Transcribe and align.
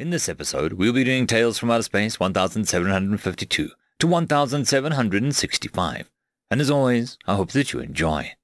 In 0.00 0.10
this 0.10 0.28
episode, 0.28 0.74
we'll 0.74 0.92
be 0.92 1.02
doing 1.02 1.26
Tales 1.26 1.58
from 1.58 1.72
Outer 1.72 1.82
Space 1.82 2.20
1752 2.20 3.70
to 3.98 4.06
1765. 4.06 6.08
And 6.52 6.60
as 6.60 6.70
always, 6.70 7.18
I 7.26 7.34
hope 7.34 7.50
that 7.50 7.72
you 7.72 7.80
enjoy. 7.80 8.34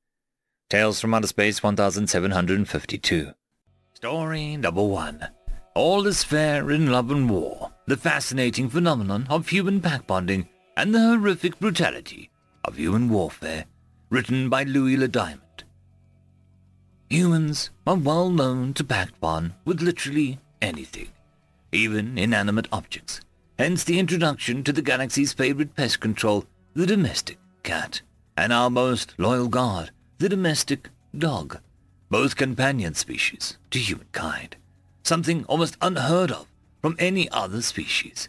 Tales 0.69 1.01
from 1.01 1.15
Outer 1.15 1.29
Space 1.29 1.63
1752. 1.63 3.31
Story 3.93 4.57
number 4.57 4.83
one. 4.83 5.29
All 5.77 6.09
is 6.09 6.25
fair 6.25 6.73
in 6.73 6.91
love 6.91 7.13
and 7.13 7.31
war, 7.31 7.71
the 7.87 7.97
fascinating 7.97 8.69
phenomenon 8.69 9.29
of 9.31 9.51
human 9.51 9.81
pack 9.81 10.09
bonding 10.09 10.49
and 10.77 10.93
the 10.93 10.99
horrific 10.99 11.61
brutality 11.61 12.33
of 12.65 12.79
human 12.79 13.09
warfare, 13.09 13.67
written 14.11 14.49
by 14.49 14.65
Louis 14.65 14.97
Le 14.97 15.07
Diamond. 15.07 15.63
Humans 17.11 17.71
are 17.87 17.95
well 17.95 18.31
known 18.31 18.75
to 18.75 18.83
pack 18.83 19.21
bond 19.21 19.53
with 19.65 19.81
literally 19.81 20.41
anything 20.61 21.11
even 21.75 22.17
inanimate 22.17 22.69
objects. 22.73 23.21
Hence 23.59 23.85
the 23.85 23.99
introduction 23.99 24.65
to 24.65 24.73
the 24.73 24.83
galaxy's 24.83 25.33
favorite 25.33 25.75
pest 25.77 26.01
control, 26.01 26.45
the 26.75 26.87
domestic 26.87 27.39
cat, 27.63 28.01
and 28.37 28.53
our 28.53 28.71
most 28.71 29.15
loyal 29.19 29.49
guard, 29.49 29.91
the 30.19 30.29
domestic 30.29 30.89
dog, 31.17 31.61
both 32.11 32.37
companion 32.37 32.95
species 32.95 33.59
to 33.71 33.79
humankind, 33.79 34.57
something 35.03 35.45
almost 35.45 35.77
unheard 35.81 36.31
of 36.31 36.47
from 36.81 36.97
any 36.99 37.29
other 37.31 37.63
species. 37.63 38.29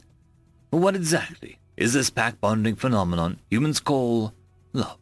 But 0.71 0.77
what 0.77 0.95
exactly 0.95 1.59
is 1.77 1.93
this 1.93 2.09
pack 2.09 2.39
bonding 2.39 2.75
phenomenon 2.75 3.39
humans 3.49 3.79
call 3.79 4.33
love? 4.73 4.97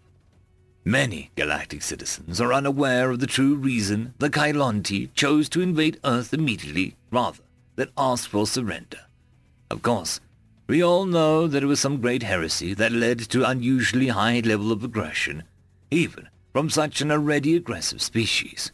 Many 0.85 1.31
galactic 1.35 1.81
citizens 1.81 2.41
are 2.41 2.53
unaware 2.53 3.09
of 3.09 3.19
the 3.19 3.27
true 3.27 3.55
reason 3.55 4.13
the 4.19 4.29
Kylonti 4.29 5.13
chose 5.13 5.47
to 5.49 5.61
invade 5.61 5.99
Earth 6.03 6.33
immediately 6.33 6.95
rather 7.09 7.43
that 7.75 7.91
asked 7.97 8.27
for 8.27 8.45
surrender. 8.47 8.99
Of 9.69 9.81
course, 9.81 10.19
we 10.67 10.83
all 10.83 11.05
know 11.05 11.47
that 11.47 11.63
it 11.63 11.67
was 11.67 11.79
some 11.79 12.01
great 12.01 12.23
heresy 12.23 12.73
that 12.73 12.91
led 12.91 13.19
to 13.19 13.47
unusually 13.47 14.07
high 14.07 14.39
level 14.39 14.71
of 14.71 14.83
aggression, 14.83 15.43
even 15.91 16.29
from 16.53 16.69
such 16.69 17.01
an 17.01 17.11
already 17.11 17.55
aggressive 17.55 18.01
species. 18.01 18.71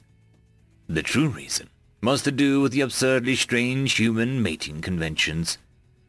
The 0.87 1.01
true 1.01 1.29
reason 1.29 1.69
was 2.03 2.21
to 2.23 2.31
do 2.31 2.61
with 2.61 2.73
the 2.73 2.81
absurdly 2.81 3.35
strange 3.35 3.95
human 3.95 4.41
mating 4.41 4.81
conventions. 4.81 5.57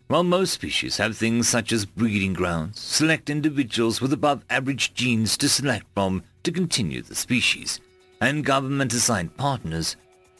While 0.08 0.24
most 0.24 0.52
species 0.52 0.96
have 0.96 1.16
things 1.16 1.48
such 1.48 1.72
as 1.72 1.86
breeding 1.86 2.32
grounds, 2.32 2.80
select 2.80 3.30
individuals 3.30 4.00
with 4.00 4.12
above 4.12 4.44
average 4.50 4.92
genes 4.92 5.36
to 5.38 5.48
select 5.48 5.86
from 5.94 6.24
to 6.42 6.50
continue 6.50 7.02
the 7.02 7.14
species, 7.14 7.80
and 8.20 8.44
government-assigned 8.44 9.36
partners, 9.36 9.96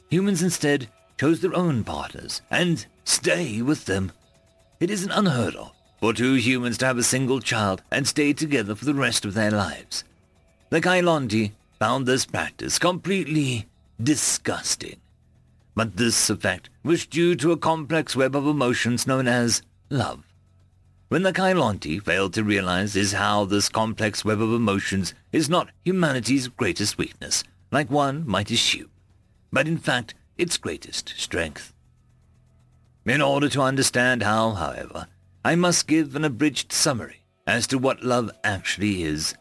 humans 0.09 0.43
instead 0.43 0.89
chose 1.21 1.41
their 1.41 1.55
own 1.55 1.85
partners 1.85 2.41
and 2.51 2.87
stay 3.05 3.61
with 3.61 3.85
them. 3.85 4.11
It 4.81 4.91
isn't 4.91 5.11
unheard 5.11 5.55
of 5.55 5.71
for 6.01 6.15
two 6.15 6.37
humans 6.37 6.79
to 6.79 6.87
have 6.87 6.97
a 6.97 7.03
single 7.03 7.41
child 7.41 7.83
and 7.91 8.09
stay 8.09 8.33
together 8.33 8.75
for 8.75 8.87
the 8.87 8.95
rest 8.95 9.27
of 9.27 9.35
their 9.35 9.51
lives. 9.51 10.03
The 10.71 10.81
Kylonti 10.81 11.53
found 11.79 12.07
this 12.07 12.25
practice 12.25 12.79
completely 12.79 13.67
disgusting. 14.03 14.97
But 15.75 15.99
this 15.99 16.31
effect 16.31 16.71
was 16.83 17.05
due 17.05 17.37
to 17.37 17.53
a 17.53 17.59
complex 17.59 18.17
web 18.17 18.35
of 18.35 18.47
emotions 18.47 19.07
known 19.07 19.29
as 19.29 19.61
love. 19.91 20.25
When 21.11 21.23
the 21.23 21.35
Kylonti 21.35 22.03
failed 22.03 22.33
to 22.33 22.45
realize 22.45 22.97
is 22.97 23.13
how 23.13 23.45
this 23.45 23.69
complex 23.69 24.25
web 24.25 24.41
of 24.41 24.55
emotions 24.55 25.13
is 25.33 25.51
not 25.51 25.69
humanity's 25.85 26.49
greatest 26.49 26.97
weakness, 26.97 27.45
like 27.71 27.91
one 27.91 28.27
might 28.27 28.51
assume, 28.51 28.89
but 29.53 29.69
in 29.69 29.77
fact 29.77 30.15
its 30.41 30.57
greatest 30.57 31.13
strength. 31.19 31.75
In 33.05 33.21
order 33.21 33.49
to 33.51 33.61
understand 33.61 34.23
how, 34.23 34.53
however, 34.53 35.07
I 35.45 35.55
must 35.55 35.87
give 35.87 36.17
an 36.17 36.25
abridged 36.25 36.73
summary 36.73 37.23
as 37.47 37.67
to 37.67 37.79
what 37.79 38.03
love 38.03 38.31
actually 38.43 39.03
is. 39.03 39.35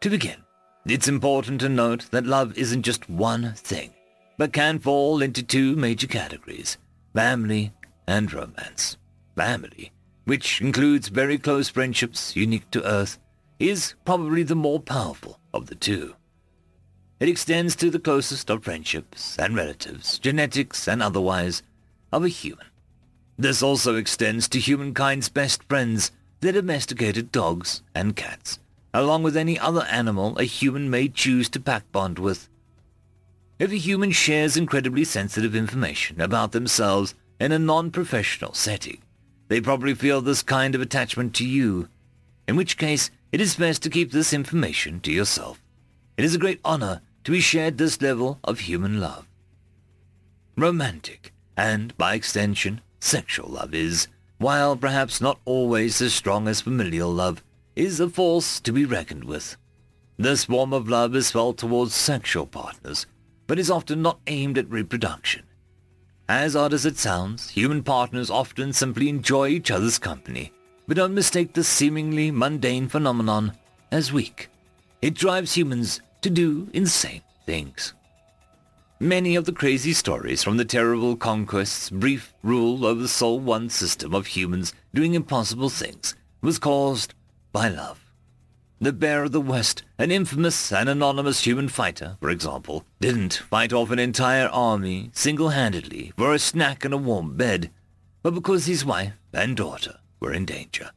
To 0.00 0.10
begin, 0.10 0.44
it's 0.86 1.08
important 1.08 1.60
to 1.60 1.68
note 1.68 2.10
that 2.10 2.24
love 2.24 2.56
isn't 2.56 2.82
just 2.82 3.08
one 3.10 3.52
thing, 3.54 3.92
but 4.38 4.52
can 4.52 4.78
fall 4.78 5.20
into 5.20 5.42
two 5.42 5.76
major 5.76 6.06
categories, 6.06 6.78
family 7.14 7.72
and 8.06 8.32
romance. 8.32 8.96
Family, 9.36 9.92
which 10.24 10.60
includes 10.60 11.08
very 11.08 11.36
close 11.36 11.68
friendships 11.68 12.34
unique 12.34 12.70
to 12.70 12.84
Earth, 12.84 13.18
is 13.58 13.94
probably 14.04 14.42
the 14.42 14.54
more 14.54 14.80
powerful 14.80 15.38
of 15.52 15.66
the 15.66 15.74
two. 15.74 16.14
It 17.20 17.28
extends 17.28 17.74
to 17.76 17.90
the 17.90 17.98
closest 17.98 18.48
of 18.48 18.62
friendships 18.62 19.36
and 19.38 19.56
relatives, 19.56 20.20
genetics 20.20 20.86
and 20.86 21.02
otherwise, 21.02 21.64
of 22.12 22.24
a 22.24 22.28
human. 22.28 22.66
This 23.36 23.60
also 23.60 23.96
extends 23.96 24.48
to 24.48 24.60
humankind's 24.60 25.28
best 25.28 25.64
friends, 25.64 26.12
the 26.40 26.52
domesticated 26.52 27.32
dogs 27.32 27.82
and 27.92 28.14
cats, 28.14 28.60
along 28.94 29.24
with 29.24 29.36
any 29.36 29.58
other 29.58 29.82
animal 29.90 30.38
a 30.38 30.44
human 30.44 30.90
may 30.90 31.08
choose 31.08 31.48
to 31.48 31.60
pack 31.60 31.90
bond 31.90 32.20
with. 32.20 32.48
If 33.58 33.72
a 33.72 33.76
human 33.76 34.12
shares 34.12 34.56
incredibly 34.56 35.02
sensitive 35.02 35.56
information 35.56 36.20
about 36.20 36.52
themselves 36.52 37.16
in 37.40 37.50
a 37.50 37.58
non-professional 37.58 38.54
setting, 38.54 39.02
they 39.48 39.60
probably 39.60 39.94
feel 39.94 40.20
this 40.20 40.42
kind 40.42 40.76
of 40.76 40.80
attachment 40.80 41.34
to 41.34 41.44
you, 41.44 41.88
in 42.46 42.54
which 42.54 42.78
case 42.78 43.10
it 43.32 43.40
is 43.40 43.56
best 43.56 43.82
to 43.82 43.90
keep 43.90 44.12
this 44.12 44.32
information 44.32 45.00
to 45.00 45.10
yourself. 45.10 45.60
It 46.16 46.24
is 46.24 46.34
a 46.34 46.38
great 46.38 46.60
honor 46.64 47.00
to 47.28 47.32
be 47.32 47.40
shared 47.40 47.76
this 47.76 48.00
level 48.00 48.38
of 48.42 48.60
human 48.60 49.00
love. 49.00 49.26
Romantic, 50.56 51.34
and 51.58 51.94
by 51.98 52.14
extension, 52.14 52.80
sexual 53.00 53.50
love 53.50 53.74
is, 53.74 54.08
while 54.38 54.74
perhaps 54.74 55.20
not 55.20 55.38
always 55.44 56.00
as 56.00 56.14
strong 56.14 56.48
as 56.48 56.62
familial 56.62 57.12
love, 57.12 57.44
is 57.76 58.00
a 58.00 58.08
force 58.08 58.58
to 58.60 58.72
be 58.72 58.86
reckoned 58.86 59.24
with. 59.24 59.58
This 60.16 60.46
form 60.46 60.72
of 60.72 60.88
love 60.88 61.14
is 61.14 61.30
felt 61.30 61.58
towards 61.58 61.92
sexual 61.92 62.46
partners, 62.46 63.04
but 63.46 63.58
is 63.58 63.70
often 63.70 64.00
not 64.00 64.20
aimed 64.26 64.56
at 64.56 64.70
reproduction. 64.70 65.42
As 66.30 66.56
odd 66.56 66.72
as 66.72 66.86
it 66.86 66.96
sounds, 66.96 67.50
human 67.50 67.82
partners 67.82 68.30
often 68.30 68.72
simply 68.72 69.10
enjoy 69.10 69.48
each 69.48 69.70
other's 69.70 69.98
company, 69.98 70.50
but 70.86 70.96
don't 70.96 71.12
mistake 71.12 71.52
this 71.52 71.68
seemingly 71.68 72.30
mundane 72.30 72.88
phenomenon 72.88 73.52
as 73.92 74.14
weak. 74.14 74.48
It 75.02 75.12
drives 75.12 75.52
humans 75.52 76.00
to 76.22 76.30
do 76.30 76.68
insane 76.72 77.22
things. 77.46 77.94
Many 79.00 79.36
of 79.36 79.44
the 79.44 79.52
crazy 79.52 79.92
stories 79.92 80.42
from 80.42 80.56
the 80.56 80.64
terrible 80.64 81.16
conquest's 81.16 81.88
brief 81.88 82.34
rule 82.42 82.84
over 82.84 83.00
the 83.00 83.08
Sol 83.08 83.38
One 83.38 83.70
system 83.70 84.12
of 84.12 84.26
humans 84.26 84.74
doing 84.92 85.14
impossible 85.14 85.68
things 85.68 86.16
was 86.42 86.58
caused 86.58 87.14
by 87.52 87.68
love. 87.68 88.00
The 88.80 88.92
Bear 88.92 89.24
of 89.24 89.32
the 89.32 89.40
West, 89.40 89.82
an 89.98 90.10
infamous 90.10 90.72
and 90.72 90.88
anonymous 90.88 91.44
human 91.44 91.68
fighter, 91.68 92.16
for 92.20 92.30
example, 92.30 92.84
didn't 93.00 93.34
fight 93.34 93.72
off 93.72 93.90
an 93.90 93.98
entire 93.98 94.48
army 94.48 95.10
single-handedly 95.12 96.12
for 96.16 96.32
a 96.32 96.38
snack 96.38 96.84
and 96.84 96.94
a 96.94 96.96
warm 96.96 97.36
bed, 97.36 97.70
but 98.22 98.34
because 98.34 98.66
his 98.66 98.84
wife 98.84 99.14
and 99.32 99.56
daughter 99.56 99.98
were 100.20 100.32
in 100.32 100.44
danger. 100.44 100.90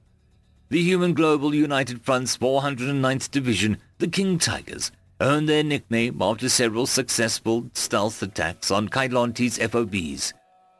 The 0.70 0.82
Human 0.82 1.14
Global 1.14 1.54
United 1.54 2.02
Front's 2.04 2.38
409th 2.38 3.30
Division, 3.30 3.78
the 3.98 4.08
King 4.08 4.38
Tigers, 4.38 4.92
earned 5.22 5.48
their 5.48 5.64
nickname 5.64 6.22
after 6.22 6.50
several 6.50 6.88
successful 6.88 7.70
stealth 7.74 8.22
attacks 8.24 8.72
on 8.72 8.90
Kylonti's 8.90 9.60
FOBs, 9.60 10.34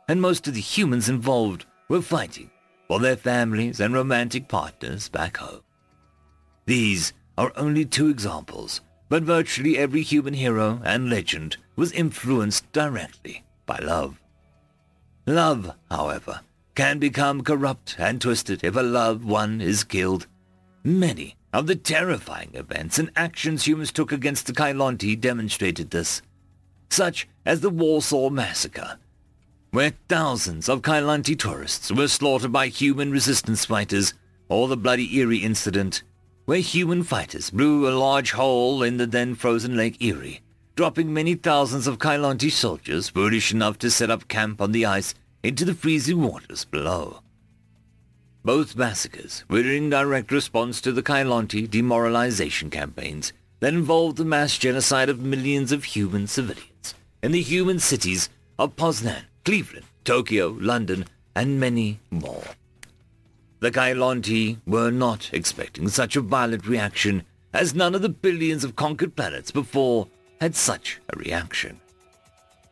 and 0.08 0.20
most 0.20 0.48
of 0.48 0.56
the 0.56 0.60
humans 0.60 1.08
involved 1.08 1.66
were 1.88 2.02
fighting 2.02 2.50
for 2.88 3.00
their 3.00 3.16
families 3.16 3.80
and 3.80 3.94
romantic 3.94 4.48
partners 4.48 5.08
back 5.08 5.38
home. 5.38 5.62
These 6.66 7.14
are 7.38 7.54
only 7.56 7.86
two 7.86 8.10
examples, 8.10 8.82
but 9.10 9.24
virtually 9.24 9.78
every 9.78 10.02
human 10.02 10.34
hero 10.34 10.82
and 10.84 11.10
legend 11.10 11.58
was 11.76 11.92
influenced 11.92 12.70
directly 12.72 13.44
by 13.66 13.78
love. 13.78 14.20
Love, 15.26 15.76
however, 15.90 16.42
can 16.76 16.98
become 16.98 17.44
corrupt 17.44 17.96
and 18.00 18.20
twisted 18.20 18.64
if 18.64 18.76
a 18.76 18.82
loved 18.82 19.24
one 19.24 19.62
is 19.62 19.84
killed. 19.84 20.28
Many 20.84 21.36
of 21.54 21.68
the 21.68 21.76
terrifying 21.76 22.52
events 22.54 22.98
and 22.98 23.12
actions 23.16 23.68
humans 23.68 23.92
took 23.92 24.12
against 24.12 24.48
the 24.48 24.54
Kylonti 24.54 25.20
demonstrated 25.20 25.92
this, 25.92 26.22
such 26.90 27.28
as 27.46 27.62
the 27.62 27.70
Warsaw 27.70 28.30
Massacre, 28.30 28.98
where 29.72 29.94
thousands 30.08 30.70
of 30.70 30.82
Kylonti 30.82 31.38
tourists 31.38 31.92
were 31.92 32.08
slaughtered 32.08 32.52
by 32.52 32.68
human 32.68 33.12
resistance 33.12 33.66
fighters, 33.66 34.14
or 34.50 34.68
the 34.68 34.78
Bloody 34.78 35.18
Erie 35.18 35.38
incident, 35.38 36.04
where 36.46 36.60
human 36.60 37.04
fighters 37.04 37.50
blew 37.50 37.88
a 37.88 37.92
large 37.98 38.32
hole 38.32 38.84
in 38.84 38.98
the 38.98 39.06
then 39.06 39.36
frozen 39.36 39.78
Lake 39.78 40.02
Erie, 40.02 40.42
dropping 40.76 41.14
many 41.14 41.36
thousands 41.36 41.88
of 41.88 42.00
Kylonti 42.00 42.52
soldiers 42.52 43.10
foolish 43.10 43.54
enough 43.54 43.78
to 43.80 43.92
set 43.92 44.10
up 44.10 44.28
camp 44.28 44.62
on 44.62 44.72
the 44.72 44.86
ice 44.86 45.14
into 45.44 45.66
the 45.66 45.74
freezing 45.74 46.22
waters 46.22 46.66
below. 46.66 47.22
Both 48.44 48.76
massacres 48.76 49.44
were 49.50 49.60
in 49.60 49.92
direct 49.92 50.32
response 50.32 50.82
to 50.82 50.92
the 50.92 51.04
Kylonti 51.04 51.70
demoralization 51.70 52.72
campaigns 52.72 53.34
that 53.60 53.74
involved 53.74 54.18
the 54.18 54.26
mass 54.26 54.58
genocide 54.58 55.10
of 55.10 55.20
millions 55.20 55.72
of 55.72 55.84
human 55.84 56.26
civilians 56.26 56.96
in 57.22 57.34
the 57.34 57.42
human 57.42 57.78
cities 57.78 58.30
of 58.58 58.76
Poznan, 58.76 59.26
Cleveland, 59.46 59.86
Tokyo, 60.04 60.58
London, 60.60 61.06
and 61.36 61.60
many 61.60 62.00
more. 62.10 62.44
The 63.60 63.70
Kylonti 63.70 64.58
were 64.66 64.90
not 64.90 65.30
expecting 65.32 65.88
such 65.88 66.16
a 66.16 66.22
violent 66.22 66.66
reaction, 66.66 67.24
as 67.54 67.76
none 67.76 67.94
of 67.94 68.02
the 68.02 68.10
billions 68.10 68.64
of 68.64 68.76
conquered 68.76 69.16
planets 69.16 69.52
before 69.52 70.08
had 70.40 70.56
such 70.56 71.00
a 71.14 71.18
reaction. 71.20 71.80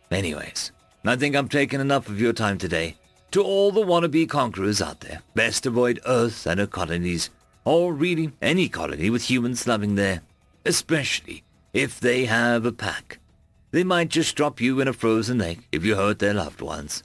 Anyways, 0.09 0.71
I 1.05 1.15
think 1.15 1.35
I'm 1.35 1.47
taking 1.47 1.79
enough 1.79 2.09
of 2.09 2.19
your 2.19 2.33
time 2.33 2.57
today. 2.57 2.95
To 3.31 3.43
all 3.43 3.71
the 3.71 3.81
wannabe 3.81 4.27
conquerors 4.27 4.81
out 4.81 5.01
there, 5.01 5.21
best 5.35 5.67
avoid 5.67 5.99
Earth 6.05 6.47
and 6.47 6.59
her 6.59 6.65
colonies, 6.65 7.29
or 7.63 7.93
really 7.93 8.31
any 8.41 8.67
colony 8.67 9.11
with 9.11 9.29
humans 9.29 9.67
living 9.67 9.95
there, 9.95 10.21
especially 10.65 11.43
if 11.71 11.99
they 11.99 12.25
have 12.25 12.65
a 12.65 12.71
pack. 12.71 13.19
They 13.71 13.83
might 13.83 14.09
just 14.09 14.35
drop 14.35 14.59
you 14.59 14.81
in 14.81 14.87
a 14.87 14.93
frozen 14.93 15.37
lake 15.37 15.59
if 15.71 15.85
you 15.85 15.95
hurt 15.95 16.17
their 16.17 16.33
loved 16.33 16.61
ones. 16.61 17.03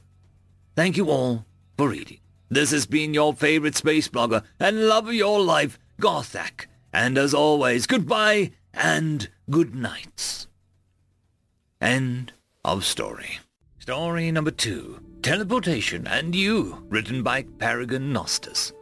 Thank 0.75 0.97
you 0.97 1.11
all 1.11 1.44
for 1.76 1.91
reading. 1.91 2.21
This 2.49 2.70
has 2.70 2.87
been 2.87 3.12
your 3.12 3.35
favorite 3.35 3.77
space 3.77 4.09
blogger 4.09 4.43
and 4.59 4.88
love 4.88 5.09
of 5.09 5.15
your 5.15 5.43
life, 5.43 5.79
Gothak. 6.00 6.67
And 6.93 7.19
as 7.19 7.35
always, 7.35 7.87
goodbye 7.87 8.53
and 8.73 9.29
good 9.50 9.75
nights. 9.75 10.47
End 11.81 12.32
of 12.65 12.85
story. 12.85 13.41
Story 13.79 14.32
number 14.32 14.50
two, 14.50 15.00
Teleportation 15.25 16.06
and 16.06 16.35
You, 16.35 16.85
written 16.91 17.23
by 17.23 17.44
Paragon 17.59 18.12
Nostus. 18.12 18.75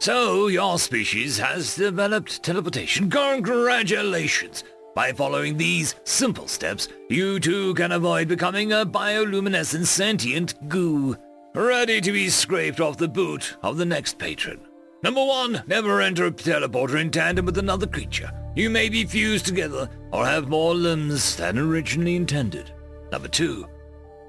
So, 0.00 0.48
your 0.48 0.80
species 0.80 1.38
has 1.38 1.76
developed 1.76 2.42
teleportation. 2.42 3.08
Congratulations! 3.08 4.64
By 4.96 5.12
following 5.12 5.56
these 5.56 5.94
simple 6.02 6.48
steps, 6.48 6.88
you 7.08 7.38
too 7.38 7.72
can 7.74 7.92
avoid 7.92 8.26
becoming 8.26 8.72
a 8.72 8.84
bioluminescent 8.84 9.86
sentient 9.86 10.68
goo, 10.68 11.16
ready 11.54 12.00
to 12.00 12.10
be 12.10 12.30
scraped 12.30 12.80
off 12.80 12.96
the 12.96 13.06
boot 13.06 13.58
of 13.62 13.76
the 13.76 13.84
next 13.84 14.18
patron. 14.18 14.58
Number 15.04 15.24
one, 15.24 15.62
never 15.68 16.00
enter 16.00 16.26
a 16.26 16.32
teleporter 16.32 17.00
in 17.00 17.12
tandem 17.12 17.46
with 17.46 17.58
another 17.58 17.86
creature. 17.86 18.32
You 18.56 18.70
may 18.70 18.88
be 18.88 19.04
fused 19.04 19.46
together 19.46 19.88
or 20.10 20.26
have 20.26 20.48
more 20.48 20.74
limbs 20.74 21.36
than 21.36 21.58
originally 21.58 22.16
intended. 22.16 22.72
Number 23.12 23.28
two, 23.28 23.68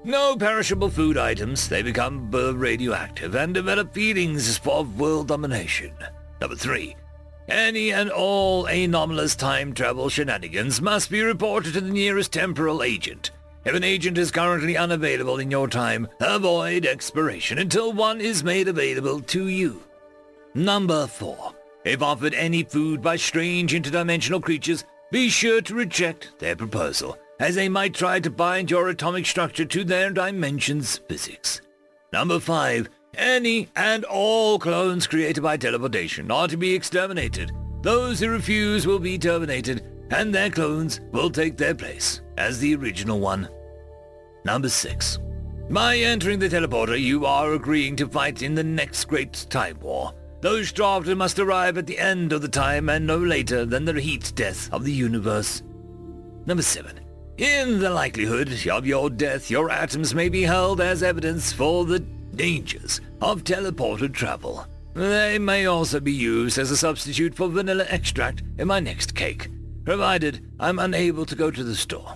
no 0.04 0.36
perishable 0.36 0.88
food 0.88 1.16
items. 1.16 1.68
They 1.68 1.82
become 1.82 2.30
uh, 2.34 2.52
radioactive 2.52 3.34
and 3.34 3.52
develop 3.52 3.92
feelings 3.92 4.58
for 4.58 4.84
world 4.84 5.28
domination. 5.28 5.92
Number 6.40 6.56
three, 6.56 6.96
any 7.48 7.92
and 7.92 8.10
all 8.10 8.66
anomalous 8.66 9.34
time 9.34 9.74
travel 9.74 10.08
shenanigans 10.08 10.80
must 10.80 11.10
be 11.10 11.22
reported 11.22 11.74
to 11.74 11.80
the 11.80 11.90
nearest 11.90 12.32
temporal 12.32 12.82
agent. 12.82 13.30
If 13.64 13.74
an 13.74 13.84
agent 13.84 14.16
is 14.16 14.30
currently 14.30 14.76
unavailable 14.76 15.38
in 15.38 15.50
your 15.50 15.68
time, 15.68 16.08
avoid 16.20 16.86
expiration 16.86 17.58
until 17.58 17.92
one 17.92 18.20
is 18.20 18.42
made 18.42 18.68
available 18.68 19.20
to 19.20 19.48
you. 19.48 19.82
Number 20.54 21.06
4. 21.06 21.54
If 21.84 22.02
offered 22.02 22.34
any 22.34 22.62
food 22.62 23.02
by 23.02 23.16
strange 23.16 23.72
interdimensional 23.72 24.42
creatures, 24.42 24.84
be 25.10 25.28
sure 25.28 25.60
to 25.62 25.74
reject 25.74 26.38
their 26.38 26.56
proposal 26.56 27.18
as 27.40 27.54
they 27.54 27.68
might 27.68 27.94
try 27.94 28.20
to 28.20 28.30
bind 28.30 28.70
your 28.70 28.88
atomic 28.88 29.24
structure 29.26 29.64
to 29.64 29.82
their 29.82 30.10
dimension's 30.10 30.98
physics. 31.08 31.62
Number 32.12 32.38
5. 32.38 32.88
Any 33.14 33.68
and 33.74 34.04
all 34.04 34.58
clones 34.58 35.06
created 35.06 35.42
by 35.42 35.56
teleportation 35.56 36.30
are 36.30 36.46
to 36.46 36.56
be 36.56 36.74
exterminated. 36.74 37.50
Those 37.82 38.20
who 38.20 38.28
refuse 38.28 38.86
will 38.86 38.98
be 38.98 39.18
terminated, 39.18 39.82
and 40.10 40.34
their 40.34 40.50
clones 40.50 41.00
will 41.12 41.30
take 41.30 41.56
their 41.56 41.74
place 41.74 42.20
as 42.36 42.60
the 42.60 42.74
original 42.76 43.18
one. 43.18 43.48
Number 44.44 44.68
6. 44.68 45.18
By 45.70 45.96
entering 45.96 46.40
the 46.40 46.48
teleporter, 46.48 47.00
you 47.00 47.24
are 47.24 47.54
agreeing 47.54 47.96
to 47.96 48.06
fight 48.06 48.42
in 48.42 48.54
the 48.54 48.64
next 48.64 49.06
great 49.06 49.46
time 49.48 49.78
war. 49.80 50.12
Those 50.40 50.72
drafted 50.72 51.16
must 51.16 51.38
arrive 51.38 51.78
at 51.78 51.86
the 51.86 51.98
end 51.98 52.32
of 52.32 52.42
the 52.42 52.48
time 52.48 52.88
and 52.88 53.06
no 53.06 53.18
later 53.18 53.64
than 53.64 53.84
the 53.84 53.98
heat 54.00 54.32
death 54.34 54.72
of 54.72 54.84
the 54.84 54.92
universe. 54.92 55.62
Number 56.44 56.62
7. 56.62 56.99
In 57.40 57.78
the 57.78 57.88
likelihood 57.88 58.66
of 58.66 58.86
your 58.86 59.08
death, 59.08 59.50
your 59.50 59.70
atoms 59.70 60.14
may 60.14 60.28
be 60.28 60.42
held 60.42 60.78
as 60.78 61.02
evidence 61.02 61.54
for 61.54 61.86
the 61.86 62.00
dangers 62.00 63.00
of 63.22 63.44
teleported 63.44 64.12
travel. 64.12 64.66
They 64.92 65.38
may 65.38 65.64
also 65.64 66.00
be 66.00 66.12
used 66.12 66.58
as 66.58 66.70
a 66.70 66.76
substitute 66.76 67.34
for 67.34 67.48
vanilla 67.48 67.86
extract 67.88 68.42
in 68.58 68.68
my 68.68 68.78
next 68.78 69.14
cake, 69.14 69.48
provided 69.86 70.52
I'm 70.60 70.78
unable 70.78 71.24
to 71.24 71.34
go 71.34 71.50
to 71.50 71.64
the 71.64 71.74
store. 71.74 72.14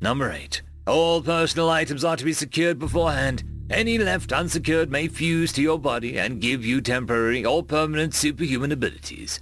Number 0.00 0.32
8. 0.32 0.62
All 0.86 1.20
personal 1.20 1.68
items 1.68 2.02
are 2.02 2.16
to 2.16 2.24
be 2.24 2.32
secured 2.32 2.78
beforehand. 2.78 3.44
Any 3.68 3.98
left 3.98 4.32
unsecured 4.32 4.90
may 4.90 5.08
fuse 5.08 5.52
to 5.52 5.62
your 5.62 5.78
body 5.78 6.18
and 6.18 6.40
give 6.40 6.64
you 6.64 6.80
temporary 6.80 7.44
or 7.44 7.62
permanent 7.62 8.14
superhuman 8.14 8.72
abilities. 8.72 9.40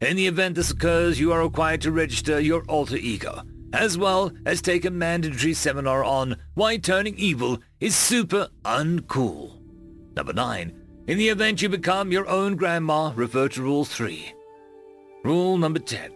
In 0.00 0.16
the 0.16 0.28
event 0.28 0.54
this 0.54 0.70
occurs, 0.70 1.20
you 1.20 1.30
are 1.30 1.42
required 1.42 1.82
to 1.82 1.92
register 1.92 2.40
your 2.40 2.64
alter 2.68 2.96
ego, 2.96 3.42
as 3.72 3.96
well 3.98 4.32
as 4.46 4.60
take 4.60 4.84
a 4.84 4.90
mandatory 4.90 5.54
seminar 5.54 6.04
on 6.04 6.36
why 6.54 6.76
turning 6.76 7.16
evil 7.16 7.58
is 7.80 7.96
super 7.96 8.48
uncool. 8.64 9.58
Number 10.14 10.32
9. 10.32 10.72
In 11.08 11.18
the 11.18 11.28
event 11.28 11.62
you 11.62 11.68
become 11.68 12.12
your 12.12 12.28
own 12.28 12.56
grandma, 12.56 13.12
refer 13.14 13.48
to 13.48 13.62
Rule 13.62 13.84
3. 13.84 14.32
Rule 15.24 15.58
number 15.58 15.78
10. 15.78 16.12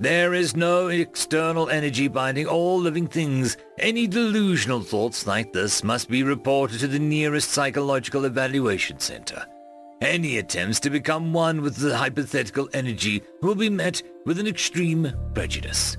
There 0.00 0.34
is 0.34 0.56
no 0.56 0.88
external 0.88 1.68
energy 1.68 2.08
binding 2.08 2.46
all 2.46 2.78
living 2.78 3.06
things. 3.06 3.56
Any 3.78 4.06
delusional 4.06 4.80
thoughts 4.80 5.26
like 5.26 5.52
this 5.52 5.84
must 5.84 6.08
be 6.08 6.22
reported 6.22 6.80
to 6.80 6.88
the 6.88 6.98
nearest 6.98 7.50
psychological 7.50 8.24
evaluation 8.24 8.98
center. 8.98 9.46
Any 10.00 10.38
attempts 10.38 10.80
to 10.80 10.90
become 10.90 11.32
one 11.32 11.62
with 11.62 11.76
the 11.76 11.96
hypothetical 11.96 12.68
energy 12.74 13.22
will 13.42 13.54
be 13.54 13.70
met 13.70 14.02
with 14.26 14.40
an 14.40 14.48
extreme 14.48 15.12
prejudice. 15.34 15.96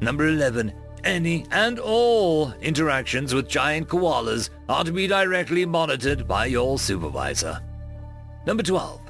Number 0.00 0.28
11. 0.28 0.72
Any 1.04 1.46
and 1.50 1.78
all 1.78 2.52
interactions 2.60 3.34
with 3.34 3.48
giant 3.48 3.88
koalas 3.88 4.50
are 4.68 4.84
to 4.84 4.92
be 4.92 5.06
directly 5.06 5.64
monitored 5.64 6.26
by 6.26 6.46
your 6.46 6.78
supervisor. 6.78 7.60
Number 8.46 8.62
12. 8.62 9.00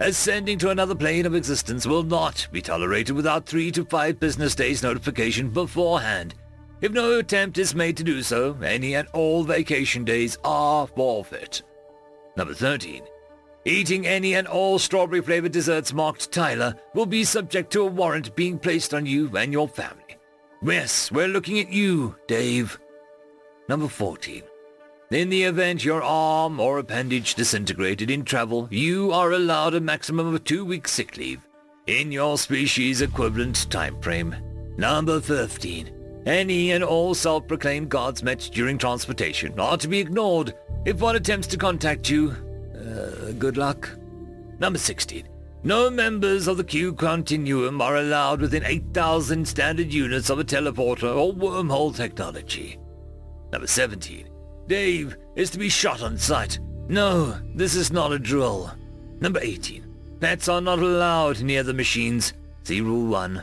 Ascending 0.00 0.58
to 0.58 0.70
another 0.70 0.94
plane 0.94 1.24
of 1.24 1.34
existence 1.34 1.86
will 1.86 2.02
not 2.02 2.48
be 2.50 2.60
tolerated 2.60 3.14
without 3.14 3.46
three 3.46 3.70
to 3.70 3.84
five 3.84 4.18
business 4.18 4.54
days 4.54 4.82
notification 4.82 5.50
beforehand. 5.50 6.34
If 6.80 6.92
no 6.92 7.18
attempt 7.18 7.58
is 7.58 7.74
made 7.74 7.96
to 7.98 8.04
do 8.04 8.22
so, 8.22 8.56
any 8.62 8.94
and 8.94 9.08
all 9.12 9.44
vacation 9.44 10.04
days 10.04 10.36
are 10.44 10.86
forfeit. 10.86 11.62
Number 12.36 12.54
13. 12.54 13.02
Eating 13.64 14.06
any 14.06 14.34
and 14.34 14.46
all 14.46 14.78
strawberry-flavored 14.78 15.52
desserts 15.52 15.94
marked 15.94 16.30
Tyler 16.30 16.74
will 16.92 17.06
be 17.06 17.24
subject 17.24 17.72
to 17.72 17.82
a 17.82 17.86
warrant 17.86 18.34
being 18.36 18.58
placed 18.58 18.92
on 18.92 19.06
you 19.06 19.34
and 19.36 19.52
your 19.52 19.68
family. 19.68 20.03
Yes, 20.64 21.12
we're 21.12 21.28
looking 21.28 21.60
at 21.60 21.70
you, 21.70 22.16
Dave. 22.26 22.78
Number 23.68 23.86
14. 23.86 24.42
In 25.10 25.28
the 25.28 25.42
event 25.44 25.84
your 25.84 26.02
arm 26.02 26.58
or 26.58 26.78
appendage 26.78 27.34
disintegrated 27.34 28.10
in 28.10 28.24
travel, 28.24 28.66
you 28.70 29.12
are 29.12 29.32
allowed 29.32 29.74
a 29.74 29.80
maximum 29.80 30.34
of 30.34 30.44
two 30.44 30.64
weeks 30.64 30.90
sick 30.90 31.16
leave 31.18 31.46
in 31.86 32.10
your 32.10 32.38
species 32.38 33.02
equivalent 33.02 33.70
time 33.70 34.00
frame. 34.00 34.34
Number 34.78 35.20
15. 35.20 36.22
Any 36.24 36.72
and 36.72 36.82
all 36.82 37.14
self-proclaimed 37.14 37.90
gods 37.90 38.22
met 38.22 38.48
during 38.52 38.78
transportation 38.78 39.60
are 39.60 39.76
to 39.76 39.86
be 39.86 39.98
ignored. 39.98 40.54
If 40.86 41.00
one 41.00 41.16
attempts 41.16 41.46
to 41.48 41.58
contact 41.58 42.08
you, 42.08 42.34
uh, 42.74 43.32
good 43.32 43.58
luck. 43.58 43.90
Number 44.58 44.78
16. 44.78 45.28
No 45.66 45.88
members 45.88 46.46
of 46.46 46.58
the 46.58 46.64
Q 46.64 46.92
Continuum 46.92 47.80
are 47.80 47.96
allowed 47.96 48.42
within 48.42 48.66
8,000 48.66 49.48
standard 49.48 49.90
units 49.90 50.28
of 50.28 50.38
a 50.38 50.44
teleporter 50.44 51.16
or 51.16 51.32
wormhole 51.32 51.96
technology. 51.96 52.78
Number 53.50 53.66
17. 53.66 54.28
Dave 54.66 55.16
is 55.36 55.48
to 55.50 55.58
be 55.58 55.70
shot 55.70 56.02
on 56.02 56.18
sight. 56.18 56.58
No, 56.88 57.40
this 57.54 57.74
is 57.74 57.90
not 57.90 58.12
a 58.12 58.18
drill. 58.18 58.74
Number 59.20 59.40
18. 59.40 59.86
Pets 60.20 60.50
are 60.50 60.60
not 60.60 60.80
allowed 60.80 61.40
near 61.40 61.62
the 61.62 61.72
machines. 61.72 62.34
See 62.64 62.82
Rule 62.82 63.06
1. 63.06 63.42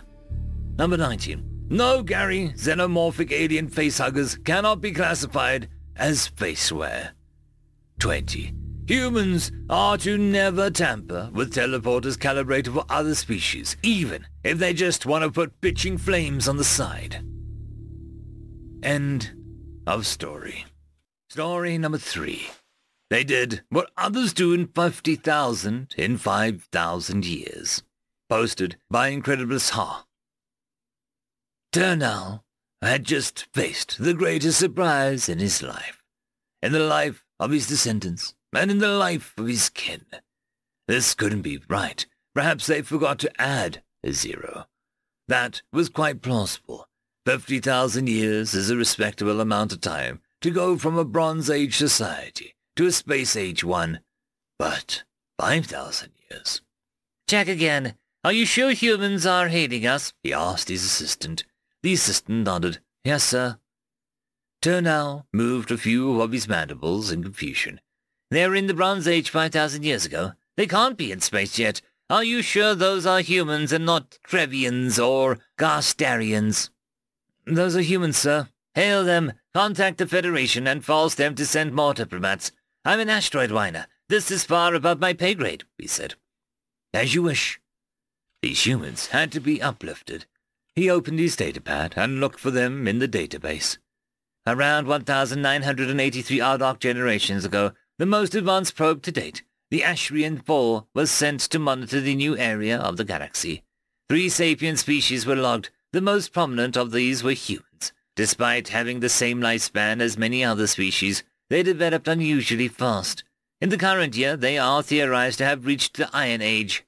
Number 0.77 0.97
19. 0.97 1.65
No 1.69 2.03
Gary 2.03 2.53
xenomorphic 2.55 3.31
alien 3.31 3.67
facehuggers 3.67 4.43
cannot 4.45 4.79
be 4.79 4.91
classified 4.91 5.69
as 5.95 6.29
faceware. 6.29 7.13
20. 7.97 8.60
Humans 8.87 9.51
are 9.69 9.97
to 9.99 10.17
never 10.17 10.69
tamper 10.69 11.29
with 11.33 11.53
teleporters 11.53 12.19
calibrated 12.19 12.73
for 12.73 12.85
other 12.89 13.15
species, 13.15 13.77
even 13.83 14.25
if 14.43 14.57
they 14.57 14.73
just 14.73 15.05
want 15.05 15.23
to 15.23 15.31
put 15.31 15.61
bitching 15.61 15.99
flames 15.99 16.47
on 16.47 16.57
the 16.57 16.63
side. 16.63 17.23
End 18.83 19.31
of 19.87 20.05
story. 20.05 20.65
Story 21.29 21.77
number 21.77 21.97
three. 21.97 22.47
They 23.09 23.23
did 23.23 23.61
what 23.69 23.91
others 23.97 24.33
do 24.33 24.53
in 24.53 24.67
50,000 24.67 25.93
in 25.97 26.17
5,000 26.17 27.25
years. 27.25 27.83
Posted 28.29 28.77
by 28.89 29.11
Incredibles 29.11 29.71
Ha. 29.71 30.05
Turnal 31.71 32.43
had 32.81 33.03
just 33.03 33.47
faced 33.53 33.97
the 33.99 34.13
greatest 34.13 34.59
surprise 34.59 35.29
in 35.29 35.39
his 35.39 35.61
life. 35.61 36.01
in 36.61 36.71
the 36.71 36.79
life 36.79 37.23
of 37.39 37.51
his 37.51 37.67
descendants, 37.67 38.35
and 38.53 38.71
in 38.71 38.79
the 38.79 38.89
life 38.89 39.33
of 39.37 39.47
his 39.47 39.69
kin. 39.69 40.05
This 40.87 41.13
couldn't 41.13 41.41
be 41.41 41.59
right. 41.69 42.05
Perhaps 42.33 42.67
they 42.67 42.81
forgot 42.81 43.19
to 43.19 43.41
add 43.41 43.83
a 44.03 44.11
zero. 44.11 44.65
That 45.27 45.61
was 45.71 45.89
quite 45.89 46.21
plausible. 46.21 46.87
Fifty 47.25 47.59
thousand 47.59 48.09
years 48.09 48.53
is 48.53 48.69
a 48.69 48.75
respectable 48.75 49.39
amount 49.39 49.71
of 49.71 49.81
time 49.81 50.21
to 50.41 50.49
go 50.49 50.77
from 50.77 50.97
a 50.97 51.05
Bronze 51.05 51.49
Age 51.49 51.77
society 51.77 52.55
to 52.75 52.87
a 52.87 52.91
Space 52.91 53.35
Age 53.35 53.63
one. 53.63 53.99
But 54.57 55.03
five 55.39 55.65
thousand 55.65 56.11
years. 56.29 56.61
Check 57.27 57.47
again. 57.47 57.95
Are 58.23 58.33
you 58.33 58.45
sure 58.45 58.71
humans 58.71 59.25
are 59.25 59.47
hating 59.47 59.85
us? 59.85 60.13
He 60.23 60.33
asked 60.33 60.69
his 60.69 60.83
assistant. 60.83 61.43
The 61.83 61.93
assistant 61.93 62.43
nodded. 62.45 62.79
Yes, 63.03 63.23
sir. 63.23 63.57
Turnell 64.61 65.25
moved 65.33 65.71
a 65.71 65.77
few 65.77 66.21
of 66.21 66.31
his 66.31 66.47
mandibles 66.47 67.11
in 67.11 67.23
confusion. 67.23 67.81
They 68.31 68.47
were 68.47 68.55
in 68.55 68.67
the 68.67 68.73
Bronze 68.73 69.09
Age 69.09 69.29
5,000 69.29 69.83
years 69.83 70.05
ago. 70.05 70.31
They 70.55 70.65
can't 70.65 70.97
be 70.97 71.11
in 71.11 71.19
space 71.19 71.59
yet. 71.59 71.81
Are 72.09 72.23
you 72.23 72.41
sure 72.41 72.73
those 72.73 73.05
are 73.05 73.19
humans 73.19 73.73
and 73.73 73.85
not 73.85 74.17
Trevians 74.25 74.97
or 74.97 75.39
Garstarians? 75.57 76.69
Those 77.45 77.75
are 77.75 77.81
humans, 77.81 78.15
sir. 78.15 78.47
Hail 78.73 79.03
them, 79.03 79.33
contact 79.53 79.97
the 79.97 80.07
Federation, 80.07 80.65
and 80.65 80.83
force 80.83 81.13
them 81.13 81.35
to 81.35 81.45
send 81.45 81.73
more 81.73 81.93
diplomats. 81.93 82.53
I'm 82.85 83.01
an 83.01 83.09
asteroid 83.09 83.51
whiner. 83.51 83.87
This 84.07 84.31
is 84.31 84.45
far 84.45 84.75
above 84.75 85.01
my 85.01 85.11
pay 85.11 85.33
grade, 85.33 85.65
he 85.77 85.87
said. 85.87 86.15
As 86.93 87.13
you 87.13 87.23
wish. 87.23 87.59
These 88.41 88.65
humans 88.65 89.07
had 89.07 89.33
to 89.33 89.41
be 89.41 89.61
uplifted. 89.61 90.25
He 90.73 90.89
opened 90.89 91.19
his 91.19 91.35
datapad 91.35 91.97
and 91.97 92.21
looked 92.21 92.39
for 92.39 92.51
them 92.51 92.87
in 92.87 92.99
the 92.99 93.09
database. 93.09 93.77
Around 94.47 94.87
1,983 94.87 96.39
odd 96.39 96.79
generations 96.79 97.45
ago, 97.45 97.73
the 98.01 98.07
most 98.07 98.33
advanced 98.33 98.73
probe 98.73 99.03
to 99.03 99.11
date, 99.11 99.43
the 99.69 99.81
Ashrian 99.81 100.43
4, 100.43 100.87
was 100.95 101.11
sent 101.11 101.39
to 101.39 101.59
monitor 101.59 102.01
the 102.01 102.15
new 102.15 102.35
area 102.35 102.79
of 102.79 102.97
the 102.97 103.03
galaxy. 103.03 103.61
Three 104.09 104.27
sapient 104.27 104.79
species 104.79 105.27
were 105.27 105.35
logged. 105.35 105.69
The 105.93 106.01
most 106.01 106.33
prominent 106.33 106.75
of 106.75 106.89
these 106.89 107.23
were 107.23 107.33
humans. 107.33 107.93
Despite 108.15 108.69
having 108.69 109.01
the 109.01 109.07
same 109.07 109.39
lifespan 109.39 110.01
as 110.01 110.17
many 110.17 110.43
other 110.43 110.65
species, 110.65 111.23
they 111.51 111.61
developed 111.61 112.07
unusually 112.07 112.69
fast. 112.69 113.23
In 113.61 113.69
the 113.69 113.77
current 113.77 114.17
year, 114.17 114.35
they 114.35 114.57
are 114.57 114.81
theorized 114.81 115.37
to 115.37 115.45
have 115.45 115.67
reached 115.67 115.97
the 115.97 116.09
Iron 116.11 116.41
Age. 116.41 116.83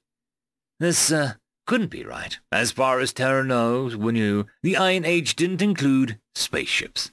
This, 0.80 1.12
uh, 1.12 1.34
couldn't 1.64 1.92
be 1.92 2.02
right. 2.02 2.40
As 2.50 2.72
far 2.72 2.98
as 2.98 3.12
Terra 3.12 3.44
knows, 3.44 3.94
we 3.94 4.10
knew, 4.14 4.46
the 4.64 4.76
Iron 4.76 5.04
Age 5.04 5.36
didn't 5.36 5.62
include 5.62 6.18
spaceships. 6.34 7.12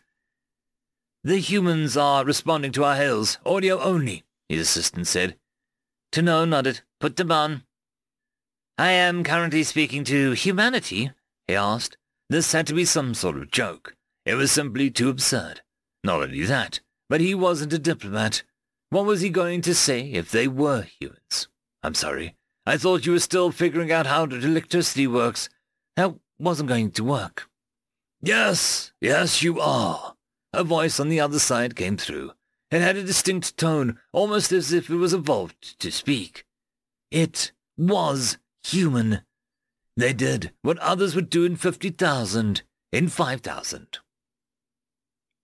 The 1.24 1.38
humans 1.38 1.96
are 1.96 2.26
responding 2.26 2.72
to 2.72 2.84
our 2.84 2.96
hails, 2.96 3.38
audio 3.46 3.80
only, 3.80 4.24
his 4.50 4.62
assistant 4.62 5.06
said. 5.06 5.38
Tenno 6.12 6.46
nodded. 6.46 6.82
Put 7.00 7.16
them 7.16 7.32
on. 7.32 7.64
I 8.78 8.92
am 8.92 9.24
currently 9.24 9.64
speaking 9.64 10.04
to 10.06 10.32
humanity, 10.32 11.12
he 11.48 11.56
asked. 11.56 11.98
This 12.30 12.52
had 12.54 12.66
to 12.68 12.74
be 12.74 12.86
some 12.86 13.14
sort 13.14 13.38
of 13.38 13.52
joke. 13.52 13.96
It 14.26 14.34
was 14.34 14.52
simply 14.52 14.90
too 14.90 15.10
absurd. 15.10 15.62
Not 16.04 16.24
only 16.24 16.44
that, 16.46 16.80
but 17.08 17.22
he 17.22 17.36
wasn't 17.36 17.74
a 17.74 17.80
diplomat. 17.80 18.42
What 18.90 19.06
was 19.06 19.22
he 19.22 19.30
going 19.30 19.62
to 19.62 19.76
say 19.76 20.02
if 20.02 20.32
they 20.32 20.48
were 20.48 20.88
humans? 21.00 21.48
I'm 21.84 21.94
sorry. 21.94 22.36
I 22.66 22.78
thought 22.78 23.06
you 23.06 23.12
were 23.12 23.20
still 23.20 23.52
figuring 23.52 23.92
out 23.92 24.08
how 24.08 24.24
electricity 24.24 25.06
works. 25.06 25.50
That 25.96 26.16
wasn't 26.40 26.70
going 26.70 26.92
to 26.92 27.04
work. 27.04 27.48
Yes, 28.22 28.92
yes, 29.00 29.44
you 29.44 29.60
are. 29.60 30.16
A 30.54 30.64
voice 30.64 31.00
on 31.00 31.08
the 31.08 31.20
other 31.20 31.40
side 31.40 31.76
came 31.76 31.98
through. 31.98 32.32
It 32.72 32.82
had 32.82 32.98
a 32.98 33.04
distinct 33.04 33.58
tone, 33.58 34.00
almost 34.12 34.52
as 34.52 34.74
if 34.74 34.90
it 34.90 34.96
was 34.96 35.14
evolved 35.14 35.80
to 35.80 35.92
speak. 35.92 36.46
It 37.10 37.52
was 37.78 38.38
human. 38.64 39.22
They 39.98 40.14
did 40.14 40.52
what 40.62 40.78
others 40.80 41.16
would 41.16 41.30
do 41.30 41.46
in 41.46 41.56
50,000, 41.56 42.64
in 42.92 43.08
5,000. 43.10 44.00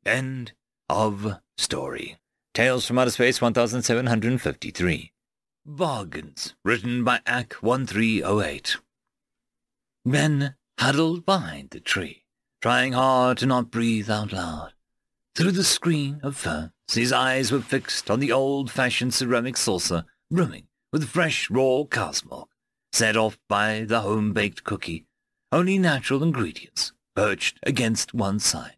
End 0.06 0.54
of 0.90 1.36
story. 1.58 2.18
Tales 2.54 2.86
from 2.86 2.98
Outer 2.98 3.12
Space 3.12 3.42
1753. 3.42 5.12
Bargains, 5.66 6.56
written 6.64 7.04
by 7.04 7.20
AK 7.26 7.56
1308. 7.62 8.78
Ben 10.06 10.56
huddled 10.80 11.26
behind 11.26 11.72
the 11.72 11.82
tree, 11.82 12.24
trying 12.62 12.94
hard 12.94 13.38
to 13.40 13.46
not 13.46 13.70
breathe 13.70 14.10
out 14.10 14.32
loud. 14.32 14.74
Through 15.38 15.52
the 15.52 15.64
screen 15.64 16.20
of 16.24 16.36
ferns, 16.36 16.72
his 16.92 17.14
eyes 17.14 17.52
were 17.52 17.62
fixed 17.62 18.10
on 18.10 18.20
the 18.20 18.32
old-fashioned 18.32 19.14
ceramic 19.14 19.56
saucer 19.56 20.04
brimming 20.32 20.66
with 20.92 21.08
fresh 21.08 21.52
raw 21.52 21.84
cow's 21.84 22.26
milk, 22.26 22.50
set 22.92 23.16
off 23.16 23.38
by 23.48 23.86
the 23.88 24.02
home-baked 24.02 24.64
cookie, 24.64 25.06
only 25.52 25.78
natural 25.78 26.24
ingredients, 26.24 26.92
perched 27.16 27.60
against 27.62 28.16
one 28.16 28.40
side. 28.40 28.78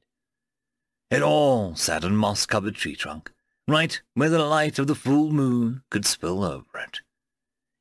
It 1.10 1.22
all 1.22 1.78
sat 1.78 2.04
on 2.04 2.18
moss-covered 2.18 2.75
tree 2.75 2.98
trunk, 2.98 3.32
right 3.66 4.01
where 4.16 4.30
the 4.30 4.39
light 4.39 4.80
of 4.80 4.88
the 4.88 4.96
full 4.96 5.32
moon 5.32 5.84
could 5.89 6.06
spill 6.06 6.44
over 6.44 6.78
it. 6.78 7.00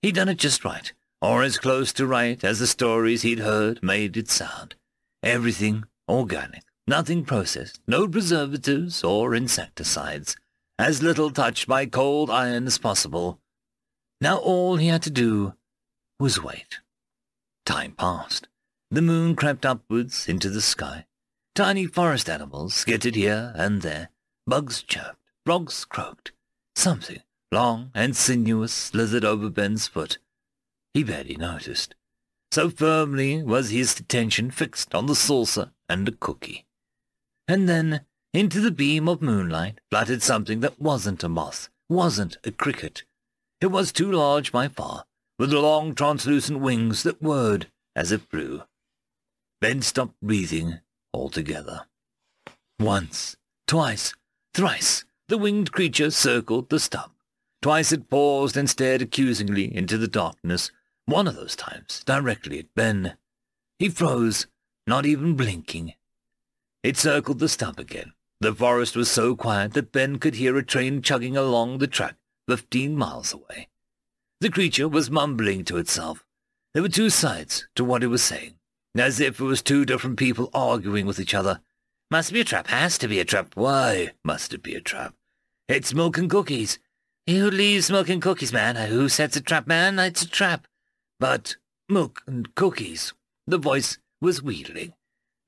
He'd 0.03 0.15
done 0.15 0.29
it 0.29 0.39
just 0.39 0.65
right, 0.65 0.93
or 1.21 1.43
as 1.43 1.59
close 1.59 1.93
to 1.95 2.07
right 2.07 2.45
as 2.45 2.61
the 2.61 2.69
stories 2.69 3.23
he'd 3.23 3.41
heard 3.41 3.83
made 3.83 4.17
it 4.17 4.29
sound. 4.29 4.77
Everything 5.21 5.83
organic, 6.09 6.63
Nothing 6.89 7.27
processed, 7.27 7.83
no 7.87 8.09
preservatives 8.09 9.05
or 9.05 9.35
insecticides, 9.35 10.39
as 10.79 11.03
little 11.03 11.31
touched 11.31 11.69
by 11.69 11.85
cold 11.85 12.31
iron 12.31 12.67
as 12.67 12.79
possible. 12.79 13.43
Now 14.23 14.39
all 14.39 14.77
he 14.77 14.87
had 14.87 15.03
to 15.03 15.11
do 15.11 15.53
was 16.19 16.43
wait. 16.43 16.79
Time 17.67 17.93
passed. 17.93 18.49
The 18.91 19.03
moon 19.03 19.37
crept 19.37 19.67
upwards 19.67 20.27
into 20.31 20.49
the 20.49 20.63
sky. 20.63 21.05
Tiny 21.55 21.85
forest 21.85 22.31
animals 22.31 22.73
skittered 22.73 23.17
here 23.17 23.53
and 23.55 23.83
there. 23.83 24.09
Bugs 24.47 24.83
chirped. 24.83 25.21
Frogs 25.45 25.85
croaked. 25.85 26.33
Something 26.75 27.21
long 27.53 27.91
and 27.95 28.17
sinuous 28.17 28.73
slithered 28.73 29.27
over 29.27 29.51
Ben's 29.51 29.87
foot. 29.89 30.17
He 30.95 31.05
barely 31.05 31.37
noticed. 31.37 31.95
So 32.51 32.71
firmly 32.71 33.43
was 33.43 33.69
his 33.69 34.01
attention 34.01 34.51
fixed 34.51 34.95
on 34.95 35.05
the 35.05 35.15
saucer 35.15 35.73
and 35.87 36.07
the 36.07 36.13
cookie. 36.13 36.65
And 37.49 37.67
then, 37.67 38.03
into 38.35 38.61
the 38.61 38.71
beam 38.71 39.09
of 39.09 39.23
moonlight, 39.23 39.81
fluttered 39.91 40.23
something 40.23 40.61
that 40.61 40.81
wasn't 40.81 41.25
a 41.25 41.29
moth, 41.31 41.71
wasn't 41.89 42.37
a 42.45 42.51
cricket. 42.51 43.05
It 43.63 43.69
was 43.69 43.91
too 43.91 44.13
large 44.13 44.53
by 44.53 44.69
far, 44.69 45.07
with 45.39 45.51
the 45.51 45.59
long 45.59 45.95
translucent 45.95 46.61
wings 46.61 47.03
that 47.05 47.23
whirred 47.23 47.71
as 47.97 48.13
it 48.13 48.21
flew. 48.31 48.63
Ben 49.61 49.81
stopped 49.81 50.21
breathing 50.23 50.81
altogether. 51.13 51.87
Once, 52.79 53.37
twice, 53.67 54.15
thrice, 54.55 55.05
the 55.29 55.39
winged 55.39 55.73
creature 55.73 56.11
circled 56.11 56.69
the 56.69 56.79
stump. 56.79 57.13
Twice 57.61 57.91
it 57.91 58.09
paused 58.09 58.57
and 58.57 58.71
stared 58.71 59.03
accusingly 59.03 59.75
into 59.75 59.99
the 59.99 60.07
darkness, 60.07 60.71
one 61.07 61.27
of 61.27 61.35
those 61.35 61.57
times 61.57 62.05
directly 62.05 62.59
at 62.61 62.75
Ben. 62.77 63.17
He 63.79 63.89
froze, 63.89 64.47
not 64.87 65.07
even 65.07 65.35
blinking. 65.35 65.95
It 66.83 66.97
circled 66.97 67.39
the 67.39 67.49
stump 67.49 67.79
again. 67.79 68.13
The 68.41 68.55
forest 68.55 68.95
was 68.95 69.11
so 69.11 69.35
quiet 69.35 69.73
that 69.75 69.93
Ben 69.93 70.19
could 70.19 70.37
hear 70.37 70.57
a 70.57 70.65
train 70.65 71.03
chugging 71.03 71.37
along 71.37 71.79
the 71.79 71.89
track 71.89 72.15
fifteen 72.49 72.97
miles 72.97 73.33
away. 73.33 73.69
The 74.41 74.51
creature 74.51 74.89
was 74.89 75.11
mumbling 75.11 75.65
to 75.65 75.77
itself. 75.77 76.25
There 76.73 76.83
were 76.83 76.89
two 76.89 77.11
sides 77.11 77.67
to 77.75 77.85
what 77.85 78.05
it 78.05 78.07
was 78.07 78.23
saying, 78.23 78.55
as 78.97 79.19
if 79.19 79.41
it 79.41 79.45
was 79.45 79.61
two 79.61 79.85
different 79.85 80.19
people 80.19 80.51
arguing 80.55 81.07
with 81.07 81.19
each 81.19 81.35
other. 81.35 81.61
Must 82.11 82.33
be 82.33 82.41
a 82.41 82.45
trap, 82.45 82.69
has 82.69 82.97
to 82.99 83.09
be 83.09 83.19
a 83.19 83.25
trap. 83.25 83.55
Why 83.55 84.13
must 84.25 84.55
it 84.55 84.63
be 84.63 84.75
a 84.75 84.81
trap? 84.81 85.15
It's 85.69 85.93
milk 85.93 86.17
and 86.17 86.31
cookies. 86.31 86.79
Who 87.27 87.51
leaves 87.51 87.91
milk 87.91 88.09
and 88.09 88.23
cookies, 88.23 88.53
man? 88.53 88.77
Who 88.77 89.09
sets 89.09 89.37
a 89.37 89.43
trap, 89.43 89.67
man? 89.67 89.99
It's 89.99 90.23
a 90.23 90.29
trap. 90.29 90.67
But 91.19 91.57
milk 91.89 92.23
and 92.27 92.55
cookies. 92.55 93.13
The 93.47 93.59
voice 93.59 93.99
was 94.21 94.43
wheedling. 94.43 94.95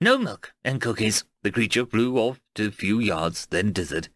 No 0.01 0.17
milk 0.17 0.55
and 0.65 0.81
cookies. 0.81 1.25
The 1.43 1.51
creature 1.51 1.85
flew 1.85 2.17
off 2.17 2.41
to 2.55 2.69
a 2.69 2.71
few 2.71 2.99
yards, 3.01 3.47
then 3.47 3.73
dithered. 3.73 4.09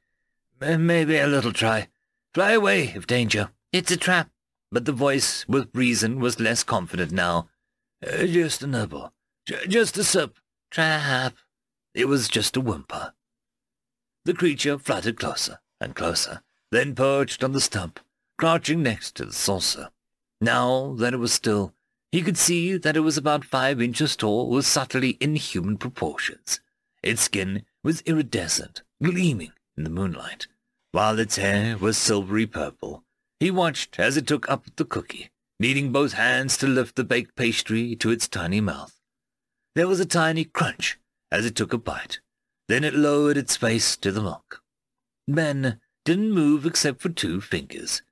Maybe 0.61 1.19
a 1.19 1.27
little 1.27 1.53
try. 1.53 1.89
Fly 2.33 2.53
away 2.53 2.93
if 2.95 3.07
danger. 3.07 3.51
It's 3.73 3.91
a 3.91 3.97
trap. 3.97 4.31
But 4.73 4.87
the 4.87 4.93
voice 4.93 5.47
with 5.47 5.69
reason 5.75 6.21
was 6.21 6.41
less 6.41 6.63
confident 6.63 7.13
now. 7.13 7.49
Uh, 8.05 8.27
just 8.27 8.63
a 8.63 8.67
nibble. 8.67 9.13
J- 9.47 9.67
just 9.69 9.99
a 9.99 10.05
sip. 10.05 10.39
Trap. 10.71 11.35
It 11.95 12.07
was 12.07 12.29
just 12.29 12.57
a 12.57 12.61
whimper. 12.61 13.13
The 14.25 14.35
creature 14.35 14.79
fluttered 14.79 15.19
closer 15.19 15.61
and 15.81 15.95
closer, 15.95 16.43
then 16.71 16.95
perched 16.95 17.45
on 17.45 17.53
the 17.53 17.61
stump, 17.61 18.01
crouching 18.39 18.83
next 18.83 19.15
to 19.17 19.27
the 19.27 19.33
saucer. 19.33 19.91
Now 20.41 20.95
that 20.99 21.13
it 21.13 21.19
was 21.19 21.33
still, 21.33 21.75
he 22.15 22.23
could 22.23 22.39
see 22.39 22.77
that 22.77 22.97
it 22.97 23.01
was 23.01 23.19
about 23.19 23.45
five 23.45 23.83
inches 23.83 24.15
tall 24.15 24.49
with 24.49 24.65
subtly 24.65 25.19
inhuman 25.21 25.77
proportions. 25.77 26.61
Its 27.03 27.23
skin 27.23 27.65
was 27.83 28.03
iridescent, 28.03 28.85
gleaming 29.03 29.51
in 29.77 29.83
the 29.83 29.91
moonlight. 29.91 30.47
while 30.93 31.19
its 31.19 31.35
hair 31.35 31.77
was 31.77 31.99
silvery 31.99 32.47
purple. 32.47 33.03
He 33.41 33.51
watched 33.51 33.99
as 33.99 34.17
it 34.17 34.29
took 34.29 34.49
up 34.49 34.65
the 34.77 34.85
cookie, 34.85 35.33
needing 35.59 35.91
both 35.91 36.13
hands 36.13 36.57
to 36.59 36.69
lift 36.69 36.95
the 36.95 37.03
baked 37.03 37.35
pastry 37.35 37.97
to 37.97 38.13
its 38.13 38.29
tiny 38.29 38.61
mouth. 38.61 38.95
There 39.75 39.89
was 39.89 39.99
a 39.99 40.07
tiny 40.07 40.45
crunch 40.45 41.01
as 41.33 41.45
it 41.45 41.57
took 41.57 41.73
a 41.73 41.79
bite. 41.79 42.21
Then 42.69 42.85
it 42.85 42.95
lowered 42.95 43.37
its 43.37 43.57
face 43.57 43.97
to 43.97 44.13
the 44.13 44.23
milk. 44.23 44.63
Ben 45.27 45.81
didn't 46.05 46.31
move 46.31 46.65
except 46.65 47.01
for 47.01 47.09
two 47.09 47.41
fingers. 47.41 48.03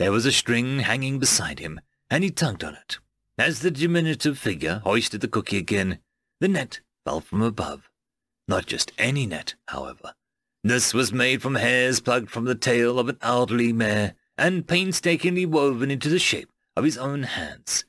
There 0.00 0.10
was 0.10 0.26
a 0.26 0.32
string 0.32 0.80
hanging 0.80 1.20
beside 1.20 1.60
him, 1.60 1.80
and 2.10 2.24
he 2.24 2.32
tugged 2.32 2.64
on 2.64 2.74
it. 2.74 2.98
As 3.38 3.60
the 3.60 3.70
diminutive 3.70 4.38
figure 4.38 4.80
hoisted 4.84 5.20
the 5.20 5.28
cookie 5.28 5.58
again, 5.58 5.98
the 6.40 6.48
net 6.48 6.80
fell 7.04 7.20
from 7.20 7.42
above. 7.42 7.90
Not 8.48 8.66
just 8.66 8.92
any 8.96 9.26
net, 9.26 9.54
however. 9.68 10.14
This 10.64 10.94
was 10.94 11.12
made 11.12 11.42
from 11.42 11.56
hairs 11.56 12.00
plucked 12.00 12.30
from 12.30 12.46
the 12.46 12.54
tail 12.54 12.98
of 12.98 13.08
an 13.08 13.18
elderly 13.20 13.72
mare 13.72 14.14
and 14.38 14.66
painstakingly 14.66 15.46
woven 15.46 15.90
into 15.90 16.08
the 16.08 16.18
shape 16.18 16.50
of 16.76 16.84
his 16.84 16.96
own 16.96 17.24
hands. 17.24 17.84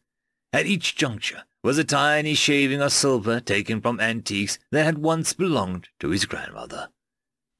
At 0.53 0.65
each 0.65 0.95
juncture 0.95 1.45
was 1.63 1.77
a 1.77 1.83
tiny 1.83 2.35
shaving 2.35 2.81
of 2.81 2.93
silver 2.93 3.39
taken 3.39 3.81
from 3.81 3.99
antiques 3.99 4.59
that 4.71 4.83
had 4.83 4.99
once 4.99 5.33
belonged 5.33 5.87
to 5.99 6.09
his 6.09 6.25
grandmother. 6.25 6.89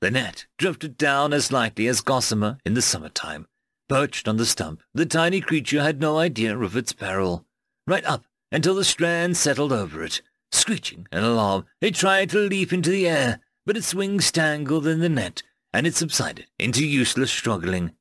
The 0.01 0.11
net 0.11 0.45
drifted 0.57 0.97
down 0.97 1.33
as 1.33 1.51
lightly 1.51 1.87
as 1.87 2.01
gossamer 2.01 2.59
in 2.65 2.75
the 2.75 2.81
summertime. 2.81 3.47
Perched 3.89 4.27
on 4.27 4.37
the 4.37 4.45
stump, 4.45 4.83
the 4.93 5.05
tiny 5.05 5.41
creature 5.41 5.81
had 5.81 5.99
no 5.99 6.19
idea 6.19 6.57
of 6.59 6.77
its 6.77 6.93
peril. 6.93 7.46
Right 7.87 8.03
up 8.03 8.25
until 8.51 8.75
the 8.75 8.83
strand 8.83 9.37
settled 9.37 9.71
over 9.71 10.03
it. 10.03 10.21
Screeching 10.51 11.07
in 11.11 11.23
alarm, 11.23 11.65
it 11.81 11.95
tried 11.95 12.29
to 12.31 12.39
leap 12.39 12.73
into 12.73 12.89
the 12.89 13.07
air, 13.07 13.39
but 13.65 13.77
its 13.77 13.95
wings 13.95 14.31
tangled 14.31 14.85
in 14.85 14.99
the 14.99 15.09
net, 15.09 15.41
and 15.73 15.87
it 15.87 15.95
subsided 15.95 16.47
into 16.59 16.85
useless 16.85 17.31
struggling. 17.31 17.93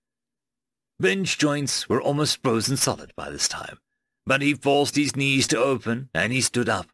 Ben's 0.99 1.35
joints 1.37 1.89
were 1.89 2.01
almost 2.01 2.43
frozen 2.43 2.77
solid 2.77 3.13
by 3.17 3.31
this 3.31 3.49
time, 3.49 3.79
but 4.25 4.43
he 4.43 4.55
forced 4.55 4.97
his 4.97 5.15
knees 5.15 5.47
to 5.49 5.59
open, 5.59 6.09
and 6.15 6.33
he 6.33 6.41
stood 6.41 6.69
up. 6.69 6.87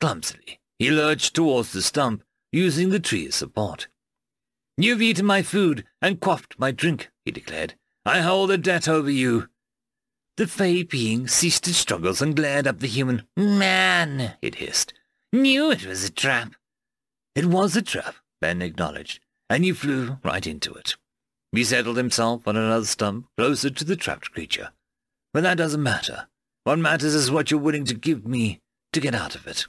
Clumsily, 0.00 0.60
he 0.78 0.90
lurched 0.90 1.34
towards 1.34 1.72
the 1.72 1.82
stump, 1.82 2.24
using 2.52 2.90
the 2.90 3.00
tree 3.00 3.28
as 3.28 3.34
support. 3.34 3.88
You've 4.76 5.02
eaten 5.02 5.26
my 5.26 5.42
food 5.42 5.84
and 6.00 6.20
quaffed 6.20 6.58
my 6.58 6.70
drink, 6.70 7.10
he 7.24 7.30
declared. 7.30 7.74
I 8.06 8.20
hold 8.20 8.50
a 8.50 8.56
debt 8.56 8.88
over 8.88 9.10
you. 9.10 9.48
The 10.40 10.46
fey 10.46 10.84
being 10.84 11.28
ceased 11.28 11.68
its 11.68 11.76
struggles 11.76 12.22
and 12.22 12.34
glared 12.34 12.66
up 12.66 12.78
the 12.78 12.86
human. 12.86 13.24
Man, 13.36 14.36
it 14.40 14.54
hissed. 14.54 14.94
Knew 15.34 15.70
it 15.70 15.84
was 15.84 16.02
a 16.02 16.10
trap. 16.10 16.54
It 17.34 17.44
was 17.44 17.76
a 17.76 17.82
trap, 17.82 18.14
Ben 18.40 18.62
acknowledged, 18.62 19.20
and 19.50 19.66
you 19.66 19.74
flew 19.74 20.16
right 20.24 20.46
into 20.46 20.72
it. 20.72 20.96
He 21.52 21.62
settled 21.62 21.98
himself 21.98 22.48
on 22.48 22.56
another 22.56 22.86
stump 22.86 23.26
closer 23.36 23.68
to 23.68 23.84
the 23.84 23.96
trapped 23.96 24.32
creature. 24.32 24.70
But 25.34 25.42
that 25.42 25.58
doesn't 25.58 25.82
matter. 25.82 26.28
What 26.64 26.78
matters 26.78 27.14
is 27.14 27.30
what 27.30 27.50
you're 27.50 27.60
willing 27.60 27.84
to 27.84 27.94
give 27.94 28.26
me 28.26 28.62
to 28.94 29.00
get 29.00 29.14
out 29.14 29.34
of 29.34 29.46
it. 29.46 29.66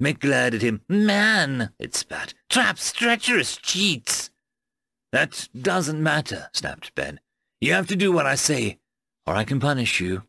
Mick 0.00 0.20
glared 0.20 0.54
at 0.54 0.62
him. 0.62 0.82
Man, 0.88 1.72
it 1.80 1.96
spat. 1.96 2.32
Traps, 2.48 2.92
treacherous 2.92 3.56
cheats. 3.56 4.30
That 5.10 5.48
doesn't 5.60 6.00
matter, 6.00 6.48
snapped 6.52 6.94
Ben. 6.94 7.18
You 7.60 7.72
have 7.72 7.88
to 7.88 7.96
do 7.96 8.12
what 8.12 8.26
I 8.26 8.36
say, 8.36 8.78
or 9.26 9.34
I 9.34 9.44
can 9.44 9.60
punish 9.60 10.00
you. 10.00 10.24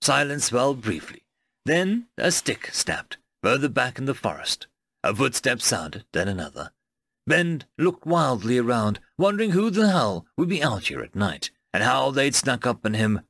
Silence 0.00 0.50
fell 0.50 0.74
briefly. 0.74 1.22
Then 1.64 2.06
a 2.18 2.30
stick 2.30 2.70
snapped, 2.72 3.16
further 3.42 3.68
back 3.68 3.98
in 3.98 4.04
the 4.04 4.14
forest. 4.14 4.66
A 5.02 5.14
footstep 5.14 5.60
sounded, 5.60 6.04
then 6.12 6.28
another. 6.28 6.72
Ben 7.26 7.64
looked 7.78 8.06
wildly 8.06 8.58
around, 8.58 9.00
wondering 9.16 9.50
who 9.52 9.70
the 9.70 9.88
hell 9.88 10.26
would 10.36 10.48
be 10.48 10.62
out 10.62 10.88
here 10.88 11.00
at 11.00 11.14
night, 11.14 11.50
and 11.72 11.82
how 11.82 12.10
they'd 12.10 12.34
snuck 12.34 12.66
up 12.66 12.84
on 12.84 12.94
him. 12.94 13.22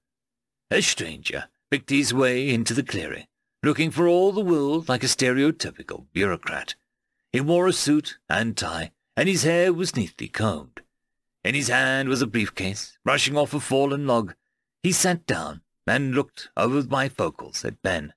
A 0.71 0.81
stranger 0.81 1.45
picked 1.71 1.91
his 1.91 2.13
way 2.13 2.51
into 2.51 2.75
the 2.75 2.83
clearing, 2.83 3.27
looking 3.63 3.91
for 3.91 4.09
all 4.09 4.33
the 4.33 4.41
world 4.41 4.89
like 4.89 5.05
a 5.05 5.07
stereotypical 5.07 6.07
bureaucrat. 6.13 6.75
He 7.33 7.41
wore 7.41 7.67
a 7.67 7.73
suit 7.73 8.19
and 8.29 8.57
tie, 8.57 8.93
and 9.17 9.29
his 9.29 9.45
hair 9.45 9.73
was 9.73 9.97
neatly 9.97 10.29
combed. 10.29 10.83
In 11.45 11.55
his 11.55 11.69
hand 11.69 12.09
was 12.09 12.23
a 12.23 12.27
briefcase, 12.27 12.99
brushing 13.05 13.37
off 13.37 13.55
a 13.55 13.61
fallen 13.61 14.07
log. 14.07 14.35
He 14.85 14.93
sat 14.93 15.25
down 15.25 15.63
and 15.87 16.15
looked 16.15 16.51
over 16.59 16.83
my 16.83 17.09
bifocals 17.09 17.65
at 17.65 17.81
Ben. 17.81 18.13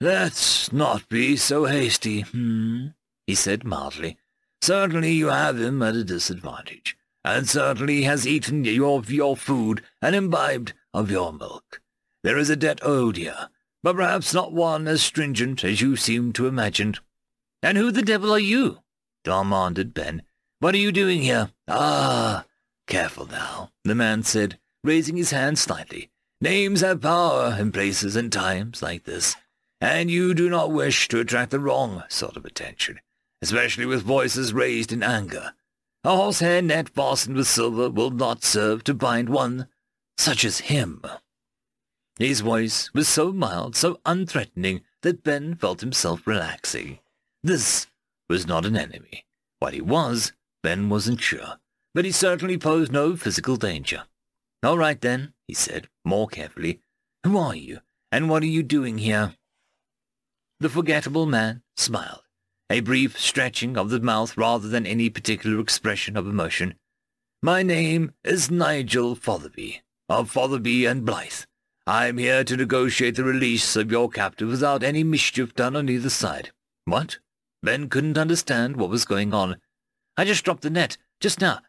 Let's 0.00 0.72
not 0.72 1.08
be 1.08 1.36
so 1.36 1.64
hasty, 1.64 2.20
hmm, 2.20 2.86
he 3.26 3.34
said 3.34 3.64
mildly. 3.64 4.16
Certainly 4.62 5.12
you 5.12 5.26
have 5.26 5.60
him 5.60 5.82
at 5.82 5.96
a 5.96 6.04
disadvantage, 6.04 6.96
and 7.24 7.48
certainly 7.48 7.96
he 7.96 8.02
has 8.04 8.24
eaten 8.24 8.64
your, 8.64 9.02
your 9.08 9.36
food 9.36 9.82
and 10.00 10.14
imbibed 10.14 10.74
of 10.94 11.10
your 11.10 11.32
milk. 11.32 11.82
There 12.22 12.38
is 12.38 12.50
a 12.50 12.56
debt 12.56 12.78
owed 12.84 13.16
here, 13.16 13.48
but 13.82 13.96
perhaps 13.96 14.32
not 14.32 14.52
one 14.52 14.86
as 14.86 15.02
stringent 15.02 15.64
as 15.64 15.80
you 15.80 15.96
seem 15.96 16.32
to 16.34 16.46
imagine. 16.46 16.94
And 17.64 17.76
who 17.76 17.90
the 17.90 18.02
devil 18.02 18.32
are 18.32 18.38
you? 18.38 18.78
demanded 19.24 19.92
Ben. 19.92 20.22
What 20.60 20.74
are 20.76 20.78
you 20.78 20.92
doing 20.92 21.22
here? 21.22 21.50
Ah, 21.66 22.44
careful 22.86 23.26
now, 23.26 23.72
the 23.82 23.96
man 23.96 24.22
said, 24.22 24.56
raising 24.84 25.16
his 25.16 25.30
hand 25.30 25.58
slightly. 25.58 26.10
Names 26.40 26.80
have 26.80 27.02
power 27.02 27.56
in 27.58 27.72
places 27.72 28.16
and 28.16 28.32
times 28.32 28.82
like 28.82 29.04
this 29.04 29.36
and 29.80 30.10
you 30.10 30.34
do 30.34 30.50
not 30.50 30.70
wish 30.70 31.08
to 31.08 31.20
attract 31.20 31.50
the 31.50 31.60
wrong 31.60 32.04
sort 32.08 32.36
of 32.36 32.44
attention, 32.44 33.00
especially 33.40 33.86
with 33.86 34.02
voices 34.02 34.52
raised 34.52 34.92
in 34.92 35.02
anger. 35.02 35.52
A 36.04 36.14
horsehair 36.14 36.62
net 36.62 36.88
fastened 36.88 37.36
with 37.36 37.46
silver 37.46 37.88
will 37.88 38.10
not 38.10 38.44
serve 38.44 38.84
to 38.84 38.94
bind 38.94 39.28
one 39.28 39.68
such 40.18 40.44
as 40.44 40.60
him. 40.60 41.02
His 42.18 42.40
voice 42.40 42.92
was 42.92 43.08
so 43.08 43.32
mild, 43.32 43.74
so 43.74 43.98
unthreatening, 44.04 44.82
that 45.02 45.22
Ben 45.22 45.54
felt 45.54 45.80
himself 45.80 46.26
relaxing. 46.26 46.98
This 47.42 47.86
was 48.28 48.46
not 48.46 48.66
an 48.66 48.76
enemy. 48.76 49.24
What 49.60 49.72
he 49.72 49.80
was, 49.80 50.32
Ben 50.62 50.90
wasn't 50.90 51.22
sure, 51.22 51.58
but 51.94 52.04
he 52.04 52.12
certainly 52.12 52.58
posed 52.58 52.92
no 52.92 53.16
physical 53.16 53.56
danger. 53.56 54.02
All 54.62 54.76
right, 54.76 55.00
then, 55.00 55.32
he 55.46 55.54
said, 55.54 55.88
more 56.04 56.28
carefully. 56.28 56.80
Who 57.24 57.38
are 57.38 57.54
you, 57.54 57.80
and 58.12 58.28
what 58.28 58.42
are 58.42 58.46
you 58.46 58.62
doing 58.62 58.98
here? 58.98 59.34
The 60.58 60.68
forgettable 60.68 61.24
man 61.24 61.62
smiled, 61.78 62.22
a 62.68 62.80
brief 62.80 63.18
stretching 63.18 63.78
of 63.78 63.88
the 63.88 64.00
mouth 64.00 64.36
rather 64.36 64.68
than 64.68 64.86
any 64.86 65.08
particular 65.08 65.58
expression 65.60 66.16
of 66.16 66.26
emotion. 66.26 66.74
My 67.42 67.62
name 67.62 68.12
is 68.22 68.50
Nigel 68.50 69.16
Fotherby, 69.16 69.80
of 70.10 70.30
Fotherby 70.30 70.84
and 70.84 71.06
Blythe. 71.06 71.44
I 71.86 72.08
am 72.08 72.18
here 72.18 72.44
to 72.44 72.56
negotiate 72.58 73.16
the 73.16 73.24
release 73.24 73.76
of 73.76 73.90
your 73.90 74.10
captive 74.10 74.48
without 74.48 74.82
any 74.82 75.02
mischief 75.02 75.54
done 75.54 75.74
on 75.74 75.88
either 75.88 76.10
side. 76.10 76.50
What? 76.84 77.18
Ben 77.62 77.88
couldn't 77.88 78.18
understand 78.18 78.76
what 78.76 78.90
was 78.90 79.06
going 79.06 79.32
on. 79.32 79.56
I 80.18 80.26
just 80.26 80.44
dropped 80.44 80.62
the 80.62 80.70
net, 80.70 80.98
just 81.18 81.40
now. 81.40 81.60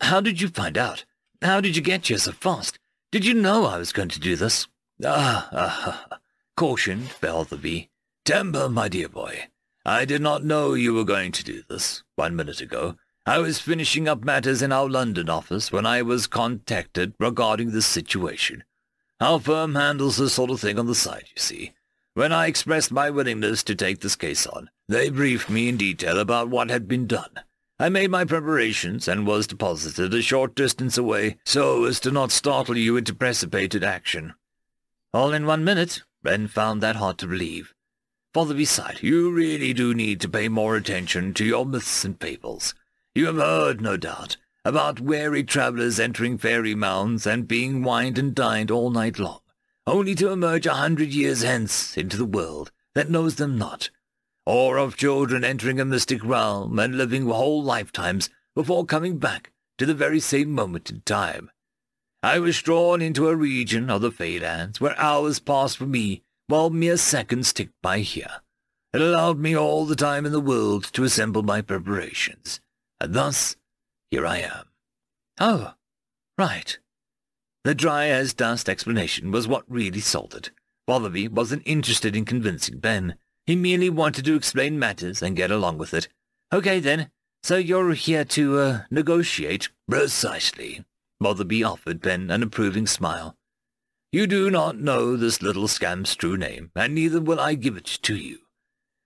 How 0.00 0.20
did 0.20 0.40
you 0.40 0.46
find 0.46 0.78
out? 0.78 1.04
How 1.42 1.60
did 1.60 1.76
you 1.76 1.82
get 1.82 2.06
here 2.06 2.18
so 2.18 2.32
fast? 2.32 2.78
Did 3.12 3.24
you 3.24 3.34
know 3.34 3.66
I 3.66 3.78
was 3.78 3.92
going 3.92 4.08
to 4.10 4.20
do 4.20 4.36
this? 4.36 4.66
Ah, 5.04 5.48
ah, 5.52 6.06
ah, 6.10 6.18
cautioned 6.56 7.10
Fotherby. 7.10 7.90
Temper, 8.24 8.68
my 8.68 8.88
dear 8.88 9.08
boy. 9.08 9.48
I 9.84 10.04
did 10.04 10.22
not 10.22 10.44
know 10.44 10.74
you 10.74 10.94
were 10.94 11.04
going 11.04 11.32
to 11.32 11.44
do 11.44 11.62
this 11.68 12.02
one 12.16 12.34
minute 12.34 12.60
ago. 12.60 12.96
I 13.26 13.38
was 13.38 13.58
finishing 13.58 14.08
up 14.08 14.24
matters 14.24 14.62
in 14.62 14.72
our 14.72 14.88
London 14.88 15.28
office 15.28 15.70
when 15.70 15.84
I 15.84 16.02
was 16.02 16.26
contacted 16.26 17.12
regarding 17.20 17.70
this 17.70 17.86
situation. 17.86 18.64
Our 19.20 19.38
firm 19.38 19.74
handles 19.74 20.16
this 20.16 20.34
sort 20.34 20.50
of 20.50 20.60
thing 20.60 20.78
on 20.78 20.86
the 20.86 20.94
side, 20.94 21.24
you 21.34 21.40
see. 21.40 21.72
When 22.14 22.32
I 22.32 22.46
expressed 22.46 22.90
my 22.90 23.10
willingness 23.10 23.62
to 23.64 23.74
take 23.74 24.00
this 24.00 24.16
case 24.16 24.46
on, 24.46 24.70
they 24.88 25.10
briefed 25.10 25.50
me 25.50 25.68
in 25.68 25.76
detail 25.76 26.18
about 26.18 26.48
what 26.48 26.70
had 26.70 26.88
been 26.88 27.06
done. 27.06 27.40
I 27.78 27.90
made 27.90 28.10
my 28.10 28.24
preparations 28.24 29.06
and 29.06 29.26
was 29.26 29.46
deposited 29.46 30.14
a 30.14 30.22
short 30.22 30.54
distance 30.54 30.96
away 30.96 31.36
so 31.44 31.84
as 31.84 32.00
to 32.00 32.10
not 32.10 32.32
startle 32.32 32.76
you 32.76 32.96
into 32.96 33.14
precipitated 33.14 33.84
action. 33.84 34.32
All 35.12 35.34
in 35.34 35.44
one 35.44 35.62
minute, 35.62 36.02
Ben 36.22 36.48
found 36.48 36.82
that 36.82 36.96
hard 36.96 37.18
to 37.18 37.26
believe. 37.26 37.74
Fotherby 38.32 38.64
sighed. 38.64 39.02
You 39.02 39.30
really 39.30 39.74
do 39.74 39.92
need 39.92 40.22
to 40.22 40.28
pay 40.28 40.48
more 40.48 40.74
attention 40.74 41.34
to 41.34 41.44
your 41.44 41.66
myths 41.66 42.02
and 42.02 42.18
fables. 42.18 42.74
You 43.14 43.26
have 43.26 43.36
heard, 43.36 43.82
no 43.82 43.98
doubt, 43.98 44.38
about 44.64 44.98
weary 44.98 45.44
travellers 45.44 46.00
entering 46.00 46.38
fairy 46.38 46.74
mounds 46.74 47.26
and 47.26 47.46
being 47.46 47.82
wined 47.82 48.18
and 48.18 48.34
dined 48.34 48.70
all 48.70 48.90
night 48.90 49.18
long, 49.18 49.40
only 49.86 50.14
to 50.14 50.30
emerge 50.30 50.66
a 50.66 50.74
hundred 50.74 51.10
years 51.14 51.42
hence 51.42 51.96
into 51.96 52.16
the 52.16 52.24
world 52.24 52.72
that 52.94 53.10
knows 53.10 53.36
them 53.36 53.58
not, 53.58 53.90
or 54.46 54.78
of 54.78 54.96
children 54.96 55.44
entering 55.44 55.80
a 55.80 55.84
mystic 55.84 56.24
realm 56.24 56.78
and 56.78 56.96
living 56.96 57.26
whole 57.26 57.62
lifetimes 57.62 58.30
before 58.54 58.86
coming 58.86 59.18
back 59.18 59.52
to 59.76 59.84
the 59.84 59.94
very 59.94 60.20
same 60.20 60.52
moment 60.52 60.88
in 60.88 61.00
time. 61.02 61.50
I 62.22 62.38
was 62.38 62.62
drawn 62.62 63.02
into 63.02 63.28
a 63.28 63.36
region 63.36 63.90
of 63.90 64.00
the 64.00 64.10
Feylands 64.10 64.80
where 64.80 64.98
hours 64.98 65.38
passed 65.40 65.76
for 65.76 65.86
me 65.86 66.22
while 66.46 66.70
mere 66.70 66.96
seconds 66.96 67.52
ticked 67.52 67.74
by 67.82 67.98
here. 67.98 68.40
It 68.92 69.02
allowed 69.02 69.38
me 69.38 69.56
all 69.56 69.84
the 69.84 69.96
time 69.96 70.24
in 70.24 70.32
the 70.32 70.40
world 70.40 70.84
to 70.94 71.04
assemble 71.04 71.42
my 71.42 71.60
preparations, 71.60 72.60
and 73.00 73.12
thus 73.12 73.56
here 74.10 74.24
I 74.24 74.38
am. 74.38 74.66
Oh, 75.38 75.74
right. 76.38 76.78
The 77.64 77.74
dry-as-dust 77.74 78.68
explanation 78.68 79.30
was 79.32 79.46
what 79.46 79.64
really 79.68 80.00
sold 80.00 80.34
it. 80.34 80.50
Fotherby 80.86 81.28
wasn't 81.28 81.62
interested 81.66 82.14
in 82.16 82.24
convincing 82.24 82.78
Ben. 82.78 83.16
He 83.46 83.56
merely 83.56 83.90
wanted 83.90 84.24
to 84.24 84.34
explain 84.34 84.78
matters 84.78 85.22
and 85.22 85.36
get 85.36 85.50
along 85.50 85.78
with 85.78 85.94
it. 85.94 86.08
Okay, 86.52 86.80
then. 86.80 87.10
So 87.42 87.56
you're 87.56 87.92
here 87.92 88.24
to, 88.24 88.58
uh, 88.58 88.80
negotiate? 88.90 89.68
Precisely. 89.88 90.84
Fotherby 91.22 91.62
offered 91.62 92.00
Ben 92.00 92.30
an 92.30 92.42
approving 92.42 92.86
smile. 92.86 93.36
You 94.12 94.26
do 94.26 94.50
not 94.50 94.78
know 94.78 95.16
this 95.16 95.42
little 95.42 95.68
scamp's 95.68 96.14
true 96.14 96.36
name, 96.36 96.70
and 96.74 96.94
neither 96.94 97.20
will 97.20 97.38
I 97.38 97.54
give 97.54 97.76
it 97.76 97.86
to 98.02 98.16
you. 98.16 98.38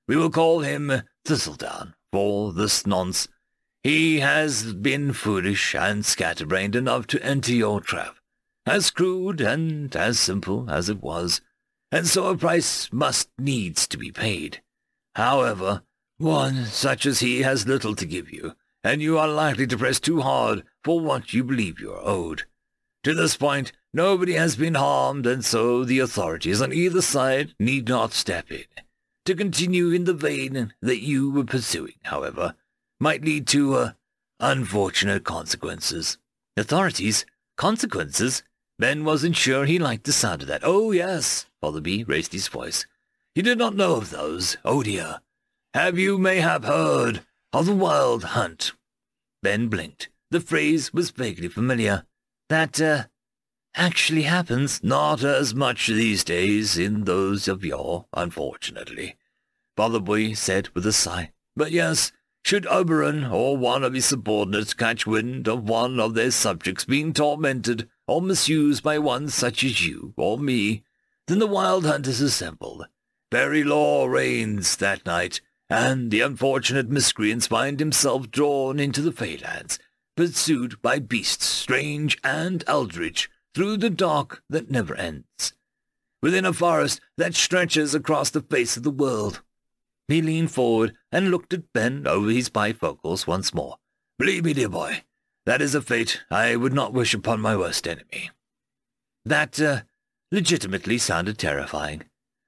We 0.08 0.16
will 0.16 0.30
call 0.30 0.60
him 0.60 1.02
Thistledown 1.24 1.94
for 2.12 2.52
this 2.52 2.86
nonce. 2.86 3.28
He 3.82 4.20
has 4.20 4.74
been 4.74 5.12
foolish 5.12 5.74
and 5.74 6.04
scatterbrained 6.04 6.76
enough 6.76 7.06
to 7.08 7.22
enter 7.24 7.52
your 7.52 7.80
trap, 7.80 8.16
as 8.66 8.90
crude 8.90 9.40
and 9.40 9.94
as 9.96 10.18
simple 10.18 10.70
as 10.70 10.88
it 10.88 11.02
was, 11.02 11.40
and 11.92 12.06
so 12.06 12.26
a 12.28 12.36
price 12.36 12.92
must 12.92 13.28
needs 13.38 13.86
to 13.88 13.98
be 13.98 14.10
paid. 14.10 14.62
However, 15.14 15.82
one 16.18 16.66
such 16.66 17.06
as 17.06 17.20
he 17.20 17.42
has 17.42 17.66
little 17.66 17.94
to 17.96 18.06
give 18.06 18.30
you, 18.30 18.54
and 18.84 19.02
you 19.02 19.18
are 19.18 19.28
likely 19.28 19.66
to 19.66 19.78
press 19.78 20.00
too 20.00 20.20
hard 20.20 20.64
for 20.84 21.00
what 21.00 21.32
you 21.32 21.44
believe 21.44 21.80
you 21.80 21.92
are 21.92 22.06
owed. 22.06 22.44
To 23.04 23.14
this 23.14 23.36
point, 23.36 23.72
nobody 23.92 24.34
has 24.34 24.56
been 24.56 24.74
harmed, 24.74 25.26
and 25.26 25.44
so 25.44 25.84
the 25.84 25.98
authorities 25.98 26.60
on 26.60 26.72
either 26.72 27.02
side 27.02 27.54
need 27.58 27.88
not 27.88 28.12
step 28.12 28.50
in. 28.52 28.64
To 29.26 29.34
continue 29.34 29.90
in 29.90 30.04
the 30.04 30.14
vein 30.14 30.74
that 30.80 31.02
you 31.02 31.30
were 31.30 31.44
pursuing, 31.44 31.94
however, 32.02 32.54
might 32.98 33.24
lead 33.24 33.46
to, 33.48 33.74
uh, 33.74 33.92
unfortunate 34.38 35.24
consequences. 35.24 36.18
Authorities? 36.56 37.24
Consequences? 37.56 38.42
Ben 38.78 39.04
wasn't 39.04 39.36
sure 39.36 39.64
he 39.64 39.78
liked 39.78 40.04
the 40.04 40.12
sound 40.12 40.42
of 40.42 40.48
that. 40.48 40.62
Oh, 40.64 40.90
yes, 40.90 41.46
Fotherby 41.60 42.04
raised 42.04 42.32
his 42.32 42.48
voice. 42.48 42.86
You 43.34 43.42
did 43.42 43.58
not 43.58 43.76
know 43.76 43.96
of 43.96 44.10
those, 44.10 44.56
oh 44.64 44.82
dear. 44.82 45.20
Have 45.74 45.98
you 45.98 46.18
mayhap 46.18 46.64
heard 46.64 47.24
of 47.52 47.66
the 47.66 47.74
Wild 47.74 48.24
Hunt? 48.24 48.72
Ben 49.42 49.68
blinked. 49.68 50.08
The 50.30 50.40
phrase 50.40 50.92
was 50.92 51.10
vaguely 51.10 51.48
familiar. 51.48 52.04
That, 52.48 52.80
uh, 52.80 53.04
actually 53.74 54.22
happens. 54.22 54.82
Not 54.82 55.22
as 55.22 55.54
much 55.54 55.86
these 55.86 56.24
days 56.24 56.76
in 56.78 57.04
those 57.04 57.48
of 57.48 57.64
yore, 57.64 58.06
unfortunately, 58.12 59.16
Fotherby 59.76 60.34
said 60.34 60.68
with 60.70 60.86
a 60.86 60.92
sigh. 60.92 61.32
But 61.56 61.72
yes, 61.72 62.12
should 62.44 62.66
Oberon 62.66 63.24
or 63.24 63.56
one 63.56 63.84
of 63.84 63.94
his 63.94 64.06
subordinates 64.06 64.74
catch 64.74 65.06
wind 65.06 65.46
of 65.48 65.68
one 65.68 66.00
of 66.00 66.14
their 66.14 66.30
subjects 66.30 66.84
being 66.84 67.12
tormented 67.12 67.88
or 68.06 68.22
misused 68.22 68.82
by 68.82 68.98
one 68.98 69.28
such 69.28 69.62
as 69.62 69.86
you 69.86 70.14
or 70.16 70.38
me, 70.38 70.84
then 71.30 71.38
the 71.38 71.46
wild 71.46 71.86
hunters 71.86 72.20
assembled. 72.20 72.88
Very 73.30 73.62
law 73.62 74.06
reigns 74.06 74.74
that 74.78 75.06
night, 75.06 75.40
and 75.68 76.10
the 76.10 76.22
unfortunate 76.22 76.88
miscreants 76.88 77.46
find 77.46 77.78
himself 77.78 78.32
drawn 78.32 78.80
into 78.80 79.00
the 79.00 79.12
Feylands, 79.12 79.78
pursued 80.16 80.82
by 80.82 80.98
beasts 80.98 81.46
strange 81.46 82.18
and 82.24 82.64
eldritch 82.66 83.30
through 83.54 83.76
the 83.76 83.90
dark 83.90 84.42
that 84.50 84.72
never 84.72 84.96
ends, 84.96 85.52
within 86.20 86.44
a 86.44 86.52
forest 86.52 87.00
that 87.16 87.36
stretches 87.36 87.94
across 87.94 88.30
the 88.30 88.42
face 88.42 88.76
of 88.76 88.82
the 88.82 88.90
world. 88.90 89.40
He 90.08 90.20
leaned 90.20 90.50
forward 90.50 90.96
and 91.12 91.30
looked 91.30 91.54
at 91.54 91.72
Ben 91.72 92.08
over 92.08 92.28
his 92.28 92.50
bifocals 92.50 93.28
once 93.28 93.54
more. 93.54 93.76
Believe 94.18 94.44
me, 94.44 94.52
dear 94.52 94.68
boy, 94.68 95.04
that 95.46 95.62
is 95.62 95.76
a 95.76 95.80
fate 95.80 96.22
I 96.28 96.56
would 96.56 96.72
not 96.72 96.92
wish 96.92 97.14
upon 97.14 97.40
my 97.40 97.56
worst 97.56 97.86
enemy. 97.86 98.32
That, 99.24 99.60
uh, 99.60 99.82
legitimately 100.32 100.98
sounded 100.98 101.38
terrifying. 101.38 102.02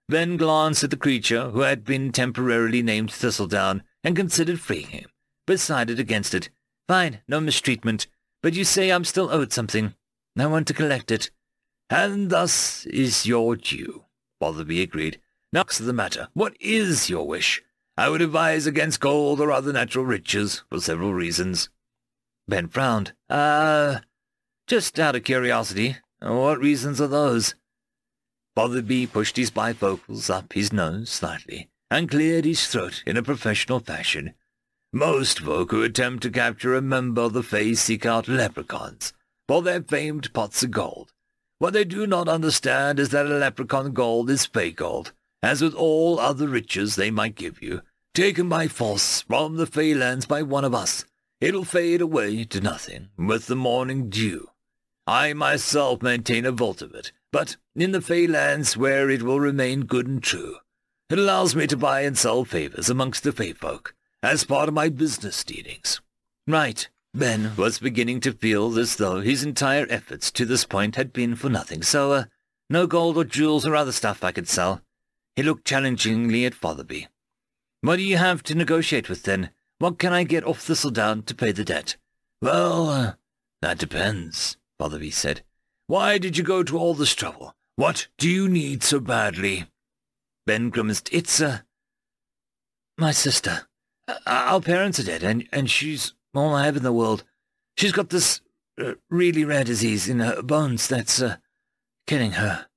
Ben 0.09 0.37
glanced 0.37 0.85
at 0.85 0.91
the 0.91 0.97
creature 0.97 1.51
who 1.51 1.61
had 1.61 1.85
been 1.85 2.13
temporarily 2.13 2.83
named 2.83 3.11
Thistledown 3.11 3.83
and 4.05 4.17
considered 4.17 4.61
freeing 4.61 4.89
him, 4.89 5.11
but 5.47 5.55
decided 5.55 5.99
against 5.99 6.35
it. 6.35 6.51
Fine, 6.89 7.21
no 7.27 7.41
mistreatment, 7.41 8.07
but 8.43 8.55
you 8.55 8.65
say 8.65 8.91
I'm 8.91 9.05
still 9.05 9.31
owed 9.31 9.53
something. 9.53 9.95
I 10.39 10.47
want 10.47 10.67
to 10.69 10.75
collect 10.75 11.11
it. 11.11 11.31
And 11.89 12.31
thus 12.31 12.87
is 12.87 13.27
your 13.27 13.57
due, 13.57 14.05
Fotherby 14.41 14.83
agreed. 14.83 15.21
Now, 15.53 15.65
to 15.65 15.83
the 15.83 15.93
matter. 15.93 16.29
What 16.33 16.57
is 16.61 17.11
your 17.11 17.27
wish? 17.27 17.63
I 17.97 18.09
would 18.09 18.23
advise 18.23 18.67
against 18.67 19.01
gold 19.01 19.41
or 19.41 19.53
other 19.53 19.73
natural 19.73 20.07
riches 20.07 20.65
for 20.71 20.81
several 20.81 21.13
reasons. 21.13 21.69
Ben 22.49 22.69
frowned. 22.69 23.13
Uh, 23.29 23.99
just 24.67 24.99
out 24.99 25.15
of 25.15 25.25
curiosity, 25.25 25.97
what 26.21 26.59
reasons 26.59 27.01
are 27.01 27.07
those? 27.07 27.55
Fotherby 28.55 29.07
pushed 29.07 29.37
his 29.37 29.51
bifocals 29.51 30.29
up 30.29 30.53
his 30.53 30.73
nose 30.73 31.09
slightly 31.09 31.71
and 31.91 32.11
cleared 32.11 32.45
his 32.45 32.67
throat 32.67 33.03
in 33.07 33.17
a 33.17 33.23
professional 33.23 33.81
fashion. 33.81 34.35
Most 34.93 35.41
folk 35.41 35.71
who 35.71 35.83
attempt 35.83 36.23
to 36.23 36.31
capture 36.31 36.75
a 36.75 36.83
member 36.83 37.23
of 37.23 37.33
the 37.33 37.43
Fae 37.43 37.73
seek 37.73 38.05
out 38.05 38.29
leprechauns 38.29 39.15
for 39.49 39.63
their 39.63 39.83
famed 39.83 40.33
pots 40.35 40.63
of 40.63 40.71
gold. 40.71 41.13
What 41.59 41.73
they 41.73 41.85
do 41.85 42.07
not 42.07 42.29
understand 42.29 42.99
is 42.99 43.09
that 43.11 43.27
a 43.27 43.31
leprechaun 43.31 43.93
gold 43.93 44.29
is 44.29 44.47
fake 44.47 44.77
gold, 44.77 45.13
as 45.43 45.63
with 45.63 45.75
all 45.75 46.21
other 46.21 46.49
riches 46.49 46.97
they 46.97 47.11
might 47.11 47.35
give 47.35 47.63
you, 47.63 47.83
taken 48.15 48.49
by 48.49 48.69
force 48.69 49.23
from 49.23 49.57
the 49.57 49.67
Feylands 49.67 50.27
by 50.27 50.43
one 50.43 50.65
of 50.65 50.75
us, 50.75 51.05
it'll 51.41 51.65
fade 51.65 52.01
away 52.01 52.45
to 52.45 52.61
nothing 52.61 53.09
with 53.17 53.47
the 53.47 53.57
morning 53.57 54.11
dew. 54.11 54.51
I 55.07 55.33
myself 55.33 56.03
maintain 56.03 56.45
a 56.45 56.53
vault 56.53 56.83
of 56.83 56.95
it, 56.95 57.13
but 57.33 57.57
in 57.75 57.93
the 57.93 57.99
Feylands 58.01 58.77
where 58.77 59.11
it 59.11 59.23
will 59.23 59.41
remain 59.41 59.87
good 59.87 60.07
and 60.07 60.23
true. 60.23 60.57
It 61.11 61.19
allows 61.19 61.57
me 61.57 61.67
to 61.67 61.77
buy 61.77 62.03
and 62.03 62.17
sell 62.17 62.45
favors 62.45 62.89
amongst 62.89 63.25
the 63.25 63.33
Fey 63.33 63.53
folk, 63.53 63.95
as 64.23 64.45
part 64.45 64.69
of 64.69 64.75
my 64.75 64.89
business 64.89 65.43
dealings. 65.43 66.01
Right. 66.47 66.89
Ben 67.15 67.55
was 67.57 67.79
beginning 67.79 68.21
to 68.21 68.33
feel 68.33 68.79
as 68.79 68.97
though 68.97 69.21
his 69.21 69.45
entire 69.45 69.87
efforts 69.91 70.31
to 70.31 70.47
this 70.47 70.65
point 70.65 70.97
had 70.97 71.13
been 71.13 71.35
for 71.35 71.51
nothing, 71.51 71.83
so, 71.83 72.13
uh, 72.13 72.25
no 72.71 72.87
gold 72.87 73.19
or 73.19 73.25
jewels 73.25 73.67
or 73.67 73.77
other 73.77 73.93
stuff 73.93 74.25
I 74.25 74.33
could 74.33 74.49
sell. 74.49 74.81
He 75.37 75.43
looked 75.43 75.67
challengingly 75.67 76.47
at 76.47 76.55
Fotherby. 76.55 77.09
What 77.83 77.97
do 77.97 78.03
you 78.03 78.17
have 78.17 78.43
to 78.45 78.55
negotiate 78.55 79.09
with, 79.11 79.25
then? 79.25 79.51
What 79.79 79.99
can 79.99 80.13
I 80.13 80.25
get 80.25 80.45
off 80.45 80.61
Thistledown 80.61 81.25
to 81.25 81.35
pay 81.35 81.53
the 81.53 81.65
debt? 81.65 81.97
Well, 82.41 82.89
uh, 82.89 83.13
that 83.61 83.79
depends, 83.79 84.57
Fotherby 84.79 85.11
said. 85.11 85.43
Why 85.93 86.17
did 86.17 86.39
you 86.39 86.43
go 86.43 86.63
to 86.63 86.79
all 86.79 86.95
this 86.95 87.15
trouble? 87.15 87.55
What 87.77 88.07
do 88.17 88.27
you 88.27 88.49
need 88.49 88.83
so 88.83 88.99
badly? 88.99 89.67
Ben 90.47 90.71
grimaced. 90.71 91.11
It's, 91.13 91.39
uh, 91.39 91.59
my 92.97 93.11
sister. 93.11 93.69
Uh, 94.09 94.15
our 94.25 94.63
parents 94.63 94.99
are 95.01 95.05
dead, 95.05 95.23
and, 95.23 95.47
and 95.53 95.71
she's 95.71 96.15
all 96.35 96.55
I 96.55 96.65
have 96.65 96.79
in 96.79 96.83
the 96.83 96.95
world. 96.95 97.25
She's 97.77 97.93
got 97.93 98.09
this 98.09 98.41
uh, 98.81 98.95
really 99.11 99.45
rare 99.45 99.65
disease 99.65 100.09
in 100.09 100.21
her 100.21 100.41
bones 100.41 100.89
that's, 100.89 101.21
uh, 101.21 101.37
killing 102.07 102.33
her. 102.33 102.69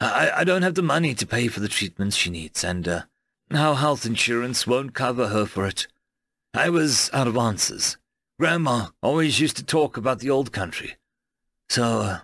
I, 0.00 0.32
I 0.38 0.42
don't 0.42 0.62
have 0.62 0.74
the 0.74 0.82
money 0.82 1.14
to 1.14 1.26
pay 1.28 1.46
for 1.46 1.60
the 1.60 1.68
treatments 1.68 2.16
she 2.16 2.30
needs, 2.30 2.64
and 2.64 2.88
uh, 2.88 3.02
our 3.54 3.76
health 3.76 4.04
insurance 4.04 4.66
won't 4.66 4.92
cover 4.92 5.28
her 5.28 5.46
for 5.46 5.68
it. 5.68 5.86
I 6.52 6.68
was 6.68 7.10
out 7.12 7.28
of 7.28 7.36
answers. 7.36 7.96
Grandma 8.40 8.88
always 9.04 9.38
used 9.38 9.56
to 9.58 9.64
talk 9.64 9.96
about 9.96 10.18
the 10.18 10.30
old 10.30 10.50
country. 10.50 10.96
So, 11.68 12.00
uh, 12.00 12.18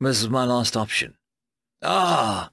this 0.00 0.22
is 0.22 0.28
my 0.28 0.44
last 0.44 0.76
option. 0.76 1.16
Ah, 1.82 2.50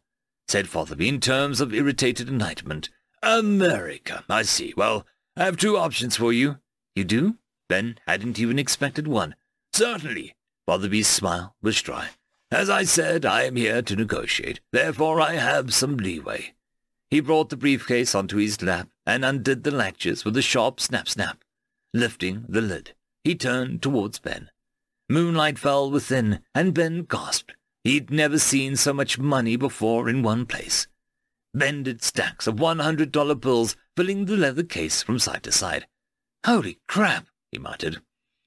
said 0.48 0.68
Fotherby 0.68 1.08
in 1.08 1.20
terms 1.20 1.62
of 1.62 1.74
irritated 1.74 2.30
enlightenment. 2.30 2.90
America, 3.22 4.24
I 4.30 4.44
see. 4.44 4.74
Well, 4.78 5.06
I 5.36 5.46
have 5.46 5.58
two 5.58 5.78
options 5.78 6.16
for 6.16 6.32
you. 6.32 6.58
You 6.96 7.04
do? 7.04 7.38
Ben 7.68 7.98
hadn't 8.08 8.40
even 8.40 8.60
expected 8.60 9.08
one. 9.08 9.36
Certainly. 9.74 10.36
Fotherby's 10.66 11.08
smile 11.08 11.56
was 11.62 11.82
dry. 11.82 12.10
As 12.52 12.70
I 12.70 12.84
said, 12.84 13.26
I 13.26 13.44
am 13.44 13.56
here 13.56 13.82
to 13.82 13.96
negotiate. 13.96 14.60
Therefore 14.72 15.20
I 15.20 15.34
have 15.34 15.74
some 15.74 15.98
leeway. 15.98 16.54
He 17.10 17.20
brought 17.20 17.50
the 17.50 17.58
briefcase 17.58 18.16
onto 18.16 18.38
his 18.38 18.62
lap 18.62 18.90
and 19.06 19.26
undid 19.26 19.64
the 19.64 19.72
latches 19.72 20.26
with 20.26 20.38
a 20.38 20.42
sharp 20.42 20.80
snap-snap. 20.80 21.44
Lifting 21.94 22.46
the 22.48 22.62
lid, 22.62 22.96
he 23.24 23.36
turned 23.36 23.82
towards 23.82 24.20
Ben. 24.20 24.50
Moonlight 25.10 25.60
fell 25.60 25.92
within, 25.92 26.40
and 26.54 26.74
Ben 26.74 27.04
gasped. 27.04 27.56
He'd 27.84 28.10
never 28.10 28.40
seen 28.40 28.76
so 28.76 28.94
much 28.94 29.20
money 29.20 29.56
before 29.56 30.10
in 30.10 30.24
one 30.24 30.46
place. 30.46 30.88
Bended 31.54 32.04
stacks 32.04 32.48
of 32.48 32.60
one-hundred-dollar 32.60 33.36
bills 33.36 33.76
filling 33.96 34.26
the 34.26 34.36
leather 34.36 34.64
case 34.64 35.04
from 35.04 35.20
side 35.20 35.44
to 35.44 35.52
side. 35.52 35.86
Holy 36.46 36.80
crap, 36.88 37.28
he 37.52 37.60
muttered. 37.60 38.02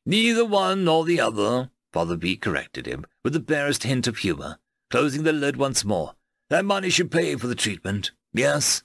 Neither 0.04 0.44
one 0.44 0.84
nor 0.84 1.04
the 1.04 1.20
other, 1.20 1.70
Fotherby 1.92 2.36
corrected 2.36 2.86
him, 2.86 3.06
with 3.22 3.32
the 3.32 3.40
barest 3.40 3.84
hint 3.84 4.06
of 4.06 4.18
humour, 4.18 4.58
closing 4.90 5.22
the 5.22 5.32
lid 5.32 5.56
once 5.56 5.84
more. 5.84 6.14
That 6.50 6.64
money 6.64 6.90
should 6.90 7.10
pay 7.10 7.36
for 7.36 7.46
the 7.46 7.54
treatment. 7.54 8.10
Yes? 8.32 8.82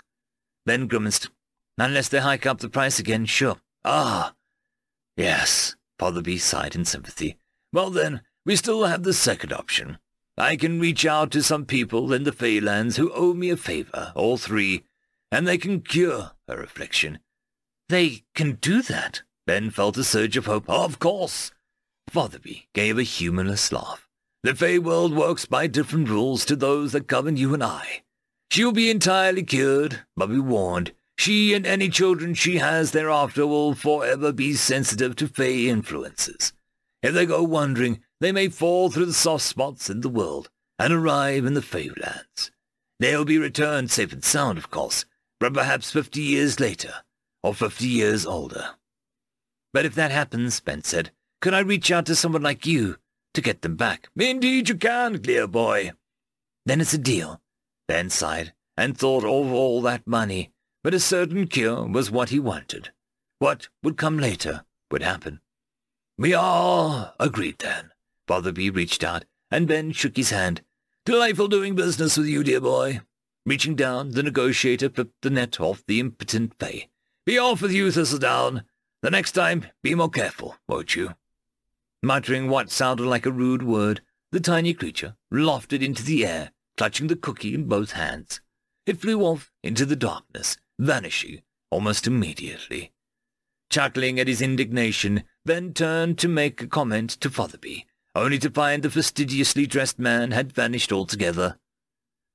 Ben 0.65 0.87
grimaced. 0.87 1.29
Unless 1.77 2.09
they 2.09 2.19
hike 2.19 2.45
up 2.45 2.59
the 2.59 2.69
price 2.69 2.99
again, 2.99 3.25
sure. 3.25 3.57
Ah. 3.83 4.35
Yes, 5.17 5.75
Fotherby 5.97 6.37
sighed 6.37 6.75
in 6.75 6.85
sympathy. 6.85 7.37
Well 7.73 7.89
then, 7.89 8.21
we 8.45 8.55
still 8.55 8.85
have 8.85 9.01
the 9.01 9.13
second 9.13 9.51
option. 9.51 9.97
I 10.37 10.55
can 10.55 10.79
reach 10.79 11.05
out 11.07 11.31
to 11.31 11.41
some 11.41 11.65
people 11.65 12.13
in 12.13 12.23
the 12.23 12.31
Feylands 12.31 12.97
who 12.97 13.11
owe 13.11 13.33
me 13.33 13.49
a 13.49 13.57
favor, 13.57 14.13
all 14.15 14.37
three, 14.37 14.83
and 15.31 15.47
they 15.47 15.57
can 15.57 15.81
cure 15.81 16.31
her 16.47 16.61
affliction. 16.61 17.17
They 17.89 18.25
can 18.35 18.53
do 18.61 18.83
that? 18.83 19.23
Ben 19.47 19.71
felt 19.71 19.97
a 19.97 20.03
surge 20.03 20.37
of 20.37 20.45
hope. 20.45 20.69
Of 20.69 20.99
course. 20.99 21.51
Fotherby 22.09 22.67
gave 22.73 22.99
a 22.99 23.03
humorless 23.03 23.71
laugh. 23.71 24.07
The 24.43 24.53
Fey 24.53 24.77
world 24.77 25.15
works 25.15 25.45
by 25.45 25.65
different 25.65 26.09
rules 26.09 26.45
to 26.45 26.55
those 26.55 26.91
that 26.91 27.07
govern 27.07 27.37
you 27.37 27.53
and 27.55 27.63
I. 27.63 28.03
She 28.51 28.63
will 28.63 28.71
be 28.71 28.91
entirely 28.91 29.41
cured, 29.41 30.01
but 30.15 30.27
be 30.27 30.39
warned, 30.39 30.93
she 31.17 31.55
and 31.55 31.65
any 31.65 31.89
children 31.89 32.35
she 32.35 32.57
has 32.57 32.91
thereafter 32.91 33.47
will 33.47 33.73
forever 33.73 34.31
be 34.31 34.53
sensitive 34.53 35.15
to 35.15 35.27
Fey 35.27 35.69
influences. 35.69 36.53
If 37.03 37.13
they 37.13 37.25
go 37.25 37.43
wandering, 37.43 38.01
they 38.21 38.31
may 38.31 38.47
fall 38.47 38.89
through 38.89 39.07
the 39.07 39.13
soft 39.13 39.43
spots 39.43 39.89
in 39.89 40.01
the 40.01 40.09
world 40.09 40.49
and 40.79 40.93
arrive 40.93 41.45
in 41.45 41.53
the 41.53 41.61
Feylands. 41.61 42.49
They 42.99 43.15
will 43.15 43.25
be 43.25 43.37
returned 43.37 43.91
safe 43.91 44.13
and 44.13 44.23
sound, 44.23 44.57
of 44.57 44.71
course, 44.71 45.03
but 45.39 45.53
perhaps 45.53 45.91
fifty 45.91 46.21
years 46.21 46.61
later, 46.61 46.93
or 47.43 47.53
fifty 47.53 47.87
years 47.87 48.25
older. 48.25 48.75
But 49.73 49.85
if 49.85 49.95
that 49.95 50.11
happens, 50.11 50.61
Ben 50.61 50.83
said, 50.83 51.11
could 51.41 51.53
I 51.53 51.59
reach 51.59 51.91
out 51.91 52.05
to 52.05 52.15
someone 52.15 52.41
like 52.41 52.65
you 52.65 52.97
to 53.33 53.41
get 53.41 53.63
them 53.63 53.75
back? 53.75 54.07
Indeed 54.15 54.69
you 54.69 54.75
can, 54.75 55.21
dear 55.21 55.45
boy. 55.45 55.91
Then 56.65 56.79
it's 56.79 56.93
a 56.93 56.97
deal. 56.97 57.41
Ben 57.87 58.09
sighed 58.09 58.53
and 58.77 58.97
thought 58.97 59.25
of 59.25 59.51
all 59.51 59.81
that 59.81 60.07
money, 60.07 60.53
but 60.83 60.93
a 60.93 60.99
certain 61.01 61.47
cure 61.47 61.85
was 61.85 62.09
what 62.09 62.29
he 62.29 62.39
wanted. 62.39 62.93
What 63.39 63.67
would 63.83 63.97
come 63.97 64.17
later 64.17 64.63
would 64.89 65.03
happen. 65.03 65.41
We 66.17 66.33
all 66.33 67.13
agreed 67.19 67.59
then. 67.59 67.91
Fotherby 68.27 68.69
reached 68.69 69.03
out, 69.03 69.25
and 69.49 69.67
Ben 69.67 69.91
shook 69.91 70.15
his 70.15 70.29
hand. 70.29 70.61
Delightful 71.05 71.47
doing 71.47 71.75
business 71.75 72.17
with 72.17 72.27
you, 72.27 72.43
dear 72.43 72.61
boy. 72.61 73.01
Reaching 73.45 73.75
down, 73.75 74.11
the 74.11 74.23
negotiator 74.23 74.89
flipped 74.89 75.21
the 75.21 75.29
net 75.29 75.59
off 75.59 75.83
the 75.85 75.99
impotent 75.99 76.53
Fay. 76.59 76.89
Be 77.25 77.37
off 77.37 77.61
with 77.61 77.71
you, 77.71 77.91
Thistledown. 77.91 78.63
The 79.01 79.11
next 79.11 79.33
time, 79.33 79.65
be 79.81 79.95
more 79.95 80.09
careful, 80.09 80.55
won't 80.67 80.95
you? 80.95 81.15
Muttering 82.01 82.47
what 82.47 82.69
sounded 82.69 83.05
like 83.05 83.25
a 83.25 83.31
rude 83.31 83.63
word, 83.63 84.01
the 84.31 84.39
tiny 84.39 84.73
creature 84.73 85.15
lofted 85.33 85.81
into 85.81 86.03
the 86.03 86.25
air, 86.25 86.51
clutching 86.77 87.07
the 87.07 87.15
cookie 87.15 87.53
in 87.53 87.65
both 87.65 87.93
hands. 87.93 88.39
It 88.85 89.01
flew 89.01 89.21
off 89.21 89.51
into 89.63 89.85
the 89.85 89.95
darkness, 89.95 90.57
vanishing 90.79 91.41
almost 91.69 92.07
immediately. 92.07 92.91
Chuckling 93.69 94.19
at 94.19 94.27
his 94.27 94.41
indignation, 94.41 95.23
Ben 95.45 95.73
turned 95.73 96.17
to 96.19 96.27
make 96.27 96.61
a 96.61 96.67
comment 96.67 97.11
to 97.11 97.29
Fotherby, 97.29 97.85
only 98.15 98.39
to 98.39 98.49
find 98.49 98.81
the 98.81 98.89
fastidiously 98.89 99.65
dressed 99.65 99.99
man 99.99 100.31
had 100.31 100.53
vanished 100.53 100.93
altogether. 100.93 101.57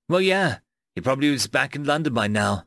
Well, 0.08 0.20
yeah, 0.20 0.58
he 0.94 1.00
probably 1.00 1.30
was 1.30 1.46
back 1.46 1.74
in 1.74 1.84
London 1.84 2.12
by 2.12 2.26
now. 2.26 2.64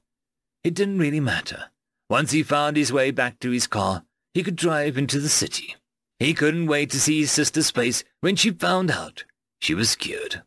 It 0.63 0.73
didn't 0.73 0.99
really 0.99 1.19
matter. 1.19 1.65
Once 2.09 2.31
he 2.31 2.43
found 2.43 2.75
his 2.75 2.91
way 2.91 3.11
back 3.11 3.39
to 3.39 3.51
his 3.51 3.67
car, 3.67 4.03
he 4.33 4.43
could 4.43 4.55
drive 4.55 4.97
into 4.97 5.19
the 5.19 5.29
city. 5.29 5.75
He 6.19 6.33
couldn't 6.33 6.67
wait 6.67 6.89
to 6.91 6.99
see 6.99 7.21
his 7.21 7.31
sister's 7.31 7.71
face 7.71 8.03
when 8.21 8.35
she 8.35 8.51
found 8.51 8.91
out 8.91 9.25
she 9.59 9.73
was 9.73 9.95
cured. 9.95 10.43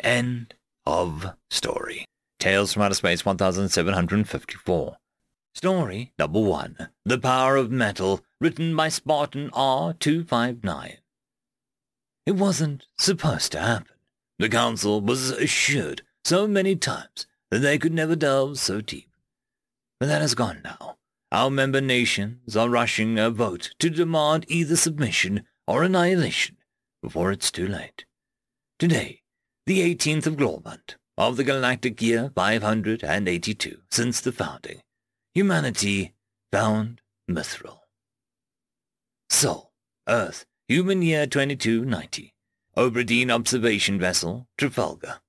End 0.00 0.54
of 0.84 1.34
story. 1.50 2.04
Tales 2.38 2.72
from 2.72 2.82
Outer 2.82 2.94
Space 2.94 3.24
1754. 3.24 4.96
Story 5.54 6.12
number 6.18 6.40
one. 6.40 6.90
The 7.04 7.18
Power 7.18 7.56
of 7.56 7.70
Metal, 7.70 8.22
written 8.40 8.76
by 8.76 8.88
Spartan 8.88 9.50
R259. 9.50 10.96
It 12.26 12.32
wasn't 12.32 12.86
supposed 12.98 13.52
to 13.52 13.60
happen. 13.60 13.94
The 14.38 14.48
Council 14.48 15.00
was 15.00 15.30
assured 15.30 16.02
so 16.24 16.46
many 16.46 16.76
times 16.76 17.26
that 17.50 17.60
they 17.60 17.78
could 17.78 17.94
never 17.94 18.16
delve 18.16 18.58
so 18.58 18.80
deep. 18.80 19.10
But 19.98 20.06
that 20.06 20.20
has 20.20 20.34
gone 20.34 20.60
now. 20.62 20.96
Our 21.32 21.50
member 21.50 21.80
nations 21.80 22.56
are 22.56 22.68
rushing 22.68 23.18
a 23.18 23.30
vote 23.30 23.70
to 23.78 23.90
demand 23.90 24.44
either 24.48 24.76
submission 24.76 25.44
or 25.66 25.82
annihilation 25.82 26.56
before 27.02 27.32
it's 27.32 27.50
too 27.50 27.66
late. 27.66 28.04
Today, 28.78 29.22
the 29.64 29.80
18th 29.80 30.26
of 30.26 30.36
Glormont 30.36 30.96
of 31.16 31.36
the 31.36 31.44
galactic 31.44 32.02
year 32.02 32.30
582 32.34 33.78
since 33.90 34.20
the 34.20 34.32
founding, 34.32 34.80
humanity 35.34 36.12
found 36.52 37.00
Mithril. 37.30 37.85
Sol, 39.28 39.72
Earth, 40.08 40.46
human 40.68 41.02
year 41.02 41.26
2290, 41.26 42.34
Obradine 42.76 43.30
observation 43.30 43.98
vessel, 43.98 44.46
Trafalgar. 44.56 45.20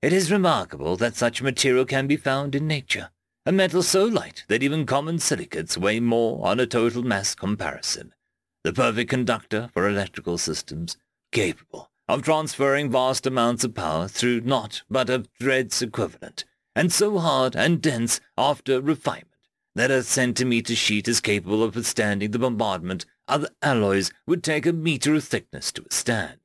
It 0.00 0.12
is 0.12 0.32
remarkable 0.32 0.96
that 0.96 1.16
such 1.16 1.42
material 1.42 1.84
can 1.84 2.06
be 2.06 2.16
found 2.16 2.54
in 2.54 2.66
nature 2.66 3.10
a 3.46 3.52
metal 3.52 3.82
so 3.82 4.04
light 4.06 4.44
that 4.48 4.62
even 4.62 4.86
common 4.86 5.18
silicates 5.18 5.76
weigh 5.76 6.00
more 6.00 6.46
on 6.46 6.58
a 6.58 6.66
total 6.66 7.02
mass 7.02 7.34
comparison. 7.34 8.14
The 8.62 8.72
perfect 8.72 9.10
conductor 9.10 9.68
for 9.74 9.86
electrical 9.86 10.38
systems, 10.38 10.96
capable 11.30 11.90
of 12.08 12.22
transferring 12.22 12.90
vast 12.90 13.26
amounts 13.26 13.64
of 13.64 13.74
power 13.74 14.08
through 14.08 14.40
not 14.40 14.82
but 14.88 15.10
a 15.10 15.24
thread's 15.38 15.82
equivalent, 15.82 16.44
and 16.74 16.90
so 16.90 17.18
hard 17.18 17.54
and 17.54 17.82
dense 17.82 18.20
after 18.38 18.80
refinement 18.80 19.33
that 19.74 19.90
a 19.90 20.02
centimeter 20.02 20.74
sheet 20.74 21.08
is 21.08 21.20
capable 21.20 21.62
of 21.62 21.74
withstanding 21.74 22.30
the 22.30 22.38
bombardment 22.38 23.04
other 23.26 23.48
alloys 23.62 24.12
would 24.26 24.42
take 24.42 24.66
a 24.66 24.72
meter 24.72 25.14
of 25.14 25.24
thickness 25.24 25.72
to 25.72 25.82
withstand. 25.82 26.38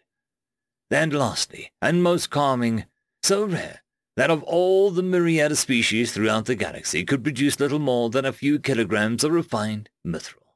And 0.90 1.14
lastly, 1.14 1.72
and 1.82 2.02
most 2.02 2.30
calming, 2.30 2.86
so 3.22 3.46
rare 3.46 3.82
that 4.18 4.32
of 4.32 4.44
all 4.44 4.92
the 4.92 5.04
myriad 5.04 5.56
species 5.58 6.12
throughout 6.12 6.46
the 6.46 6.56
galaxy 6.56 7.06
could 7.06 7.24
produce 7.24 7.60
little 7.60 7.80
more 7.80 8.10
than 8.10 8.26
a 8.26 8.34
few 8.34 8.60
kilograms 8.60 9.24
of 9.24 9.32
refined 9.32 9.90
mithril. 10.06 10.56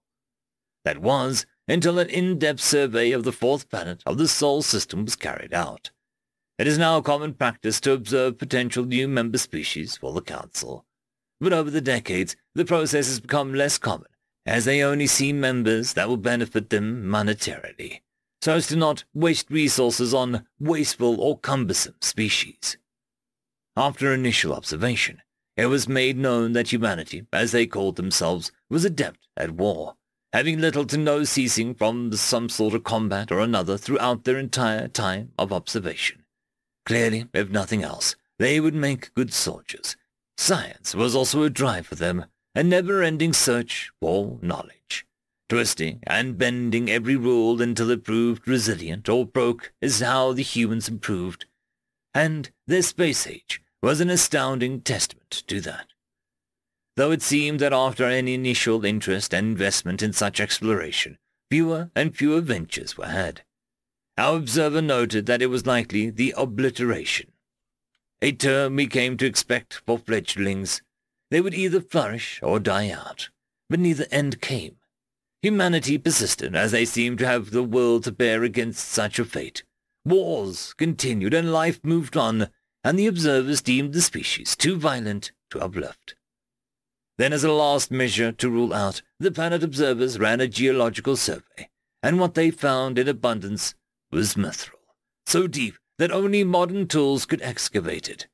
That 0.84 0.98
was 0.98 1.46
until 1.68 2.00
an 2.00 2.10
in-depth 2.10 2.60
survey 2.60 3.12
of 3.12 3.24
the 3.24 3.32
fourth 3.32 3.70
planet 3.70 4.04
of 4.06 4.18
the 4.18 4.28
Sol 4.28 4.62
system 4.62 5.06
was 5.06 5.16
carried 5.16 5.54
out. 5.54 5.92
It 6.58 6.68
is 6.68 6.78
now 6.78 7.00
common 7.02 7.36
practice 7.36 7.80
to 7.82 7.94
observe 7.94 8.38
potential 8.38 8.86
new 8.86 9.08
member 9.08 9.38
species 9.38 9.98
for 9.98 10.14
the 10.14 10.22
Council. 10.22 10.86
But 11.44 11.52
over 11.52 11.70
the 11.70 11.82
decades, 11.82 12.38
the 12.56 12.64
process 12.64 13.08
has 13.08 13.20
become 13.20 13.54
less 13.54 13.78
common, 13.78 14.08
as 14.46 14.64
they 14.64 14.82
only 14.82 15.08
see 15.08 15.34
members 15.34 15.92
that 15.92 16.08
will 16.08 16.16
benefit 16.16 16.70
them 16.70 17.04
monetarily, 17.04 18.00
so 18.42 18.56
as 18.56 18.68
to 18.68 18.78
not 18.78 19.04
waste 19.14 19.52
resources 19.52 20.14
on 20.14 20.48
wasteful 20.58 21.20
or 21.20 21.38
cumbersome 21.38 21.96
species. 22.00 22.78
After 23.76 24.14
initial 24.14 24.54
observation, 24.54 25.22
it 25.58 25.66
was 25.66 25.86
made 25.86 26.18
known 26.18 26.54
that 26.54 26.72
humanity, 26.72 27.28
as 27.34 27.52
they 27.52 27.68
called 27.68 27.98
themselves, 27.98 28.54
was 28.70 28.86
adept 28.86 29.28
at 29.36 29.52
war, 29.52 29.96
having 30.32 30.62
little 30.62 30.86
to 30.86 30.98
no 30.98 31.26
ceasing 31.26 31.76
from 31.76 32.14
some 32.14 32.48
sort 32.48 32.74
of 32.74 32.86
combat 32.86 33.34
or 33.34 33.42
another 33.42 33.78
throughout 33.78 34.24
their 34.24 34.40
entire 34.40 34.88
time 34.88 35.34
of 35.38 35.52
observation. 35.52 36.24
Clearly, 36.86 37.28
if 37.34 37.50
nothing 37.50 37.84
else, 37.84 38.16
they 38.40 38.62
would 38.62 38.74
make 38.74 39.14
good 39.14 39.34
soldiers. 39.34 39.98
Science 40.38 40.94
was 40.94 41.16
also 41.16 41.44
a 41.44 41.50
drive 41.50 41.88
for 41.88 41.96
them, 41.96 42.26
a 42.56 42.64
never-ending 42.64 43.34
search 43.34 43.92
for 44.00 44.38
knowledge. 44.42 45.06
Twisting 45.50 46.00
and 46.08 46.38
bending 46.38 46.90
every 46.90 47.16
rule 47.16 47.62
until 47.62 47.92
it 47.92 48.04
proved 48.04 48.48
resilient 48.48 49.10
or 49.10 49.26
broke 49.26 49.74
is 49.82 50.00
how 50.00 50.34
the 50.34 50.42
humans 50.42 50.88
improved. 50.88 51.46
And 52.14 52.50
their 52.66 52.82
space 52.82 53.28
age 53.28 53.62
was 53.82 54.00
an 54.00 54.10
astounding 54.10 54.82
testament 54.82 55.44
to 55.48 55.60
that. 55.62 55.88
Though 56.96 57.12
it 57.12 57.22
seemed 57.22 57.60
that 57.60 57.74
after 57.74 58.06
any 58.06 58.34
initial 58.34 58.86
interest 58.86 59.34
and 59.34 59.48
investment 59.48 60.02
in 60.02 60.14
such 60.14 60.40
exploration, 60.40 61.18
fewer 61.52 61.92
and 61.96 62.16
fewer 62.16 62.40
ventures 62.40 62.98
were 62.98 63.08
had. 63.08 63.42
Our 64.18 64.38
observer 64.38 64.82
noted 64.82 65.26
that 65.26 65.42
it 65.42 65.48
was 65.48 65.66
likely 65.66 66.10
the 66.10 66.34
obliteration, 66.38 67.33
a 68.24 68.32
term 68.32 68.78
we 68.78 68.88
came 68.88 69.18
to 69.18 69.26
expect 69.26 69.82
for 69.86 69.98
fledglings. 69.98 70.82
They 71.30 71.42
would 71.42 71.54
either 71.54 71.82
flourish 71.82 72.40
or 72.42 72.58
die 72.58 72.90
out, 72.90 73.30
but 73.70 73.82
neither 73.82 74.06
end 74.12 74.40
came. 74.40 74.78
Humanity 75.42 75.98
persisted, 75.98 76.56
as 76.56 76.72
they 76.72 76.86
seemed 76.86 77.18
to 77.18 77.28
have 77.28 77.52
the 77.52 77.64
world 77.64 78.06
to 78.06 78.14
bear 78.14 78.44
against 78.44 78.88
such 78.88 79.20
a 79.20 79.26
fate. 79.26 79.64
Wars 80.06 80.74
continued 80.78 81.34
and 81.34 81.52
life 81.52 81.82
moved 81.84 82.16
on, 82.16 82.48
and 82.82 82.98
the 82.98 83.08
observers 83.08 83.62
deemed 83.62 83.92
the 83.92 84.02
species 84.02 84.56
too 84.56 84.78
violent 84.78 85.34
to 85.50 85.60
uplift. 85.60 86.16
Then 87.18 87.34
as 87.34 87.44
a 87.44 87.52
last 87.52 87.92
measure 87.92 88.32
to 88.32 88.50
rule 88.50 88.74
out, 88.74 89.02
the 89.20 89.32
planet 89.32 89.64
observers 89.64 90.18
ran 90.18 90.40
a 90.40 90.48
geological 90.48 91.18
survey, 91.18 91.70
and 92.02 92.22
what 92.22 92.36
they 92.36 92.52
found 92.52 92.98
in 92.98 93.10
abundance 93.10 93.76
was 94.14 94.36
mithril, 94.36 94.80
so 95.26 95.46
deep 95.46 95.76
that 95.98 96.12
only 96.12 96.44
modern 96.44 96.88
tools 96.88 97.26
could 97.26 97.42
excavate 97.42 98.10
it, 98.10 98.28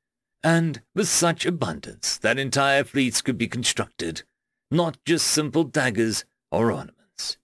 and 0.44 0.82
with 0.96 1.08
such 1.08 1.46
abundance 1.46 2.18
that 2.18 2.40
entire 2.40 2.84
fleets 2.84 3.22
could 3.22 3.38
be 3.38 3.48
constructed, 3.48 4.24
not 4.72 4.98
just 5.06 5.28
simple 5.28 5.64
daggers 5.64 6.26
or 6.52 6.72
ornaments. 6.72 7.38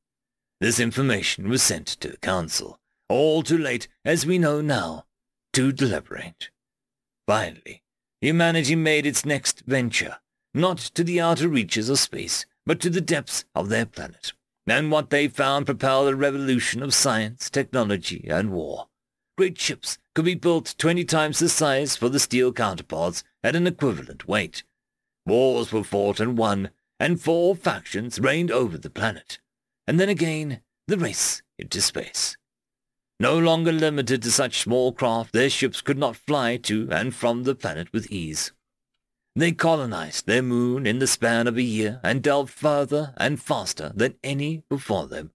This 0.62 0.80
information 0.80 1.50
was 1.50 1.62
sent 1.62 1.88
to 1.88 2.10
the 2.10 2.18
Council, 2.18 2.80
all 3.10 3.44
too 3.44 3.58
late, 3.58 3.88
as 4.04 4.26
we 4.26 4.40
know 4.40 4.62
now, 4.62 5.06
to 5.54 5.72
deliberate. 5.72 6.50
Finally, 7.28 7.84
humanity 8.22 8.76
made 8.76 9.06
its 9.06 9.26
next 9.26 9.64
venture, 9.66 10.18
not 10.54 10.78
to 10.78 11.04
the 11.04 11.20
outer 11.20 11.50
reaches 11.50 11.90
of 11.90 12.00
space, 12.00 12.46
but 12.66 12.80
to 12.80 12.90
the 12.90 13.02
depths 13.02 13.46
of 13.54 13.70
their 13.70 13.86
planet. 13.86 14.34
And 14.68 14.92
what 14.92 15.10
they 15.12 15.28
found 15.28 15.68
propelled 15.68 16.08
a 16.08 16.16
revolution 16.16 16.82
of 16.82 16.94
science, 16.94 17.50
technology, 17.50 18.26
and 18.28 18.52
war. 18.52 18.88
Great 19.38 19.60
ships 19.60 20.00
could 20.16 20.26
be 20.26 20.34
built 20.34 20.74
20 20.78 21.04
times 21.04 21.40
the 21.40 21.50
size 21.50 21.96
for 21.96 22.10
the 22.10 22.20
steel 22.20 22.52
counterparts 22.52 23.24
at 23.44 23.56
an 23.56 23.68
equivalent 23.68 24.28
weight. 24.28 24.64
Wars 25.26 25.72
were 25.72 25.84
fought 25.84 26.20
and 26.20 26.38
won, 26.38 26.70
and 27.00 27.22
four 27.22 27.56
factions 27.56 28.20
reigned 28.20 28.50
over 28.50 28.78
the 28.78 28.90
planet. 28.90 29.40
And 29.86 30.00
then 30.00 30.10
again, 30.10 30.62
the 30.88 30.98
race 30.98 31.42
into 31.60 31.82
space. 31.82 32.38
No 33.20 33.38
longer 33.38 33.72
limited 33.72 34.22
to 34.24 34.32
such 34.32 34.62
small 34.62 34.92
craft, 34.92 35.34
their 35.34 35.50
ships 35.50 35.82
could 35.82 35.98
not 35.98 36.16
fly 36.16 36.58
to 36.58 36.88
and 36.92 37.14
from 37.14 37.44
the 37.44 37.56
planet 37.56 37.92
with 37.92 38.12
ease. 38.12 38.52
They 39.36 39.52
colonized 39.52 40.28
their 40.28 40.42
moon 40.42 40.88
in 40.88 41.00
the 41.00 41.08
span 41.08 41.48
of 41.48 41.58
a 41.58 41.62
year 41.62 42.00
and 42.04 42.24
delved 42.24 42.54
further 42.54 43.14
and 43.18 43.42
faster 43.42 43.92
than 43.94 44.16
any 44.24 44.64
before 44.70 45.08
them. 45.08 45.32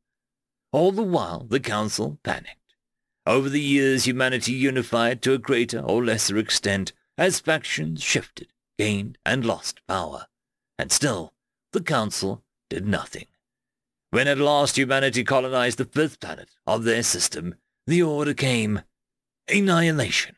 All 0.73 0.93
the 0.93 1.03
while 1.03 1.45
the 1.45 1.61
Council 1.61 2.19
panicked. 2.23 2.60
Over 3.27 3.49
the 3.49 3.61
years 3.61 4.05
humanity 4.05 4.53
unified 4.53 5.21
to 5.23 5.35
a 5.35 5.39
greater 5.39 5.81
or 5.81 6.05
lesser 6.05 6.39
extent 6.39 6.93
as 7.19 7.39
factions 7.39 8.03
shifted, 8.03 8.49
gained, 8.79 9.19
and 9.27 9.45
lost 9.45 9.81
power. 9.87 10.27
And 10.79 10.91
still, 10.91 11.35
the 11.73 11.83
Council 11.83 12.43
did 12.71 12.87
nothing. 12.87 13.27
When 14.11 14.27
at 14.27 14.39
last 14.39 14.77
humanity 14.77 15.23
colonized 15.23 15.79
the 15.79 15.85
fifth 15.85 16.19
planet 16.19 16.51
of 16.67 16.85
their 16.85 17.03
system, 17.03 17.55
the 17.87 18.03
order 18.03 18.35
came. 18.35 18.83
Annihilation. 19.49 20.37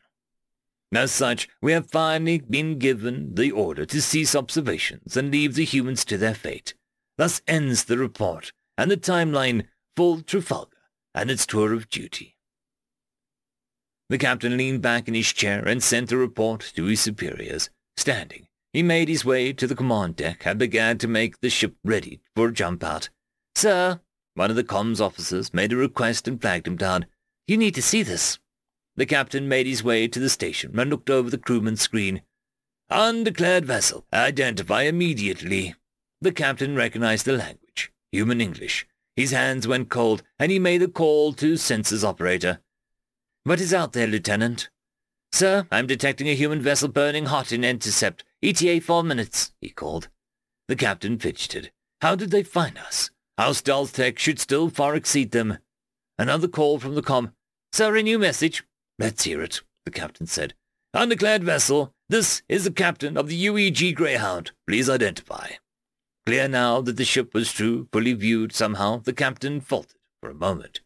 As 0.93 1.11
such, 1.11 1.47
we 1.61 1.71
have 1.71 1.89
finally 1.89 2.39
been 2.39 2.77
given 2.77 3.33
the 3.33 3.51
order 3.51 3.85
to 3.85 4.01
cease 4.01 4.35
observations 4.35 5.17
and 5.17 5.31
leave 5.31 5.55
the 5.55 5.65
humans 5.65 6.05
to 6.05 6.17
their 6.17 6.35
fate. 6.35 6.75
Thus 7.17 7.41
ends 7.47 7.85
the 7.85 7.97
report 7.97 8.51
and 8.77 8.91
the 8.91 8.97
timeline 8.97 9.67
for 9.95 10.21
Trafalgar 10.21 10.77
and 11.15 11.31
its 11.31 11.45
tour 11.45 11.73
of 11.73 11.89
duty. 11.89 12.37
The 14.13 14.19
captain 14.19 14.57
leaned 14.57 14.83
back 14.83 15.07
in 15.07 15.15
his 15.15 15.33
chair 15.33 15.67
and 15.67 15.81
sent 15.81 16.09
the 16.09 16.17
report 16.17 16.71
to 16.75 16.85
his 16.85 17.01
superiors. 17.01 17.71
Standing, 17.97 18.45
he 18.71 18.83
made 18.83 19.09
his 19.09 19.25
way 19.25 19.53
to 19.53 19.65
the 19.65 19.73
command 19.73 20.17
deck 20.17 20.45
and 20.45 20.59
began 20.59 20.99
to 20.99 21.07
make 21.07 21.39
the 21.39 21.49
ship 21.49 21.73
ready 21.83 22.21
for 22.35 22.49
a 22.49 22.53
jump 22.53 22.83
out. 22.83 23.09
Sir, 23.55 24.01
one 24.35 24.51
of 24.51 24.55
the 24.55 24.63
comms 24.63 25.01
officers 25.01 25.51
made 25.51 25.73
a 25.73 25.77
request 25.77 26.27
and 26.27 26.39
flagged 26.39 26.67
him 26.67 26.75
down. 26.75 27.07
You 27.47 27.57
need 27.57 27.73
to 27.73 27.81
see 27.81 28.03
this. 28.03 28.37
The 28.95 29.07
captain 29.07 29.47
made 29.47 29.65
his 29.65 29.83
way 29.83 30.07
to 30.07 30.19
the 30.19 30.29
station 30.29 30.79
and 30.79 30.91
looked 30.91 31.09
over 31.09 31.31
the 31.31 31.39
crewman's 31.39 31.81
screen. 31.81 32.21
Undeclared 32.91 33.65
vessel. 33.65 34.05
Identify 34.13 34.83
immediately. 34.83 35.73
The 36.21 36.31
captain 36.31 36.75
recognized 36.75 37.25
the 37.25 37.33
language. 37.33 37.91
Human 38.11 38.41
English. 38.41 38.85
His 39.15 39.31
hands 39.31 39.67
went 39.67 39.89
cold, 39.89 40.21
and 40.37 40.51
he 40.51 40.59
made 40.59 40.83
a 40.83 40.87
call 40.87 41.33
to 41.33 41.53
sensors 41.53 42.07
operator. 42.07 42.59
What 43.45 43.59
is 43.59 43.73
out 43.73 43.91
there, 43.91 44.07
Lieutenant? 44.07 44.69
Sir, 45.33 45.67
I'm 45.69 45.85
detecting 45.85 46.29
a 46.29 46.33
human 46.33 46.61
vessel 46.61 46.87
burning 46.87 47.25
hot 47.25 47.51
in 47.51 47.65
intercept. 47.65 48.23
ETA 48.41 48.79
four 48.79 49.03
minutes, 49.03 49.51
he 49.59 49.69
called. 49.69 50.07
The 50.69 50.77
captain 50.77 51.19
fidgeted. 51.19 51.69
How 51.99 52.15
did 52.15 52.31
they 52.31 52.43
find 52.43 52.77
us? 52.77 53.11
Our 53.37 53.53
stealth 53.53 53.97
tech 53.97 54.17
should 54.17 54.39
still 54.39 54.69
far 54.69 54.95
exceed 54.95 55.31
them. 55.31 55.57
Another 56.17 56.47
call 56.47 56.79
from 56.79 56.95
the 56.95 57.01
com. 57.01 57.33
Sir, 57.73 57.97
a 57.97 58.01
new 58.01 58.17
message. 58.17 58.63
Let's 58.97 59.25
hear 59.25 59.41
it, 59.41 59.59
the 59.83 59.91
captain 59.91 60.25
said. 60.25 60.53
Undeclared 60.93 61.43
vessel, 61.43 61.93
this 62.07 62.43
is 62.47 62.63
the 62.63 62.71
captain 62.71 63.17
of 63.17 63.27
the 63.27 63.45
UEG 63.47 63.93
Greyhound. 63.93 64.51
Please 64.65 64.89
identify. 64.89 65.49
Clear 66.25 66.47
now 66.47 66.79
that 66.79 66.95
the 66.95 67.03
ship 67.03 67.33
was 67.33 67.51
true, 67.51 67.89
fully 67.91 68.13
viewed 68.13 68.53
somehow, 68.53 68.99
the 68.99 69.11
captain 69.11 69.59
faltered 69.59 69.99
for 70.21 70.29
a 70.29 70.33
moment. 70.33 70.79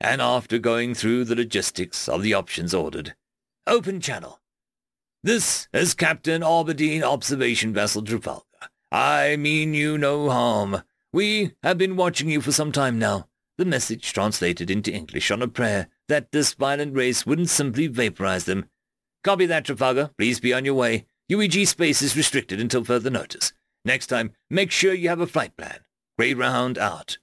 And 0.00 0.22
after 0.22 0.58
going 0.58 0.94
through 0.94 1.24
the 1.24 1.34
logistics 1.34 2.08
of 2.08 2.22
the 2.22 2.32
options 2.32 2.72
ordered, 2.72 3.14
Open 3.66 4.00
channel. 4.00 4.40
This 5.22 5.68
is 5.74 5.92
Captain 5.92 6.42
Aberdeen 6.42 7.04
Observation 7.04 7.74
Vessel 7.74 8.02
Trafalgar. 8.02 8.44
I 8.90 9.36
mean 9.36 9.74
you 9.74 9.98
no 9.98 10.30
harm. 10.30 10.82
We 11.12 11.52
have 11.62 11.76
been 11.76 11.96
watching 11.96 12.30
you 12.30 12.40
for 12.40 12.50
some 12.50 12.72
time 12.72 12.98
now. 12.98 13.28
The 13.58 13.66
message 13.66 14.14
translated 14.14 14.70
into 14.70 14.90
English 14.90 15.30
on 15.30 15.42
a 15.42 15.48
prayer 15.48 15.88
that 16.08 16.32
this 16.32 16.54
violent 16.54 16.96
race 16.96 17.26
wouldn't 17.26 17.50
simply 17.50 17.86
vaporize 17.86 18.46
them. 18.46 18.70
Copy 19.22 19.44
that, 19.46 19.66
Trafalgar. 19.66 20.10
Please 20.16 20.40
be 20.40 20.54
on 20.54 20.64
your 20.64 20.74
way. 20.74 21.04
UEG 21.30 21.66
space 21.68 22.00
is 22.00 22.16
restricted 22.16 22.58
until 22.58 22.84
further 22.84 23.10
notice. 23.10 23.52
Next 23.84 24.06
time, 24.06 24.32
make 24.48 24.70
sure 24.70 24.94
you 24.94 25.10
have 25.10 25.20
a 25.20 25.26
flight 25.26 25.54
plan. 25.58 25.80
Greyhound 26.18 26.78
out. 26.78 27.18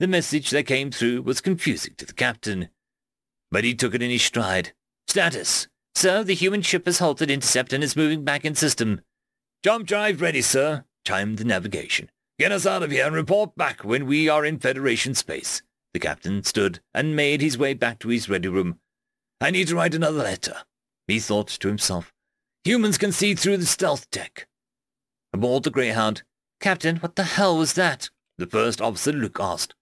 The 0.00 0.08
message 0.08 0.50
that 0.50 0.66
came 0.66 0.90
through 0.90 1.22
was 1.22 1.40
confusing 1.40 1.94
to 1.98 2.04
the 2.04 2.12
captain. 2.12 2.68
But 3.50 3.62
he 3.62 3.74
took 3.74 3.94
it 3.94 4.02
in 4.02 4.10
his 4.10 4.22
stride. 4.22 4.72
Status. 5.06 5.68
Sir, 5.94 6.24
the 6.24 6.34
human 6.34 6.62
ship 6.62 6.86
has 6.86 6.98
halted 6.98 7.30
intercept 7.30 7.72
and 7.72 7.84
is 7.84 7.96
moving 7.96 8.24
back 8.24 8.44
in 8.44 8.56
system. 8.56 9.02
Jump 9.62 9.86
drive 9.86 10.20
ready, 10.20 10.42
sir, 10.42 10.84
chimed 11.06 11.38
the 11.38 11.44
navigation. 11.44 12.10
Get 12.40 12.50
us 12.50 12.66
out 12.66 12.82
of 12.82 12.90
here 12.90 13.06
and 13.06 13.14
report 13.14 13.54
back 13.54 13.84
when 13.84 14.06
we 14.06 14.28
are 14.28 14.44
in 14.44 14.58
Federation 14.58 15.14
space. 15.14 15.62
The 15.92 16.00
captain 16.00 16.42
stood 16.42 16.80
and 16.92 17.14
made 17.14 17.40
his 17.40 17.56
way 17.56 17.74
back 17.74 18.00
to 18.00 18.08
his 18.08 18.28
ready 18.28 18.48
room. 18.48 18.80
I 19.40 19.52
need 19.52 19.68
to 19.68 19.76
write 19.76 19.94
another 19.94 20.24
letter, 20.24 20.56
he 21.06 21.20
thought 21.20 21.46
to 21.48 21.68
himself. 21.68 22.12
Humans 22.64 22.98
can 22.98 23.12
see 23.12 23.36
through 23.36 23.58
the 23.58 23.66
stealth 23.66 24.10
tech. 24.10 24.48
Aboard 25.32 25.62
the 25.62 25.70
Greyhound, 25.70 26.24
Captain, 26.60 26.96
what 26.96 27.14
the 27.14 27.22
hell 27.22 27.56
was 27.56 27.74
that? 27.74 28.10
The 28.38 28.46
first 28.46 28.80
officer, 28.80 29.12
Luke, 29.12 29.38
asked. 29.38 29.76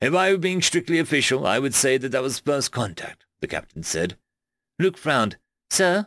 If 0.00 0.14
I 0.14 0.30
were 0.30 0.38
being 0.38 0.62
strictly 0.62 0.98
official, 1.00 1.46
I 1.46 1.58
would 1.58 1.74
say 1.74 1.98
that 1.98 2.10
that 2.10 2.22
was 2.22 2.38
first 2.38 2.70
contact, 2.70 3.24
the 3.40 3.48
captain 3.48 3.82
said. 3.82 4.16
Luke 4.78 4.96
frowned. 4.96 5.38
Sir, 5.70 6.06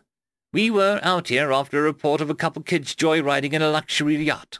we 0.53 0.69
were 0.69 0.99
out 1.03 1.27
here 1.27 1.51
after 1.51 1.79
a 1.79 1.83
report 1.83 2.21
of 2.21 2.29
a 2.29 2.35
couple 2.35 2.61
kids 2.63 2.95
joyriding 2.95 3.51
in 3.51 3.61
a 3.61 3.69
luxury 3.69 4.15
yacht. 4.15 4.59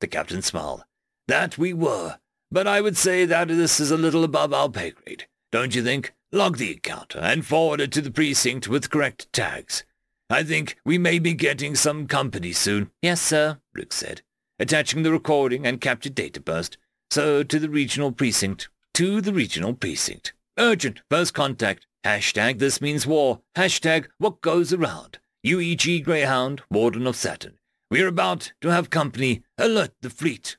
The 0.00 0.06
captain 0.06 0.40
smiled. 0.40 0.84
That 1.28 1.58
we 1.58 1.74
were, 1.74 2.18
but 2.50 2.66
I 2.66 2.80
would 2.80 2.96
say 2.96 3.26
that 3.26 3.48
this 3.48 3.80
is 3.80 3.90
a 3.90 3.98
little 3.98 4.24
above 4.24 4.54
our 4.54 4.70
pay 4.70 4.92
grade. 4.92 5.26
Don't 5.52 5.74
you 5.74 5.82
think? 5.82 6.14
Log 6.32 6.56
the 6.56 6.72
encounter 6.72 7.18
and 7.18 7.44
forward 7.44 7.80
it 7.80 7.92
to 7.92 8.00
the 8.00 8.10
precinct 8.10 8.66
with 8.66 8.90
correct 8.90 9.30
tags. 9.32 9.84
I 10.30 10.42
think 10.42 10.76
we 10.84 10.96
may 10.96 11.18
be 11.18 11.34
getting 11.34 11.74
some 11.74 12.06
company 12.06 12.52
soon. 12.52 12.90
Yes, 13.02 13.20
sir, 13.20 13.58
Luke 13.74 13.92
said, 13.92 14.22
attaching 14.58 15.02
the 15.02 15.10
recording 15.10 15.66
and 15.66 15.80
captured 15.80 16.14
data 16.14 16.40
burst. 16.40 16.78
So 17.10 17.42
to 17.42 17.58
the 17.58 17.68
regional 17.68 18.12
precinct. 18.12 18.68
To 18.94 19.20
the 19.20 19.32
regional 19.32 19.74
precinct. 19.74 20.32
Urgent, 20.58 21.00
first 21.10 21.34
contact. 21.34 21.86
Hashtag 22.04 22.58
this 22.58 22.80
means 22.80 23.06
war. 23.06 23.40
Hashtag 23.56 24.06
what 24.18 24.40
goes 24.40 24.72
around. 24.72 25.18
UEG 25.44 26.04
Greyhound, 26.04 26.62
Warden 26.70 27.06
of 27.06 27.16
Saturn. 27.16 27.58
We 27.90 28.02
are 28.02 28.06
about 28.06 28.52
to 28.60 28.68
have 28.68 28.90
company. 28.90 29.42
Alert 29.58 29.92
the 30.00 30.10
fleet. 30.10 30.56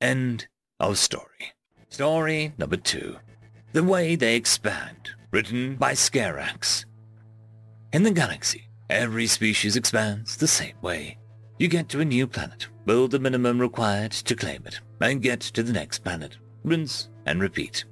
End 0.00 0.46
of 0.78 0.98
story. 0.98 1.54
Story 1.88 2.52
number 2.56 2.76
two. 2.76 3.16
The 3.72 3.82
Way 3.82 4.14
They 4.14 4.36
Expand, 4.36 5.10
written 5.32 5.74
by 5.74 5.94
Scarax. 5.94 6.84
In 7.92 8.04
the 8.04 8.10
galaxy, 8.12 8.68
every 8.88 9.26
species 9.26 9.74
expands 9.74 10.36
the 10.36 10.46
same 10.46 10.76
way. 10.80 11.18
You 11.58 11.68
get 11.68 11.88
to 11.90 12.00
a 12.00 12.04
new 12.04 12.26
planet, 12.26 12.68
build 12.84 13.12
the 13.12 13.18
minimum 13.18 13.60
required 13.60 14.12
to 14.12 14.34
claim 14.34 14.62
it, 14.66 14.80
and 15.00 15.22
get 15.22 15.40
to 15.40 15.62
the 15.62 15.72
next 15.72 16.04
planet. 16.04 16.38
Rinse 16.64 17.10
and 17.26 17.40
repeat. 17.40 17.84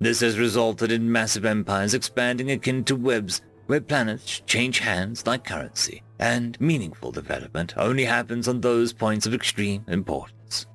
This 0.00 0.20
has 0.20 0.38
resulted 0.38 0.92
in 0.92 1.10
massive 1.10 1.44
empires 1.44 1.94
expanding 1.94 2.50
akin 2.50 2.84
to 2.84 2.96
webs 2.96 3.42
where 3.66 3.80
planets 3.80 4.40
change 4.46 4.78
hands 4.78 5.26
like 5.26 5.44
currency, 5.44 6.02
and 6.18 6.58
meaningful 6.60 7.12
development 7.12 7.74
only 7.76 8.04
happens 8.04 8.48
on 8.48 8.60
those 8.60 8.92
points 8.92 9.26
of 9.26 9.34
extreme 9.34 9.84
importance. 9.88 10.66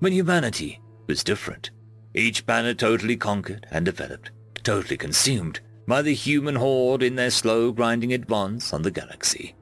When 0.00 0.12
humanity 0.12 0.80
was 1.06 1.24
different. 1.24 1.70
Each 2.14 2.44
planet 2.44 2.78
totally 2.78 3.16
conquered 3.16 3.66
and 3.70 3.84
developed, 3.84 4.32
totally 4.62 4.96
consumed 4.96 5.60
by 5.86 6.02
the 6.02 6.14
human 6.14 6.56
horde 6.56 7.02
in 7.02 7.14
their 7.14 7.30
slow 7.30 7.72
grinding 7.72 8.12
advance 8.12 8.72
on 8.72 8.82
the 8.82 8.90
galaxy. 8.90 9.54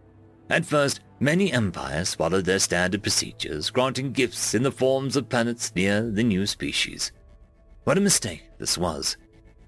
At 0.50 0.64
first, 0.64 1.00
many 1.24 1.52
empires 1.52 2.14
followed 2.14 2.44
their 2.44 2.58
standard 2.58 3.02
procedures, 3.02 3.70
granting 3.70 4.12
gifts 4.12 4.54
in 4.54 4.62
the 4.62 4.70
forms 4.70 5.16
of 5.16 5.28
planets 5.28 5.72
near 5.74 6.02
the 6.02 6.22
new 6.22 6.46
species. 6.46 7.10
What 7.84 7.98
a 7.98 8.02
mistake 8.02 8.44
this 8.58 8.78
was. 8.78 9.16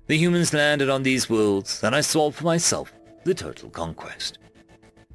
The 0.07 0.17
humans 0.17 0.55
landed 0.55 0.91
on 0.91 1.03
these 1.03 1.29
worlds, 1.29 1.83
and 1.83 1.95
I 1.95 2.03
saw 2.03 2.31
for 2.31 2.45
myself 2.45 2.93
the 3.25 3.35
total 3.35 3.71
conquest. 3.71 4.39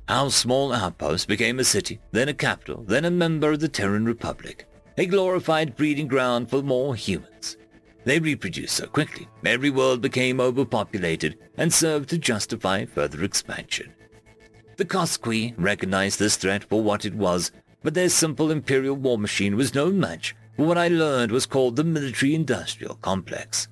Our 0.09 0.29
small 0.31 0.73
outpost 0.73 1.27
became 1.27 1.59
a 1.59 1.63
city, 1.63 2.01
then 2.11 2.27
a 2.27 2.33
capital, 2.33 2.83
then 2.83 3.05
a 3.05 3.11
member 3.11 3.51
of 3.51 3.61
the 3.61 3.69
Terran 3.69 4.03
Republic 4.03 4.67
a 4.97 5.05
glorified 5.05 5.75
breeding 5.75 6.07
ground 6.07 6.49
for 6.49 6.61
more 6.61 6.95
humans. 6.95 7.57
They 8.03 8.19
reproduced 8.19 8.75
so 8.75 8.87
quickly, 8.87 9.27
every 9.45 9.69
world 9.69 10.01
became 10.01 10.39
overpopulated 10.39 11.37
and 11.57 11.71
served 11.71 12.09
to 12.09 12.17
justify 12.17 12.85
further 12.85 13.23
expansion. 13.23 13.93
The 14.81 14.87
Koskwi 14.87 15.53
recognized 15.57 16.17
this 16.17 16.37
threat 16.37 16.63
for 16.63 16.81
what 16.81 17.05
it 17.05 17.13
was, 17.13 17.51
but 17.83 17.93
their 17.93 18.09
simple 18.09 18.49
imperial 18.49 18.95
war 18.95 19.15
machine 19.15 19.55
was 19.55 19.75
no 19.75 19.91
match 19.91 20.35
for 20.57 20.65
what 20.65 20.79
I 20.79 20.87
learned 20.87 21.31
was 21.31 21.45
called 21.45 21.75
the 21.75 21.83
military-industrial 21.83 22.95
complex. 22.95 23.67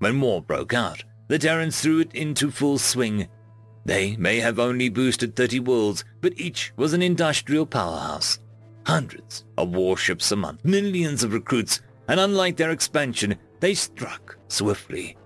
When 0.00 0.20
war 0.20 0.42
broke 0.42 0.74
out, 0.74 1.04
the 1.28 1.38
Terrans 1.38 1.80
threw 1.80 2.00
it 2.00 2.14
into 2.14 2.50
full 2.50 2.76
swing. 2.76 3.28
They 3.86 4.14
may 4.16 4.40
have 4.40 4.58
only 4.58 4.90
boosted 4.90 5.34
30 5.36 5.60
worlds, 5.60 6.04
but 6.20 6.38
each 6.38 6.74
was 6.76 6.92
an 6.92 7.00
industrial 7.00 7.64
powerhouse. 7.64 8.38
Hundreds 8.84 9.46
of 9.56 9.70
warships 9.70 10.32
a 10.32 10.36
month, 10.36 10.66
millions 10.66 11.24
of 11.24 11.32
recruits, 11.32 11.80
and 12.08 12.20
unlike 12.20 12.58
their 12.58 12.72
expansion, 12.72 13.36
they 13.60 13.72
struck 13.72 14.36
swiftly. 14.48 15.16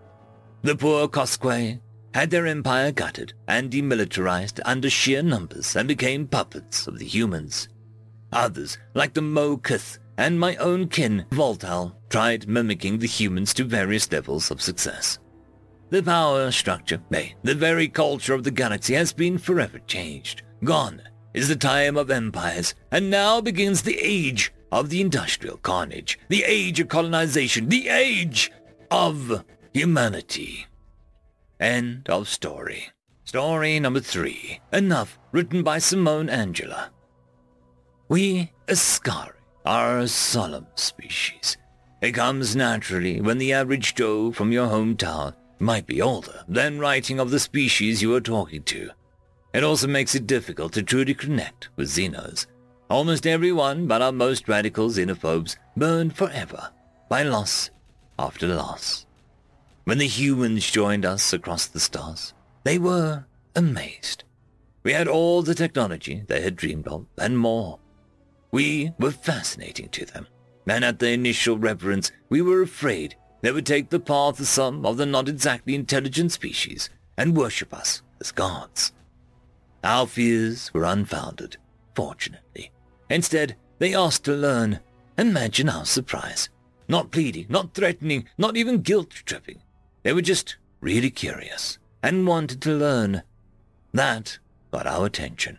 The 0.63 0.77
poor 0.77 1.09
Koskwe 1.09 1.81
had 2.17 2.31
their 2.31 2.47
empire 2.47 2.91
gutted 2.91 3.35
and 3.47 3.71
demilitarized 3.71 4.59
under 4.65 4.89
sheer 4.89 5.23
numbers 5.23 5.77
and 5.77 5.87
became 5.87 6.27
puppets 6.27 6.87
of 6.87 6.99
the 6.99 7.05
humans. 7.05 7.69
Others, 8.33 8.79
like 8.95 9.13
the 9.13 9.21
Mo-Kith 9.21 9.99
and 10.17 10.41
my 10.41 10.57
own 10.57 10.89
kin, 10.89 11.27
Voltal, 11.31 11.95
tried 12.09 12.49
mimicking 12.49 12.99
the 12.99 13.07
humans 13.07 13.53
to 13.53 13.65
various 13.65 14.11
levels 14.11 14.51
of 14.51 14.63
success. 14.63 15.19
The 15.91 16.03
power 16.03 16.51
structure, 16.53 17.03
nay, 17.11 17.35
the 17.43 17.55
very 17.55 17.87
culture 17.87 18.33
of 18.33 18.45
the 18.45 18.51
galaxy 18.51 18.95
has 18.95 19.13
been 19.13 19.37
forever 19.37 19.79
changed. 19.81 20.41
Gone 20.65 21.03
is 21.35 21.49
the 21.49 21.55
time 21.55 21.99
of 21.99 22.11
empires, 22.11 22.75
and 22.91 23.11
now 23.11 23.43
begins 23.43 23.83
the 23.83 23.99
age 24.01 24.55
of 24.73 24.89
the 24.89 25.03
industrial 25.03 25.59
carnage, 25.59 26.19
the 26.31 26.45
age 26.45 26.81
of 26.81 26.89
colonization, 26.89 27.69
the 27.69 27.91
age 27.91 28.51
of 28.91 29.45
humanity. 29.75 30.67
End 31.59 32.09
of 32.11 32.29
story. 32.29 32.91
Story 33.25 33.81
number 33.81 34.01
three. 34.01 34.61
Enough, 34.73 35.19
written 35.33 35.63
by 35.63 35.79
Simone 35.79 36.29
Angela. 36.29 36.91
We 38.09 38.53
Askari 38.69 39.33
are 39.65 39.99
a 39.99 40.09
solemn 40.09 40.67
species. 40.75 41.57
It 42.03 42.13
comes 42.13 42.55
naturally 42.55 43.23
when 43.23 43.39
the 43.39 43.55
average 43.55 43.95
Joe 43.95 44.31
from 44.33 44.53
your 44.53 44.69
hometown 44.69 45.35
might 45.59 45.87
be 45.87 46.03
older 46.03 46.45
than 46.47 46.79
writing 46.79 47.19
of 47.19 47.31
the 47.31 47.41
species 47.41 48.03
you 48.03 48.15
are 48.15 48.21
talking 48.21 48.63
to. 48.65 48.91
It 49.55 49.65
also 49.65 49.89
makes 49.89 50.15
it 50.15 50.27
difficult 50.27 50.75
to 50.75 50.83
truly 50.83 51.15
connect 51.15 51.71
with 51.77 51.89
Xenos. 51.89 52.47
Almost 52.91 53.27
everyone 53.27 53.87
but 53.87 54.03
our 54.03 54.13
most 54.13 54.47
radical 54.47 54.91
xenophobes 54.91 55.57
burned 55.75 56.15
forever 56.15 56.71
by 57.09 57.23
loss 57.23 57.71
after 58.19 58.47
loss. 58.47 59.06
When 59.87 59.99
the 59.99 60.09
humans 60.09 60.69
joined 60.69 61.07
us 61.07 61.33
across 61.33 61.67
the 61.67 61.79
stars, 61.79 62.35
they 62.65 62.77
were 62.77 63.25
amazed. 63.55 64.25
We 64.83 64.93
had 64.93 65.07
all 65.07 65.43
the 65.43 65.55
technology 65.55 66.25
they 66.27 66.41
had 66.41 66.57
dreamed 66.57 66.89
of 66.89 67.07
and 67.17 67.39
more. 67.39 67.79
We 68.51 68.91
were 68.99 69.13
fascinating 69.13 69.91
to 69.91 70.05
them, 70.05 70.27
and 70.67 70.85
at 70.85 70.99
the 70.99 71.11
initial 71.11 71.57
reverence 71.57 72.11
we 72.29 72.43
were 72.43 72.63
afraid 72.63 73.15
they 73.43 73.53
would 73.53 73.65
take 73.65 73.91
the 73.91 74.01
path 74.01 74.41
of 74.41 74.49
some 74.49 74.85
of 74.85 74.97
the 74.97 75.07
not 75.07 75.29
exactly 75.29 75.77
intelligent 75.77 76.33
species 76.33 76.91
and 77.17 77.37
worship 77.37 77.73
us 77.73 78.03
as 78.21 78.33
gods. 78.33 78.91
Our 79.85 80.09
fears 80.09 80.75
were 80.75 80.83
unfounded, 80.83 81.59
fortunately. 81.95 82.73
Instead, 83.09 83.55
they 83.79 83.95
asked 83.95 84.25
to 84.25 84.33
learn. 84.33 84.81
Imagine 85.17 85.69
our 85.69 85.85
surprise. 85.85 86.49
Not 86.89 87.13
pleading, 87.13 87.47
not 87.49 87.73
threatening, 87.73 88.27
not 88.37 88.57
even 88.57 88.83
guilt-tripping. 88.83 89.63
They 90.07 90.13
were 90.13 90.23
just 90.23 90.55
really 90.81 91.11
curious 91.11 91.79
and 92.01 92.29
wanted 92.29 92.63
to 92.63 92.71
learn. 92.71 93.25
That 93.93 94.39
got 94.71 94.87
our 94.87 95.05
attention. 95.05 95.59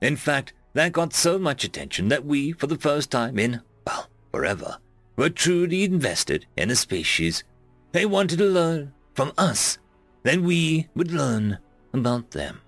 In 0.00 0.16
fact, 0.16 0.54
that 0.72 0.92
got 0.92 1.12
so 1.12 1.38
much 1.38 1.62
attention 1.62 2.08
that 2.08 2.24
we, 2.24 2.52
for 2.52 2.66
the 2.66 2.78
first 2.78 3.10
time 3.10 3.38
in, 3.38 3.60
well, 3.86 4.08
forever, 4.30 4.78
were 5.16 5.28
truly 5.28 5.84
invested 5.84 6.46
in 6.56 6.70
a 6.70 6.74
species. 6.74 7.44
They 7.92 8.06
wanted 8.06 8.38
to 8.38 8.46
learn 8.46 8.94
from 9.12 9.34
us. 9.36 9.76
Then 10.22 10.44
we 10.44 10.88
would 10.96 11.12
learn 11.12 11.58
about 11.92 12.30
them. 12.30 12.62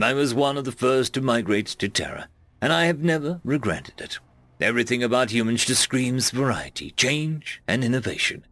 I 0.00 0.14
was 0.14 0.32
one 0.32 0.56
of 0.56 0.64
the 0.64 0.72
first 0.72 1.12
to 1.12 1.20
migrate 1.20 1.66
to 1.66 1.90
Terra, 1.90 2.30
and 2.62 2.72
I 2.72 2.86
have 2.86 3.00
never 3.00 3.42
regretted 3.44 4.00
it. 4.00 4.20
Everything 4.58 5.02
about 5.02 5.32
humans 5.32 5.66
just 5.66 5.82
screams 5.82 6.30
variety, 6.30 6.92
change, 6.92 7.60
and 7.68 7.84
innovation. 7.84 8.46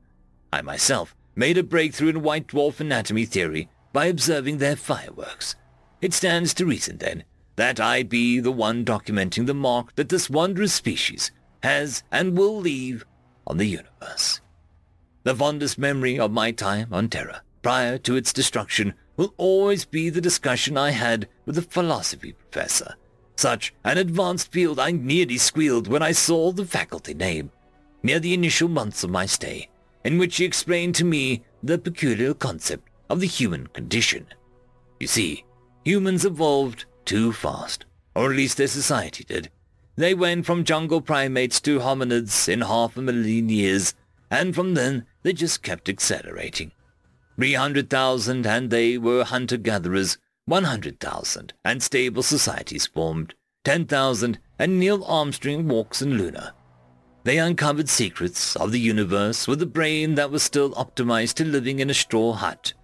I 0.54 0.62
myself 0.62 1.16
made 1.34 1.58
a 1.58 1.64
breakthrough 1.64 2.10
in 2.10 2.22
white 2.22 2.46
dwarf 2.46 2.78
anatomy 2.78 3.24
theory 3.24 3.68
by 3.92 4.06
observing 4.06 4.58
their 4.58 4.76
fireworks. 4.76 5.56
It 6.00 6.14
stands 6.14 6.54
to 6.54 6.64
reason, 6.64 6.98
then, 6.98 7.24
that 7.56 7.80
I 7.80 8.04
be 8.04 8.38
the 8.38 8.52
one 8.52 8.84
documenting 8.84 9.46
the 9.46 9.54
mark 9.54 9.96
that 9.96 10.10
this 10.10 10.30
wondrous 10.30 10.72
species 10.72 11.32
has 11.64 12.04
and 12.12 12.38
will 12.38 12.56
leave 12.56 13.04
on 13.48 13.56
the 13.56 13.66
universe. 13.66 14.40
The 15.24 15.34
fondest 15.34 15.76
memory 15.76 16.20
of 16.20 16.30
my 16.30 16.52
time 16.52 16.92
on 16.92 17.08
Terra, 17.08 17.42
prior 17.60 17.98
to 17.98 18.14
its 18.14 18.32
destruction, 18.32 18.94
will 19.16 19.34
always 19.36 19.84
be 19.84 20.08
the 20.08 20.20
discussion 20.20 20.76
I 20.76 20.90
had 20.90 21.28
with 21.46 21.58
a 21.58 21.62
philosophy 21.62 22.32
professor. 22.32 22.94
Such 23.34 23.74
an 23.82 23.98
advanced 23.98 24.52
field 24.52 24.78
I 24.78 24.92
nearly 24.92 25.38
squealed 25.38 25.88
when 25.88 26.02
I 26.02 26.12
saw 26.12 26.52
the 26.52 26.64
faculty 26.64 27.14
name, 27.14 27.50
near 28.04 28.20
the 28.20 28.34
initial 28.34 28.68
months 28.68 29.02
of 29.02 29.10
my 29.10 29.26
stay, 29.26 29.68
in 30.04 30.18
which 30.18 30.36
he 30.36 30.44
explained 30.44 30.94
to 30.94 31.04
me 31.04 31.42
the 31.62 31.78
peculiar 31.78 32.34
concept 32.34 32.88
of 33.08 33.20
the 33.20 33.26
human 33.26 33.66
condition. 33.68 34.26
You 35.00 35.06
see, 35.06 35.44
humans 35.84 36.24
evolved 36.24 36.84
too 37.04 37.32
fast, 37.32 37.84
or 38.14 38.30
at 38.30 38.36
least 38.36 38.56
their 38.56 38.68
society 38.68 39.24
did. 39.24 39.50
They 39.96 40.14
went 40.14 40.46
from 40.46 40.64
jungle 40.64 41.00
primates 41.00 41.60
to 41.62 41.78
hominids 41.78 42.48
in 42.48 42.62
half 42.62 42.96
a 42.96 43.02
million 43.02 43.48
years, 43.48 43.94
and 44.30 44.54
from 44.54 44.74
then 44.74 45.06
they 45.22 45.32
just 45.32 45.62
kept 45.62 45.88
accelerating. 45.88 46.72
300,000 47.36 48.46
and 48.46 48.70
they 48.70 48.98
were 48.98 49.24
hunter-gatherers, 49.24 50.18
100,000 50.46 51.52
and 51.64 51.82
stable 51.82 52.22
societies 52.22 52.86
formed, 52.86 53.34
10,000 53.64 54.38
and 54.58 54.78
Neil 54.78 55.02
Armstrong 55.04 55.66
walks 55.66 56.02
in 56.02 56.18
Luna. 56.18 56.54
They 57.24 57.38
uncovered 57.38 57.88
secrets 57.88 58.54
of 58.54 58.70
the 58.70 58.78
universe 58.78 59.48
with 59.48 59.62
a 59.62 59.66
brain 59.66 60.14
that 60.14 60.30
was 60.30 60.42
still 60.42 60.72
optimized 60.72 61.34
to 61.34 61.44
living 61.44 61.80
in 61.80 61.88
a 61.88 61.94
straw 61.94 62.34
hut. 62.34 62.74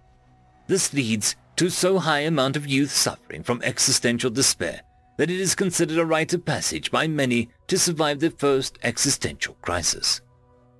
This 0.67 0.93
leads 0.93 1.35
to 1.57 1.69
so 1.69 1.99
high 1.99 2.21
amount 2.21 2.57
of 2.57 2.65
youth 2.65 2.91
suffering 2.91 3.43
from 3.43 3.61
existential 3.61 4.31
despair 4.31 4.81
that 5.17 5.29
it 5.29 5.39
is 5.39 5.53
considered 5.53 5.99
a 5.99 6.05
rite 6.05 6.33
of 6.33 6.43
passage 6.43 6.89
by 6.89 7.07
many 7.07 7.49
to 7.67 7.77
survive 7.77 8.19
their 8.19 8.31
first 8.31 8.79
existential 8.81 9.55
crisis. 9.61 10.21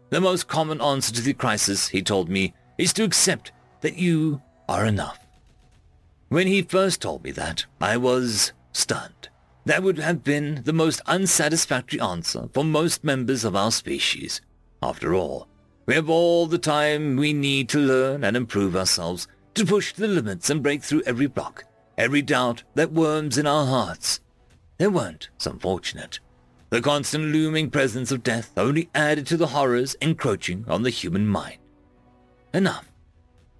The 0.09 0.19
most 0.19 0.47
common 0.47 0.81
answer 0.81 1.13
to 1.13 1.21
the 1.21 1.33
crisis, 1.33 1.89
he 1.89 2.01
told 2.01 2.29
me, 2.29 2.55
is 2.79 2.93
to 2.93 3.03
accept 3.03 3.51
that 3.81 3.97
you 3.97 4.41
are 4.67 4.85
enough. 4.87 5.19
When 6.29 6.47
he 6.47 6.63
first 6.63 7.01
told 7.01 7.23
me 7.23 7.31
that, 7.31 7.65
I 7.79 7.97
was 7.97 8.53
stunned. 8.73 9.29
That 9.65 9.83
would 9.83 9.99
have 9.99 10.23
been 10.23 10.61
the 10.65 10.73
most 10.73 11.01
unsatisfactory 11.05 11.99
answer 11.99 12.49
for 12.53 12.63
most 12.63 13.03
members 13.03 13.43
of 13.43 13.55
our 13.55 13.71
species. 13.71 14.41
After 14.81 15.13
all, 15.13 15.47
we 15.85 15.93
have 15.93 16.09
all 16.09 16.47
the 16.47 16.57
time 16.57 17.15
we 17.15 17.33
need 17.33 17.69
to 17.69 17.79
learn 17.79 18.23
and 18.23 18.35
improve 18.35 18.75
ourselves, 18.75 19.27
to 19.53 19.65
push 19.65 19.93
the 19.93 20.07
limits 20.07 20.49
and 20.49 20.63
break 20.63 20.81
through 20.81 21.03
every 21.05 21.27
block, 21.27 21.65
every 21.97 22.21
doubt 22.21 22.63
that 22.75 22.93
worms 22.93 23.37
in 23.37 23.45
our 23.45 23.65
hearts. 23.65 24.19
There 24.77 24.89
weren't 24.89 25.29
some 25.37 25.59
fortunate. 25.59 26.19
The 26.69 26.81
constant 26.81 27.25
looming 27.25 27.69
presence 27.69 28.11
of 28.11 28.23
death 28.23 28.53
only 28.57 28.89
added 28.95 29.27
to 29.27 29.37
the 29.37 29.47
horrors 29.47 29.95
encroaching 30.01 30.65
on 30.67 30.83
the 30.83 30.89
human 30.89 31.27
mind. 31.27 31.57
Enough. 32.53 32.89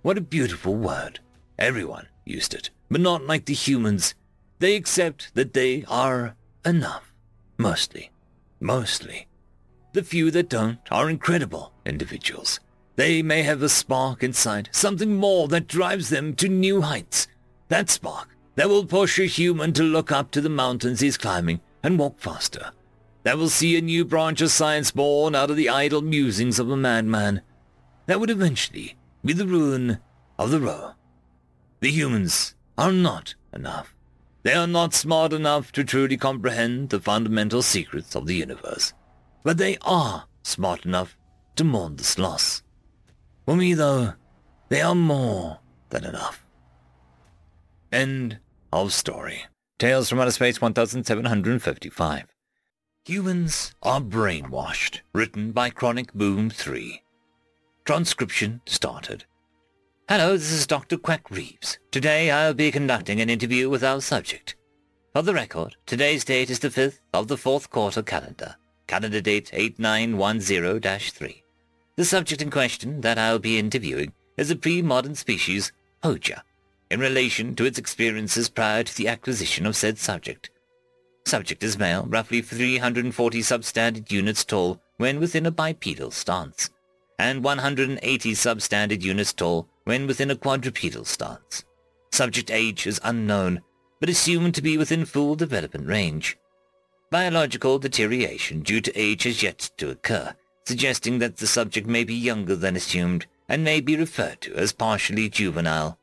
What 0.02 0.18
a 0.18 0.22
beautiful 0.22 0.76
word. 0.76 1.20
Everyone 1.60 2.08
used 2.26 2.54
it, 2.54 2.70
but 2.90 3.02
not 3.02 3.28
like 3.28 3.46
the 3.46 3.54
humans. 3.54 4.16
They 4.62 4.76
accept 4.76 5.34
that 5.34 5.54
they 5.54 5.86
are 5.88 6.36
enough. 6.64 7.12
Mostly. 7.58 8.12
Mostly. 8.60 9.28
The 9.94 10.04
few 10.04 10.30
that 10.30 10.50
don't 10.50 10.78
are 10.92 11.10
incredible 11.10 11.74
individuals. 11.84 12.60
They 12.96 13.24
may 13.24 13.42
have 13.42 13.64
a 13.64 13.70
spark 13.70 14.22
inside, 14.22 14.70
something 14.72 15.16
more 15.16 15.48
that 15.48 15.68
drives 15.68 16.10
them 16.10 16.36
to 16.36 16.48
new 16.48 16.82
heights. 16.82 17.28
That 17.70 17.90
spark 17.90 18.38
that 18.54 18.70
will 18.70 18.86
push 18.86 19.18
a 19.18 19.26
human 19.26 19.74
to 19.74 19.82
look 19.82 20.12
up 20.12 20.30
to 20.32 20.42
the 20.42 20.50
mountains 20.50 21.00
he's 21.00 21.18
climbing 21.18 21.62
and 21.82 21.98
walk 21.98 22.20
faster. 22.20 22.72
That 23.24 23.40
will 23.40 23.50
see 23.50 23.76
a 23.78 23.82
new 23.82 24.06
branch 24.06 24.42
of 24.42 24.52
science 24.52 24.92
born 24.92 25.34
out 25.34 25.50
of 25.50 25.58
the 25.58 25.70
idle 25.70 26.04
musings 26.04 26.60
of 26.60 26.70
a 26.70 26.78
madman. 26.78 27.42
That 28.06 28.20
would 28.20 28.30
eventually 28.30 28.96
be 29.26 29.34
the 29.34 29.48
ruin 29.48 29.98
of 30.38 30.52
the 30.52 30.60
row. 30.60 30.92
The 31.80 31.90
humans 31.90 32.54
are 32.78 32.92
not 32.92 33.34
enough. 33.52 33.96
They 34.44 34.54
are 34.54 34.68
not 34.68 34.94
smart 34.94 35.34
enough 35.34 35.72
to 35.74 35.84
truly 35.84 36.18
comprehend 36.18 36.90
the 36.90 37.00
fundamental 37.00 37.62
secrets 37.62 38.16
of 38.16 38.26
the 38.26 38.36
universe. 38.36 38.94
But 39.44 39.58
they 39.58 39.78
are 39.82 40.26
smart 40.44 40.86
enough 40.86 41.16
to 41.56 41.64
mourn 41.64 41.96
this 41.96 42.18
loss. 42.18 42.64
For 43.46 43.56
me, 43.56 43.74
though, 43.74 44.14
they 44.70 44.82
are 44.82 44.96
more 44.96 45.60
than 45.90 46.06
enough. 46.06 46.46
End 47.92 48.40
of 48.72 48.94
story. 48.94 49.44
Tales 49.78 50.10
from 50.10 50.20
Outer 50.20 50.32
Space 50.32 50.62
1755. 50.62 52.28
Humans 53.06 53.76
are 53.82 54.00
brainwashed. 54.02 55.02
Written 55.14 55.52
by 55.52 55.70
Chronic 55.70 56.14
Boom 56.14 56.50
3. 56.50 57.02
Transcription 57.84 58.62
started. 58.66 59.26
Hello, 60.10 60.34
this 60.34 60.52
is 60.52 60.68
Dr. 60.68 60.98
Quack 60.98 61.32
Reeves. 61.32 61.78
Today 61.90 62.32
I'll 62.32 62.54
be 62.54 62.70
conducting 62.70 63.22
an 63.22 63.30
interview 63.30 63.70
with 63.70 63.82
our 63.84 64.02
subject. 64.02 64.56
For 65.14 65.22
the 65.22 65.34
record, 65.34 65.78
today's 65.86 66.26
date 66.26 66.50
is 66.50 66.60
the 66.60 66.70
5th 66.70 67.00
of 67.14 67.30
the 67.30 67.38
4th 67.38 67.70
quarter 67.70 68.02
calendar. 68.04 68.56
Calendar 68.88 69.22
date 69.22 69.52
8910-3. 69.54 71.44
The 71.96 72.06
subject 72.06 72.42
in 72.42 72.52
question 72.52 73.00
that 73.02 73.18
I'll 73.18 73.40
be 73.40 73.58
interviewing 73.58 74.12
is 74.36 74.52
a 74.52 74.56
pre-modern 74.58 75.16
species, 75.16 75.72
Hoja, 76.04 76.42
in 76.90 77.00
relation 77.00 77.56
to 77.56 77.66
its 77.66 77.80
experiences 77.80 78.50
prior 78.50 78.84
to 78.84 78.98
the 78.98 79.08
acquisition 79.08 79.66
of 79.66 79.78
said 79.78 79.98
subject. 79.98 80.50
Subject 81.26 81.64
is 81.64 81.78
male, 81.78 82.06
roughly 82.10 82.42
340 82.42 83.40
substandard 83.40 84.12
units 84.12 84.44
tall 84.44 84.82
when 84.98 85.22
within 85.22 85.46
a 85.46 85.52
bipedal 85.52 86.12
stance, 86.12 86.70
and 87.18 87.46
180 87.46 88.32
substandard 88.34 89.02
units 89.02 89.32
tall 89.32 89.70
when 89.86 90.08
within 90.08 90.32
a 90.32 90.36
quadrupedal 90.36 91.06
stance. 91.06 91.64
Subject 92.12 92.52
age 92.52 92.86
is 92.86 93.00
unknown, 93.04 93.62
but 94.00 94.10
assumed 94.10 94.56
to 94.56 94.62
be 94.62 94.78
within 94.78 95.06
full 95.06 95.36
development 95.36 95.88
range. 95.88 96.38
Biological 97.10 97.80
deterioration 97.80 98.62
due 98.62 98.82
to 98.82 99.00
age 99.00 99.24
has 99.24 99.44
yet 99.44 99.72
to 99.78 99.90
occur, 99.90 100.34
suggesting 100.66 101.20
that 101.20 101.38
the 101.38 101.48
subject 101.48 101.88
may 101.88 102.04
be 102.04 102.14
younger 102.14 102.56
than 102.56 102.76
assumed 102.76 103.26
and 103.50 103.64
may 103.64 103.82
be 103.82 103.98
referred 103.98 104.40
to 104.42 104.56
as 104.56 104.72
partially 104.72 105.30
juvenile. 105.30 105.98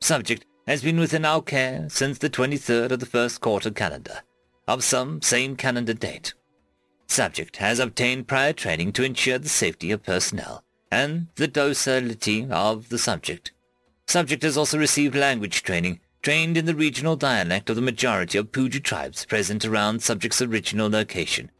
Subject 0.00 0.44
has 0.66 0.82
been 0.82 0.98
within 0.98 1.24
our 1.24 1.42
care 1.42 1.88
since 1.88 2.18
the 2.18 2.30
23rd 2.30 2.92
of 2.92 3.00
the 3.00 3.06
first 3.06 3.40
quarter 3.40 3.70
calendar, 3.70 4.22
of 4.68 4.84
some 4.84 5.22
same 5.22 5.56
calendar 5.56 5.94
date. 5.94 6.34
Subject 7.06 7.56
has 7.56 7.78
obtained 7.78 8.28
prior 8.28 8.52
training 8.52 8.92
to 8.92 9.04
ensure 9.04 9.38
the 9.38 9.48
safety 9.48 9.90
of 9.90 10.02
personnel 10.02 10.64
and 10.92 11.26
the 11.34 11.48
docility 11.48 12.46
of 12.48 12.88
the 12.88 12.98
subject. 12.98 13.50
Subject 14.06 14.44
has 14.44 14.56
also 14.56 14.78
received 14.78 15.16
language 15.16 15.64
training, 15.64 15.98
trained 16.22 16.56
in 16.56 16.66
the 16.66 16.74
regional 16.74 17.16
dialect 17.16 17.68
of 17.68 17.76
the 17.76 17.82
majority 17.82 18.38
of 18.38 18.52
Poja 18.52 18.80
tribes 18.80 19.24
present 19.24 19.64
around 19.64 20.02
subject's 20.02 20.40
original 20.40 20.88
location, 20.88 21.50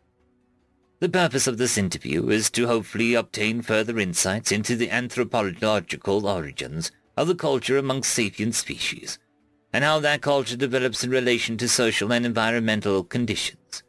the 1.03 1.09
purpose 1.09 1.49
of 1.49 1.59
this 1.59 1.76
interview 1.76 2.28
is 2.28 2.49
to 2.51 2.68
hopefully 2.68 3.14
obtain 3.14 3.61
further 3.61 3.99
insights 3.99 4.53
into 4.53 4.76
the 4.76 4.89
anthropological 4.89 6.28
origins 6.28 6.93
of 7.16 7.26
the 7.26 7.35
culture 7.35 7.76
amongst 7.76 8.12
sapient 8.12 8.55
species, 8.55 9.18
and 9.72 9.83
how 9.83 9.99
that 9.99 10.22
culture 10.22 10.57
develops 10.57 11.03
in 11.03 11.11
relation 11.11 11.57
to 11.57 11.68
social 11.68 12.12
and 12.12 12.24
environmental 12.24 13.03
conditions. 13.03 13.83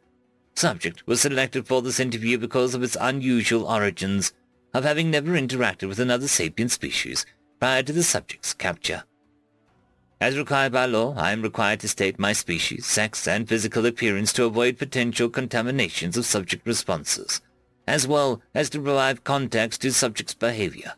Subject 0.56 1.06
was 1.06 1.20
selected 1.20 1.68
for 1.68 1.82
this 1.82 2.00
interview 2.00 2.36
because 2.36 2.74
of 2.74 2.82
its 2.82 2.96
unusual 3.00 3.64
origins 3.64 4.32
of 4.74 4.84
having 4.84 5.10
never 5.10 5.32
interacted 5.32 5.88
with 5.88 6.00
another 6.00 6.28
sapient 6.28 6.72
species 6.72 7.24
prior 7.60 7.82
to 7.82 7.92
the 7.92 8.02
subject's 8.02 8.52
capture. 8.52 9.04
As 10.20 10.36
required 10.36 10.72
by 10.72 10.86
law, 10.86 11.14
I 11.16 11.32
am 11.32 11.42
required 11.42 11.80
to 11.80 11.88
state 11.88 12.18
my 12.18 12.32
species, 12.32 12.86
sex, 12.86 13.26
and 13.28 13.48
physical 13.48 13.86
appearance 13.86 14.32
to 14.34 14.44
avoid 14.44 14.78
potential 14.78 15.28
contaminations 15.28 16.16
of 16.16 16.26
subject 16.26 16.66
responses, 16.66 17.40
as 17.86 18.06
well 18.06 18.40
as 18.54 18.70
to 18.70 18.80
provide 18.80 19.24
context 19.24 19.82
to 19.82 19.92
subject's 19.92 20.34
behavior. 20.34 20.94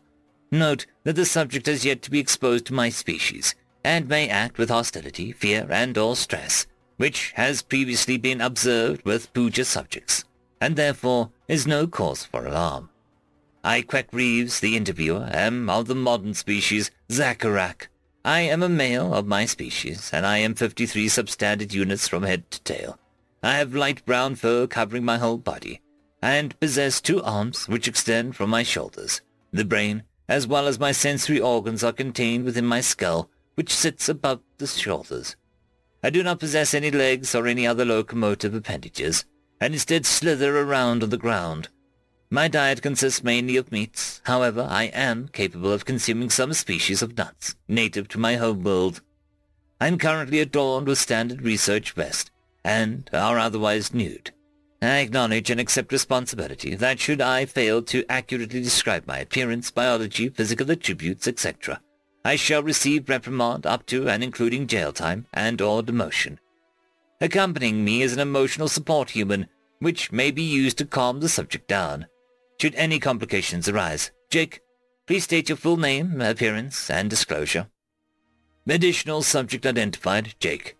Note 0.51 0.85
that 1.03 1.15
the 1.15 1.25
subject 1.25 1.65
has 1.65 1.83
yet 1.83 2.01
to 2.03 2.11
be 2.11 2.19
exposed 2.19 2.65
to 2.67 2.73
my 2.73 2.89
species, 2.89 3.53
and 3.83 4.07
may 4.07 4.27
act 4.29 4.57
with 4.57 4.69
hostility, 4.69 5.31
fear, 5.31 5.67
and 5.69 5.97
or 5.97 6.15
stress, 6.15 6.65
which 6.97 7.31
has 7.35 7.61
previously 7.61 8.17
been 8.17 8.41
observed 8.41 9.03
with 9.05 9.31
Poja 9.33 9.65
subjects, 9.65 10.23
and 10.61 10.75
therefore 10.75 11.31
is 11.47 11.67
no 11.67 11.85
cause 11.87 12.23
for 12.23 12.45
alarm. 12.45 12.89
I, 13.67 13.81
Quack 13.81 14.07
Reeves, 14.13 14.61
the 14.61 14.77
interviewer, 14.77 15.29
am 15.29 15.69
of 15.69 15.87
the 15.87 15.93
modern 15.93 16.33
species 16.33 16.89
Zacharak, 17.09 17.89
I 18.23 18.39
am 18.39 18.63
a 18.63 18.69
male 18.69 19.13
of 19.13 19.27
my 19.27 19.45
species, 19.45 20.09
and 20.13 20.25
I 20.25 20.37
am 20.37 20.55
53 20.55 21.07
substandard 21.07 21.73
units 21.73 22.07
from 22.07 22.23
head 22.23 22.49
to 22.51 22.61
tail. 22.61 22.97
I 23.43 23.57
have 23.57 23.75
light 23.75 24.05
brown 24.05 24.35
fur 24.35 24.67
covering 24.67 25.03
my 25.03 25.17
whole 25.17 25.37
body, 25.37 25.81
and 26.21 26.57
possess 26.61 27.01
two 27.01 27.21
arms 27.21 27.67
which 27.67 27.89
extend 27.89 28.37
from 28.37 28.49
my 28.49 28.63
shoulders. 28.63 29.19
The 29.51 29.65
brain, 29.65 30.03
as 30.29 30.47
well 30.47 30.65
as 30.65 30.79
my 30.79 30.93
sensory 30.93 31.41
organs, 31.41 31.83
are 31.83 31.91
contained 31.91 32.45
within 32.45 32.65
my 32.65 32.79
skull, 32.79 33.29
which 33.55 33.75
sits 33.75 34.07
above 34.07 34.39
the 34.59 34.67
shoulders. 34.67 35.35
I 36.01 36.09
do 36.09 36.23
not 36.23 36.39
possess 36.39 36.73
any 36.73 36.89
legs 36.89 37.35
or 37.35 37.47
any 37.47 37.67
other 37.67 37.83
locomotive 37.83 38.53
appendages, 38.53 39.25
and 39.59 39.73
instead 39.73 40.05
slither 40.05 40.57
around 40.57 41.03
on 41.03 41.09
the 41.09 41.17
ground. 41.17 41.67
My 42.29 42.49
diet 42.49 42.81
consists 42.81 43.23
mainly 43.23 43.55
of 43.55 43.71
meats. 43.71 44.19
However, 44.25 44.67
I 44.69 44.85
am 44.85 45.29
capable 45.29 45.71
of 45.71 45.85
consuming 45.85 46.29
some 46.29 46.51
species 46.51 47.01
of 47.01 47.17
nuts, 47.17 47.55
native 47.69 48.09
to 48.09 48.19
my 48.19 48.35
home 48.35 48.63
world. 48.63 49.01
I 49.79 49.87
am 49.87 49.97
currently 49.97 50.41
adorned 50.41 50.87
with 50.87 50.99
standard 50.99 51.41
research 51.41 51.93
vest, 51.93 52.31
and 52.65 53.09
are 53.13 53.39
otherwise 53.39 53.93
nude. 53.93 54.31
I 54.81 54.97
acknowledge 54.97 55.49
and 55.49 55.59
accept 55.61 55.93
responsibility 55.93 56.75
that 56.75 56.99
should 56.99 57.21
I 57.21 57.45
fail 57.45 57.81
to 57.83 58.03
accurately 58.09 58.61
describe 58.61 59.07
my 59.07 59.19
appearance, 59.19 59.71
biology, 59.71 60.27
physical 60.27 60.69
attributes, 60.69 61.29
etc., 61.29 61.79
I 62.25 62.35
shall 62.35 62.61
receive 62.61 63.07
reprimand 63.07 63.65
up 63.65 63.85
to 63.85 64.09
and 64.09 64.21
including 64.21 64.67
jail 64.67 64.91
time 64.91 65.27
and 65.33 65.61
or 65.61 65.81
demotion. 65.81 66.39
Accompanying 67.21 67.85
me 67.85 68.01
is 68.01 68.11
an 68.11 68.19
emotional 68.19 68.67
support 68.67 69.11
human, 69.11 69.47
which 69.79 70.11
may 70.11 70.31
be 70.31 70.43
used 70.43 70.77
to 70.79 70.85
calm 70.85 71.21
the 71.21 71.29
subject 71.29 71.69
down 71.69 72.05
should 72.59 72.75
any 72.75 72.99
complications 72.99 73.69
arise. 73.69 74.11
Jake, 74.29 74.61
please 75.05 75.23
state 75.23 75.47
your 75.49 75.57
full 75.57 75.77
name, 75.77 76.21
appearance, 76.21 76.89
and 76.89 77.09
disclosure. 77.09 77.67
Additional 78.67 79.21
subject 79.21 79.65
identified, 79.65 80.35
Jake. 80.39 80.75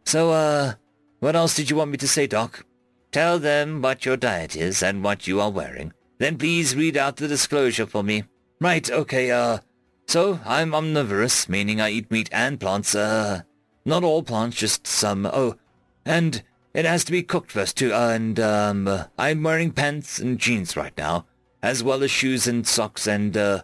So, 0.05 0.33
uh, 0.33 0.75
what 1.21 1.35
else 1.35 1.57
did 1.57 1.71
you 1.71 1.77
want 1.77 1.93
me 1.93 1.97
to 1.97 2.07
say, 2.07 2.27
Doc? 2.27 2.67
Tell 3.11 3.39
them 3.39 3.81
what 3.81 4.05
your 4.05 4.19
diet 4.19 4.55
is 4.55 4.83
and 4.83 5.03
what 5.03 5.27
you 5.27 5.41
are 5.41 5.51
wearing. 5.51 5.95
Then 6.19 6.37
please 6.37 6.77
read 6.77 6.95
out 6.95 7.17
the 7.17 7.27
disclosure 7.27 7.87
for 7.87 8.03
me. 8.03 8.25
Right, 8.61 8.91
okay, 8.91 9.31
uh, 9.31 9.61
so 10.07 10.41
I'm 10.45 10.75
omnivorous, 10.75 11.49
meaning 11.49 11.81
I 11.81 11.89
eat 11.89 12.11
meat 12.11 12.29
and 12.33 12.61
plants, 12.61 12.95
uh, 12.95 13.45
not 13.83 14.05
all 14.05 14.23
plants, 14.23 14.59
just 14.59 14.87
some, 14.87 15.25
oh, 15.25 15.57
And 16.05 16.43
it 16.75 16.85
has 16.85 17.03
to 17.05 17.13
be 17.13 17.23
cooked 17.23 17.51
first, 17.51 17.79
too. 17.79 17.95
And, 17.95 18.39
um, 18.39 19.07
I'm 19.19 19.43
wearing 19.43 19.73
pants 19.73 20.19
and 20.19 20.39
jeans 20.39 20.77
right 20.77 20.93
now, 20.99 21.25
as 21.63 21.83
well 21.83 22.03
as 22.03 22.11
shoes 22.11 22.47
and 22.47 22.67
socks 22.67 23.07
and, 23.07 23.37
uh, 23.37 23.63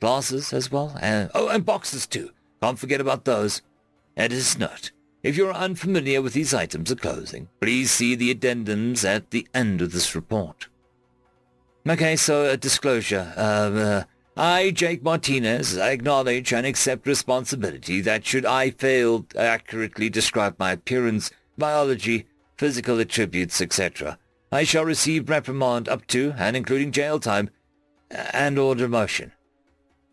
glasses 0.00 0.52
as 0.52 0.70
well. 0.70 0.96
And, 1.00 1.30
oh, 1.34 1.48
and 1.48 1.64
boxes, 1.64 2.06
too. 2.06 2.30
Can't 2.62 2.78
forget 2.78 3.00
about 3.00 3.24
those. 3.24 3.62
Editor's 4.16 4.58
note. 4.58 4.92
If 5.22 5.36
you're 5.36 5.54
unfamiliar 5.54 6.20
with 6.20 6.34
these 6.34 6.52
items 6.52 6.90
of 6.90 7.00
clothing, 7.00 7.48
please 7.60 7.90
see 7.90 8.14
the 8.14 8.34
addendums 8.34 9.04
at 9.04 9.30
the 9.30 9.48
end 9.54 9.80
of 9.80 9.92
this 9.92 10.14
report. 10.14 10.68
Okay, 11.88 12.16
so 12.16 12.44
a 12.48 12.56
disclosure. 12.56 13.32
Uh, 13.36 13.40
uh, 13.40 14.04
I, 14.36 14.70
Jake 14.70 15.02
Martinez, 15.02 15.78
acknowledge 15.78 16.52
and 16.52 16.66
accept 16.66 17.06
responsibility 17.06 18.00
that 18.00 18.26
should 18.26 18.44
I 18.44 18.70
fail 18.70 19.22
to 19.30 19.40
accurately 19.40 20.10
describe 20.10 20.56
my 20.58 20.72
appearance, 20.72 21.30
biology, 21.56 22.26
physical 22.56 23.00
attributes, 23.00 23.60
etc., 23.60 24.18
I 24.52 24.64
shall 24.64 24.84
receive 24.84 25.28
reprimand 25.28 25.88
up 25.88 26.06
to 26.08 26.34
and 26.36 26.56
including 26.56 26.92
jail 26.92 27.18
time 27.18 27.50
and 28.10 28.58
or 28.58 28.74
demotion. 28.74 29.32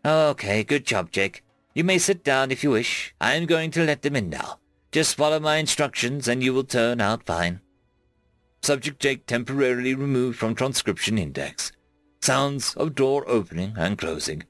Okay, 0.04 0.64
good 0.64 0.84
job, 0.84 1.12
Jake. 1.12 1.44
You 1.74 1.84
may 1.84 1.98
sit 1.98 2.24
down 2.24 2.50
if 2.50 2.62
you 2.64 2.70
wish. 2.70 3.14
I 3.20 3.34
am 3.34 3.46
going 3.46 3.70
to 3.72 3.84
let 3.84 4.02
them 4.02 4.16
in 4.16 4.28
now. 4.28 4.58
Just 4.90 5.16
follow 5.16 5.40
my 5.40 5.56
instructions 5.56 6.28
and 6.28 6.42
you 6.42 6.52
will 6.52 6.64
turn 6.64 7.00
out 7.00 7.24
fine. 7.24 7.60
Subject 8.62 9.00
Jake 9.00 9.26
temporarily 9.26 9.94
removed 9.94 10.38
from 10.38 10.54
transcription 10.54 11.18
index. 11.18 11.72
Sounds 12.20 12.74
of 12.74 12.94
door 12.94 13.24
opening 13.28 13.74
and 13.76 13.98
closing. 13.98 14.44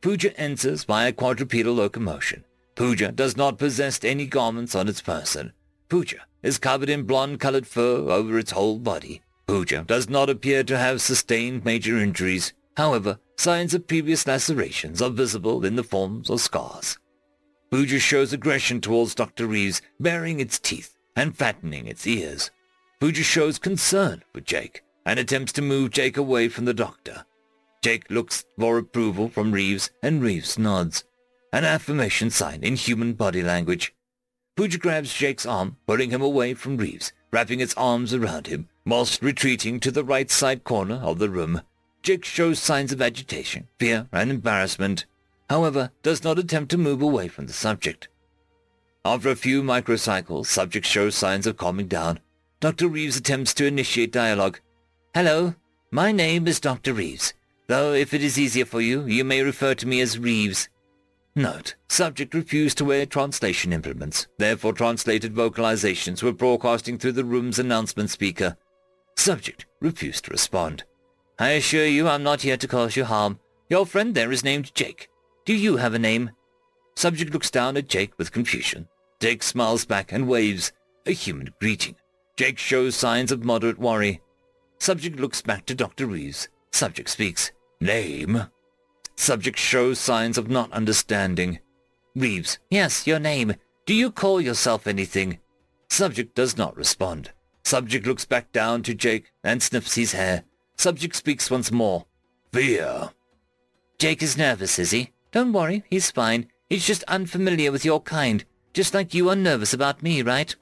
Pooja 0.00 0.38
enters 0.38 0.84
via 0.84 1.12
quadrupedal 1.12 1.74
locomotion. 1.74 2.44
Pooja 2.74 3.10
does 3.10 3.36
not 3.36 3.58
possess 3.58 3.98
any 4.04 4.26
garments 4.26 4.74
on 4.74 4.88
its 4.88 5.00
person. 5.00 5.52
Pooja 5.88 6.26
is 6.44 6.58
covered 6.58 6.88
in 6.88 7.02
blonde-colored 7.02 7.66
fur 7.66 8.08
over 8.10 8.38
its 8.38 8.52
whole 8.52 8.78
body. 8.78 9.22
Pooja 9.46 9.82
does 9.86 10.08
not 10.08 10.30
appear 10.30 10.62
to 10.62 10.78
have 10.78 11.00
sustained 11.00 11.64
major 11.64 11.98
injuries. 11.98 12.52
However, 12.76 13.18
signs 13.36 13.74
of 13.74 13.88
previous 13.88 14.26
lacerations 14.26 15.02
are 15.02 15.10
visible 15.10 15.64
in 15.64 15.74
the 15.74 15.82
forms 15.82 16.30
of 16.30 16.40
scars. 16.40 16.98
Pooja 17.70 17.98
shows 17.98 18.32
aggression 18.32 18.80
towards 18.80 19.14
Dr. 19.14 19.46
Reeves, 19.46 19.82
baring 19.98 20.38
its 20.38 20.58
teeth 20.58 20.96
and 21.16 21.36
flattening 21.36 21.86
its 21.86 22.06
ears. 22.06 22.50
Pooja 23.00 23.22
shows 23.22 23.58
concern 23.58 24.22
for 24.32 24.40
Jake 24.40 24.82
and 25.06 25.18
attempts 25.18 25.52
to 25.52 25.62
move 25.62 25.90
Jake 25.90 26.16
away 26.16 26.48
from 26.48 26.66
the 26.66 26.74
doctor. 26.74 27.24
Jake 27.82 28.10
looks 28.10 28.44
for 28.58 28.78
approval 28.78 29.28
from 29.28 29.52
Reeves 29.52 29.90
and 30.02 30.22
Reeves 30.22 30.58
nods, 30.58 31.04
an 31.52 31.64
affirmation 31.64 32.30
sign 32.30 32.62
in 32.62 32.76
human 32.76 33.12
body 33.12 33.42
language. 33.42 33.94
Pooja 34.56 34.78
grabs 34.78 35.12
Jake's 35.12 35.46
arm, 35.46 35.76
pulling 35.86 36.10
him 36.10 36.22
away 36.22 36.54
from 36.54 36.76
Reeves, 36.76 37.12
wrapping 37.32 37.60
its 37.60 37.74
arms 37.76 38.14
around 38.14 38.46
him, 38.46 38.68
whilst 38.86 39.22
retreating 39.22 39.80
to 39.80 39.90
the 39.90 40.04
right 40.04 40.30
side 40.30 40.64
corner 40.64 40.96
of 40.96 41.18
the 41.18 41.30
room. 41.30 41.62
Jake 42.02 42.24
shows 42.24 42.58
signs 42.58 42.92
of 42.92 43.02
agitation, 43.02 43.66
fear, 43.78 44.08
and 44.12 44.30
embarrassment 44.30 45.06
however, 45.50 45.90
does 46.02 46.24
not 46.24 46.38
attempt 46.38 46.70
to 46.70 46.78
move 46.78 47.02
away 47.02 47.28
from 47.28 47.46
the 47.46 47.52
subject. 47.52 48.08
After 49.04 49.30
a 49.30 49.36
few 49.36 49.62
microcycles, 49.62 50.46
subject 50.46 50.86
shows 50.86 51.14
signs 51.14 51.46
of 51.46 51.56
calming 51.56 51.88
down. 51.88 52.20
Dr. 52.60 52.88
Reeves 52.88 53.16
attempts 53.16 53.52
to 53.54 53.66
initiate 53.66 54.12
dialogue. 54.12 54.60
Hello, 55.14 55.54
my 55.90 56.10
name 56.10 56.48
is 56.48 56.60
Dr. 56.60 56.94
Reeves, 56.94 57.34
though 57.66 57.92
if 57.92 58.14
it 58.14 58.22
is 58.22 58.38
easier 58.38 58.64
for 58.64 58.80
you, 58.80 59.04
you 59.04 59.24
may 59.24 59.42
refer 59.42 59.74
to 59.74 59.86
me 59.86 60.00
as 60.00 60.18
Reeves. 60.18 60.68
Note, 61.36 61.74
subject 61.88 62.32
refused 62.32 62.78
to 62.78 62.84
wear 62.84 63.06
translation 63.06 63.72
implements, 63.72 64.28
therefore 64.38 64.72
translated 64.72 65.34
vocalizations 65.34 66.22
were 66.22 66.32
broadcasting 66.32 66.96
through 66.96 67.12
the 67.12 67.24
room's 67.24 67.58
announcement 67.58 68.10
speaker. 68.10 68.56
Subject 69.16 69.66
refused 69.80 70.26
to 70.26 70.30
respond. 70.30 70.84
I 71.38 71.50
assure 71.50 71.86
you 71.86 72.06
I'm 72.06 72.22
not 72.22 72.42
here 72.42 72.56
to 72.56 72.68
cause 72.68 72.94
you 72.94 73.04
harm. 73.04 73.40
Your 73.68 73.84
friend 73.84 74.14
there 74.14 74.30
is 74.30 74.44
named 74.44 74.72
Jake. 74.74 75.08
Do 75.44 75.54
you 75.54 75.76
have 75.76 75.94
a 75.94 75.98
name? 75.98 76.30
Subject 76.94 77.32
looks 77.32 77.50
down 77.50 77.76
at 77.76 77.88
Jake 77.88 78.16
with 78.16 78.30
confusion. 78.30 78.86
Jake 79.18 79.42
smiles 79.42 79.84
back 79.84 80.12
and 80.12 80.28
waves, 80.28 80.72
a 81.06 81.10
human 81.10 81.50
greeting. 81.60 81.96
Jake 82.36 82.58
shows 82.58 82.94
signs 82.94 83.32
of 83.32 83.44
moderate 83.44 83.78
worry. 83.78 84.20
Subject 84.78 85.18
looks 85.18 85.42
back 85.42 85.66
to 85.66 85.74
Dr. 85.74 86.06
Reeves. 86.06 86.48
Subject 86.70 87.08
speaks. 87.08 87.50
Name? 87.80 88.46
Subject 89.16 89.58
shows 89.58 89.98
signs 89.98 90.38
of 90.38 90.48
not 90.50 90.72
understanding. 90.72 91.60
Reeves. 92.14 92.58
Yes, 92.70 93.06
your 93.06 93.18
name. 93.18 93.54
Do 93.86 93.94
you 93.94 94.10
call 94.10 94.40
yourself 94.40 94.86
anything? 94.86 95.38
Subject 95.90 96.34
does 96.34 96.56
not 96.56 96.76
respond. 96.76 97.32
Subject 97.64 98.06
looks 98.06 98.24
back 98.24 98.52
down 98.52 98.82
to 98.82 98.94
Jake 98.94 99.32
and 99.42 99.62
sniffs 99.62 99.94
his 99.94 100.12
hair. 100.12 100.44
Subject 100.76 101.14
speaks 101.14 101.50
once 101.50 101.70
more. 101.70 102.06
Fear. 102.52 103.10
Jake 103.98 104.22
is 104.22 104.36
nervous, 104.36 104.78
is 104.78 104.90
he? 104.90 105.12
Don't 105.32 105.52
worry, 105.52 105.84
he's 105.88 106.10
fine. 106.10 106.48
He's 106.68 106.86
just 106.86 107.02
unfamiliar 107.04 107.72
with 107.72 107.84
your 107.84 108.00
kind, 108.00 108.44
just 108.72 108.94
like 108.94 109.14
you 109.14 109.28
are 109.28 109.36
nervous 109.36 109.72
about 109.72 110.02
me, 110.02 110.22
right? 110.22 110.54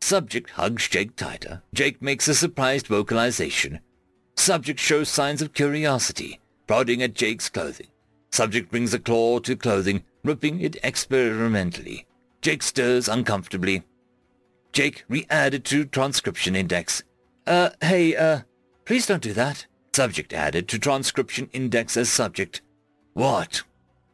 Subject 0.00 0.50
hugs 0.50 0.88
Jake 0.88 1.16
tighter. 1.16 1.62
Jake 1.74 2.00
makes 2.00 2.28
a 2.28 2.34
surprised 2.34 2.86
vocalization. 2.86 3.80
Subject 4.36 4.78
shows 4.78 5.08
signs 5.08 5.42
of 5.42 5.52
curiosity, 5.52 6.40
prodding 6.68 7.02
at 7.02 7.14
Jake's 7.14 7.48
clothing. 7.48 7.88
Subject 8.30 8.70
brings 8.70 8.94
a 8.94 9.00
claw 9.00 9.40
to 9.40 9.56
clothing, 9.56 10.04
ripping 10.22 10.60
it 10.60 10.76
experimentally. 10.84 12.06
Jake 12.42 12.62
stirs 12.62 13.08
uncomfortably. 13.08 13.82
Jake 14.72 15.04
re-added 15.08 15.64
to 15.64 15.86
transcription 15.86 16.54
index. 16.54 17.02
Uh, 17.46 17.70
hey, 17.80 18.14
uh, 18.14 18.42
please 18.84 19.06
don't 19.06 19.22
do 19.22 19.32
that. 19.32 19.66
Subject 19.94 20.32
added 20.32 20.68
to 20.68 20.78
transcription 20.78 21.48
index 21.52 21.96
as 21.96 22.10
subject. 22.10 22.60
What? 23.14 23.62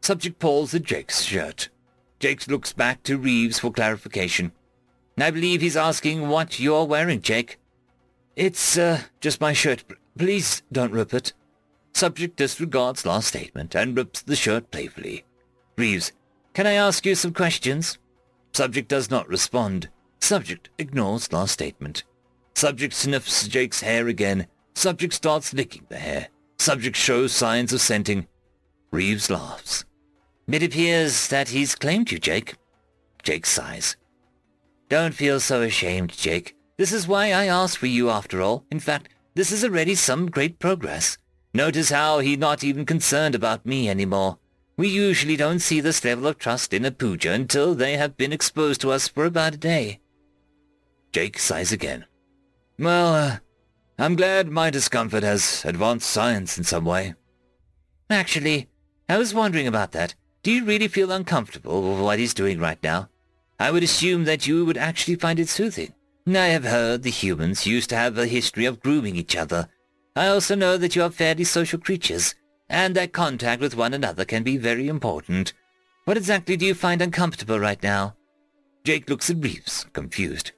Subject 0.01 0.39
pulls 0.39 0.75
at 0.75 0.85
Jake's 0.85 1.23
shirt. 1.23 1.69
Jake 2.21 2.47
looks 2.47 2.73
back 2.73 3.03
to 3.03 3.19
Reeves 3.19 3.59
for 3.59 3.73
clarification. 3.73 4.53
I 5.19 5.31
believe 5.31 5.61
he's 5.61 5.77
asking 5.77 6.29
what 6.29 6.59
you're 6.61 6.85
wearing, 6.85 7.21
Jake. 7.21 7.59
It's, 8.37 8.79
uh, 8.79 9.03
just 9.21 9.41
my 9.41 9.53
shirt. 9.53 9.85
Please 10.17 10.63
don't 10.73 10.93
rip 10.93 11.13
it. 11.13 11.33
Subject 11.95 12.37
disregards 12.37 13.07
last 13.07 13.29
statement 13.29 13.75
and 13.77 13.97
rips 13.97 14.23
the 14.23 14.35
shirt 14.35 14.71
playfully. 14.71 15.25
Reeves, 15.79 16.13
can 16.53 16.67
I 16.67 16.73
ask 16.73 17.07
you 17.07 17.15
some 17.15 17.33
questions? 17.33 17.99
Subject 18.53 18.89
does 18.89 19.11
not 19.11 19.29
respond. 19.29 19.89
Subject 20.21 20.71
ignores 20.79 21.33
last 21.33 21.53
statement. 21.53 22.05
Subject 22.55 22.93
sniffs 22.93 23.47
Jake's 23.47 23.81
hair 23.81 24.09
again. 24.09 24.47
Subject 24.75 25.13
starts 25.13 25.55
licking 25.55 25.87
the 25.89 25.99
hair. 25.99 26.29
Subject 26.59 26.97
shows 26.97 27.33
signs 27.33 27.73
of 27.73 27.81
scenting. 27.81 28.27
Reeves 28.91 29.31
laughs. 29.31 29.85
It 30.49 30.63
appears 30.63 31.29
that 31.29 31.49
he's 31.49 31.75
claimed 31.75 32.11
you, 32.11 32.19
Jake. 32.19 32.57
Jake 33.23 33.47
sighs. 33.47 33.97
Don't 34.89 35.15
feel 35.15 35.41
so 35.41 35.63
ashamed, 35.63 36.11
Jake. 36.11 36.57
This 36.77 36.93
is 36.93 37.09
why 37.09 37.27
I 37.27 37.47
asked 37.47 37.79
for 37.79 37.87
you 37.87 38.11
after 38.11 38.43
all. 38.43 38.65
In 38.71 38.81
fact, 38.81 39.09
this 39.35 39.53
is 39.53 39.65
already 39.65 39.95
some 39.95 40.31
great 40.31 40.59
progress. 40.59 41.19
Notice 41.55 41.91
how 41.91 42.19
he's 42.19 42.39
not 42.39 42.65
even 42.65 42.85
concerned 42.85 43.37
about 43.37 43.65
me 43.65 43.89
anymore. 43.89 44.39
We 44.77 44.89
usually 44.89 45.37
don't 45.37 45.61
see 45.61 45.81
this 45.81 46.05
level 46.05 46.27
of 46.27 46.37
trust 46.37 46.75
in 46.75 46.85
a 46.85 46.91
Pooja 46.91 47.31
until 47.31 47.77
they 47.77 47.97
have 47.97 48.17
been 48.17 48.33
exposed 48.33 48.81
to 48.81 48.91
us 48.91 49.07
for 49.07 49.25
about 49.25 49.55
a 49.55 49.59
day. 49.59 50.01
Jake 51.13 51.39
sighs 51.39 51.71
again. 51.71 52.07
Well, 52.77 53.15
uh, 53.15 53.39
I'm 54.01 54.17
glad 54.17 54.49
my 54.49 54.71
discomfort 54.71 55.23
has 55.23 55.65
advanced 55.65 56.11
science 56.11 56.59
in 56.59 56.65
some 56.65 56.85
way. 56.85 57.15
Actually, 58.11 58.69
I 59.09 59.17
was 59.17 59.33
wondering 59.33 59.69
about 59.69 59.93
that. 59.93 60.17
Do 60.43 60.51
you 60.51 60.65
really 60.65 60.89
feel 60.89 61.13
uncomfortable 61.13 61.83
with 61.83 62.03
what 62.03 62.19
he's 62.19 62.35
doing 62.35 62.59
right 62.59 62.83
now? 62.83 63.11
I 63.61 63.71
would 63.71 63.85
assume 63.85 64.25
that 64.25 64.49
you 64.49 64.65
would 64.65 64.77
actually 64.77 65.15
find 65.15 65.39
it 65.39 65.49
soothing. 65.49 65.95
I 66.27 66.49
have 66.49 66.65
heard 66.65 67.03
the 67.03 67.11
humans 67.11 67.65
used 67.65 67.91
to 67.91 67.97
have 67.97 68.19
a 68.19 68.27
history 68.27 68.65
of 68.65 68.81
grooming 68.81 69.15
each 69.15 69.37
other. 69.37 69.69
I 70.17 70.29
also 70.29 70.55
know 70.55 70.77
that 70.77 70.95
you 70.95 71.03
are 71.03 71.11
fairly 71.11 71.45
social 71.45 71.79
creatures, 71.79 72.35
and 72.69 72.95
that 72.95 73.13
contact 73.13 73.61
with 73.61 73.77
one 73.77 73.95
another 73.95 74.25
can 74.25 74.43
be 74.43 74.57
very 74.57 74.89
important. 74.89 75.53
What 76.05 76.17
exactly 76.17 76.57
do 76.57 76.67
you 76.67 76.75
find 76.75 77.03
uncomfortable 77.03 77.59
right 77.59 77.83
now? 77.83 78.15
Jake 78.85 79.09
looks 79.09 79.31
at 79.31 79.43
Reeves, 79.43 79.87
confused. 79.93 80.53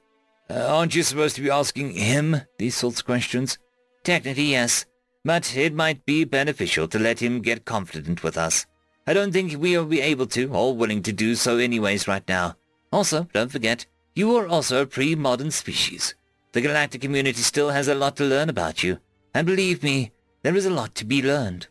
Uh, 0.49 0.65
aren't 0.67 0.95
you 0.95 1.03
supposed 1.03 1.35
to 1.37 1.41
be 1.41 1.49
asking 1.49 1.91
him 1.91 2.41
these 2.59 2.75
sorts 2.75 2.99
of 2.99 3.05
questions? 3.05 3.57
Technically, 4.03 4.51
yes, 4.51 4.85
but 5.25 5.57
it 5.57 5.73
might 5.73 6.05
be 6.05 6.23
beneficial 6.23 6.87
to 6.89 6.99
let 6.99 7.19
him 7.19 7.41
get 7.41 7.65
confident 7.65 8.23
with 8.23 8.37
us. 8.37 8.65
I 9.07 9.13
don't 9.13 9.31
think 9.31 9.55
we'll 9.57 9.85
be 9.85 10.01
able 10.01 10.27
to, 10.27 10.53
or 10.53 10.75
willing 10.75 11.01
to 11.03 11.13
do 11.13 11.35
so 11.35 11.57
anyways 11.57 12.07
right 12.07 12.27
now. 12.27 12.57
Also, 12.91 13.27
don't 13.33 13.51
forget, 13.51 13.85
you 14.13 14.35
are 14.35 14.47
also 14.47 14.81
a 14.81 14.85
pre-modern 14.85 15.51
species. 15.51 16.13
The 16.51 16.61
galactic 16.61 17.01
community 17.01 17.41
still 17.41 17.69
has 17.69 17.87
a 17.87 17.95
lot 17.95 18.15
to 18.17 18.23
learn 18.23 18.49
about 18.49 18.83
you. 18.83 18.99
And 19.33 19.45
believe 19.45 19.83
me, 19.83 20.11
there 20.43 20.55
is 20.55 20.65
a 20.65 20.71
lot 20.71 20.95
to 20.95 21.05
be 21.05 21.21
learned. 21.21 21.67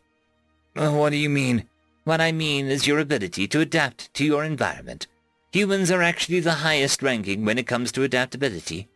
Uh, 0.75 0.91
what 0.91 1.09
do 1.09 1.17
you 1.17 1.29
mean? 1.29 1.67
What 2.03 2.21
I 2.21 2.31
mean 2.31 2.67
is 2.67 2.87
your 2.87 2.99
ability 2.99 3.47
to 3.49 3.59
adapt 3.59 4.13
to 4.13 4.25
your 4.25 4.43
environment. 4.43 5.07
humans 5.51 5.89
are 5.89 6.03
actually 6.03 6.39
the 6.39 6.61
highest 6.65 7.01
ranking 7.01 7.43
when 7.43 7.57
it 7.57 7.67
comes 7.67 7.91
to 7.91 8.03
adaptability. 8.03 8.87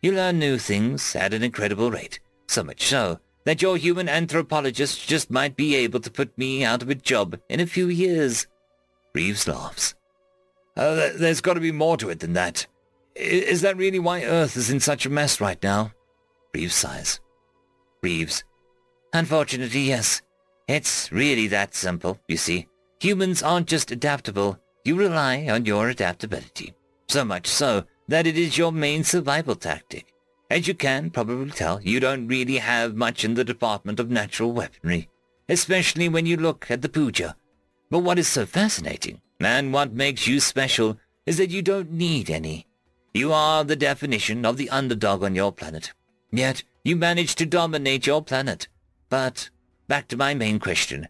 You 0.00 0.12
learn 0.12 0.38
new 0.38 0.58
things 0.58 1.14
at 1.14 1.34
an 1.34 1.42
incredible 1.42 1.90
rate, 1.90 2.20
so 2.46 2.64
much 2.64 2.82
so 2.86 3.20
that 3.44 3.62
your 3.62 3.76
human 3.76 4.08
anthropologist 4.08 5.06
just 5.06 5.30
might 5.30 5.56
be 5.56 5.76
able 5.76 6.00
to 6.00 6.10
put 6.10 6.36
me 6.36 6.64
out 6.64 6.82
of 6.82 6.90
a 6.90 6.94
job 6.94 7.38
in 7.48 7.60
a 7.60 7.66
few 7.66 7.88
years. 7.88 8.46
Reeves 9.14 9.46
laughs. 9.46 9.94
Uh, 10.76 11.10
there's 11.14 11.40
got 11.40 11.54
to 11.54 11.60
be 11.60 11.72
more 11.72 11.96
to 11.96 12.10
it 12.10 12.20
than 12.20 12.32
that. 12.32 12.66
Is 13.14 13.62
that 13.62 13.76
really 13.76 13.98
why 14.00 14.24
Earth 14.24 14.56
is 14.56 14.68
in 14.68 14.80
such 14.80 15.06
a 15.06 15.10
mess 15.10 15.40
right 15.40 15.62
now? 15.62 15.92
Reeves 16.52 16.74
sighs. 16.74 17.20
Reeves. 18.06 18.44
Unfortunately, 19.12 19.80
yes. 19.80 20.22
It's 20.68 21.10
really 21.10 21.48
that 21.48 21.74
simple, 21.74 22.20
you 22.28 22.36
see. 22.36 22.68
Humans 23.00 23.42
aren't 23.42 23.66
just 23.66 23.90
adaptable. 23.90 24.60
You 24.84 24.94
rely 24.94 25.48
on 25.48 25.64
your 25.64 25.88
adaptability. 25.88 26.72
So 27.08 27.24
much 27.24 27.48
so 27.48 27.82
that 28.06 28.28
it 28.28 28.38
is 28.38 28.56
your 28.56 28.70
main 28.70 29.02
survival 29.02 29.56
tactic. 29.56 30.12
As 30.50 30.68
you 30.68 30.74
can 30.74 31.10
probably 31.10 31.50
tell, 31.50 31.82
you 31.82 31.98
don't 31.98 32.28
really 32.28 32.58
have 32.58 32.94
much 32.94 33.24
in 33.24 33.34
the 33.34 33.50
department 33.52 33.98
of 33.98 34.08
natural 34.08 34.52
weaponry, 34.52 35.08
especially 35.48 36.08
when 36.08 36.26
you 36.26 36.36
look 36.36 36.70
at 36.70 36.82
the 36.82 36.88
Puja. 36.88 37.34
But 37.90 38.04
what 38.04 38.20
is 38.20 38.28
so 38.28 38.46
fascinating, 38.46 39.20
and 39.40 39.72
what 39.72 39.92
makes 39.92 40.28
you 40.28 40.38
special, 40.38 40.96
is 41.26 41.38
that 41.38 41.50
you 41.50 41.60
don't 41.60 41.90
need 41.90 42.30
any. 42.30 42.68
You 43.14 43.32
are 43.32 43.64
the 43.64 43.74
definition 43.74 44.46
of 44.46 44.58
the 44.58 44.70
underdog 44.70 45.24
on 45.24 45.34
your 45.34 45.50
planet. 45.50 45.92
Yet, 46.30 46.62
you 46.86 46.94
managed 46.94 47.36
to 47.38 47.46
dominate 47.46 48.06
your 48.06 48.22
planet. 48.22 48.68
But, 49.08 49.50
back 49.88 50.06
to 50.08 50.16
my 50.16 50.34
main 50.34 50.60
question. 50.60 51.08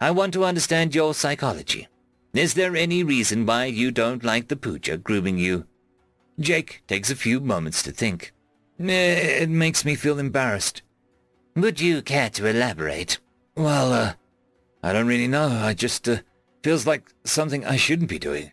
I 0.00 0.12
want 0.12 0.32
to 0.34 0.44
understand 0.44 0.94
your 0.94 1.12
psychology. 1.12 1.88
Is 2.34 2.54
there 2.54 2.76
any 2.76 3.02
reason 3.02 3.44
why 3.44 3.64
you 3.64 3.90
don't 3.90 4.22
like 4.22 4.46
the 4.46 4.54
Pooja 4.54 4.96
grooming 4.96 5.36
you? 5.36 5.66
Jake 6.38 6.84
takes 6.86 7.10
a 7.10 7.16
few 7.16 7.40
moments 7.40 7.82
to 7.82 7.90
think. 7.90 8.32
It 8.78 9.50
makes 9.50 9.84
me 9.84 9.96
feel 9.96 10.20
embarrassed. 10.20 10.82
Would 11.56 11.80
you 11.80 12.00
care 12.00 12.30
to 12.30 12.46
elaborate? 12.46 13.18
Well, 13.56 13.92
uh, 13.92 14.12
I 14.84 14.92
don't 14.92 15.08
really 15.08 15.26
know. 15.26 15.48
I 15.48 15.74
just, 15.74 16.08
uh, 16.08 16.18
feels 16.62 16.86
like 16.86 17.12
something 17.24 17.64
I 17.64 17.74
shouldn't 17.74 18.08
be 18.08 18.20
doing. 18.20 18.52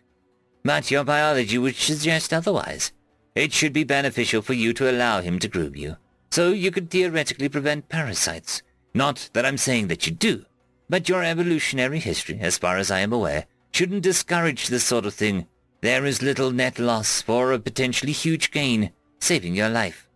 But 0.64 0.90
your 0.90 1.04
biology 1.04 1.58
would 1.58 1.76
suggest 1.76 2.32
otherwise. 2.32 2.90
It 3.36 3.52
should 3.52 3.72
be 3.72 3.84
beneficial 3.84 4.42
for 4.42 4.54
you 4.54 4.72
to 4.72 4.90
allow 4.90 5.20
him 5.20 5.38
to 5.38 5.46
groom 5.46 5.76
you, 5.76 5.96
so 6.30 6.52
you 6.52 6.70
could 6.70 6.90
theoretically 6.90 7.48
prevent 7.48 7.88
parasites. 7.88 8.62
Not 8.94 9.30
that 9.32 9.44
I'm 9.44 9.58
saying 9.58 9.88
that 9.88 10.06
you 10.06 10.12
do, 10.12 10.44
but 10.88 11.08
your 11.08 11.22
evolutionary 11.22 11.98
history, 11.98 12.38
as 12.40 12.58
far 12.58 12.76
as 12.78 12.90
I 12.90 13.00
am 13.00 13.12
aware, 13.12 13.46
shouldn't 13.72 14.02
discourage 14.02 14.68
this 14.68 14.84
sort 14.84 15.06
of 15.06 15.14
thing. 15.14 15.46
There 15.82 16.04
is 16.04 16.22
little 16.22 16.50
net 16.50 16.78
loss 16.78 17.22
for 17.22 17.52
a 17.52 17.58
potentially 17.58 18.12
huge 18.12 18.50
gain, 18.50 18.92
saving 19.20 19.54
your 19.54 19.68
life. 19.68 20.08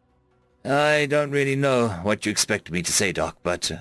I 0.65 1.07
don't 1.07 1.31
really 1.31 1.57
know 1.57 1.89
what 2.03 2.27
you 2.27 2.33
expect 2.33 2.71
me 2.71 2.83
to 2.83 2.93
say, 2.93 3.13
Doc, 3.13 3.39
but 3.43 3.71
uh, 3.71 3.79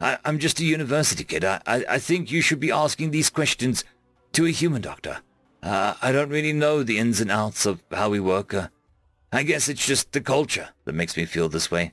I, 0.00 0.18
am 0.24 0.38
just 0.38 0.60
a 0.60 0.64
university 0.64 1.24
kid. 1.24 1.44
I, 1.44 1.60
I, 1.66 1.84
I, 1.88 1.98
think 1.98 2.30
you 2.30 2.40
should 2.40 2.60
be 2.60 2.70
asking 2.70 3.10
these 3.10 3.30
questions 3.30 3.84
to 4.32 4.46
a 4.46 4.50
human 4.50 4.82
doctor. 4.82 5.18
Uh, 5.62 5.94
I 6.00 6.10
don't 6.10 6.30
really 6.30 6.52
know 6.52 6.82
the 6.82 6.98
ins 6.98 7.20
and 7.20 7.30
outs 7.30 7.66
of 7.66 7.82
how 7.90 8.08
we 8.08 8.18
work. 8.18 8.52
Uh, 8.54 8.68
I 9.32 9.42
guess 9.42 9.68
it's 9.68 9.86
just 9.86 10.12
the 10.12 10.20
culture 10.20 10.68
that 10.84 10.94
makes 10.94 11.16
me 11.16 11.24
feel 11.24 11.48
this 11.48 11.70
way. 11.70 11.92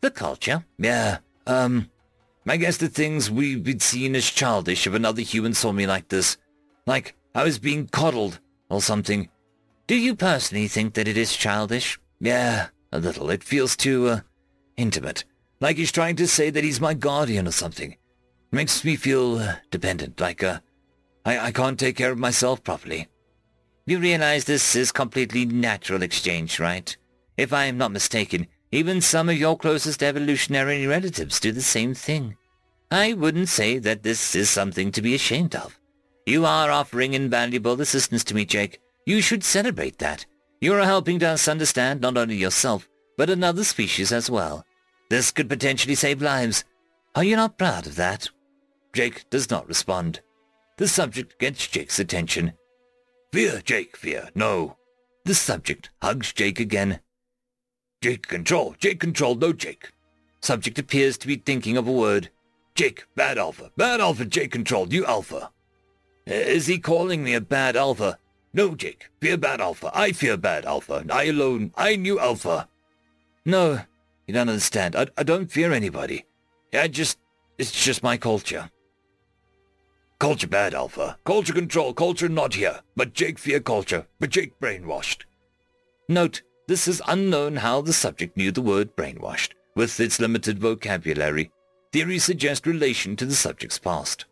The 0.00 0.10
culture? 0.10 0.64
Yeah. 0.78 1.18
Um, 1.46 1.90
I 2.46 2.56
guess 2.56 2.76
the 2.76 2.88
things 2.88 3.30
we 3.30 3.56
would 3.56 3.82
seen 3.82 4.14
as 4.14 4.30
childish 4.30 4.86
if 4.86 4.94
another 4.94 5.22
human 5.22 5.52
saw 5.52 5.72
me 5.72 5.86
like 5.86 6.08
this. 6.08 6.36
Like 6.86 7.16
I 7.34 7.42
was 7.42 7.58
being 7.58 7.88
coddled 7.88 8.38
or 8.70 8.80
something. 8.80 9.28
Do 9.88 9.96
you 9.96 10.14
personally 10.14 10.68
think 10.68 10.94
that 10.94 11.08
it 11.08 11.16
is 11.16 11.36
childish? 11.36 11.98
Yeah, 12.20 12.68
a 12.92 12.98
little. 12.98 13.30
It 13.30 13.42
feels 13.42 13.76
too, 13.76 14.08
uh, 14.08 14.20
intimate. 14.76 15.24
Like 15.60 15.76
he's 15.76 15.92
trying 15.92 16.16
to 16.16 16.28
say 16.28 16.50
that 16.50 16.64
he's 16.64 16.80
my 16.80 16.94
guardian 16.94 17.48
or 17.48 17.52
something. 17.52 17.92
It 17.92 17.98
makes 18.52 18.84
me 18.84 18.94
feel 18.96 19.38
uh, 19.38 19.56
dependent, 19.70 20.20
like, 20.20 20.42
uh, 20.42 20.60
I, 21.24 21.38
I 21.38 21.50
can't 21.50 21.78
take 21.78 21.96
care 21.96 22.12
of 22.12 22.18
myself 22.18 22.62
properly. 22.62 23.08
You 23.88 24.00
realize 24.00 24.44
this 24.44 24.74
is 24.74 24.90
completely 24.90 25.46
natural 25.46 26.02
exchange, 26.02 26.58
right? 26.58 26.96
If 27.36 27.52
I 27.52 27.66
am 27.66 27.78
not 27.78 27.92
mistaken, 27.92 28.48
even 28.72 29.00
some 29.00 29.28
of 29.28 29.38
your 29.38 29.56
closest 29.56 30.02
evolutionary 30.02 30.88
relatives 30.88 31.38
do 31.38 31.52
the 31.52 31.62
same 31.62 31.94
thing. 31.94 32.36
I 32.90 33.12
wouldn't 33.12 33.48
say 33.48 33.78
that 33.78 34.02
this 34.02 34.34
is 34.34 34.50
something 34.50 34.90
to 34.90 35.00
be 35.00 35.14
ashamed 35.14 35.54
of. 35.54 35.78
You 36.26 36.44
are 36.44 36.72
offering 36.72 37.14
invaluable 37.14 37.80
assistance 37.80 38.24
to 38.24 38.34
me, 38.34 38.44
Jake. 38.44 38.80
You 39.06 39.20
should 39.20 39.44
celebrate 39.44 39.98
that. 39.98 40.26
You 40.60 40.74
are 40.74 40.82
helping 40.82 41.22
us 41.22 41.46
understand 41.46 42.00
not 42.00 42.16
only 42.16 42.34
yourself, 42.34 42.88
but 43.16 43.30
another 43.30 43.62
species 43.62 44.10
as 44.10 44.28
well. 44.28 44.64
This 45.10 45.30
could 45.30 45.48
potentially 45.48 45.94
save 45.94 46.20
lives. 46.20 46.64
Are 47.14 47.22
you 47.22 47.36
not 47.36 47.56
proud 47.56 47.86
of 47.86 47.94
that? 47.94 48.28
Jake 48.92 49.30
does 49.30 49.48
not 49.48 49.68
respond. 49.68 50.22
The 50.76 50.88
subject 50.88 51.38
gets 51.38 51.68
Jake's 51.68 52.00
attention. 52.00 52.52
Fear, 53.32 53.60
Jake, 53.64 53.96
fear, 53.96 54.30
no. 54.34 54.76
The 55.24 55.34
subject 55.34 55.90
hugs 56.00 56.32
Jake 56.32 56.60
again. 56.60 57.00
Jake 58.00 58.26
control, 58.26 58.74
Jake 58.78 59.00
control, 59.00 59.34
no 59.34 59.52
Jake. 59.52 59.92
Subject 60.40 60.78
appears 60.78 61.18
to 61.18 61.26
be 61.26 61.36
thinking 61.36 61.76
of 61.76 61.88
a 61.88 61.92
word. 61.92 62.30
Jake, 62.74 63.04
bad 63.14 63.38
alpha, 63.38 63.70
bad 63.76 64.00
alpha, 64.00 64.24
Jake 64.24 64.52
control, 64.52 64.92
you 64.92 65.04
alpha. 65.06 65.50
Is 66.26 66.66
he 66.66 66.78
calling 66.78 67.22
me 67.22 67.34
a 67.34 67.40
bad 67.40 67.76
alpha? 67.76 68.18
No, 68.52 68.74
Jake. 68.74 69.10
Fear 69.20 69.36
bad 69.36 69.60
alpha. 69.60 69.90
I 69.94 70.12
fear 70.12 70.36
bad 70.36 70.64
alpha. 70.64 70.94
And 70.94 71.12
I 71.12 71.24
alone. 71.24 71.72
I 71.76 71.96
knew 71.96 72.18
alpha. 72.18 72.68
No, 73.44 73.80
you 74.26 74.34
don't 74.34 74.48
understand. 74.48 74.96
I, 74.96 75.06
I 75.16 75.22
don't 75.22 75.52
fear 75.52 75.72
anybody. 75.72 76.24
I 76.72 76.88
just... 76.88 77.18
It's 77.58 77.70
just 77.70 78.02
my 78.02 78.16
culture. 78.16 78.70
Culture 80.18 80.46
bad, 80.46 80.72
Alpha. 80.72 81.18
Culture 81.24 81.52
control. 81.52 81.92
Culture 81.92 82.28
not 82.28 82.54
here. 82.54 82.80
But 82.96 83.12
Jake 83.12 83.38
fear 83.38 83.60
culture. 83.60 84.06
But 84.18 84.30
Jake 84.30 84.58
brainwashed. 84.58 85.24
Note, 86.08 86.42
this 86.68 86.88
is 86.88 87.02
unknown 87.06 87.56
how 87.56 87.82
the 87.82 87.92
subject 87.92 88.36
knew 88.36 88.50
the 88.50 88.62
word 88.62 88.96
brainwashed. 88.96 89.50
With 89.74 90.00
its 90.00 90.18
limited 90.18 90.58
vocabulary, 90.58 91.50
theories 91.92 92.24
suggest 92.24 92.66
relation 92.66 93.14
to 93.16 93.26
the 93.26 93.34
subject's 93.34 93.78
past. 93.78 94.24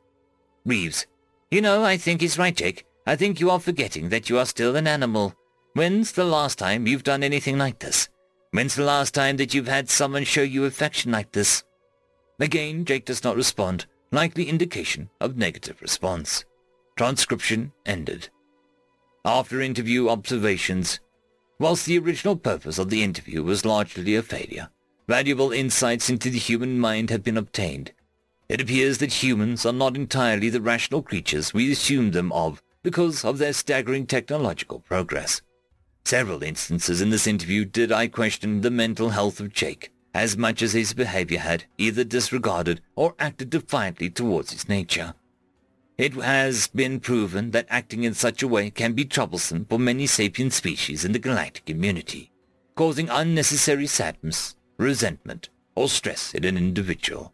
Reeves. 0.64 1.06
You 1.50 1.60
know, 1.60 1.84
I 1.84 1.98
think 1.98 2.22
he's 2.22 2.38
right, 2.38 2.56
Jake. 2.56 2.86
I 3.06 3.16
think 3.16 3.38
you 3.38 3.50
are 3.50 3.60
forgetting 3.60 4.08
that 4.08 4.30
you 4.30 4.38
are 4.38 4.46
still 4.46 4.76
an 4.76 4.86
animal. 4.86 5.34
When's 5.74 6.12
the 6.12 6.24
last 6.24 6.58
time 6.58 6.86
you've 6.86 7.04
done 7.04 7.22
anything 7.22 7.58
like 7.58 7.78
this? 7.80 8.08
When's 8.52 8.74
the 8.74 8.84
last 8.84 9.12
time 9.12 9.36
that 9.36 9.52
you've 9.52 9.68
had 9.68 9.90
someone 9.90 10.24
show 10.24 10.42
you 10.42 10.64
affection 10.64 11.12
like 11.12 11.32
this? 11.32 11.62
Again, 12.40 12.86
Jake 12.86 13.04
does 13.04 13.22
not 13.22 13.36
respond, 13.36 13.86
likely 14.14 14.48
indication 14.48 15.10
of 15.20 15.36
negative 15.36 15.82
response. 15.82 16.44
Transcription 16.96 17.72
ended. 17.84 18.28
After 19.24 19.60
interview 19.60 20.08
observations, 20.08 21.00
whilst 21.58 21.86
the 21.86 21.98
original 21.98 22.36
purpose 22.36 22.78
of 22.78 22.90
the 22.90 23.02
interview 23.02 23.42
was 23.42 23.64
largely 23.64 24.14
a 24.14 24.22
failure, 24.22 24.70
valuable 25.08 25.50
insights 25.50 26.08
into 26.08 26.30
the 26.30 26.38
human 26.38 26.78
mind 26.78 27.10
have 27.10 27.24
been 27.24 27.36
obtained. 27.36 27.92
It 28.48 28.60
appears 28.60 28.98
that 28.98 29.22
humans 29.22 29.66
are 29.66 29.72
not 29.72 29.96
entirely 29.96 30.48
the 30.48 30.60
rational 30.60 31.02
creatures 31.02 31.52
we 31.52 31.72
assume 31.72 32.12
them 32.12 32.30
of 32.32 32.62
because 32.82 33.24
of 33.24 33.38
their 33.38 33.52
staggering 33.52 34.06
technological 34.06 34.80
progress. 34.80 35.42
Several 36.04 36.42
instances 36.42 37.00
in 37.00 37.10
this 37.10 37.26
interview 37.26 37.64
did 37.64 37.90
I 37.90 38.08
question 38.08 38.60
the 38.60 38.70
mental 38.70 39.08
health 39.08 39.40
of 39.40 39.52
Jake, 39.54 39.90
as 40.14 40.36
much 40.36 40.62
as 40.62 40.72
his 40.72 40.94
behavior 40.94 41.40
had 41.40 41.64
either 41.76 42.04
disregarded 42.04 42.80
or 42.94 43.14
acted 43.18 43.50
defiantly 43.50 44.08
towards 44.08 44.52
his 44.52 44.68
nature. 44.68 45.14
It 45.98 46.14
has 46.14 46.68
been 46.68 47.00
proven 47.00 47.50
that 47.50 47.66
acting 47.68 48.04
in 48.04 48.14
such 48.14 48.42
a 48.42 48.48
way 48.48 48.70
can 48.70 48.92
be 48.94 49.04
troublesome 49.04 49.66
for 49.66 49.78
many 49.78 50.06
sapient 50.06 50.52
species 50.52 51.04
in 51.04 51.12
the 51.12 51.18
galactic 51.18 51.66
community, 51.66 52.30
causing 52.74 53.08
unnecessary 53.08 53.86
sadness, 53.86 54.56
resentment, 54.78 55.50
or 55.76 55.88
stress 55.88 56.32
in 56.34 56.44
an 56.44 56.56
individual. 56.56 57.32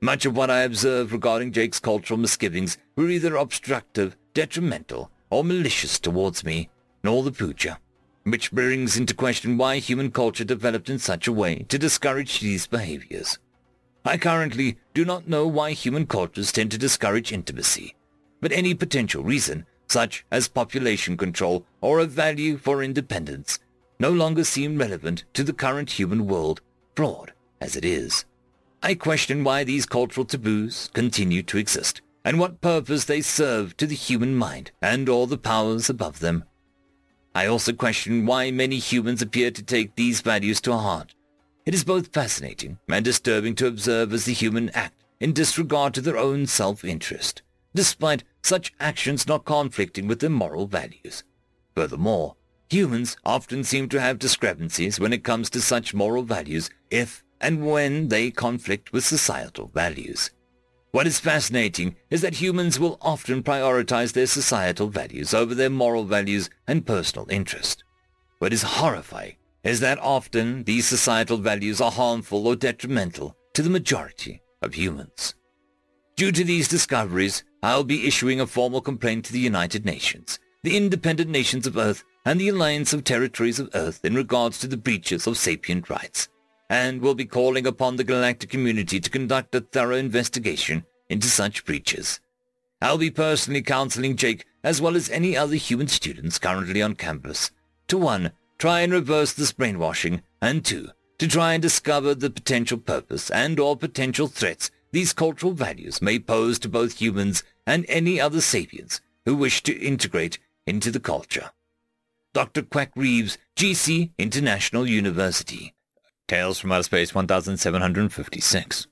Much 0.00 0.26
of 0.26 0.36
what 0.36 0.50
I 0.50 0.60
observed 0.60 1.12
regarding 1.12 1.52
Jake's 1.52 1.80
cultural 1.80 2.18
misgivings 2.18 2.76
were 2.96 3.08
either 3.08 3.36
obstructive 3.36 4.16
detrimental, 4.34 5.10
or 5.30 5.42
malicious 5.42 5.98
towards 5.98 6.44
me, 6.44 6.68
nor 7.02 7.22
the 7.22 7.32
Puja, 7.32 7.78
which 8.26 8.50
brings 8.50 8.96
into 8.96 9.14
question 9.14 9.56
why 9.56 9.78
human 9.78 10.10
culture 10.10 10.44
developed 10.44 10.90
in 10.90 10.98
such 10.98 11.28
a 11.28 11.32
way 11.32 11.64
to 11.68 11.78
discourage 11.78 12.40
these 12.40 12.66
behaviors. 12.66 13.38
I 14.04 14.18
currently 14.18 14.78
do 14.94 15.04
not 15.04 15.28
know 15.28 15.46
why 15.46 15.72
human 15.72 16.06
cultures 16.06 16.52
tend 16.52 16.72
to 16.72 16.78
discourage 16.78 17.32
intimacy, 17.32 17.94
but 18.40 18.52
any 18.52 18.74
potential 18.74 19.22
reason, 19.22 19.66
such 19.88 20.24
as 20.30 20.48
population 20.48 21.16
control 21.16 21.64
or 21.80 22.00
a 22.00 22.06
value 22.06 22.56
for 22.56 22.82
independence, 22.82 23.60
no 24.00 24.10
longer 24.10 24.44
seem 24.44 24.78
relevant 24.78 25.24
to 25.34 25.44
the 25.44 25.52
current 25.52 25.90
human 25.92 26.26
world, 26.26 26.60
broad 26.94 27.32
as 27.60 27.76
it 27.76 27.84
is. 27.84 28.24
I 28.82 28.94
question 28.94 29.44
why 29.44 29.64
these 29.64 29.86
cultural 29.86 30.26
taboos 30.26 30.90
continue 30.92 31.42
to 31.44 31.58
exist, 31.58 32.02
and 32.24 32.38
what 32.38 32.60
purpose 32.60 33.04
they 33.04 33.20
serve 33.20 33.76
to 33.76 33.86
the 33.86 33.94
human 33.94 34.34
mind 34.34 34.72
and 34.82 35.08
all 35.08 35.26
the 35.26 35.38
powers 35.38 35.88
above 35.88 36.18
them. 36.18 36.44
I 37.36 37.48
also 37.48 37.74
question 37.74 38.24
why 38.24 38.50
many 38.50 38.78
humans 38.78 39.20
appear 39.20 39.50
to 39.50 39.62
take 39.62 39.94
these 39.94 40.22
values 40.22 40.58
to 40.62 40.72
heart. 40.72 41.14
It 41.66 41.74
is 41.74 41.84
both 41.84 42.10
fascinating 42.10 42.78
and 42.88 43.04
disturbing 43.04 43.54
to 43.56 43.66
observe 43.66 44.14
as 44.14 44.24
the 44.24 44.32
human 44.32 44.70
act 44.70 45.04
in 45.20 45.34
disregard 45.34 45.92
to 45.94 46.00
their 46.00 46.16
own 46.16 46.46
self-interest, 46.46 47.42
despite 47.74 48.24
such 48.42 48.72
actions 48.80 49.28
not 49.28 49.44
conflicting 49.44 50.06
with 50.06 50.20
their 50.20 50.30
moral 50.30 50.66
values. 50.66 51.24
Furthermore, 51.74 52.36
humans 52.70 53.18
often 53.22 53.64
seem 53.64 53.90
to 53.90 54.00
have 54.00 54.18
discrepancies 54.18 54.98
when 54.98 55.12
it 55.12 55.22
comes 55.22 55.50
to 55.50 55.60
such 55.60 55.92
moral 55.92 56.22
values 56.22 56.70
if 56.90 57.22
and 57.42 57.66
when 57.66 58.08
they 58.08 58.30
conflict 58.30 58.94
with 58.94 59.04
societal 59.04 59.66
values. 59.74 60.30
What 60.96 61.06
is 61.06 61.20
fascinating 61.20 61.96
is 62.08 62.22
that 62.22 62.36
humans 62.36 62.80
will 62.80 62.96
often 63.02 63.42
prioritize 63.42 64.14
their 64.14 64.26
societal 64.26 64.88
values 64.88 65.34
over 65.34 65.54
their 65.54 65.68
moral 65.68 66.04
values 66.04 66.48
and 66.66 66.86
personal 66.86 67.26
interest. 67.28 67.84
What 68.38 68.54
is 68.54 68.62
horrifying 68.62 69.36
is 69.62 69.80
that 69.80 69.98
often 69.98 70.64
these 70.64 70.86
societal 70.86 71.36
values 71.36 71.82
are 71.82 71.90
harmful 71.90 72.46
or 72.46 72.56
detrimental 72.56 73.36
to 73.52 73.60
the 73.60 73.68
majority 73.68 74.40
of 74.62 74.72
humans. 74.72 75.34
Due 76.16 76.32
to 76.32 76.44
these 76.44 76.66
discoveries, 76.66 77.44
I'll 77.62 77.84
be 77.84 78.06
issuing 78.08 78.40
a 78.40 78.46
formal 78.46 78.80
complaint 78.80 79.26
to 79.26 79.34
the 79.34 79.38
United 79.38 79.84
Nations, 79.84 80.38
the 80.62 80.78
independent 80.78 81.28
nations 81.28 81.66
of 81.66 81.76
Earth, 81.76 82.04
and 82.24 82.40
the 82.40 82.48
Alliance 82.48 82.94
of 82.94 83.04
Territories 83.04 83.60
of 83.60 83.68
Earth 83.74 84.02
in 84.02 84.14
regards 84.14 84.58
to 84.60 84.66
the 84.66 84.78
breaches 84.78 85.26
of 85.26 85.36
sapient 85.36 85.90
rights 85.90 86.30
and 86.68 87.00
will 87.00 87.14
be 87.14 87.24
calling 87.24 87.66
upon 87.66 87.96
the 87.96 88.04
galactic 88.04 88.50
community 88.50 89.00
to 89.00 89.10
conduct 89.10 89.54
a 89.54 89.60
thorough 89.60 89.96
investigation 89.96 90.84
into 91.08 91.28
such 91.28 91.64
breaches. 91.64 92.20
I'll 92.82 92.98
be 92.98 93.10
personally 93.10 93.62
counseling 93.62 94.16
Jake 94.16 94.44
as 94.62 94.80
well 94.80 94.96
as 94.96 95.08
any 95.10 95.36
other 95.36 95.54
human 95.54 95.88
students 95.88 96.38
currently 96.38 96.82
on 96.82 96.94
campus 96.94 97.50
to 97.88 97.96
1. 97.96 98.32
Try 98.58 98.80
and 98.80 98.92
reverse 98.92 99.32
this 99.32 99.52
brainwashing, 99.52 100.22
and 100.40 100.64
2. 100.64 100.88
To 101.18 101.28
try 101.28 101.54
and 101.54 101.62
discover 101.62 102.14
the 102.14 102.30
potential 102.30 102.78
purpose 102.78 103.30
and 103.30 103.60
or 103.60 103.76
potential 103.76 104.26
threats 104.26 104.70
these 104.92 105.12
cultural 105.12 105.52
values 105.52 106.00
may 106.00 106.18
pose 106.18 106.58
to 106.60 106.68
both 106.68 107.00
humans 107.00 107.44
and 107.66 107.84
any 107.88 108.20
other 108.20 108.40
sapiens 108.40 109.00
who 109.24 109.36
wish 109.36 109.62
to 109.62 109.78
integrate 109.78 110.38
into 110.66 110.90
the 110.90 111.00
culture. 111.00 111.50
Dr. 112.32 112.62
Quack 112.62 112.92
Reeves, 112.96 113.38
GC 113.56 114.10
International 114.18 114.86
University. 114.86 115.74
Tales 116.28 116.58
from 116.58 116.72
Outer 116.72 116.82
Space 116.82 117.14
1756. 117.14 118.88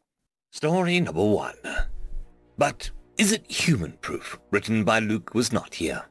Story 0.52 1.00
number 1.00 1.24
one. 1.24 1.56
But 2.56 2.92
is 3.18 3.32
it 3.32 3.50
human 3.50 3.94
proof? 4.00 4.38
Written 4.52 4.84
by 4.84 5.00
Luke 5.00 5.34
was 5.34 5.52
not 5.52 5.74
here. 5.74 6.04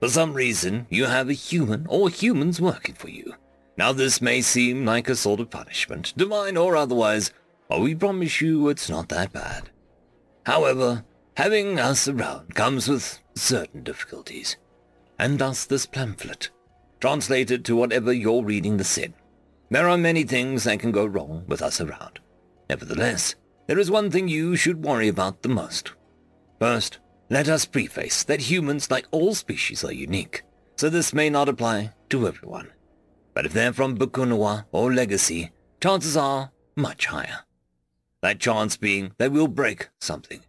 For 0.00 0.08
some 0.08 0.34
reason, 0.34 0.88
you 0.90 1.04
have 1.04 1.28
a 1.28 1.32
human 1.32 1.86
or 1.88 2.10
humans 2.10 2.60
working 2.60 2.96
for 2.96 3.08
you. 3.08 3.34
Now 3.76 3.92
this 3.92 4.20
may 4.20 4.42
seem 4.42 4.84
like 4.84 5.08
a 5.08 5.14
sort 5.14 5.38
of 5.38 5.50
punishment, 5.50 6.12
divine 6.16 6.56
or 6.56 6.74
otherwise, 6.74 7.32
but 7.68 7.80
we 7.80 7.94
promise 7.94 8.40
you 8.40 8.68
it's 8.68 8.90
not 8.90 9.08
that 9.10 9.32
bad. 9.32 9.70
However, 10.44 11.04
having 11.36 11.78
us 11.78 12.08
around 12.08 12.56
comes 12.56 12.88
with 12.88 13.20
certain 13.36 13.84
difficulties. 13.84 14.56
And 15.20 15.38
thus 15.38 15.66
this 15.66 15.86
pamphlet, 15.86 16.50
translated 17.00 17.64
to 17.66 17.76
whatever 17.76 18.12
you're 18.12 18.42
reading 18.42 18.76
this 18.76 18.98
in. 18.98 19.14
There 19.70 19.88
are 19.88 19.98
many 19.98 20.24
things 20.24 20.64
that 20.64 20.80
can 20.80 20.92
go 20.92 21.04
wrong 21.04 21.44
with 21.46 21.60
us 21.60 21.80
around. 21.80 22.20
Nevertheless, 22.70 23.34
there 23.66 23.78
is 23.78 23.90
one 23.90 24.10
thing 24.10 24.28
you 24.28 24.56
should 24.56 24.84
worry 24.84 25.08
about 25.08 25.42
the 25.42 25.50
most. 25.50 25.92
First, 26.58 27.00
let 27.28 27.48
us 27.48 27.66
preface 27.66 28.24
that 28.24 28.40
humans, 28.40 28.90
like 28.90 29.06
all 29.10 29.34
species, 29.34 29.84
are 29.84 29.92
unique, 29.92 30.42
so 30.76 30.88
this 30.88 31.12
may 31.12 31.28
not 31.28 31.50
apply 31.50 31.92
to 32.08 32.26
everyone. 32.26 32.68
But 33.34 33.44
if 33.44 33.52
they're 33.52 33.74
from 33.74 33.98
Bakunawa 33.98 34.64
or 34.72 34.92
Legacy, 34.92 35.50
chances 35.82 36.16
are 36.16 36.50
much 36.74 37.06
higher. 37.06 37.40
That 38.22 38.40
chance 38.40 38.78
being 38.78 39.12
that 39.18 39.32
we'll 39.32 39.48
break 39.48 39.90
something. 40.00 40.40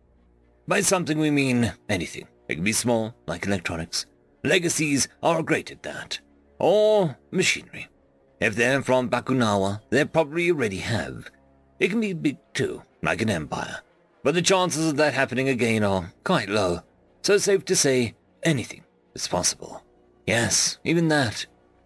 By 0.65 0.79
something 0.79 1.19
we 1.19 1.29
mean 1.29 1.73
anything. 1.89 2.27
It 2.47 2.55
can 2.55 2.63
be 2.63 2.71
small, 2.71 3.13
like 3.27 3.45
electronics. 3.45 4.05
Legacies 4.45 5.09
are 5.21 5.43
great 5.43 5.71
at 5.71 5.83
that. 5.83 6.19
Or 6.57 7.17
machinery. 7.31 7.88
If 8.39 8.55
they're 8.55 8.81
from 8.81 9.09
Bakunawa, 9.09 9.81
they 9.89 10.05
probably 10.05 10.49
already 10.49 10.77
have. 10.77 11.29
It 11.79 11.89
can 11.89 11.99
be 11.99 12.13
big 12.13 12.37
too, 12.53 12.83
like 13.01 13.21
an 13.21 13.29
empire. 13.29 13.81
But 14.23 14.33
the 14.33 14.41
chances 14.41 14.87
of 14.89 14.97
that 14.97 15.13
happening 15.13 15.49
again 15.49 15.83
are 15.83 16.13
quite 16.23 16.49
low. 16.49 16.81
So 17.21 17.37
safe 17.37 17.65
to 17.65 17.75
say, 17.75 18.15
anything 18.43 18.83
is 19.13 19.27
possible. 19.27 19.83
Yes, 20.25 20.77
even 20.83 21.07
that. 21.09 21.45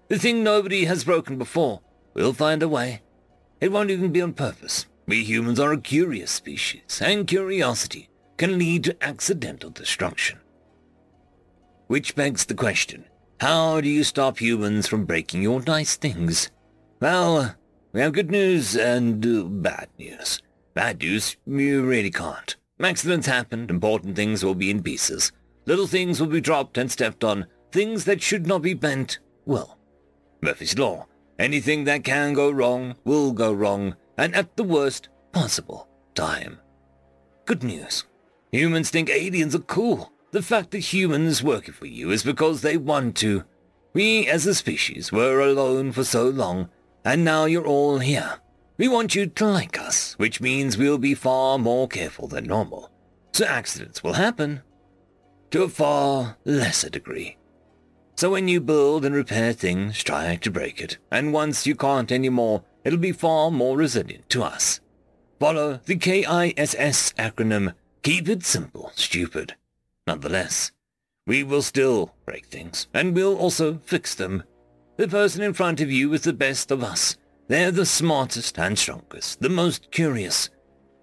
The 0.10 0.20
thing 0.20 0.43
nobody 0.43 0.86
has 0.86 1.04
broken 1.04 1.38
before. 1.38 1.82
We'll 2.14 2.34
find 2.34 2.62
a 2.62 2.68
way. 2.68 3.01
It 3.60 3.72
won't 3.72 3.89
even 3.89 4.12
be 4.12 4.22
on 4.22 4.34
purpose. 4.34 4.86
We 5.08 5.24
humans 5.24 5.60
are 5.60 5.74
a 5.74 5.82
curious 5.82 6.32
species, 6.32 7.01
and 7.04 7.28
curiosity 7.28 8.10
can 8.38 8.58
lead 8.58 8.84
to 8.86 9.04
accidental 9.04 9.70
destruction. 9.70 10.39
Which 11.88 12.16
begs 12.16 12.45
the 12.45 12.56
question, 12.56 13.06
how 13.39 13.81
do 13.81 13.89
you 13.89 14.03
stop 14.03 14.39
humans 14.39 14.88
from 14.88 15.05
breaking 15.05 15.41
your 15.41 15.61
nice 15.61 15.95
things? 15.95 16.49
Well, 16.99 17.55
we 17.91 18.01
have 18.01 18.13
good 18.13 18.31
news 18.31 18.75
and 18.75 19.25
uh, 19.25 19.43
bad 19.43 19.89
news. 19.99 20.41
Bad 20.73 20.99
news, 21.01 21.38
you 21.45 21.84
really 21.84 22.11
can't. 22.11 22.55
Accidents 22.81 23.27
happen, 23.27 23.69
important 23.69 24.15
things 24.15 24.43
will 24.43 24.55
be 24.55 24.69
in 24.69 24.81
pieces. 24.81 25.31
Little 25.65 25.88
things 25.88 26.19
will 26.19 26.27
be 26.27 26.41
dropped 26.41 26.77
and 26.77 26.91
stepped 26.91 27.23
on. 27.23 27.47
Things 27.71 28.05
that 28.05 28.21
should 28.21 28.47
not 28.47 28.61
be 28.61 28.73
bent 28.73 29.19
well. 29.45 29.77
Murphy's 30.41 30.77
Law. 30.77 31.07
Anything 31.39 31.84
that 31.86 32.03
can 32.03 32.34
go 32.34 32.51
wrong 32.51 32.95
will 33.03 33.31
go 33.31 33.51
wrong, 33.51 33.95
and 34.17 34.36
at 34.36 34.55
the 34.55 34.63
worst 34.63 35.09
possible 35.31 35.89
time. 36.15 36.59
Good 37.45 37.63
news. 37.63 38.05
Humans 38.51 38.91
think 38.91 39.09
aliens 39.09 39.55
are 39.55 39.59
cool. 39.59 40.12
The 40.34 40.41
fact 40.41 40.71
that 40.71 40.79
humans 40.79 41.43
work 41.43 41.67
for 41.67 41.86
you 41.86 42.09
is 42.09 42.23
because 42.23 42.61
they 42.61 42.75
want 42.75 43.15
to. 43.17 43.43
We 43.93 44.27
as 44.27 44.47
a 44.47 44.55
species 44.55 45.11
were 45.11 45.39
alone 45.39 45.91
for 45.91 46.03
so 46.03 46.27
long, 46.27 46.69
and 47.05 47.23
now 47.23 47.45
you're 47.45 47.67
all 47.67 47.99
here. 47.99 48.39
We 48.79 48.88
want 48.88 49.13
you 49.13 49.27
to 49.27 49.45
like 49.45 49.79
us, 49.79 50.13
which 50.13 50.41
means 50.41 50.75
we'll 50.75 50.97
be 50.97 51.13
far 51.13 51.59
more 51.59 51.88
careful 51.88 52.27
than 52.27 52.47
normal. 52.47 52.89
So 53.34 53.45
accidents 53.45 54.03
will 54.03 54.13
happen. 54.13 54.63
To 55.51 55.61
a 55.61 55.69
far 55.69 56.38
lesser 56.45 56.89
degree. 56.89 57.38
So 58.15 58.31
when 58.31 58.47
you 58.47 58.59
build 58.59 59.05
and 59.05 59.13
repair 59.13 59.53
things, 59.53 60.03
try 60.03 60.38
to 60.38 60.49
break 60.49 60.81
it, 60.81 60.97
and 61.11 61.31
once 61.31 61.67
you 61.67 61.75
can't 61.75 62.11
anymore, 62.11 62.63
it'll 62.84 62.97
be 62.97 63.11
far 63.11 63.51
more 63.51 63.77
resilient 63.77 64.31
to 64.31 64.41
us. 64.41 64.79
Follow 65.39 65.79
the 65.86 65.95
KISS 65.95 67.13
acronym. 67.19 67.75
Keep 68.01 68.29
it 68.29 68.43
simple, 68.43 68.91
stupid. 68.95 69.53
Nonetheless, 70.08 70.72
we 71.26 71.43
will 71.43 71.62
still 71.62 72.14
break 72.26 72.47
things, 72.47 72.88
and 72.93 73.16
we'll 73.16 73.38
also 73.38 73.80
fix 73.86 74.16
them. 74.16 74.43
The 74.97 75.08
person 75.08 75.41
in 75.41 75.54
front 75.54 75.82
of 75.82 75.91
you 75.91 76.14
is 76.14 76.22
the 76.22 76.34
best 76.34 76.72
of 76.72 76.84
us. 76.84 77.18
They're 77.47 77.72
the 77.72 77.86
smartest 77.86 78.60
and 78.60 78.78
strongest, 78.78 79.41
the 79.41 79.49
most 79.49 79.91
curious. 79.91 80.49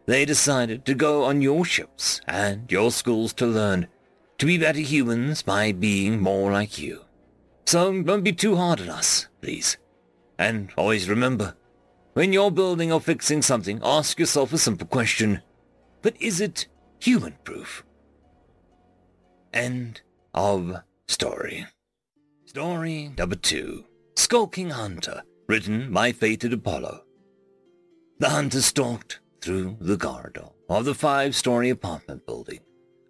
They 0.06 0.24
decided 0.24 0.84
to 0.86 0.94
go 0.94 1.24
on 1.24 1.42
your 1.42 1.64
ships 1.64 2.20
and 2.26 2.70
your 2.70 2.90
schools 2.90 3.32
to 3.34 3.46
learn 3.46 3.88
to 4.38 4.46
be 4.46 4.58
better 4.58 4.80
humans 4.80 5.42
by 5.42 5.72
being 5.72 6.20
more 6.20 6.50
like 6.50 6.78
you. 6.78 7.04
So 7.66 8.02
don't 8.02 8.24
be 8.24 8.32
too 8.32 8.56
hard 8.56 8.80
on 8.80 8.88
us, 8.88 9.28
please. 9.40 9.76
And 10.38 10.72
always 10.76 11.08
remember, 11.08 11.54
when 12.14 12.32
you're 12.32 12.50
building 12.50 12.90
or 12.90 13.00
fixing 13.00 13.42
something, 13.42 13.80
ask 13.84 14.18
yourself 14.18 14.52
a 14.52 14.58
simple 14.58 14.86
question. 14.86 15.42
But 16.02 16.20
is 16.20 16.40
it 16.40 16.66
human-proof? 16.98 17.84
End 19.52 20.00
of 20.32 20.76
story. 21.08 21.66
Story 22.46 23.12
number 23.18 23.34
two. 23.34 23.84
Skulking 24.16 24.70
Hunter, 24.70 25.22
written 25.48 25.92
by 25.92 26.12
Fated 26.12 26.52
Apollo. 26.52 27.02
The 28.18 28.28
hunter 28.28 28.60
stalked 28.60 29.18
through 29.40 29.76
the 29.80 29.96
corridor 29.96 30.50
of 30.68 30.84
the 30.84 30.94
five-story 30.94 31.68
apartment 31.70 32.26
building, 32.26 32.60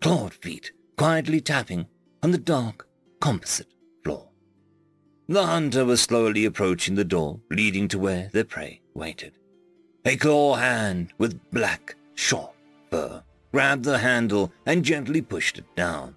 clawed 0.01 0.33
feet 0.33 0.73
quietly 0.97 1.41
tapping 1.41 1.87
on 2.23 2.31
the 2.31 2.39
dark, 2.39 2.89
composite 3.21 3.75
floor. 4.03 4.29
The 5.29 5.45
hunter 5.45 5.85
was 5.85 6.01
slowly 6.01 6.47
approaching 6.47 6.95
the 6.95 7.05
door 7.05 7.41
leading 7.51 7.87
to 7.89 7.99
where 7.99 8.31
their 8.33 8.45
prey 8.45 8.81
waited. 8.95 9.35
A 10.07 10.17
claw 10.17 10.55
hand 10.55 11.13
with 11.19 11.39
black, 11.51 11.97
short 12.15 12.55
fur 12.91 13.23
grabbed 13.53 13.85
the 13.85 13.99
handle 13.99 14.53
and 14.65 14.85
gently 14.85 15.21
pushed 15.21 15.59
it 15.59 15.77
down. 15.77 16.15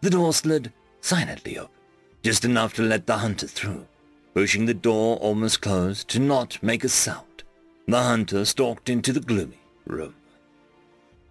The 0.00 0.10
door 0.10 0.32
slid 0.32 0.72
silently 1.00 1.58
open, 1.58 1.74
just 2.22 2.44
enough 2.44 2.74
to 2.74 2.82
let 2.82 3.06
the 3.06 3.18
hunter 3.18 3.46
through. 3.46 3.86
Pushing 4.34 4.66
the 4.66 4.74
door 4.74 5.16
almost 5.16 5.62
closed 5.62 6.08
to 6.08 6.18
not 6.18 6.62
make 6.62 6.84
a 6.84 6.88
sound, 6.88 7.42
the 7.86 8.02
hunter 8.02 8.44
stalked 8.44 8.88
into 8.88 9.12
the 9.12 9.20
gloomy 9.20 9.58
room. 9.86 10.14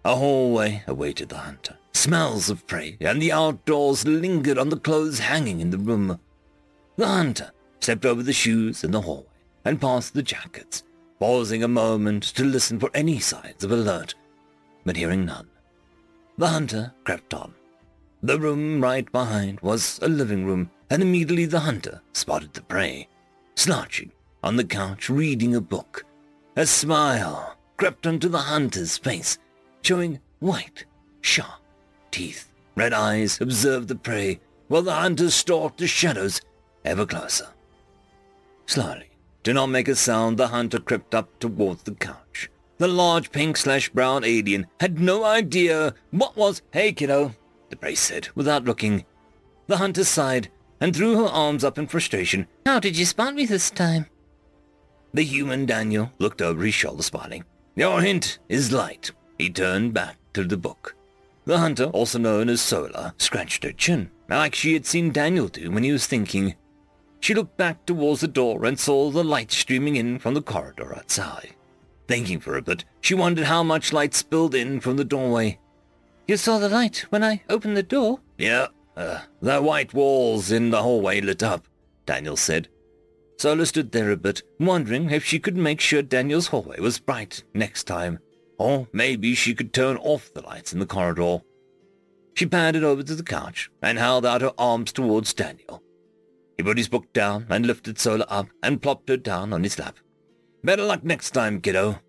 A 0.04 0.16
hallway 0.16 0.82
awaited 0.86 1.28
the 1.28 1.38
hunter. 1.38 1.76
Smells 1.92 2.50
of 2.50 2.66
prey 2.66 2.96
and 3.00 3.20
the 3.20 3.32
outdoors 3.32 4.06
lingered 4.06 4.58
on 4.58 4.68
the 4.68 4.78
clothes 4.78 5.18
hanging 5.18 5.60
in 5.60 5.70
the 5.70 5.78
room. 5.78 6.20
The 6.96 7.06
hunter 7.06 7.50
stepped 7.80 8.06
over 8.06 8.22
the 8.22 8.32
shoes 8.32 8.84
in 8.84 8.90
the 8.90 9.00
hallway 9.00 9.26
and 9.64 9.80
past 9.80 10.14
the 10.14 10.22
jackets, 10.22 10.84
pausing 11.18 11.62
a 11.62 11.68
moment 11.68 12.22
to 12.22 12.44
listen 12.44 12.78
for 12.78 12.90
any 12.94 13.18
signs 13.18 13.64
of 13.64 13.72
alert, 13.72 14.14
but 14.84 14.96
hearing 14.96 15.24
none. 15.24 15.48
The 16.38 16.48
hunter 16.48 16.92
crept 17.04 17.34
on. 17.34 17.54
The 18.22 18.40
room 18.40 18.80
right 18.80 19.10
behind 19.12 19.60
was 19.60 19.98
a 20.02 20.08
living 20.08 20.44
room, 20.46 20.70
and 20.90 21.02
immediately 21.02 21.44
the 21.44 21.60
hunter 21.60 22.00
spotted 22.12 22.54
the 22.54 22.62
prey, 22.62 23.08
slouching 23.54 24.12
on 24.42 24.56
the 24.56 24.64
couch 24.64 25.10
reading 25.10 25.54
a 25.54 25.60
book. 25.60 26.04
A 26.56 26.66
smile 26.66 27.56
crept 27.76 28.06
onto 28.06 28.28
the 28.28 28.38
hunter's 28.38 28.96
face, 28.96 29.38
showing 29.82 30.20
white, 30.40 30.84
sharp 31.20 31.60
teeth. 32.10 32.52
Red 32.76 32.92
eyes 32.92 33.40
observed 33.40 33.88
the 33.88 33.94
prey, 33.94 34.40
while 34.68 34.82
the 34.82 34.94
hunter 34.94 35.30
stalked 35.30 35.78
the 35.78 35.86
shadows 35.86 36.40
ever 36.84 37.04
closer. 37.04 37.48
Slowly, 38.66 39.10
to 39.44 39.52
not 39.52 39.66
make 39.66 39.88
a 39.88 39.94
sound, 39.94 40.38
the 40.38 40.48
hunter 40.48 40.80
crept 40.80 41.14
up 41.14 41.38
towards 41.38 41.82
the 41.82 41.94
couch. 41.94 42.50
The 42.78 42.88
large 42.88 43.30
pink 43.30 43.56
slash 43.56 43.88
brown 43.90 44.24
alien 44.24 44.66
had 44.80 44.98
no 44.98 45.24
idea 45.24 45.94
what 46.10 46.36
was... 46.36 46.62
Hey, 46.72 46.92
kiddo, 46.92 47.34
the 47.70 47.76
prey 47.76 47.94
said, 47.94 48.28
without 48.34 48.64
looking. 48.64 49.04
The 49.66 49.78
hunter 49.78 50.04
sighed 50.04 50.50
and 50.80 50.94
threw 50.94 51.16
her 51.16 51.30
arms 51.30 51.64
up 51.64 51.78
in 51.78 51.86
frustration. 51.86 52.46
How 52.66 52.80
did 52.80 52.96
you 52.96 53.04
spot 53.04 53.34
me 53.34 53.46
this 53.46 53.70
time? 53.70 54.06
The 55.14 55.24
human 55.24 55.66
Daniel 55.66 56.12
looked 56.18 56.42
over 56.42 56.64
his 56.64 56.74
shoulder, 56.74 57.02
smiling. 57.02 57.44
Your 57.74 58.00
hint 58.00 58.38
is 58.48 58.72
light. 58.72 59.10
He 59.38 59.50
turned 59.50 59.94
back 59.94 60.16
to 60.34 60.44
the 60.44 60.56
book. 60.56 60.94
The 61.44 61.58
hunter, 61.58 61.84
also 61.84 62.18
known 62.18 62.48
as 62.48 62.60
Sola, 62.60 63.14
scratched 63.18 63.64
her 63.64 63.72
chin, 63.72 64.10
like 64.28 64.54
she 64.54 64.72
had 64.72 64.84
seen 64.84 65.12
Daniel 65.12 65.48
do 65.48 65.70
when 65.70 65.84
he 65.84 65.92
was 65.92 66.06
thinking. 66.06 66.54
She 67.20 67.34
looked 67.34 67.56
back 67.56 67.86
towards 67.86 68.20
the 68.20 68.28
door 68.28 68.64
and 68.64 68.78
saw 68.78 69.10
the 69.10 69.24
light 69.24 69.52
streaming 69.52 69.96
in 69.96 70.18
from 70.18 70.34
the 70.34 70.42
corridor 70.42 70.94
outside. 70.96 71.54
Thinking 72.08 72.40
for 72.40 72.56
a 72.56 72.62
bit, 72.62 72.84
she 73.00 73.14
wondered 73.14 73.46
how 73.46 73.62
much 73.62 73.92
light 73.92 74.14
spilled 74.14 74.54
in 74.54 74.80
from 74.80 74.96
the 74.96 75.04
doorway. 75.04 75.58
You 76.26 76.36
saw 76.36 76.58
the 76.58 76.68
light 76.68 77.06
when 77.10 77.22
I 77.22 77.42
opened 77.48 77.76
the 77.76 77.82
door? 77.82 78.20
Yeah, 78.36 78.68
uh, 78.96 79.20
the 79.40 79.62
white 79.62 79.94
walls 79.94 80.50
in 80.50 80.70
the 80.70 80.82
hallway 80.82 81.20
lit 81.20 81.42
up, 81.42 81.68
Daniel 82.04 82.36
said. 82.36 82.68
Sola 83.38 83.66
stood 83.66 83.92
there 83.92 84.10
a 84.10 84.16
bit, 84.16 84.42
wondering 84.58 85.10
if 85.10 85.24
she 85.24 85.38
could 85.38 85.56
make 85.56 85.80
sure 85.80 86.02
Daniel's 86.02 86.48
hallway 86.48 86.80
was 86.80 86.98
bright 86.98 87.44
next 87.54 87.84
time. 87.84 88.18
Or 88.58 88.88
maybe 88.92 89.34
she 89.34 89.54
could 89.54 89.72
turn 89.72 89.98
off 89.98 90.32
the 90.32 90.40
lights 90.40 90.72
in 90.72 90.78
the 90.78 90.86
corridor. 90.86 91.42
She 92.34 92.46
padded 92.46 92.82
over 92.82 93.02
to 93.02 93.14
the 93.14 93.22
couch 93.22 93.70
and 93.82 93.98
held 93.98 94.26
out 94.26 94.40
her 94.40 94.52
arms 94.58 94.92
towards 94.92 95.34
Daniel. 95.34 95.82
He 96.56 96.62
put 96.62 96.78
his 96.78 96.88
book 96.88 97.12
down 97.12 97.46
and 97.50 97.66
lifted 97.66 97.98
Sola 97.98 98.24
up 98.28 98.48
and 98.62 98.80
plopped 98.80 99.10
her 99.10 99.18
down 99.18 99.52
on 99.52 99.62
his 99.62 99.78
lap. 99.78 99.96
Better 100.64 100.84
luck 100.84 101.04
next 101.04 101.30
time, 101.32 101.60
kiddo. 101.60 102.00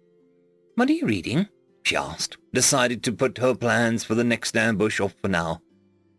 What 0.75 0.89
are 0.89 0.93
you 0.93 1.05
reading? 1.05 1.49
She 1.87 1.95
asked, 1.95 2.35
decided 2.53 3.01
to 3.01 3.13
put 3.13 3.37
her 3.37 3.55
plans 3.55 4.03
for 4.03 4.13
the 4.13 4.23
next 4.23 4.57
ambush 4.57 4.99
off 4.99 5.15
for 5.21 5.29
now. 5.29 5.61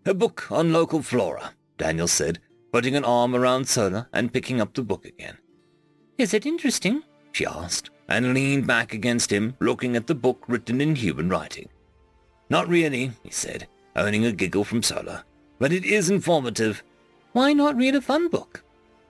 A 0.06 0.14
book 0.14 0.50
on 0.50 0.72
local 0.72 1.02
flora, 1.02 1.52
Daniel 1.76 2.08
said, 2.08 2.38
putting 2.72 2.96
an 2.96 3.04
arm 3.04 3.34
around 3.34 3.68
Sola 3.68 4.08
and 4.14 4.32
picking 4.32 4.62
up 4.62 4.72
the 4.72 4.82
book 4.82 5.04
again. 5.04 5.36
Is 6.16 6.32
it 6.32 6.46
interesting? 6.46 7.02
she 7.32 7.44
asked, 7.44 7.90
and 8.08 8.32
leaned 8.32 8.66
back 8.66 8.94
against 8.94 9.30
him, 9.30 9.54
looking 9.60 9.94
at 9.94 10.06
the 10.06 10.14
book 10.14 10.42
written 10.48 10.80
in 10.80 10.96
human 10.96 11.28
writing. 11.28 11.68
Not 12.48 12.66
really, 12.66 13.12
he 13.22 13.30
said, 13.30 13.68
owning 13.94 14.24
a 14.24 14.32
giggle 14.32 14.64
from 14.64 14.82
Sola, 14.82 15.26
but 15.58 15.70
it 15.70 15.84
is 15.84 16.08
informative. 16.08 16.82
Why 17.32 17.52
not 17.52 17.76
read 17.76 17.94
a 17.94 18.00
fun 18.00 18.28
book? 18.28 18.64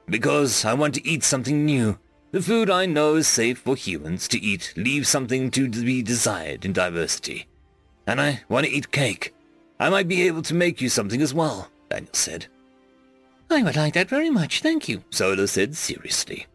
Because 0.07 0.65
I 0.65 0.75
want 0.75 0.95
to 0.95 1.07
eat 1.07 1.23
something 1.23 1.65
new. 1.65 2.01
The 2.31 2.43
food 2.43 2.69
I 2.69 2.85
know 2.85 3.15
is 3.15 3.27
safe 3.27 3.59
for 3.59 3.75
humans 3.75 4.29
to 4.29 4.39
eat 4.39 4.75
leaves 4.77 5.09
something 5.09 5.51
to 5.53 5.69
be 5.69 6.03
desired 6.03 6.67
in 6.67 6.75
diversity. 6.75 7.47
And 8.07 8.21
I 8.21 8.43
want 8.51 8.67
to 8.67 8.73
eat 8.73 8.93
cake. 8.93 9.35
I 9.81 9.89
might 9.89 10.09
be 10.09 10.27
able 10.27 10.43
to 10.43 10.55
make 10.55 10.83
you 10.83 10.91
something 10.91 11.23
as 11.23 11.33
well, 11.33 11.71
Daniel 11.89 12.13
said. 12.13 12.47
I 13.51 13.63
would 13.63 13.77
like 13.77 13.95
that 13.95 14.11
very 14.11 14.29
much, 14.29 14.61
thank 14.61 14.89
you, 14.91 15.03
Sola 15.09 15.47
said 15.47 15.75
seriously. 15.75 16.47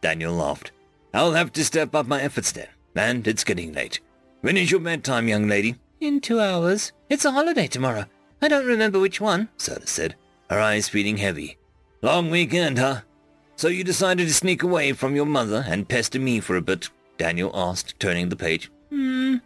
Daniel 0.00 0.34
laughed. 0.34 0.70
I'll 1.12 1.32
have 1.32 1.52
to 1.54 1.64
step 1.64 1.96
up 1.96 2.06
my 2.06 2.20
efforts 2.22 2.52
then, 2.52 2.68
and 2.94 3.26
it's 3.26 3.42
getting 3.42 3.72
late. 3.72 3.98
When 4.42 4.56
is 4.56 4.70
your 4.70 4.78
bedtime, 4.78 5.26
young 5.26 5.48
lady? 5.48 5.74
In 6.00 6.20
two 6.20 6.38
hours. 6.40 6.92
It's 7.08 7.24
a 7.24 7.32
holiday 7.32 7.66
tomorrow. 7.66 8.04
I 8.40 8.46
don't 8.46 8.66
remember 8.66 9.00
which 9.00 9.20
one, 9.20 9.48
Sola 9.56 9.86
said, 9.88 10.14
her 10.48 10.60
eyes 10.60 10.88
feeling 10.88 11.16
heavy. 11.16 11.58
Long 12.02 12.30
weekend, 12.30 12.78
huh? 12.78 13.00
So 13.58 13.66
you 13.66 13.82
decided 13.82 14.28
to 14.28 14.32
sneak 14.32 14.62
away 14.62 14.92
from 14.92 15.16
your 15.16 15.26
mother 15.26 15.64
and 15.66 15.88
pester 15.88 16.20
me 16.20 16.38
for 16.38 16.54
a 16.54 16.62
bit? 16.62 16.90
Daniel 17.16 17.50
asked, 17.52 17.98
turning 17.98 18.28
the 18.28 18.36
page. 18.36 18.70
Hmm. 18.90 19.38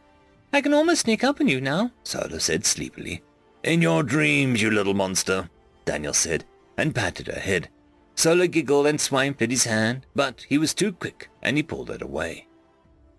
I 0.53 0.61
can 0.61 0.75
almost 0.75 1.01
sneak 1.01 1.25
up 1.25 1.41
on 1.41 1.49
you 1.49 1.63
now, 1.63 1.93
Sola 2.05 2.39
said 2.39 2.67
sleepily. 2.67 3.23
In 3.65 3.81
your 3.81 4.03
dreams, 4.03 4.61
you 4.61 4.71
little 4.71 4.93
monster, 4.93 5.49
Daniel 5.87 6.13
said, 6.13 6.45
and 6.77 6.95
patted 6.95 7.29
her 7.29 7.41
head. 7.41 7.71
Sola 8.15 8.49
giggled 8.49 8.87
and 8.87 9.01
swiped 9.01 9.41
at 9.41 9.51
his 9.51 9.65
hand, 9.65 10.05
but 10.15 10.45
he 10.47 10.59
was 10.59 10.75
too 10.75 10.93
quick, 10.93 11.31
and 11.41 11.57
he 11.57 11.63
pulled 11.63 11.89
it 11.89 12.03
away. 12.03 12.49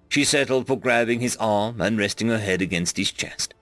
She 0.10 0.24
settled 0.24 0.68
for 0.68 0.78
grabbing 0.78 1.22
his 1.22 1.36
arm 1.38 1.82
and 1.82 1.98
resting 1.98 2.28
her 2.28 2.38
head 2.38 2.62
against 2.62 2.98
his 2.98 3.12
chest. 3.12 3.56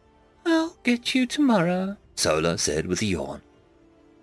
I'll 0.45 0.75
get 0.83 1.15
you 1.15 1.25
tomorrow, 1.25 1.95
Sola 2.13 2.57
said 2.57 2.87
with 2.87 3.01
a 3.01 3.05
yawn. 3.05 3.41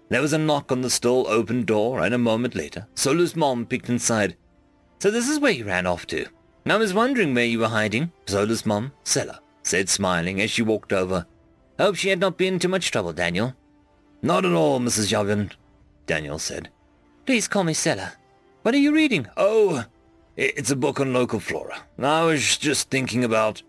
There 0.09 0.23
was 0.23 0.33
a 0.33 0.39
knock 0.39 0.73
on 0.73 0.81
the 0.81 0.91
still-open 0.91 1.65
door, 1.65 2.01
and 2.01 2.15
a 2.15 2.19
moment 2.19 2.55
later, 2.55 2.87
Sola's 2.95 3.37
mom 3.37 3.67
peeked 3.67 3.91
inside. 3.91 4.37
So 5.01 5.11
this 5.11 5.29
is 5.29 5.39
where 5.39 5.53
you 5.53 5.65
ran 5.65 5.87
off 5.87 6.07
to. 6.09 6.27
I 6.67 6.77
was 6.77 6.93
wondering 6.93 7.35
where 7.35 7.45
you 7.45 7.61
were 7.61 7.69
hiding, 7.69 8.13
Sola's 8.27 8.67
mom, 8.67 8.93
Sela, 9.05 9.39
said 9.63 9.89
smiling 9.89 10.41
as 10.41 10.51
she 10.51 10.63
walked 10.63 10.93
over. 10.93 11.27
Hope 11.79 11.97
she 11.97 12.11
had 12.11 12.21
not 12.21 12.37
been 12.37 12.59
too 12.59 12.69
much 12.69 12.91
trouble, 12.91 13.13
Daniel. 13.13 13.55
Not 14.21 14.45
at 14.45 14.53
all, 14.53 14.81
Mrs. 14.81 15.11
Jugend, 15.11 15.53
Daniel 16.07 16.39
said. 16.39 16.69
Please 17.25 17.49
call 17.49 17.65
me 17.65 17.73
Sela. 17.73 18.13
What 18.63 18.75
are 18.75 18.79
you 18.79 18.93
reading? 18.93 19.27
Oh, 19.37 19.85
it's 20.37 20.71
a 20.71 20.77
book 20.77 21.01
on 21.01 21.13
local 21.13 21.41
flora. 21.41 21.79
I 21.99 22.25
was 22.25 22.57
just 22.57 22.91
thinking 22.91 23.25
about... 23.25 23.63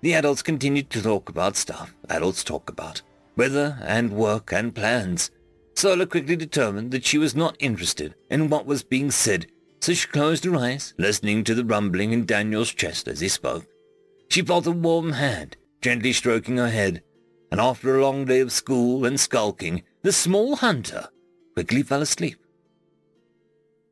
The 0.00 0.14
adults 0.14 0.42
continued 0.42 0.90
to 0.90 1.02
talk 1.02 1.28
about 1.28 1.56
stuff 1.56 1.94
adults 2.08 2.44
talk 2.44 2.70
about. 2.70 3.02
Weather 3.36 3.78
and 3.82 4.12
work 4.12 4.52
and 4.52 4.74
plans. 4.74 5.30
Sola 5.76 6.06
quickly 6.06 6.36
determined 6.36 6.90
that 6.90 7.04
she 7.04 7.18
was 7.18 7.36
not 7.36 7.56
interested 7.58 8.14
in 8.30 8.48
what 8.48 8.66
was 8.66 8.82
being 8.82 9.10
said, 9.10 9.46
so 9.80 9.92
she 9.92 10.08
closed 10.08 10.44
her 10.44 10.56
eyes, 10.56 10.94
listening 10.98 11.44
to 11.44 11.54
the 11.54 11.64
rumbling 11.64 12.12
in 12.12 12.24
Daniel's 12.24 12.72
chest 12.72 13.06
as 13.06 13.20
he 13.20 13.28
spoke. 13.28 13.66
She 14.30 14.42
felt 14.42 14.66
a 14.66 14.70
warm 14.72 15.12
hand 15.12 15.56
gently 15.82 16.12
stroking 16.12 16.56
her 16.56 16.70
head, 16.70 17.02
and 17.50 17.60
after 17.60 17.96
a 17.96 18.02
long 18.02 18.24
day 18.24 18.40
of 18.40 18.50
school 18.52 19.04
and 19.04 19.20
skulking, 19.20 19.82
the 20.02 20.12
small 20.12 20.56
hunter 20.56 21.08
quickly 21.54 21.82
fell 21.82 22.02
asleep. 22.02 22.38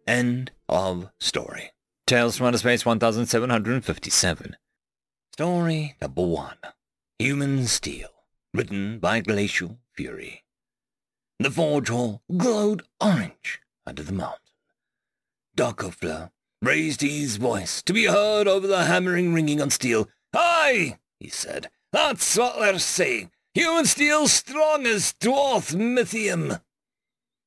End 0.06 0.50
of 0.68 1.10
story. 1.20 1.70
Tales 2.06 2.36
from 2.36 2.48
Outer 2.48 2.58
Space 2.58 2.84
1757. 2.84 4.56
Story 5.32 5.96
number 6.00 6.26
one. 6.26 6.58
Human 7.18 7.66
Steel. 7.66 8.08
Written 8.52 8.98
by 8.98 9.20
Glacial 9.20 9.78
Fury. 9.96 10.43
The 11.44 11.50
forge 11.50 11.90
hall 11.90 12.22
glowed 12.34 12.84
orange 13.02 13.60
under 13.86 14.02
the 14.02 14.14
mountain. 14.14 14.38
Darkofler 15.54 16.30
raised 16.62 17.02
his 17.02 17.36
voice 17.36 17.82
to 17.82 17.92
be 17.92 18.06
heard 18.06 18.48
over 18.48 18.66
the 18.66 18.86
hammering 18.86 19.34
ringing 19.34 19.60
on 19.60 19.68
steel. 19.68 20.08
Aye, 20.34 20.96
he 21.20 21.28
said, 21.28 21.68
that's 21.92 22.38
what 22.38 22.58
they're 22.58 22.78
saying. 22.78 23.30
Human 23.52 23.84
steel 23.84 24.26
strong 24.26 24.86
as 24.86 25.12
dwarf 25.20 25.74
mythium. 25.74 26.62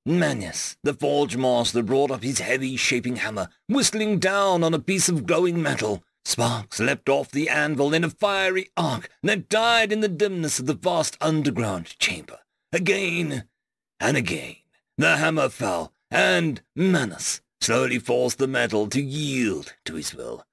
Manius, 0.05 0.77
the 0.83 0.93
forge 0.93 1.35
master, 1.35 1.81
brought 1.81 2.11
up 2.11 2.21
his 2.21 2.37
heavy 2.37 2.75
shaping 2.75 3.15
hammer, 3.15 3.49
whistling 3.65 4.19
down 4.19 4.63
on 4.63 4.75
a 4.75 4.79
piece 4.79 5.09
of 5.09 5.25
glowing 5.25 5.59
metal. 5.59 6.03
Sparks 6.23 6.79
leapt 6.79 7.09
off 7.09 7.31
the 7.31 7.49
anvil 7.49 7.95
in 7.95 8.03
a 8.03 8.11
fiery 8.11 8.69
arc 8.77 9.09
that 9.23 9.49
died 9.49 9.91
in 9.91 10.01
the 10.01 10.07
dimness 10.07 10.59
of 10.59 10.67
the 10.67 10.75
vast 10.75 11.17
underground 11.19 11.97
chamber. 11.97 12.37
Again 12.71 13.49
and 13.99 14.17
again 14.17 14.55
the 14.97 15.17
hammer 15.17 15.49
fell, 15.49 15.93
and 16.09 16.61
Manus 16.75 17.41
slowly 17.61 17.99
forced 17.99 18.39
the 18.39 18.47
metal 18.47 18.87
to 18.87 19.01
yield 19.01 19.75
to 19.85 19.95
his 19.95 20.15
will. 20.15 20.43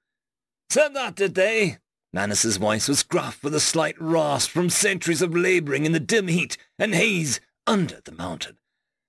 Said 0.69 0.93
that, 0.93 1.15
did 1.15 1.35
they? 1.35 1.77
Manus's 2.13 2.57
voice 2.57 2.87
was 2.87 3.03
gruff 3.03 3.43
with 3.43 3.55
a 3.55 3.59
slight 3.59 3.99
rasp 3.99 4.51
from 4.51 4.69
centuries 4.69 5.21
of 5.21 5.35
laboring 5.35 5.85
in 5.85 5.91
the 5.91 5.99
dim 5.99 6.27
heat 6.27 6.57
and 6.77 6.93
haze 6.93 7.39
under 7.65 8.01
the 8.05 8.11
mountain. 8.11 8.57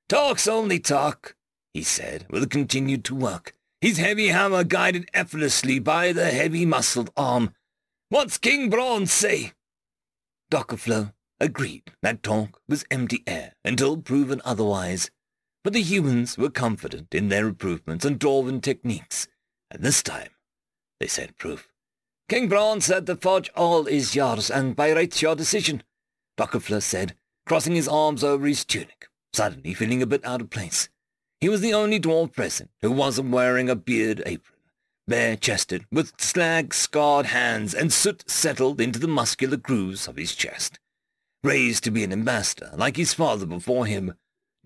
Talk's 0.08 0.48
only 0.48 0.78
talk, 0.78 1.36
he 1.74 1.82
said, 1.82 2.24
while 2.30 2.40
he 2.40 2.46
continued 2.46 3.04
to 3.04 3.14
work, 3.14 3.54
his 3.80 3.98
heavy 3.98 4.28
hammer 4.28 4.64
guided 4.64 5.08
effortlessly 5.12 5.78
by 5.78 6.12
the 6.12 6.30
heavy-muscled 6.30 7.10
arm. 7.16 7.52
What's 8.08 8.38
King 8.38 8.70
Braun 8.70 9.06
say? 9.06 9.52
Dockerflow 10.50 11.12
agreed 11.40 11.92
that 12.02 12.22
talk 12.22 12.60
was 12.68 12.84
empty 12.90 13.22
air 13.26 13.54
until 13.64 13.96
proven 13.96 14.40
otherwise, 14.44 15.10
but 15.62 15.72
the 15.72 15.82
humans 15.82 16.38
were 16.38 16.50
confident 16.50 17.14
in 17.14 17.28
their 17.28 17.48
improvements 17.48 18.04
and 18.04 18.18
dwarven 18.18 18.62
techniques, 18.62 19.28
and 19.70 19.82
this 19.82 20.02
time 20.02 20.30
they 21.00 21.06
sent 21.06 21.36
proof. 21.36 21.68
King 22.28 22.48
Braun 22.48 22.80
said 22.80 23.06
the 23.06 23.16
forge 23.16 23.50
all 23.54 23.86
is 23.86 24.16
yours, 24.16 24.50
and 24.50 24.74
by 24.74 24.92
rights 24.92 25.22
your 25.22 25.36
decision, 25.36 25.82
Dockerflow 26.36 26.82
said, 26.82 27.14
crossing 27.46 27.74
his 27.74 27.88
arms 27.88 28.24
over 28.24 28.46
his 28.46 28.64
tunic, 28.64 29.08
suddenly 29.32 29.74
feeling 29.74 30.02
a 30.02 30.06
bit 30.06 30.24
out 30.24 30.40
of 30.40 30.50
place. 30.50 30.88
He 31.40 31.48
was 31.48 31.60
the 31.60 31.74
only 31.74 32.00
dwarf 32.00 32.32
present 32.32 32.70
who 32.80 32.90
wasn't 32.90 33.30
wearing 33.30 33.68
a 33.68 33.76
beard 33.76 34.22
apron, 34.26 34.58
bare-chested, 35.06 35.84
with 35.92 36.20
slag-scarred 36.20 37.26
hands 37.26 37.74
and 37.74 37.92
soot 37.92 38.28
settled 38.28 38.80
into 38.80 38.98
the 38.98 39.06
muscular 39.06 39.56
grooves 39.56 40.08
of 40.08 40.16
his 40.16 40.34
chest. 40.34 40.80
Raised 41.46 41.84
to 41.84 41.92
be 41.92 42.02
an 42.02 42.12
ambassador 42.12 42.72
like 42.74 42.96
his 42.96 43.14
father 43.14 43.46
before 43.46 43.86
him, 43.86 44.14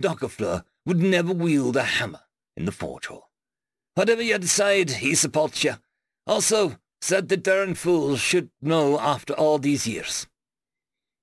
Dockerflow 0.01 0.65
would 0.87 0.99
never 0.99 1.31
wield 1.31 1.77
a 1.77 1.83
hammer 1.83 2.23
in 2.57 2.65
the 2.65 2.73
forge 2.73 3.05
hall. 3.05 3.29
Whatever 3.97 4.23
you 4.23 4.39
decide, 4.39 4.91
he 4.93 5.15
supports 5.15 5.63
you. 5.63 5.75
Also, 6.27 6.79
said 7.03 7.29
the 7.29 7.37
darn 7.37 7.75
fool 7.75 8.17
should 8.17 8.49
know 8.63 8.99
after 8.99 9.35
all 9.35 9.59
these 9.59 9.87
years. 9.87 10.27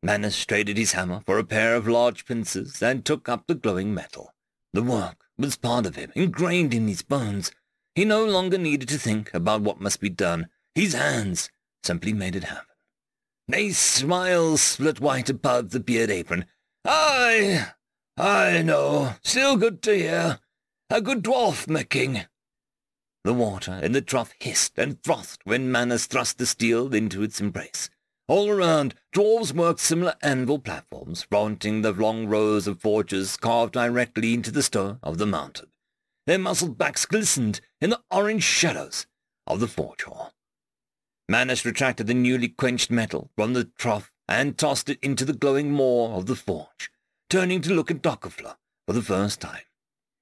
Manus 0.03 0.45
traded 0.45 0.77
his 0.77 0.91
hammer 0.91 1.23
for 1.25 1.39
a 1.39 1.43
pair 1.43 1.73
of 1.73 1.87
large 1.87 2.27
pincers 2.27 2.79
and 2.83 3.03
took 3.03 3.27
up 3.27 3.47
the 3.47 3.55
glowing 3.55 3.95
metal. 3.95 4.35
The 4.73 4.83
work 4.83 5.25
was 5.39 5.57
part 5.57 5.87
of 5.87 5.95
him, 5.95 6.11
ingrained 6.13 6.71
in 6.71 6.87
his 6.87 7.01
bones. 7.01 7.51
He 7.95 8.05
no 8.05 8.23
longer 8.23 8.59
needed 8.59 8.89
to 8.89 8.99
think 8.99 9.33
about 9.33 9.61
what 9.61 9.81
must 9.81 10.01
be 10.01 10.09
done. 10.09 10.49
His 10.75 10.93
hands 10.93 11.49
simply 11.81 12.13
made 12.13 12.35
it 12.35 12.43
happen. 12.43 12.76
A 13.53 13.69
smile 13.69 14.57
split 14.57 14.99
white 14.99 15.29
above 15.29 15.69
the 15.69 15.79
beard 15.79 16.09
apron. 16.11 16.45
I, 16.83 17.67
I 18.17 18.61
know. 18.61 19.15
Still 19.23 19.55
good 19.55 19.81
to 19.83 19.95
hear. 19.95 20.39
A 20.89 21.01
good 21.01 21.23
dwarf 21.23 21.67
making. 21.67 22.25
The 23.23 23.33
water 23.33 23.79
in 23.81 23.93
the 23.93 24.01
trough 24.01 24.33
hissed 24.39 24.77
and 24.77 25.01
frothed 25.01 25.41
when 25.45 25.71
Manus 25.71 26.07
thrust 26.07 26.37
the 26.37 26.45
steel 26.45 26.93
into 26.93 27.23
its 27.23 27.39
embrace. 27.39 27.89
All 28.27 28.49
around, 28.49 28.95
dwarves 29.15 29.53
worked 29.53 29.79
similar 29.79 30.15
anvil 30.21 30.59
platforms, 30.59 31.23
fronting 31.23 31.81
the 31.81 31.93
long 31.93 32.27
rows 32.27 32.67
of 32.67 32.81
forges 32.81 33.37
carved 33.37 33.73
directly 33.73 34.33
into 34.33 34.51
the 34.51 34.63
stone 34.63 34.99
of 35.01 35.17
the 35.17 35.25
mountain. 35.25 35.69
Their 36.25 36.37
muscled 36.37 36.77
backs 36.77 37.05
glistened 37.05 37.61
in 37.79 37.91
the 37.91 38.01
orange 38.11 38.43
shadows 38.43 39.07
of 39.45 39.61
the 39.61 39.67
forge 39.67 40.03
hall. 40.03 40.33
Manus 41.29 41.65
retracted 41.65 42.07
the 42.07 42.13
newly 42.13 42.47
quenched 42.47 42.89
metal 42.89 43.31
from 43.35 43.53
the 43.53 43.65
trough 43.77 44.11
and 44.27 44.57
tossed 44.57 44.89
it 44.89 44.99
into 45.01 45.25
the 45.25 45.33
glowing 45.33 45.71
maw 45.71 46.17
of 46.17 46.25
the 46.25 46.35
forge, 46.35 46.89
turning 47.29 47.61
to 47.61 47.73
look 47.73 47.91
at 47.91 48.01
Dockerflow 48.01 48.55
for 48.85 48.93
the 48.93 49.01
first 49.01 49.41
time. 49.41 49.63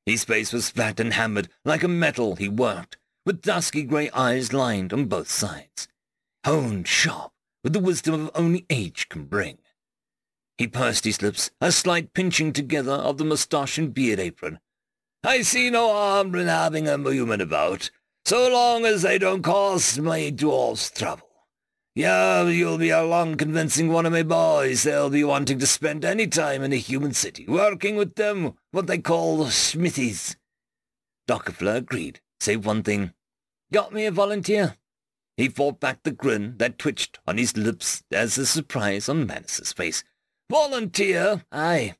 His 0.05 0.23
face 0.23 0.51
was 0.51 0.69
flat 0.69 0.99
and 0.99 1.13
hammered 1.13 1.49
like 1.63 1.83
a 1.83 1.87
metal 1.87 2.35
he 2.35 2.49
worked, 2.49 2.97
with 3.25 3.41
dusky 3.41 3.83
grey 3.83 4.09
eyes 4.11 4.53
lined 4.53 4.93
on 4.93 5.05
both 5.05 5.29
sides, 5.29 5.87
honed 6.45 6.87
sharp 6.87 7.31
with 7.63 7.73
the 7.73 7.79
wisdom 7.79 8.13
of 8.13 8.31
only 8.35 8.65
age 8.69 9.09
can 9.09 9.25
bring. 9.25 9.57
He 10.57 10.67
pursed 10.67 11.03
his 11.03 11.21
lips, 11.21 11.49
a 11.59 11.71
slight 11.71 12.13
pinching 12.13 12.53
together 12.53 12.93
of 12.93 13.17
the 13.17 13.25
moustache 13.25 13.77
and 13.77 13.93
beard 13.93 14.19
apron. 14.19 14.59
I 15.23 15.41
see 15.41 15.69
no 15.69 15.91
harm 15.91 16.33
in 16.35 16.47
having 16.47 16.87
a 16.87 16.97
human 16.97 17.41
about, 17.41 17.89
so 18.25 18.49
long 18.49 18.85
as 18.85 19.03
they 19.03 19.19
don't 19.19 19.43
cause 19.43 19.99
my 19.99 20.31
dwarfs 20.31 20.89
trouble. 20.89 21.29
Yeah, 21.93 22.47
you'll 22.47 22.79
be 22.79 22.89
a 22.89 23.03
long 23.03 23.35
convincing 23.35 23.87
one 23.87 24.05
of 24.05 24.11
my 24.11 24.23
boys 24.23 24.83
they'll 24.83 25.11
be 25.11 25.23
wanting 25.23 25.59
to 25.59 25.67
spend 25.67 26.03
any 26.03 26.27
time 26.27 26.63
in 26.63 26.73
a 26.73 26.77
human 26.77 27.13
city, 27.13 27.45
working 27.47 27.95
with 27.95 28.15
them, 28.15 28.55
what 28.71 28.87
they 28.87 28.97
call 28.97 29.45
smithies. 29.45 30.35
Dockerflow 31.27 31.77
agreed, 31.77 32.19
save 32.39 32.65
one 32.65 32.83
thing. 32.83 33.13
Got 33.71 33.93
me 33.93 34.05
a 34.05 34.11
volunteer? 34.11 34.75
He 35.37 35.47
fought 35.47 35.79
back 35.79 36.03
the 36.03 36.11
grin 36.11 36.55
that 36.57 36.79
twitched 36.79 37.19
on 37.27 37.37
his 37.37 37.55
lips 37.55 38.03
as 38.11 38.35
the 38.35 38.45
surprise 38.45 39.07
on 39.07 39.27
Manus's 39.27 39.71
face. 39.71 40.03
Volunteer? 40.49 41.43
Aye, 41.51 41.95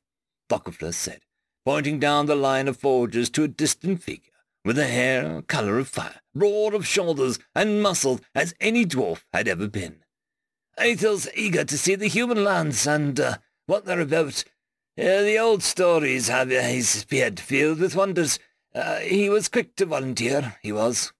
Dockerflow 0.50 0.92
said, 0.92 1.20
pointing 1.64 1.98
down 1.98 2.26
the 2.26 2.36
line 2.36 2.68
of 2.68 2.76
forgers 2.76 3.30
to 3.30 3.44
a 3.44 3.48
distant 3.48 4.02
figure 4.02 4.32
with 4.66 4.78
a 4.80 4.88
hair 4.88 5.42
colour 5.42 5.78
of 5.78 5.86
fire, 5.86 6.20
broad 6.34 6.74
of 6.74 6.84
shoulders, 6.84 7.38
and 7.54 7.80
muscled 7.80 8.20
as 8.34 8.52
any 8.60 8.84
dwarf 8.84 9.22
had 9.32 9.46
ever 9.46 9.68
been. 9.68 10.02
Aethel's 10.76 11.28
eager 11.36 11.64
to 11.64 11.78
see 11.78 11.94
the 11.94 12.08
human 12.08 12.42
lands 12.42 12.84
and 12.84 13.18
uh, 13.20 13.36
what 13.66 13.84
they're 13.84 14.00
about. 14.00 14.42
Uh, 14.98 15.22
the 15.22 15.38
old 15.38 15.62
stories 15.62 16.26
have 16.26 16.50
uh, 16.50 16.60
his 16.62 17.04
beard 17.04 17.38
filled 17.38 17.78
with 17.78 17.94
wonders. 17.94 18.40
Uh, 18.74 18.96
he 18.96 19.30
was 19.30 19.48
quick 19.48 19.76
to 19.76 19.86
volunteer, 19.86 20.56
he 20.60 20.72
was. 20.72 21.12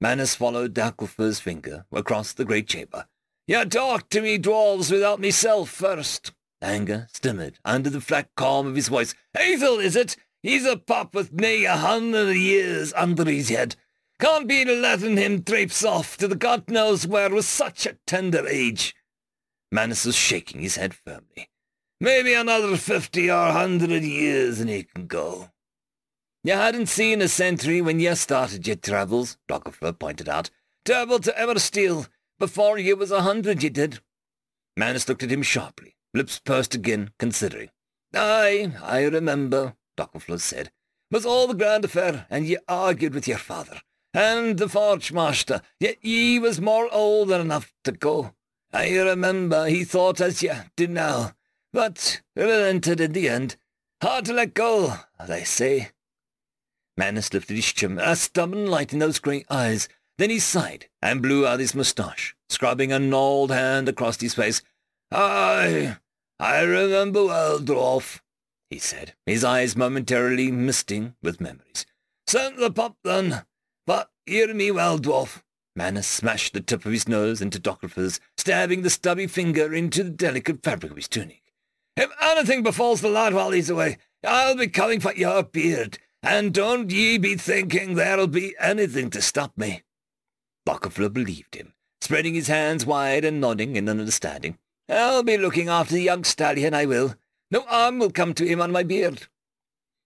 Manus 0.00 0.36
followed 0.36 0.72
Dockerflow's 0.72 1.40
finger 1.40 1.86
across 1.90 2.32
the 2.32 2.44
great 2.44 2.68
chamber. 2.68 3.06
You 3.48 3.64
talk 3.64 4.08
to 4.10 4.22
me, 4.22 4.38
dwarves, 4.38 4.92
without 4.92 5.20
myself 5.20 5.70
first. 5.70 6.32
Anger 6.62 7.08
stammered 7.12 7.58
under 7.64 7.90
the 7.90 8.00
flat 8.00 8.28
calm 8.36 8.68
of 8.68 8.76
his 8.76 8.86
voice. 8.86 9.12
Aethel, 9.36 9.82
is 9.82 9.96
it? 9.96 10.16
He's 10.42 10.64
a 10.64 10.76
pup 10.76 11.14
with 11.14 11.32
me 11.32 11.64
a 11.64 11.76
hundred 11.76 12.34
years 12.34 12.92
under 12.94 13.24
his 13.24 13.50
head. 13.50 13.76
Can't 14.20 14.48
be 14.48 14.64
letting 14.64 15.16
him 15.16 15.42
traipse 15.42 15.84
off 15.84 16.16
to 16.18 16.28
the 16.28 16.36
God 16.36 16.68
knows 16.68 17.06
where 17.06 17.30
with 17.30 17.44
such 17.44 17.86
a 17.86 17.98
tender 18.06 18.46
age. 18.46 18.94
Manus 19.72 20.04
was 20.04 20.16
shaking 20.16 20.60
his 20.60 20.76
head 20.76 20.94
firmly. 20.94 21.48
Maybe 22.00 22.32
another 22.32 22.76
fifty 22.76 23.30
or 23.30 23.52
hundred 23.52 24.02
years 24.02 24.60
and 24.60 24.70
he 24.70 24.84
can 24.84 25.06
go. 25.06 25.50
You 26.42 26.54
hadn't 26.54 26.86
seen 26.86 27.20
a 27.20 27.28
sentry 27.28 27.82
when 27.82 28.00
you 28.00 28.14
started 28.14 28.66
your 28.66 28.76
travels, 28.76 29.36
Dockerflow 29.48 29.98
pointed 29.98 30.28
out. 30.28 30.48
Travelled 30.86 31.24
to 31.24 31.32
Eversteel. 31.32 32.08
Before 32.38 32.78
you 32.78 32.96
was 32.96 33.10
a 33.10 33.20
hundred, 33.20 33.62
you 33.62 33.68
did. 33.68 34.00
Manus 34.76 35.06
looked 35.06 35.22
at 35.22 35.30
him 35.30 35.42
sharply, 35.42 35.96
lips 36.14 36.38
pursed 36.38 36.74
again, 36.74 37.10
considering. 37.18 37.68
Aye, 38.14 38.72
I 38.82 39.02
remember, 39.04 39.74
Dockerflow 40.00 40.40
said. 40.40 40.70
Was 41.10 41.26
all 41.26 41.46
the 41.46 41.54
grand 41.54 41.84
affair, 41.84 42.26
and 42.30 42.46
ye 42.46 42.56
argued 42.68 43.14
with 43.14 43.28
your 43.28 43.38
father. 43.38 43.80
And 44.14 44.58
the 44.58 44.68
forge 44.68 45.12
master, 45.12 45.60
yet 45.78 45.98
ye 46.00 46.38
was 46.38 46.60
more 46.60 46.88
old 46.92 47.28
than 47.28 47.40
enough 47.40 47.74
to 47.84 47.92
go. 47.92 48.34
I 48.72 48.96
remember 48.96 49.66
he 49.66 49.84
thought 49.84 50.20
as 50.20 50.42
ye 50.42 50.52
do 50.76 50.86
now, 50.86 51.32
but 51.72 52.22
relented 52.34 53.00
in 53.00 53.12
the 53.12 53.28
end. 53.28 53.56
Hard 54.02 54.24
to 54.26 54.32
let 54.32 54.54
go, 54.54 54.94
they 55.28 55.44
say. 55.44 55.90
Manus 56.96 57.32
lifted 57.32 57.56
his 57.56 57.72
chin, 57.72 57.98
a 57.98 58.16
stubborn 58.16 58.66
light 58.66 58.92
in 58.92 59.00
those 59.00 59.18
grey 59.18 59.44
eyes. 59.50 59.88
Then 60.16 60.30
he 60.30 60.38
sighed 60.38 60.86
and 61.02 61.22
blew 61.22 61.46
out 61.46 61.60
his 61.60 61.74
moustache, 61.74 62.34
scrubbing 62.48 62.92
a 62.92 62.98
gnarled 62.98 63.50
hand 63.50 63.88
across 63.88 64.20
his 64.20 64.34
face. 64.34 64.62
I, 65.10 65.96
I 66.38 66.60
remember 66.60 67.26
well, 67.26 67.58
dwarf, 67.58 68.20
he 68.70 68.78
said, 68.78 69.14
his 69.26 69.44
eyes 69.44 69.76
momentarily 69.76 70.50
misting 70.50 71.14
with 71.22 71.40
memories. 71.40 71.84
Sent 72.26 72.56
the 72.56 72.70
pup, 72.70 72.96
then. 73.02 73.42
But 73.86 74.10
hear 74.24 74.54
me 74.54 74.70
well, 74.70 74.98
dwarf. 74.98 75.42
Manus 75.74 76.06
smashed 76.06 76.52
the 76.52 76.60
tip 76.60 76.86
of 76.86 76.92
his 76.92 77.08
nose 77.08 77.42
into 77.42 77.60
Dockerflow's, 77.60 78.20
stabbing 78.38 78.82
the 78.82 78.90
stubby 78.90 79.26
finger 79.26 79.74
into 79.74 80.04
the 80.04 80.10
delicate 80.10 80.62
fabric 80.62 80.92
of 80.92 80.96
his 80.96 81.08
tunic. 81.08 81.42
If 81.96 82.10
anything 82.20 82.62
befalls 82.62 83.00
the 83.00 83.08
lad 83.08 83.34
while 83.34 83.50
he's 83.50 83.70
away, 83.70 83.98
I'll 84.24 84.56
be 84.56 84.68
coming 84.68 85.00
for 85.00 85.14
your 85.14 85.42
beard, 85.42 85.98
and 86.22 86.54
don't 86.54 86.90
ye 86.90 87.18
be 87.18 87.34
thinking 87.34 87.94
there'll 87.94 88.26
be 88.26 88.54
anything 88.60 89.10
to 89.10 89.22
stop 89.22 89.56
me. 89.56 89.82
Dockerflow 90.66 91.12
believed 91.12 91.54
him, 91.54 91.74
spreading 92.00 92.34
his 92.34 92.48
hands 92.48 92.86
wide 92.86 93.24
and 93.24 93.40
nodding 93.40 93.76
in 93.76 93.88
understanding. 93.88 94.58
I'll 94.88 95.22
be 95.22 95.38
looking 95.38 95.68
after 95.68 95.94
the 95.94 96.02
young 96.02 96.24
stallion, 96.24 96.74
I 96.74 96.84
will. 96.84 97.14
No 97.50 97.62
harm 97.62 97.98
will 97.98 98.10
come 98.10 98.34
to 98.34 98.46
him 98.46 98.60
on 98.60 98.70
my 98.70 98.82
beard. 98.82 99.26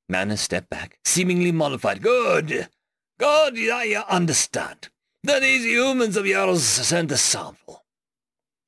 Manus 0.08 0.42
stepped 0.42 0.70
back, 0.70 0.98
seemingly 1.04 1.52
mollified. 1.52 2.02
Good. 2.02 2.68
Good, 3.18 3.58
I 3.70 4.04
understand. 4.08 4.88
Then 5.22 5.42
these 5.42 5.64
humans 5.64 6.16
of 6.16 6.26
yours 6.26 6.62
sent 6.62 7.12
a 7.12 7.16
sample. 7.16 7.84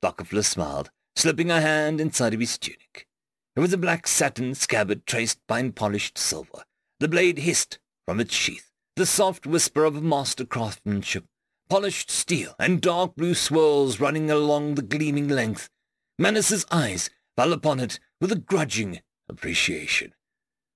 Dockerflow 0.03 0.45
smiled, 0.45 0.91
slipping 1.15 1.51
a 1.51 1.61
hand 1.61 2.01
inside 2.01 2.35
of 2.35 2.41
his 2.41 2.57
tunic. 2.59 3.07
It 3.55 3.61
was 3.61 3.73
a 3.73 3.79
black 3.79 4.07
satin 4.07 4.55
scabbard 4.55 5.07
traced 5.07 5.39
by 5.47 5.69
polished 5.71 6.19
silver. 6.19 6.65
The 7.01 7.09
blade 7.09 7.39
hissed 7.39 7.79
from 8.07 8.21
its 8.21 8.35
sheath, 8.35 8.71
the 8.97 9.07
soft 9.07 9.47
whisper 9.47 9.85
of 9.85 10.03
master 10.03 10.45
craftsmanship, 10.45 11.25
polished 11.69 12.11
steel, 12.11 12.55
and 12.59 12.81
dark 12.81 13.17
blue 13.17 13.35
swirls 13.35 14.01
running 14.01 14.31
along 14.31 14.75
the 14.75 14.83
gleaming 14.83 15.29
length. 15.29 15.69
Manus's 16.19 16.65
eyes 16.71 17.11
fell 17.37 17.53
upon 17.53 17.81
it 17.81 17.99
with 18.21 18.33
a 18.33 18.37
grudging 18.37 19.01
appreciation. 19.29 20.15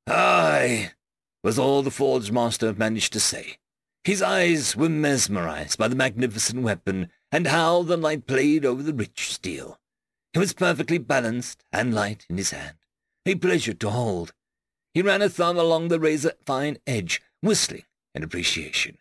Aye, 0.07 0.93
was 1.43 1.59
all 1.59 1.83
the 1.83 1.91
forge 1.91 2.31
master 2.31 2.73
managed 2.75 3.13
to 3.15 3.21
say. 3.21 3.59
His 4.05 4.23
eyes 4.23 4.77
were 4.77 4.89
mesmerized 4.89 5.79
by 5.79 5.89
the 5.89 5.95
magnificent 5.95 6.63
weapon 6.63 7.11
and 7.31 7.47
how 7.47 7.83
the 7.83 7.97
light 7.97 8.27
played 8.27 8.65
over 8.65 8.83
the 8.83 8.95
rich 8.95 9.33
steel. 9.33 9.79
It 10.33 10.39
was 10.39 10.53
perfectly 10.53 10.99
balanced 10.99 11.65
and 11.73 11.95
light 11.95 12.27
in 12.31 12.37
his 12.37 12.51
hand, 12.51 12.77
a 13.27 13.35
pleasure 13.35 13.75
to 13.75 13.91
hold. 13.91 14.33
He 14.95 15.03
ran 15.03 15.23
a 15.23 15.29
thumb 15.29 15.59
along 15.59 15.89
the 15.89 16.01
razor-fine 16.01 16.79
edge, 16.87 17.21
whistling 17.41 17.85
in 18.15 18.23
appreciation. 18.23 18.99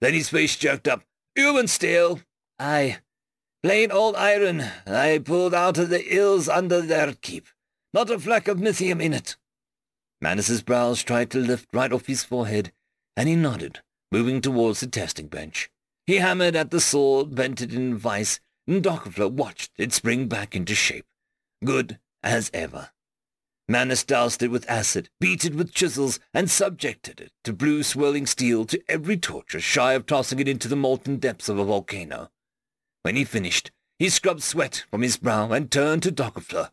Then 0.00 0.14
his 0.14 0.30
face 0.30 0.56
jerked 0.56 0.88
up. 0.88 1.04
Human 1.34 1.68
steel! 1.68 2.20
Aye. 2.58 2.98
Plain 3.62 3.92
old 3.92 4.16
iron 4.16 4.64
I 4.86 5.18
pulled 5.18 5.54
out 5.54 5.76
of 5.76 5.90
the 5.90 6.14
ills 6.14 6.48
under 6.48 6.80
their 6.80 7.12
keep. 7.12 7.46
Not 7.92 8.10
a 8.10 8.18
fleck 8.18 8.48
of 8.48 8.60
lithium 8.60 9.00
in 9.00 9.12
it. 9.12 9.36
Manus's 10.20 10.62
brows 10.62 11.02
tried 11.02 11.30
to 11.30 11.38
lift 11.38 11.68
right 11.72 11.92
off 11.92 12.06
his 12.06 12.22
forehead, 12.22 12.72
and 13.16 13.28
he 13.28 13.36
nodded, 13.36 13.80
moving 14.12 14.40
towards 14.40 14.80
the 14.80 14.86
testing 14.86 15.26
bench. 15.26 15.70
He 16.06 16.16
hammered 16.16 16.56
at 16.56 16.70
the 16.70 16.80
sword, 16.80 17.34
bent 17.34 17.60
it 17.60 17.72
in 17.72 17.96
vice, 17.96 18.40
and 18.66 18.82
Dockerfler 18.82 19.30
watched 19.30 19.72
it 19.78 19.92
spring 19.92 20.28
back 20.28 20.54
into 20.54 20.74
shape. 20.74 21.06
Good 21.64 21.98
as 22.22 22.50
ever. 22.54 22.90
Manus 23.68 24.04
doused 24.04 24.42
it 24.42 24.50
with 24.50 24.68
acid, 24.68 25.08
beat 25.20 25.44
it 25.44 25.54
with 25.54 25.72
chisels, 25.72 26.18
and 26.34 26.50
subjected 26.50 27.20
it 27.20 27.32
to 27.44 27.52
blue 27.52 27.82
swirling 27.82 28.26
steel 28.26 28.64
to 28.66 28.82
every 28.88 29.16
torture 29.16 29.60
shy 29.60 29.92
of 29.92 30.06
tossing 30.06 30.40
it 30.40 30.48
into 30.48 30.66
the 30.66 30.76
molten 30.76 31.18
depths 31.18 31.48
of 31.48 31.58
a 31.58 31.64
volcano. 31.64 32.30
When 33.02 33.16
he 33.16 33.24
finished, 33.24 33.70
he 33.98 34.08
scrubbed 34.08 34.42
sweat 34.42 34.84
from 34.90 35.02
his 35.02 35.16
brow 35.16 35.52
and 35.52 35.70
turned 35.70 36.02
to 36.02 36.12
Dockerfler. 36.12 36.70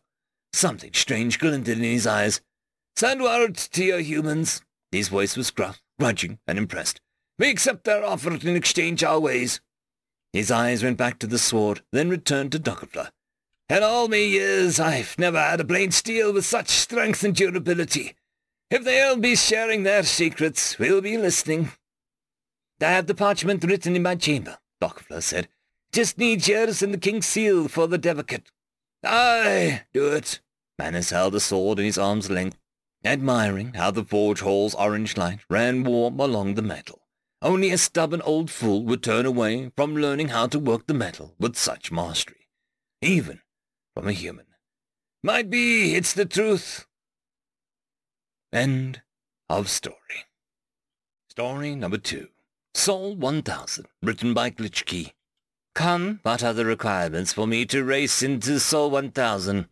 Something 0.52 0.92
strange 0.94 1.38
glinted 1.38 1.78
in 1.78 1.84
his 1.84 2.06
eyes. 2.06 2.40
Send 2.96 3.22
word 3.22 3.56
to 3.56 3.84
your 3.84 4.00
humans. 4.00 4.62
His 4.90 5.08
voice 5.08 5.36
was 5.36 5.50
gruff, 5.50 5.82
grudging, 5.98 6.38
and 6.46 6.58
impressed. 6.58 7.00
We 7.38 7.50
accept 7.50 7.84
their 7.84 8.04
offer 8.04 8.32
in 8.32 8.56
exchange 8.56 9.04
our 9.04 9.20
ways. 9.20 9.60
His 10.32 10.50
eyes 10.50 10.82
went 10.82 10.96
back 10.96 11.18
to 11.20 11.26
the 11.26 11.38
sword, 11.38 11.82
then 11.92 12.10
returned 12.10 12.52
to 12.52 12.58
Dockerfler. 12.58 13.10
In 13.68 13.82
all 13.82 14.08
me 14.08 14.26
years, 14.26 14.80
I've 14.80 15.18
never 15.18 15.38
had 15.38 15.60
a 15.60 15.64
blade 15.64 15.94
steel 15.94 16.32
with 16.32 16.46
such 16.46 16.68
strength 16.68 17.22
and 17.22 17.34
durability. 17.34 18.14
If 18.70 18.84
they'll 18.84 19.16
be 19.16 19.36
sharing 19.36 19.82
their 19.82 20.02
secrets, 20.02 20.78
we'll 20.78 21.00
be 21.00 21.16
listening. 21.16 21.72
I 22.80 22.86
have 22.86 23.06
the 23.06 23.14
parchment 23.14 23.64
written 23.64 23.94
in 23.94 24.02
my 24.02 24.14
chamber, 24.14 24.58
Dockerfler 24.80 25.22
said. 25.22 25.48
Just 25.92 26.18
need 26.18 26.46
yours 26.46 26.82
and 26.82 26.92
the 26.92 26.98
king's 26.98 27.26
seal 27.26 27.68
for 27.68 27.86
the 27.86 27.98
devocate. 27.98 28.50
Aye, 29.04 29.82
do 29.92 30.12
it. 30.12 30.40
Manus 30.78 31.10
held 31.10 31.34
the 31.34 31.40
sword 31.40 31.78
in 31.78 31.84
his 31.84 31.98
arm's 31.98 32.30
length, 32.30 32.58
admiring 33.04 33.74
how 33.74 33.90
the 33.90 34.04
forge 34.04 34.40
hall's 34.40 34.74
orange 34.74 35.16
light 35.16 35.40
ran 35.48 35.84
warm 35.84 36.18
along 36.20 36.54
the 36.54 36.62
metal. 36.62 37.02
Only 37.40 37.70
a 37.70 37.78
stubborn 37.78 38.22
old 38.22 38.50
fool 38.50 38.84
would 38.84 39.02
turn 39.02 39.24
away 39.24 39.70
from 39.76 39.96
learning 39.96 40.28
how 40.28 40.48
to 40.48 40.58
work 40.58 40.86
the 40.86 40.94
metal 40.94 41.34
with 41.38 41.56
such 41.56 41.92
mastery. 41.92 42.48
Even 43.00 43.40
from 43.94 44.08
a 44.08 44.12
human. 44.12 44.46
Might 45.22 45.50
be 45.50 45.94
it's 45.94 46.12
the 46.12 46.24
truth. 46.24 46.86
End 48.52 49.02
of 49.48 49.68
story. 49.68 50.26
Story 51.30 51.74
number 51.74 51.98
two. 51.98 52.28
Sol 52.74 53.14
1000, 53.14 53.86
written 54.02 54.34
by 54.34 54.50
Glitchkey. 54.50 55.12
Come, 55.78 56.18
what 56.24 56.42
are 56.42 56.52
the 56.52 56.64
requirements 56.64 57.32
for 57.32 57.46
me 57.46 57.64
to 57.66 57.84
race 57.84 58.20
into 58.20 58.58
Sol 58.58 58.90
1000? 58.90 59.68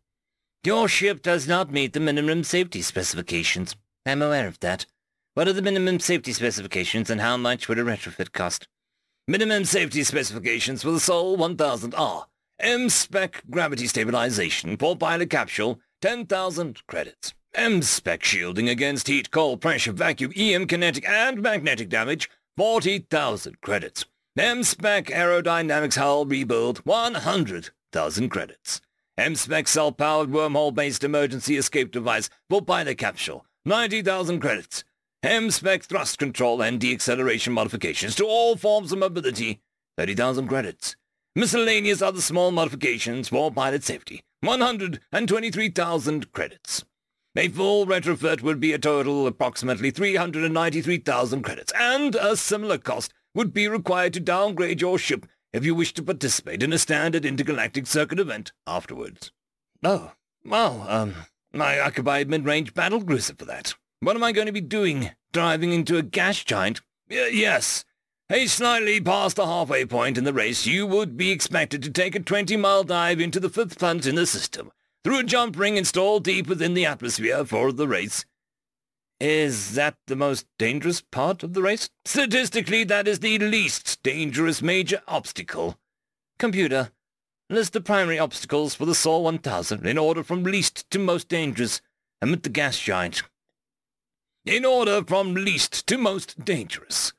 Your 0.62 0.86
ship 0.86 1.20
does 1.20 1.48
not 1.48 1.72
meet 1.72 1.94
the 1.94 1.98
minimum 1.98 2.44
safety 2.44 2.80
specifications. 2.80 3.74
I'm 4.06 4.22
aware 4.22 4.46
of 4.46 4.60
that. 4.60 4.86
What 5.34 5.48
are 5.48 5.52
the 5.52 5.62
minimum 5.62 5.98
safety 5.98 6.32
specifications 6.32 7.10
and 7.10 7.20
how 7.20 7.36
much 7.36 7.68
would 7.68 7.80
a 7.80 7.82
retrofit 7.82 8.30
cost? 8.30 8.68
Minimum 9.26 9.64
safety 9.64 10.04
specifications 10.04 10.84
for 10.84 10.92
the 10.92 11.00
Sol 11.00 11.36
1000 11.36 11.92
are 11.96 12.28
M-Spec 12.60 13.42
gravity 13.50 13.88
stabilization 13.88 14.76
for 14.76 14.94
pilot 14.94 15.28
capsule, 15.28 15.80
10,000 16.02 16.86
credits. 16.86 17.34
M-Spec 17.52 18.22
shielding 18.22 18.68
against 18.68 19.08
heat, 19.08 19.32
cold, 19.32 19.60
pressure, 19.60 19.90
vacuum, 19.90 20.32
EM 20.36 20.68
kinetic 20.68 21.04
and 21.08 21.42
magnetic 21.42 21.88
damage, 21.88 22.30
40,000 22.56 23.60
credits. 23.60 24.04
M-Spec 24.38 25.06
aerodynamics 25.06 25.96
hull 25.96 26.26
rebuild, 26.26 26.80
100,000 26.80 28.28
credits. 28.28 28.82
M-Spec 29.16 29.66
self-powered 29.66 30.28
wormhole-based 30.28 31.02
emergency 31.02 31.56
escape 31.56 31.90
device 31.90 32.28
for 32.50 32.60
pilot 32.60 32.98
capsule, 32.98 33.46
90,000 33.64 34.38
credits. 34.40 34.84
M-Spec 35.22 35.84
thrust 35.84 36.18
control 36.18 36.60
and 36.60 36.78
deacceleration 36.78 37.52
modifications 37.52 38.14
to 38.16 38.26
all 38.26 38.56
forms 38.56 38.92
of 38.92 38.98
mobility, 38.98 39.62
30,000 39.96 40.48
credits. 40.48 40.96
Miscellaneous 41.34 42.02
other 42.02 42.20
small 42.20 42.50
modifications 42.50 43.30
for 43.30 43.50
pilot 43.50 43.84
safety. 43.84 44.22
123,000 44.42 46.32
credits. 46.32 46.84
A 47.38 47.48
full 47.48 47.86
retrofit 47.86 48.42
would 48.42 48.60
be 48.60 48.74
a 48.74 48.78
total 48.78 49.26
approximately 49.26 49.90
393,000 49.90 51.42
credits, 51.42 51.72
and 51.78 52.14
a 52.14 52.36
similar 52.36 52.76
cost 52.76 53.14
would 53.36 53.52
be 53.52 53.68
required 53.68 54.14
to 54.14 54.18
downgrade 54.18 54.80
your 54.80 54.98
ship 54.98 55.26
if 55.52 55.62
you 55.62 55.74
wish 55.74 55.92
to 55.92 56.02
participate 56.02 56.62
in 56.62 56.72
a 56.72 56.78
standard 56.78 57.26
intergalactic 57.26 57.86
circuit 57.86 58.18
event 58.18 58.50
afterwards. 58.66 59.30
Oh, 59.84 60.12
well, 60.42 60.86
um, 60.88 61.14
I, 61.52 61.82
I 61.82 61.90
could 61.90 62.06
buy 62.06 62.20
a 62.20 62.24
mid-range 62.24 62.72
battle 62.72 63.04
cruiser 63.04 63.34
for 63.34 63.44
that. 63.44 63.74
What 64.00 64.16
am 64.16 64.24
I 64.24 64.32
going 64.32 64.46
to 64.46 64.52
be 64.52 64.62
doing? 64.62 65.10
Driving 65.32 65.74
into 65.74 65.98
a 65.98 66.02
gas 66.02 66.42
giant? 66.44 66.80
Y- 67.10 67.30
yes, 67.30 67.84
a 68.30 68.46
slightly 68.46 69.02
past 69.02 69.36
the 69.36 69.44
halfway 69.44 69.84
point 69.84 70.16
in 70.16 70.24
the 70.24 70.32
race, 70.32 70.64
you 70.64 70.86
would 70.86 71.18
be 71.18 71.30
expected 71.30 71.82
to 71.82 71.90
take 71.90 72.16
a 72.16 72.20
20-mile 72.20 72.84
dive 72.84 73.20
into 73.20 73.38
the 73.38 73.50
fifth 73.50 73.78
planet 73.78 74.06
in 74.06 74.14
the 74.14 74.26
system, 74.26 74.72
through 75.04 75.18
a 75.18 75.24
jump 75.24 75.58
ring 75.58 75.76
installed 75.76 76.24
deep 76.24 76.46
within 76.46 76.72
the 76.72 76.86
atmosphere 76.86 77.44
for 77.44 77.70
the 77.70 77.86
race. 77.86 78.24
Is 79.18 79.74
that 79.74 79.96
the 80.06 80.16
most 80.16 80.46
dangerous 80.58 81.00
part 81.00 81.42
of 81.42 81.54
the 81.54 81.62
race? 81.62 81.88
Statistically, 82.04 82.84
that 82.84 83.08
is 83.08 83.20
the 83.20 83.38
least 83.38 84.02
dangerous 84.02 84.60
major 84.60 85.00
obstacle. 85.08 85.78
Computer, 86.38 86.90
list 87.48 87.72
the 87.72 87.80
primary 87.80 88.18
obstacles 88.18 88.74
for 88.74 88.84
the 88.84 88.94
Sol 88.94 89.22
1000 89.24 89.86
in 89.86 89.96
order 89.96 90.22
from 90.22 90.42
least 90.42 90.90
to 90.90 90.98
most 90.98 91.28
dangerous, 91.28 91.80
with 92.20 92.42
the 92.42 92.50
gas 92.50 92.78
giant. 92.78 93.22
In 94.44 94.66
order 94.66 95.02
from 95.02 95.34
least 95.34 95.86
to 95.86 95.96
most 95.96 96.44
dangerous. 96.44 97.14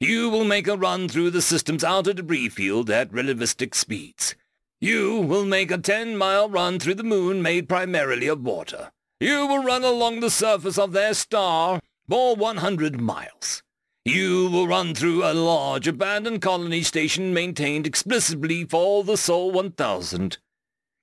You 0.00 0.28
will 0.28 0.44
make 0.44 0.66
a 0.66 0.76
run 0.76 1.08
through 1.08 1.30
the 1.30 1.40
system's 1.40 1.84
outer 1.84 2.12
debris 2.12 2.48
field 2.48 2.90
at 2.90 3.12
relativistic 3.12 3.74
speeds. 3.74 4.34
You 4.80 5.20
will 5.20 5.46
make 5.46 5.70
a 5.70 5.78
ten-mile 5.78 6.50
run 6.50 6.80
through 6.80 6.96
the 6.96 7.02
moon 7.04 7.40
made 7.40 7.68
primarily 7.68 8.26
of 8.26 8.42
water. 8.42 8.90
You 9.18 9.46
will 9.46 9.62
run 9.62 9.82
along 9.82 10.20
the 10.20 10.30
surface 10.30 10.76
of 10.76 10.92
their 10.92 11.14
star 11.14 11.80
for 12.06 12.36
100 12.36 13.00
miles. 13.00 13.62
You 14.04 14.50
will 14.50 14.68
run 14.68 14.94
through 14.94 15.24
a 15.24 15.32
large 15.32 15.88
abandoned 15.88 16.42
colony 16.42 16.82
station 16.82 17.32
maintained 17.32 17.86
explicitly 17.86 18.64
for 18.64 19.04
the 19.04 19.16
Sol 19.16 19.50
1000. 19.52 20.36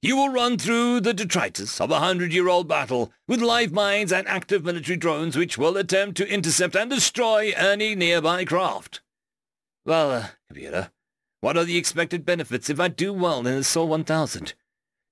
You 0.04 0.16
will 0.16 0.30
run 0.30 0.60
through 0.60 1.00
the 1.00 1.14
detritus 1.14 1.82
of 1.82 1.90
a 1.90 2.00
hundred-year-old 2.00 2.68
battle 2.68 3.12
with 3.28 3.42
live 3.42 3.72
mines 3.72 4.14
and 4.14 4.28
active 4.28 4.64
military 4.64 4.98
drones 4.98 5.36
which 5.36 5.58
will 5.58 5.76
attempt 5.76 6.16
to 6.18 6.32
intercept 6.32 6.76
and 6.76 6.92
destroy 6.92 7.52
any 7.56 7.96
nearby 7.96 8.46
craft. 8.46 9.02
Well, 9.86 10.12
uh, 10.12 10.28
computer, 10.48 10.92
what 11.42 11.58
are 11.58 11.66
the 11.66 11.78
expected 11.78 12.26
benefits 12.26 12.70
if 12.70 12.80
I 12.80 12.90
do 12.90 13.12
well 13.12 13.40
in 13.40 13.46
the 13.46 13.64
Sol 13.64 13.88
1000? 13.88 14.54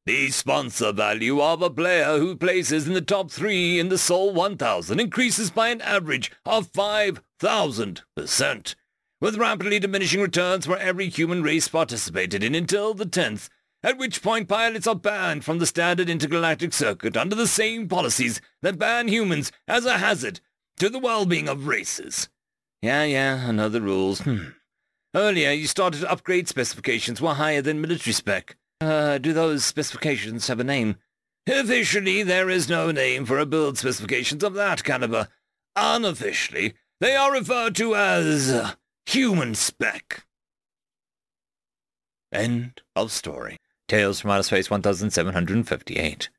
The 0.06 0.32
sponsor 0.32 0.92
value 0.92 1.42
of 1.42 1.62
a 1.62 1.70
player 1.70 2.18
who 2.18 2.36
places 2.36 2.88
in 2.88 2.94
the 2.94 3.02
top 3.02 3.30
three 3.30 3.80
in 3.80 3.90
the 3.90 3.98
Sol 3.98 4.34
1000 4.34 5.00
increases 5.00 5.52
by 5.52 5.70
an 5.70 5.82
average 5.82 6.32
of 6.46 6.72
5,000%, 6.72 8.76
with 9.20 9.38
rapidly 9.38 9.80
diminishing 9.80 10.22
returns 10.22 10.66
for 10.66 10.78
every 10.78 11.10
human 11.10 11.44
race 11.44 11.68
participated 11.68 12.44
in 12.44 12.56
until 12.56 12.94
the 12.94 13.06
10th 13.06 13.50
at 13.84 13.98
which 13.98 14.22
point 14.22 14.48
pilots 14.48 14.88
are 14.88 14.96
banned 14.96 15.44
from 15.44 15.60
the 15.60 15.66
standard 15.66 16.10
intergalactic 16.10 16.74
circuit 16.74 17.18
under 17.18 17.36
the 17.36 17.48
same 17.48 17.88
policies 17.88 18.42
that 18.62 18.78
ban 18.78 19.08
humans 19.08 19.52
as 19.68 19.86
a 19.86 19.98
hazard 19.98 20.40
to 20.78 20.90
the 20.90 21.00
well-being 21.00 21.50
of 21.50 21.68
races. 21.68 22.30
Yeah, 22.82 23.04
yeah, 23.04 23.46
I 23.48 23.52
know 23.52 23.70
the 23.70 23.82
rules. 23.82 24.22
Hmm. 24.22 24.50
Earlier, 25.14 25.52
you 25.52 25.68
started 25.68 26.02
to 26.02 26.12
upgrade 26.12 26.48
specifications 26.48 27.22
were 27.22 27.34
higher 27.34 27.62
than 27.62 27.82
military 27.82 28.14
spec. 28.14 28.56
Uh, 28.82 29.20
do 29.20 29.32
those 29.32 29.64
specifications 29.64 30.48
have 30.48 30.60
a 30.60 30.64
name? 30.64 30.96
Officially, 31.48 32.24
there 32.24 32.50
is 32.50 32.68
no 32.68 32.90
name 32.90 33.28
for 33.28 33.38
a 33.38 33.46
build 33.46 33.78
specifications 33.78 34.44
of 34.44 34.56
that 34.56 34.84
caliber. 34.84 35.28
Unofficially, 35.76 36.74
they 37.00 37.16
are 37.16 37.32
referred 37.32 37.76
to 37.76 37.96
as 37.96 38.76
human 39.06 39.54
spec. 39.54 40.26
End 42.32 42.82
of 42.96 43.12
story. 43.12 43.58
Tales 43.88 44.20
from 44.20 44.32
Outer 44.32 44.44
Space 44.44 44.70
1758. 44.72 46.30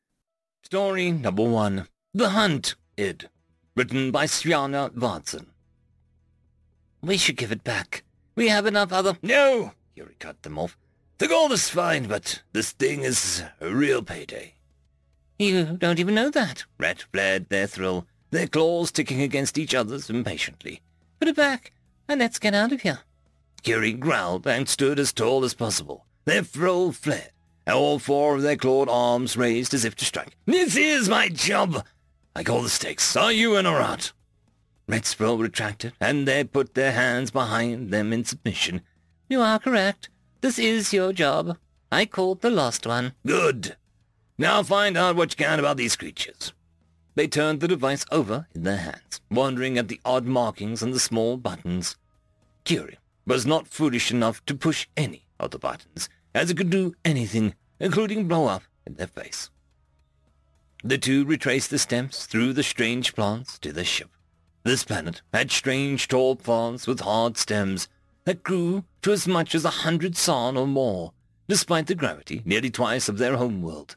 Story 0.64 1.12
number 1.12 1.44
one. 1.44 1.86
The 2.12 2.30
Hunt, 2.30 2.74
id. 2.96 3.28
Written 3.76 4.10
by 4.10 4.26
Sviana 4.26 4.92
Watson. 4.96 5.46
We 7.02 7.18
should 7.18 7.36
give 7.36 7.52
it 7.52 7.62
back. 7.62 8.02
We 8.34 8.48
have 8.48 8.66
enough 8.66 8.92
other... 8.92 9.16
No! 9.22 9.72
Yuri 9.94 10.16
cut 10.18 10.42
them 10.42 10.58
off. 10.58 10.76
The 11.22 11.28
gold 11.28 11.52
is 11.52 11.68
fine, 11.68 12.08
but 12.08 12.42
this 12.52 12.72
thing 12.72 13.02
is 13.04 13.44
a 13.60 13.72
real 13.72 14.02
payday. 14.02 14.54
You 15.38 15.76
don't 15.78 16.00
even 16.00 16.16
know 16.16 16.30
that. 16.30 16.64
Rat 16.80 17.04
flared 17.12 17.48
their 17.48 17.68
frill, 17.68 18.08
their 18.32 18.48
claws 18.48 18.90
ticking 18.90 19.22
against 19.22 19.56
each 19.56 19.72
other's 19.72 20.10
impatiently. 20.10 20.80
Put 21.20 21.28
it 21.28 21.36
back, 21.36 21.74
and 22.08 22.18
let's 22.18 22.40
get 22.40 22.56
out 22.56 22.72
of 22.72 22.80
here. 22.80 23.02
Curie 23.62 23.92
growled 23.92 24.48
and 24.48 24.68
stood 24.68 24.98
as 24.98 25.12
tall 25.12 25.44
as 25.44 25.54
possible. 25.54 26.06
Their 26.24 26.42
frill 26.42 26.90
flared, 26.90 27.30
and 27.68 27.76
all 27.76 28.00
four 28.00 28.34
of 28.34 28.42
their 28.42 28.56
clawed 28.56 28.88
arms 28.88 29.36
raised 29.36 29.74
as 29.74 29.84
if 29.84 29.94
to 29.98 30.04
strike. 30.04 30.36
This 30.46 30.74
is 30.74 31.08
my 31.08 31.28
job! 31.28 31.86
I 32.34 32.42
call 32.42 32.62
the 32.62 32.68
stakes. 32.68 33.14
Are 33.14 33.30
you 33.30 33.54
in 33.54 33.64
or 33.64 33.80
out? 33.80 34.10
Frill 34.88 35.38
retracted, 35.38 35.92
and 36.00 36.26
they 36.26 36.42
put 36.42 36.74
their 36.74 36.90
hands 36.90 37.30
behind 37.30 37.92
them 37.92 38.12
in 38.12 38.24
submission. 38.24 38.80
You 39.28 39.40
are 39.40 39.60
correct. 39.60 40.08
This 40.42 40.58
is 40.58 40.92
your 40.92 41.12
job. 41.12 41.56
I 41.92 42.04
called 42.04 42.40
the 42.40 42.50
last 42.50 42.84
one. 42.84 43.12
Good. 43.24 43.76
Now 44.36 44.64
find 44.64 44.96
out 44.96 45.14
what 45.14 45.30
you 45.30 45.44
can 45.44 45.60
about 45.60 45.76
these 45.76 45.94
creatures. 45.94 46.52
They 47.14 47.28
turned 47.28 47.60
the 47.60 47.68
device 47.68 48.04
over 48.10 48.48
in 48.52 48.64
their 48.64 48.78
hands, 48.78 49.20
wondering 49.30 49.78
at 49.78 49.86
the 49.86 50.00
odd 50.04 50.26
markings 50.26 50.82
on 50.82 50.90
the 50.90 50.98
small 50.98 51.36
buttons. 51.36 51.96
Curie 52.64 52.98
was 53.24 53.46
not 53.46 53.68
foolish 53.68 54.10
enough 54.10 54.44
to 54.46 54.56
push 54.56 54.88
any 54.96 55.28
of 55.38 55.52
the 55.52 55.60
buttons, 55.60 56.08
as 56.34 56.50
it 56.50 56.56
could 56.56 56.70
do 56.70 56.96
anything, 57.04 57.54
including 57.78 58.26
blow 58.26 58.48
up 58.48 58.64
in 58.84 58.94
their 58.94 59.06
face. 59.06 59.48
The 60.82 60.98
two 60.98 61.24
retraced 61.24 61.70
the 61.70 61.78
steps 61.78 62.26
through 62.26 62.54
the 62.54 62.64
strange 62.64 63.14
plants 63.14 63.60
to 63.60 63.72
the 63.72 63.84
ship. 63.84 64.10
This 64.64 64.82
planet 64.82 65.22
had 65.32 65.52
strange 65.52 66.08
tall 66.08 66.34
plants 66.34 66.88
with 66.88 66.98
hard 66.98 67.36
stems 67.38 67.86
that 68.24 68.42
grew 68.42 68.84
to 69.02 69.12
as 69.12 69.26
much 69.26 69.54
as 69.54 69.64
a 69.64 69.70
hundred 69.70 70.16
son 70.16 70.56
or 70.56 70.66
more, 70.66 71.12
despite 71.48 71.86
the 71.86 71.94
gravity 71.94 72.42
nearly 72.44 72.70
twice 72.70 73.08
of 73.08 73.18
their 73.18 73.36
home 73.36 73.62
world. 73.62 73.96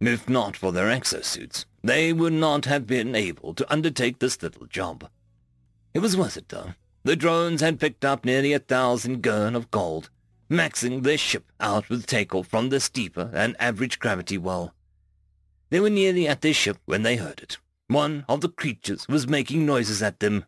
If 0.00 0.28
not 0.28 0.56
for 0.56 0.72
their 0.72 0.88
exosuits, 0.88 1.66
they 1.82 2.12
would 2.12 2.32
not 2.32 2.64
have 2.64 2.86
been 2.86 3.14
able 3.14 3.54
to 3.54 3.72
undertake 3.72 4.18
this 4.18 4.42
little 4.42 4.66
job. 4.66 5.08
It 5.92 6.00
was 6.00 6.16
worth 6.16 6.36
it, 6.36 6.48
though. 6.48 6.74
The 7.04 7.16
drones 7.16 7.60
had 7.60 7.80
picked 7.80 8.04
up 8.04 8.24
nearly 8.24 8.52
a 8.52 8.58
thousand 8.58 9.22
gurn 9.22 9.54
of 9.54 9.70
gold, 9.70 10.10
maxing 10.50 11.02
their 11.02 11.18
ship 11.18 11.50
out 11.60 11.88
with 11.88 12.06
takeoff 12.06 12.48
from 12.48 12.68
the 12.68 12.80
steeper 12.80 13.24
than 13.24 13.56
average 13.58 13.98
gravity 13.98 14.36
well. 14.38 14.74
They 15.70 15.80
were 15.80 15.90
nearly 15.90 16.26
at 16.26 16.40
their 16.40 16.54
ship 16.54 16.78
when 16.84 17.02
they 17.02 17.16
heard 17.16 17.40
it. 17.40 17.58
One 17.88 18.24
of 18.28 18.40
the 18.40 18.48
creatures 18.48 19.06
was 19.08 19.28
making 19.28 19.64
noises 19.64 20.02
at 20.02 20.20
them. 20.20 20.44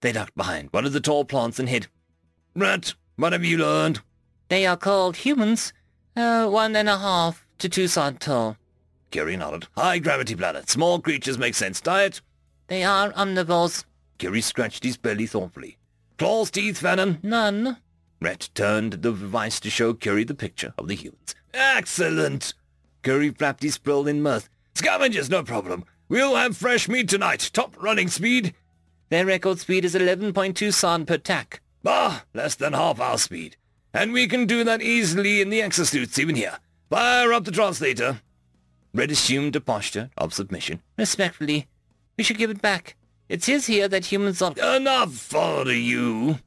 They 0.00 0.12
ducked 0.12 0.36
behind 0.36 0.68
one 0.70 0.86
of 0.86 0.92
the 0.92 1.00
tall 1.00 1.24
plants 1.24 1.58
and 1.58 1.68
hid. 1.68 1.88
Rat, 2.58 2.94
what 3.14 3.32
have 3.32 3.44
you 3.44 3.58
learned? 3.58 4.00
They 4.48 4.66
are 4.66 4.76
called 4.76 5.18
humans. 5.18 5.72
Uh, 6.16 6.48
one 6.48 6.74
and 6.74 6.88
a 6.88 6.98
half 6.98 7.46
to 7.58 7.68
two 7.68 7.86
sod 7.86 8.18
tall. 8.18 8.56
Curie 9.12 9.36
nodded. 9.36 9.68
High 9.76 10.00
gravity 10.00 10.34
planet. 10.34 10.68
Small 10.68 11.00
creatures 11.00 11.38
make 11.38 11.54
sense. 11.54 11.80
Diet? 11.80 12.20
They 12.66 12.82
are 12.82 13.12
omnivores. 13.12 13.84
Curie 14.18 14.40
scratched 14.40 14.82
his 14.82 14.96
belly 14.96 15.26
thoughtfully. 15.26 15.78
Claws, 16.18 16.50
teeth, 16.50 16.80
venom? 16.80 17.18
None. 17.22 17.76
Rat 18.20 18.50
turned 18.54 18.94
the 18.94 19.12
device 19.12 19.60
to 19.60 19.70
show 19.70 19.94
Curie 19.94 20.24
the 20.24 20.34
picture 20.34 20.74
of 20.76 20.88
the 20.88 20.96
humans. 20.96 21.36
Excellent! 21.54 22.54
Curie 23.04 23.30
flapped 23.30 23.62
his 23.62 23.76
frill 23.76 24.08
in 24.08 24.20
mirth. 24.20 24.48
Scavengers, 24.74 25.30
no 25.30 25.44
problem. 25.44 25.84
We'll 26.08 26.34
have 26.34 26.56
fresh 26.56 26.88
meat 26.88 27.08
tonight. 27.08 27.50
Top 27.52 27.80
running 27.80 28.08
speed? 28.08 28.52
Their 29.10 29.26
record 29.26 29.60
speed 29.60 29.84
is 29.84 29.94
11.2 29.94 30.74
son 30.74 31.06
per 31.06 31.18
tack. 31.18 31.60
Ah, 31.84 32.24
less 32.34 32.54
than 32.54 32.72
half 32.72 33.00
our 33.00 33.18
speed. 33.18 33.56
And 33.94 34.12
we 34.12 34.26
can 34.26 34.46
do 34.46 34.64
that 34.64 34.82
easily 34.82 35.40
in 35.40 35.50
the 35.50 35.60
exosuits, 35.60 36.18
even 36.18 36.36
here. 36.36 36.58
Fire 36.90 37.32
up 37.32 37.44
the 37.44 37.50
translator. 37.50 38.20
Red 38.94 39.10
assumed 39.10 39.56
a 39.56 39.60
posture 39.60 40.10
of 40.16 40.34
submission. 40.34 40.82
Respectfully, 40.96 41.66
we 42.16 42.24
should 42.24 42.38
give 42.38 42.50
it 42.50 42.62
back. 42.62 42.96
It 43.28 43.42
says 43.42 43.66
here 43.66 43.88
that 43.88 44.06
humans 44.06 44.40
are... 44.40 44.52
Enough 44.76 45.12
for 45.12 45.66
you! 45.66 46.38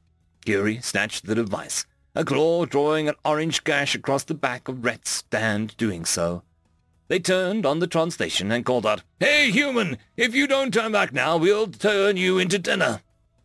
Curie 0.44 0.82
snatched 0.82 1.26
the 1.26 1.36
device, 1.36 1.86
a 2.16 2.26
claw 2.26 2.66
drawing 2.66 3.08
an 3.08 3.16
orange 3.24 3.64
gash 3.64 3.94
across 3.94 4.24
the 4.24 4.34
back 4.34 4.68
of 4.68 4.84
Rhett's 4.84 5.12
stand 5.12 5.78
doing 5.78 6.06
so. 6.06 6.44
They 7.08 7.20
turned 7.20 7.66
on 7.66 7.80
the 7.80 7.88
translation 7.88 8.52
and 8.52 8.66
called 8.66 8.86
out, 8.86 9.04
Hey, 9.20 9.52
human! 9.52 9.98
If 10.18 10.34
you 10.34 10.48
don't 10.48 10.74
turn 10.74 10.94
back 10.94 11.14
now, 11.14 11.38
we'll 11.38 11.68
turn 11.68 12.18
you 12.18 12.40
into 12.40 12.58
dinner. 12.58 13.02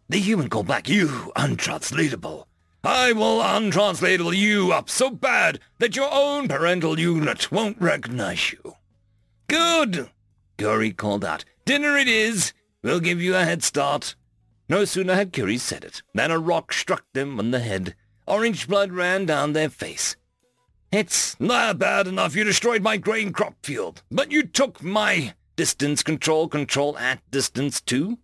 The 0.09 0.19
human 0.19 0.49
called 0.49 0.69
back, 0.69 0.89
You 0.89 1.33
untranslatable. 1.35 2.47
I 2.85 3.12
will 3.12 3.43
untranslatable 3.43 4.35
you 4.35 4.73
up 4.73 4.89
so 4.89 5.11
bad 5.11 5.59
that 5.78 5.97
your 5.97 6.09
own 6.12 6.47
parental 6.47 7.01
unit 7.01 7.51
won't 7.51 7.81
recognize 7.81 8.53
you. 8.53 8.74
Good! 9.49 10.11
Curie 10.57 10.93
called 10.93 11.24
out. 11.24 11.45
Dinner 11.65 11.97
it 11.97 12.07
is! 12.07 12.53
We'll 12.83 13.01
give 13.01 13.20
you 13.20 13.35
a 13.35 13.45
head 13.45 13.65
start. 13.65 14.15
No 14.69 14.85
sooner 14.85 15.15
had 15.15 15.33
Curie 15.33 15.59
said 15.59 15.83
it 15.83 16.03
than 16.15 16.31
a 16.31 16.39
rock 16.39 16.73
struck 16.73 17.05
them 17.12 17.41
on 17.41 17.51
the 17.51 17.59
head. 17.59 17.97
Orange 18.28 18.69
blood 18.69 18.93
ran 18.93 19.27
down 19.27 19.53
their 19.53 19.69
face. 19.69 20.16
It's 20.93 21.39
not 21.41 21.78
bad 21.81 22.07
enough 22.07 22.37
you 22.37 22.45
destroyed 22.45 22.83
my 22.83 22.97
grain 22.97 23.33
crop 23.33 23.55
field, 23.65 24.03
but 24.11 24.31
you 24.31 24.45
took 24.45 24.83
my 24.83 25.35
distance 25.57 26.05
control 26.05 26.47
control 26.49 26.97
at 26.99 27.28
distance 27.33 27.81
too? 27.81 28.19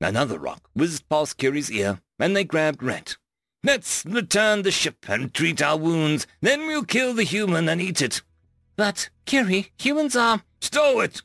Another 0.00 0.38
rock 0.38 0.70
whizzed 0.74 1.08
past 1.08 1.36
Curie's 1.36 1.70
ear, 1.70 2.00
and 2.18 2.34
they 2.34 2.44
grabbed 2.44 2.82
Rhett. 2.82 3.16
Let's 3.62 4.04
return 4.06 4.62
the 4.62 4.70
ship 4.70 5.06
and 5.08 5.34
treat 5.34 5.60
our 5.60 5.76
wounds, 5.76 6.26
then 6.40 6.66
we'll 6.66 6.84
kill 6.84 7.12
the 7.12 7.24
human 7.24 7.68
and 7.68 7.80
eat 7.80 8.00
it. 8.00 8.22
But, 8.76 9.10
Curie, 9.26 9.72
humans 9.78 10.16
are... 10.16 10.42
Stow 10.62 11.00
it! 11.00 11.20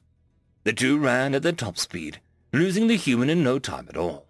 The 0.65 0.73
two 0.73 0.97
ran 0.97 1.33
at 1.33 1.43
their 1.43 1.53
top 1.53 1.77
speed, 1.77 2.19
losing 2.51 2.87
the 2.87 2.97
human 2.97 3.29
in 3.29 3.43
no 3.43 3.59
time 3.59 3.87
at 3.87 3.95
all. 3.95 4.25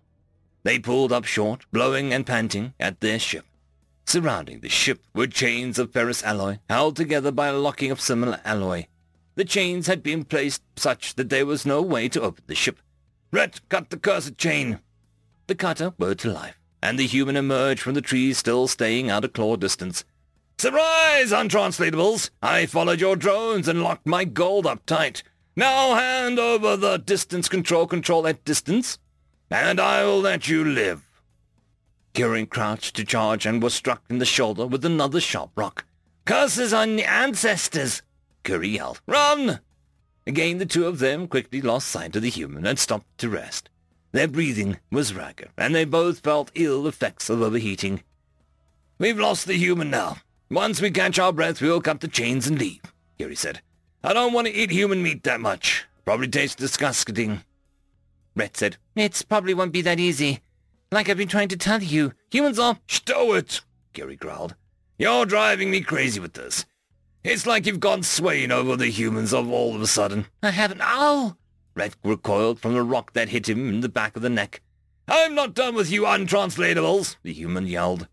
They 0.61 0.77
pulled 0.77 1.11
up 1.11 1.25
short, 1.25 1.65
blowing 1.71 2.13
and 2.13 2.25
panting, 2.25 2.75
at 2.79 2.99
their 2.99 3.17
ship. 3.17 3.45
Surrounding 4.05 4.59
the 4.59 4.69
ship 4.69 5.01
were 5.15 5.25
chains 5.25 5.79
of 5.79 5.91
ferrous 5.91 6.23
alloy, 6.23 6.59
held 6.69 6.95
together 6.95 7.31
by 7.31 7.47
a 7.47 7.53
locking 7.53 7.89
of 7.89 7.99
similar 7.99 8.39
alloy. 8.45 8.85
The 9.33 9.45
chains 9.45 9.87
had 9.87 10.03
been 10.03 10.23
placed 10.23 10.61
such 10.75 11.15
that 11.15 11.29
there 11.29 11.47
was 11.47 11.65
no 11.65 11.81
way 11.81 12.07
to 12.09 12.21
open 12.21 12.43
the 12.45 12.53
ship. 12.55 12.79
Cut 13.35 13.89
the 13.89 13.97
cursed 13.97 14.37
chain! 14.37 14.79
The 15.47 15.55
cutter 15.55 15.89
whirred 15.97 16.19
to 16.19 16.31
life, 16.31 16.57
and 16.81 16.97
the 16.97 17.05
human 17.05 17.35
emerged 17.35 17.81
from 17.81 17.93
the 17.93 18.01
trees 18.01 18.37
still 18.37 18.69
staying 18.69 19.09
out 19.09 19.25
of 19.25 19.33
claw 19.33 19.57
distance. 19.57 20.05
Surprise, 20.57 21.33
untranslatables! 21.33 22.29
I 22.41 22.65
followed 22.65 23.01
your 23.01 23.17
drones 23.17 23.67
and 23.67 23.83
locked 23.83 24.07
my 24.07 24.23
gold 24.23 24.65
up 24.65 24.85
tight. 24.85 25.21
Now 25.53 25.95
hand 25.95 26.39
over 26.39 26.77
the 26.77 26.95
distance 26.95 27.49
control 27.49 27.87
control 27.87 28.25
at 28.25 28.45
distance, 28.45 28.99
and 29.51 29.81
I 29.81 30.05
will 30.05 30.21
let 30.21 30.47
you 30.47 30.63
live. 30.63 31.03
Curie 32.13 32.45
crouched 32.45 32.95
to 32.95 33.03
charge 33.03 33.45
and 33.45 33.61
was 33.61 33.73
struck 33.73 34.03
in 34.09 34.19
the 34.19 34.25
shoulder 34.25 34.65
with 34.65 34.85
another 34.85 35.19
sharp 35.19 35.51
rock. 35.57 35.83
Curses 36.23 36.71
on 36.71 36.95
the 36.95 37.03
ancestors! 37.03 38.01
Curie 38.45 38.69
yelled. 38.69 39.01
Run! 39.05 39.59
Again 40.27 40.57
the 40.57 40.65
two 40.65 40.87
of 40.87 40.99
them 40.99 41.27
quickly 41.27 41.61
lost 41.61 41.87
sight 41.87 42.15
of 42.15 42.21
the 42.21 42.29
human 42.29 42.65
and 42.65 42.79
stopped 42.79 43.17
to 43.19 43.29
rest. 43.29 43.69
Their 44.11 44.27
breathing 44.27 44.79
was 44.91 45.13
ragged, 45.13 45.49
and 45.57 45.75
they 45.75 45.85
both 45.85 46.19
felt 46.19 46.51
ill 46.55 46.87
effects 46.87 47.29
of 47.29 47.41
overheating. 47.41 48.01
We've 48.97 49.19
lost 49.19 49.45
the 49.45 49.55
human 49.57 49.89
now. 49.89 50.17
Once 50.49 50.81
we 50.81 50.89
catch 50.89 51.19
our 51.19 51.33
breath, 51.33 51.61
we'll 51.61 51.81
cut 51.81 51.99
the 51.99 52.07
chains 52.07 52.47
and 52.47 52.57
leave, 52.57 52.81
Curie 53.17 53.35
said. 53.35 53.61
I 54.03 54.13
don't 54.13 54.33
want 54.33 54.47
to 54.47 54.53
eat 54.53 54.71
human 54.71 55.03
meat 55.03 55.23
that 55.23 55.41
much. 55.41 55.85
Probably 56.05 56.27
tastes 56.27 56.55
disgusting. 56.55 57.41
Rhett 58.35 58.55
said, 58.55 58.77
It 58.95 59.25
probably 59.27 59.53
won't 59.53 59.73
be 59.73 59.81
that 59.81 59.99
easy. 59.99 60.41
Like 60.91 61.09
I've 61.09 61.17
been 61.17 61.27
trying 61.27 61.49
to 61.49 61.57
tell 61.57 61.83
you, 61.83 62.13
humans 62.31 62.59
are... 62.59 62.77
Stow 62.87 63.33
it, 63.33 63.61
Curie 63.93 64.15
growled. 64.15 64.55
You're 64.97 65.25
driving 65.25 65.71
me 65.71 65.81
crazy 65.81 66.19
with 66.19 66.33
this. 66.33 66.65
It's 67.25 67.47
like 67.47 67.65
you've 67.65 67.79
gone 67.79 68.03
swaying 68.03 68.51
over 68.51 68.75
the 68.75 68.91
humans 68.91 69.33
of 69.33 69.49
all 69.49 69.73
of 69.73 69.81
a 69.81 69.87
sudden. 69.87 70.27
I 70.43 70.51
haven't... 70.51 70.81
Oh! 70.83 71.35
Red 71.73 71.95
recoiled 72.03 72.59
from 72.59 72.75
the 72.75 72.83
rock 72.83 73.13
that 73.13 73.29
hit 73.29 73.49
him 73.49 73.67
in 73.67 73.79
the 73.79 73.89
back 73.89 74.15
of 74.15 74.21
the 74.21 74.29
neck. 74.29 74.61
I'm 75.07 75.33
not 75.33 75.55
done 75.55 75.73
with 75.73 75.89
you 75.89 76.03
untranslatables, 76.03 77.15
the 77.23 77.33
human 77.33 77.65
yelled. 77.65 78.07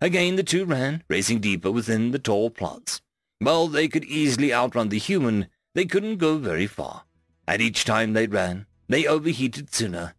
Again 0.00 0.34
the 0.34 0.42
two 0.42 0.64
ran, 0.64 1.04
racing 1.06 1.38
deeper 1.38 1.70
within 1.70 2.10
the 2.10 2.18
tall 2.18 2.50
plants. 2.50 3.00
While 3.38 3.68
they 3.68 3.86
could 3.86 4.04
easily 4.06 4.52
outrun 4.52 4.88
the 4.88 4.98
human, 4.98 5.46
they 5.74 5.84
couldn't 5.84 6.16
go 6.16 6.36
very 6.38 6.66
far. 6.66 7.04
At 7.46 7.60
each 7.60 7.84
time 7.84 8.12
they 8.12 8.26
ran, 8.26 8.66
they 8.88 9.06
overheated 9.06 9.72
sooner. 9.72 10.14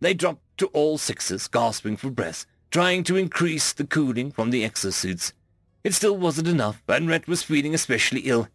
They 0.00 0.14
dropped 0.14 0.56
to 0.56 0.68
all 0.68 0.96
sixes, 0.96 1.46
gasping 1.48 1.98
for 1.98 2.08
breath, 2.08 2.46
trying 2.70 3.04
to 3.04 3.16
increase 3.16 3.74
the 3.74 3.86
cooling 3.86 4.30
from 4.32 4.52
the 4.52 4.66
exosuits. 4.66 5.34
It 5.84 5.94
still 5.94 6.16
wasn't 6.16 6.48
enough, 6.48 6.82
and 6.88 7.08
Rhett 7.08 7.28
was 7.28 7.42
feeling 7.42 7.74
especially 7.74 8.22
ill. 8.22 8.48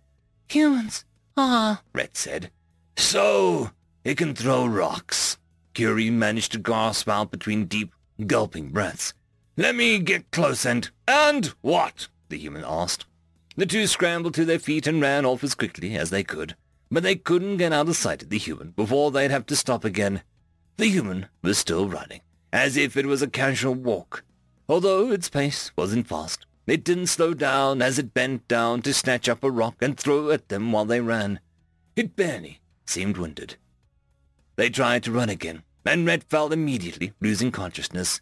Humans, 0.50 1.06
ah, 1.38 1.82
Rhett 1.94 2.18
said. 2.18 2.52
So, 2.98 3.72
it 4.04 4.18
can 4.18 4.36
throw 4.36 4.66
rocks. 4.66 5.38
Curie 5.74 6.10
managed 6.10 6.52
to 6.52 6.60
gasp 6.60 7.10
out 7.10 7.32
between 7.32 7.66
deep, 7.66 7.94
gulping 8.28 8.70
breaths. 8.70 9.14
Let 9.58 9.76
me 9.76 10.00
get 10.00 10.32
close 10.32 10.66
and... 10.66 10.90
And 11.08 11.48
what? 11.62 12.08
the 12.30 12.38
human 12.38 12.64
asked. 12.66 13.06
The 13.56 13.66
two 13.68 13.86
scrambled 13.86 14.34
to 14.36 14.46
their 14.46 14.60
feet 14.60 14.88
and 14.88 15.02
ran 15.02 15.26
off 15.26 15.44
as 15.44 15.54
quickly 15.54 15.96
as 15.96 16.10
they 16.10 16.24
could, 16.24 16.56
but 16.90 17.04
they 17.04 17.16
couldn't 17.16 17.58
get 17.58 17.72
out 17.72 17.88
of 17.88 17.96
sight 17.96 18.24
of 18.24 18.30
the 18.30 18.40
human 18.40 18.72
before 18.72 19.12
they'd 19.12 19.30
have 19.32 19.46
to 19.48 19.56
stop 19.56 19.86
again. 19.86 20.24
The 20.78 20.88
human 20.88 21.28
was 21.44 21.60
still 21.60 21.88
running, 21.88 22.22
as 22.52 22.76
if 22.78 22.98
it 22.98 23.06
was 23.06 23.22
a 23.22 23.28
casual 23.28 23.76
walk. 23.76 24.24
Although 24.68 25.12
its 25.12 25.30
pace 25.30 25.72
wasn't 25.76 26.08
fast, 26.08 26.48
it 26.66 26.84
didn't 26.84 27.08
slow 27.08 27.34
down 27.34 27.82
as 27.82 28.00
it 28.00 28.14
bent 28.14 28.48
down 28.48 28.82
to 28.82 28.94
snatch 28.94 29.28
up 29.28 29.44
a 29.44 29.52
rock 29.52 29.76
and 29.82 29.98
throw 29.98 30.32
at 30.32 30.50
them 30.50 30.72
while 30.72 30.86
they 30.86 31.02
ran. 31.02 31.40
It 31.96 32.16
barely 32.16 32.62
seemed 32.86 33.18
wounded. 33.18 33.58
They 34.56 34.70
tried 34.70 35.04
to 35.04 35.12
run 35.12 35.30
again, 35.30 35.64
and 35.86 36.06
Red 36.06 36.24
fell 36.24 36.54
immediately, 36.54 37.14
losing 37.20 37.52
consciousness. 37.52 38.22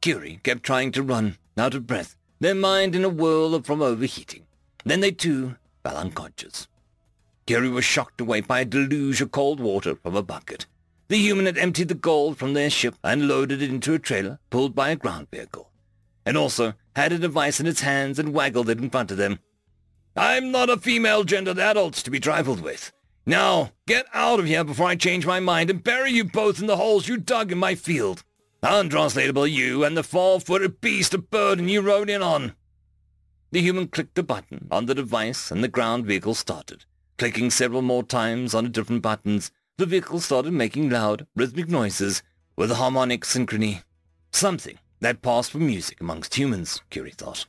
Curie 0.00 0.40
kept 0.42 0.62
trying 0.62 0.92
to 0.92 1.02
run, 1.02 1.36
out 1.56 1.74
of 1.74 1.86
breath, 1.86 2.16
their 2.40 2.54
mind 2.54 2.94
in 2.94 3.04
a 3.04 3.08
whirl 3.08 3.60
from 3.62 3.82
overheating. 3.82 4.46
Then 4.84 5.00
they 5.00 5.10
too 5.10 5.56
fell 5.82 5.96
unconscious. 5.96 6.68
Curie 7.46 7.68
was 7.68 7.84
shocked 7.84 8.20
awake 8.20 8.46
by 8.46 8.60
a 8.60 8.64
deluge 8.64 9.20
of 9.20 9.32
cold 9.32 9.60
water 9.60 9.96
from 9.96 10.16
a 10.16 10.22
bucket. 10.22 10.66
The 11.08 11.18
human 11.18 11.46
had 11.46 11.58
emptied 11.58 11.88
the 11.88 11.94
gold 11.94 12.38
from 12.38 12.54
their 12.54 12.70
ship 12.70 12.94
and 13.02 13.26
loaded 13.26 13.62
it 13.62 13.70
into 13.70 13.94
a 13.94 13.98
trailer 13.98 14.38
pulled 14.50 14.74
by 14.74 14.90
a 14.90 14.96
ground 14.96 15.28
vehicle, 15.30 15.69
and 16.30 16.38
also 16.38 16.74
had 16.94 17.10
a 17.10 17.18
device 17.18 17.58
in 17.58 17.66
its 17.66 17.80
hands 17.80 18.16
and 18.16 18.32
waggled 18.32 18.68
it 18.68 18.78
in 18.78 18.88
front 18.88 19.10
of 19.10 19.16
them. 19.16 19.40
I'm 20.16 20.52
not 20.52 20.70
a 20.70 20.76
female-gendered 20.76 21.58
adult 21.58 21.94
to 21.94 22.10
be 22.10 22.20
trifled 22.20 22.60
with. 22.60 22.92
Now, 23.26 23.72
get 23.88 24.06
out 24.14 24.38
of 24.38 24.46
here 24.46 24.62
before 24.62 24.86
I 24.86 24.94
change 24.94 25.26
my 25.26 25.40
mind 25.40 25.70
and 25.70 25.82
bury 25.82 26.12
you 26.12 26.22
both 26.22 26.60
in 26.60 26.68
the 26.68 26.76
holes 26.76 27.08
you 27.08 27.16
dug 27.16 27.50
in 27.50 27.58
my 27.58 27.74
field. 27.74 28.22
Untranslatable 28.62 29.48
you 29.48 29.82
and 29.82 29.96
the 29.96 30.04
four-footed 30.04 30.80
beast 30.80 31.14
of 31.14 31.32
burden 31.32 31.68
you 31.68 31.80
rode 31.80 32.08
in 32.08 32.22
on. 32.22 32.54
The 33.50 33.60
human 33.60 33.88
clicked 33.88 34.16
a 34.16 34.22
button 34.22 34.68
on 34.70 34.86
the 34.86 34.94
device 34.94 35.50
and 35.50 35.64
the 35.64 35.68
ground 35.68 36.06
vehicle 36.06 36.36
started. 36.36 36.84
Clicking 37.18 37.50
several 37.50 37.82
more 37.82 38.04
times 38.04 38.54
on 38.54 38.62
the 38.62 38.70
different 38.70 39.02
buttons, 39.02 39.50
the 39.78 39.86
vehicle 39.86 40.20
started 40.20 40.52
making 40.52 40.90
loud, 40.90 41.26
rhythmic 41.34 41.68
noises 41.68 42.22
with 42.54 42.70
a 42.70 42.76
harmonic 42.76 43.22
synchrony. 43.22 43.82
Something 44.30 44.78
that 45.00 45.22
passed 45.22 45.50
for 45.50 45.58
music 45.58 46.00
amongst 46.00 46.34
humans, 46.34 46.82
Curie 46.90 47.10
thought. 47.10 47.46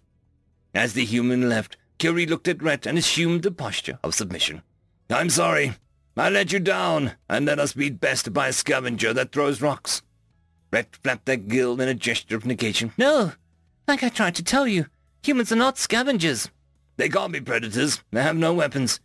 As 0.73 0.94
the 0.94 1.06
human 1.06 1.49
left, 1.49 1.78
Curie 1.98 2.26
looked 2.26 2.48
at 2.48 2.64
Rhett 2.64 2.86
and 2.86 2.98
assumed 2.98 3.45
a 3.45 3.52
posture 3.52 3.99
of 4.03 4.15
submission. 4.15 4.64
I'm 5.10 5.30
sorry. 5.30 5.73
I 6.18 6.30
let 6.30 6.52
you 6.52 6.60
down, 6.60 7.14
and 7.30 7.45
let 7.45 7.60
us 7.60 7.73
be 7.73 7.90
best 7.90 8.34
by 8.34 8.49
a 8.49 8.53
scavenger 8.53 9.14
that 9.14 9.32
throws 9.32 9.61
rocks. 9.61 10.02
Rhett 10.72 10.95
flapped 11.03 11.26
that 11.26 11.48
gill 11.48 11.80
in 11.80 11.88
a 11.88 11.94
gesture 11.94 12.36
of 12.36 12.45
negation. 12.45 12.91
No, 12.98 13.34
like 13.88 14.03
I 14.03 14.10
tried 14.10 14.36
to 14.36 14.44
tell 14.44 14.68
you, 14.68 14.88
humans 15.23 15.52
are 15.52 15.57
not 15.57 15.78
scavengers. 15.78 16.49
They 16.98 17.10
can't 17.10 17.34
be 17.34 17.41
predators. 17.41 18.02
They 18.11 18.22
have 18.22 18.36
no 18.36 18.53
weapons. 18.53 18.99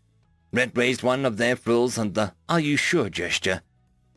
Rhett 0.53 0.77
raised 0.77 1.03
one 1.03 1.25
of 1.25 1.37
their 1.37 1.57
frills 1.57 1.97
the 1.97 2.33
are 2.49 2.61
you 2.61 2.77
sure 2.77 3.09
gesture. 3.09 3.63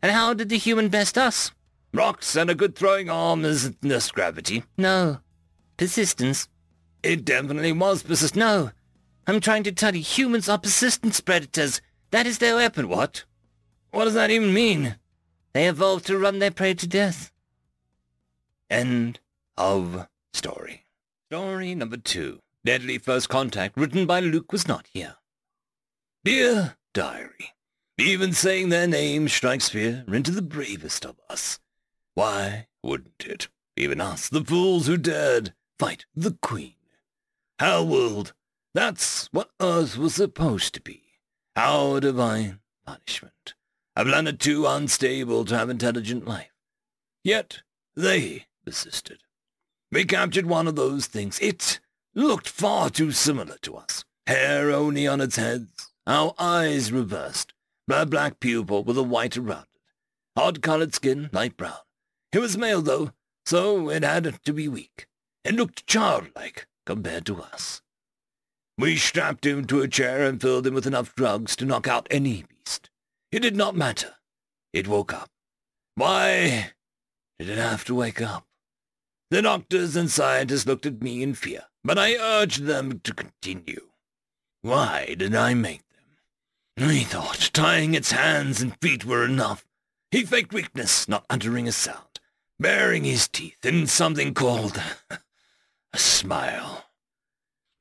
And 0.01 0.11
how 0.11 0.34
did 0.34 0.49
the 0.49 0.57
human 0.57 0.89
best 0.89 1.18
us? 1.18 1.51
Rocks 1.93 2.35
and 2.35 2.49
a 2.49 2.55
good 2.55 2.75
throwing 2.75 3.09
arm 3.09 3.43
isn't 3.43 3.83
less 3.83 4.11
gravity. 4.11 4.63
No. 4.77 5.19
Persistence. 5.77 6.47
It 7.01 7.25
definitely 7.25 7.71
was 7.71 8.03
persistence. 8.03 8.39
No. 8.39 8.71
I'm 9.25 9.39
trying 9.39 9.63
to 9.63 9.71
tell 9.71 9.95
you, 9.95 10.01
humans 10.01 10.49
are 10.49 10.57
persistence 10.57 11.21
predators. 11.21 11.81
That 12.11 12.27
is 12.27 12.37
their 12.37 12.55
weapon. 12.55 12.89
What? 12.89 13.23
What 13.91 14.05
does 14.05 14.13
that 14.13 14.31
even 14.31 14.53
mean? 14.53 14.97
They 15.53 15.67
evolved 15.67 16.05
to 16.07 16.17
run 16.17 16.39
their 16.39 16.51
prey 16.51 16.73
to 16.75 16.87
death. 16.87 17.31
End 18.69 19.19
of 19.57 20.07
story. 20.33 20.85
Story 21.29 21.75
number 21.75 21.97
two. 21.97 22.39
Deadly 22.65 22.97
First 22.97 23.29
Contact, 23.29 23.77
written 23.77 24.05
by 24.05 24.19
Luke, 24.19 24.51
was 24.51 24.67
not 24.67 24.87
here. 24.93 25.15
Dear 26.23 26.75
Diary, 26.93 27.53
even 27.97 28.33
saying 28.33 28.69
their 28.69 28.87
name 28.87 29.27
strikes 29.29 29.69
fear 29.69 30.03
into 30.07 30.31
the 30.31 30.41
bravest 30.41 31.05
of 31.05 31.15
us. 31.29 31.59
Why 32.19 32.67
wouldn't 32.83 33.25
it? 33.25 33.47
Even 33.77 34.01
us, 34.01 34.27
the 34.27 34.43
fools 34.43 34.87
who 34.87 34.97
dared 34.97 35.53
fight 35.79 36.05
the 36.13 36.37
Queen. 36.41 36.73
Hell 37.59 37.87
world, 37.87 38.33
that's 38.73 39.29
what 39.31 39.51
Earth 39.61 39.97
was 39.97 40.15
supposed 40.15 40.73
to 40.73 40.81
be. 40.81 41.01
Our 41.55 42.01
divine 42.01 42.59
punishment. 42.85 43.53
A 43.95 44.03
planet 44.03 44.37
too 44.37 44.67
unstable 44.67 45.45
to 45.45 45.57
have 45.57 45.69
intelligent 45.69 46.27
life. 46.27 46.51
Yet 47.23 47.61
they 47.95 48.47
persisted. 48.65 49.19
We 49.89 50.03
captured 50.03 50.45
one 50.45 50.67
of 50.67 50.75
those 50.75 51.05
things. 51.05 51.39
It 51.39 51.79
looked 52.13 52.49
far 52.49 52.89
too 52.89 53.13
similar 53.13 53.55
to 53.61 53.77
us. 53.77 54.03
Hair 54.27 54.71
only 54.71 55.07
on 55.07 55.21
its 55.21 55.37
heads, 55.37 55.93
our 56.05 56.33
eyes 56.37 56.91
reversed, 56.91 57.53
a 57.89 58.05
black 58.05 58.41
pupil 58.41 58.83
with 58.83 58.97
a 58.97 59.03
white 59.03 59.37
around 59.37 59.67
it. 59.73 59.81
Odd-colored 60.35 60.93
skin, 60.93 61.29
light 61.31 61.55
brown. 61.55 61.77
It 62.31 62.39
was 62.39 62.57
male, 62.57 62.81
though, 62.81 63.11
so 63.45 63.89
it 63.89 64.03
had 64.03 64.39
to 64.45 64.53
be 64.53 64.68
weak. 64.68 65.07
It 65.43 65.56
looked 65.56 65.88
childlike 65.88 66.68
compared 66.85 67.26
to 67.26 67.41
us. 67.41 67.81
We 68.77 68.97
strapped 68.97 69.45
him 69.45 69.65
to 69.65 69.81
a 69.81 69.88
chair 69.88 70.26
and 70.26 70.39
filled 70.39 70.68
him 70.68 70.76
with 70.76 70.85
enough 70.85 71.15
drugs 71.15 71.56
to 71.57 71.65
knock 71.65 71.88
out 71.88 72.07
any 72.11 72.43
beast. 72.43 72.89
It 73.31 73.39
did 73.39 73.56
not 73.56 73.76
matter. 73.76 74.15
It 74.73 74.88
woke 74.88 75.11
up. 75.11 75.30
Why 75.95 76.72
did 77.39 77.49
it 77.49 77.57
have 77.57 77.84
to 77.85 77.95
wake 77.95 78.22
up? 78.22 78.45
The 79.31 79.41
doctors 79.41 79.95
and 79.95 80.10
scientists 80.10 80.68
looked 80.68 80.85
at 80.85 81.01
me 81.01 81.23
in 81.23 81.34
fear, 81.34 81.65
but 81.84 81.97
I 81.97 82.15
urged 82.15 82.65
them 82.65 82.99
to 82.99 83.14
continue. 83.14 83.89
Why 84.61 85.15
did 85.18 85.34
I 85.34 85.56
make 85.56 85.81
them? 86.77 86.89
I 86.89 87.03
thought 87.03 87.49
tying 87.53 87.95
its 87.95 88.11
hands 88.11 88.61
and 88.61 88.80
feet 88.81 89.03
were 89.03 89.26
enough. 89.26 89.65
He 90.11 90.23
faked 90.23 90.53
weakness, 90.53 91.07
not 91.07 91.26
uttering 91.30 91.68
a 91.68 91.72
sound 91.72 92.09
baring 92.60 93.03
his 93.03 93.27
teeth 93.27 93.64
in 93.65 93.88
something 93.88 94.34
called 94.34 94.81
a 95.94 95.98
smile. 95.98 96.86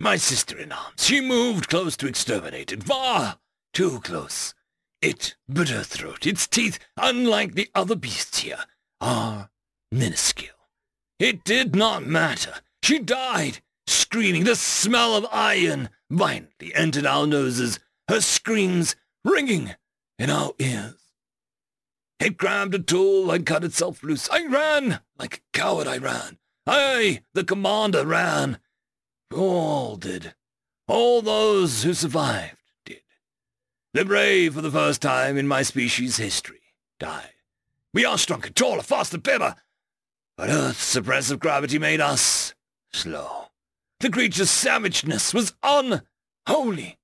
My 0.00 0.16
sister 0.16 0.56
in 0.58 0.70
arms, 0.70 1.04
she 1.04 1.20
moved 1.20 1.68
close 1.68 1.96
to 1.96 2.06
exterminate 2.06 2.72
it, 2.72 2.84
far 2.84 3.38
too 3.72 4.00
close. 4.00 4.54
It 5.02 5.36
bit 5.52 5.68
her 5.68 5.82
throat. 5.82 6.26
Its 6.26 6.46
teeth, 6.46 6.78
unlike 6.96 7.54
the 7.54 7.68
other 7.74 7.96
beasts 7.96 8.38
here, 8.38 8.64
are 9.00 9.50
minuscule. 9.90 10.54
It 11.18 11.44
did 11.44 11.74
not 11.74 12.06
matter. 12.06 12.54
She 12.82 12.98
died, 12.98 13.60
screaming. 13.86 14.44
The 14.44 14.56
smell 14.56 15.16
of 15.16 15.26
iron 15.32 15.90
violently 16.10 16.74
entered 16.74 17.06
our 17.06 17.26
noses, 17.26 17.80
her 18.08 18.20
screams 18.20 18.96
ringing 19.24 19.74
in 20.18 20.30
our 20.30 20.52
ears. 20.58 20.97
It 22.20 22.36
grabbed 22.36 22.74
a 22.74 22.80
tool 22.80 23.30
and 23.30 23.46
cut 23.46 23.64
itself 23.64 24.02
loose. 24.02 24.28
I 24.30 24.44
ran. 24.46 25.00
Like 25.18 25.36
a 25.36 25.58
coward 25.58 25.86
I 25.86 25.98
ran. 25.98 26.38
I, 26.66 27.22
the 27.32 27.44
commander, 27.44 28.04
ran. 28.04 28.58
All 29.32 29.96
did. 29.96 30.34
All 30.88 31.22
those 31.22 31.84
who 31.84 31.94
survived 31.94 32.56
did. 32.84 33.02
The 33.94 34.04
brave, 34.04 34.54
for 34.54 34.60
the 34.60 34.70
first 34.70 35.00
time 35.00 35.36
in 35.36 35.46
my 35.46 35.62
species' 35.62 36.16
history, 36.16 36.74
died. 36.98 37.34
We 37.94 38.04
are 38.04 38.18
stronger, 38.18 38.50
taller, 38.50 38.82
faster, 38.82 39.18
better. 39.18 39.54
But 40.36 40.50
Earth's 40.50 40.94
suppressive 40.94 41.38
gravity 41.38 41.78
made 41.78 42.00
us 42.00 42.54
slow. 42.92 43.46
The 44.00 44.10
creature's 44.10 44.50
savageness 44.50 45.32
was 45.32 45.54
unholy. 45.62 46.98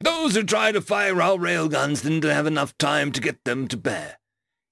Those 0.00 0.34
who 0.34 0.42
tried 0.42 0.72
to 0.72 0.80
fire 0.80 1.20
our 1.20 1.36
railguns 1.36 2.02
didn't 2.02 2.24
have 2.24 2.46
enough 2.46 2.76
time 2.78 3.12
to 3.12 3.20
get 3.20 3.44
them 3.44 3.68
to 3.68 3.76
bear. 3.76 4.19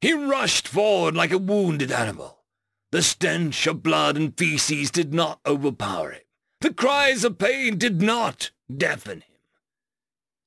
He 0.00 0.12
rushed 0.12 0.68
forward 0.68 1.14
like 1.14 1.32
a 1.32 1.38
wounded 1.38 1.90
animal. 1.90 2.44
The 2.92 3.02
stench 3.02 3.66
of 3.66 3.82
blood 3.82 4.16
and 4.16 4.36
feces 4.36 4.90
did 4.90 5.12
not 5.12 5.40
overpower 5.44 6.12
him. 6.12 6.22
The 6.60 6.72
cries 6.72 7.24
of 7.24 7.38
pain 7.38 7.78
did 7.78 8.00
not 8.00 8.50
deafen 8.74 9.20
him. 9.20 9.36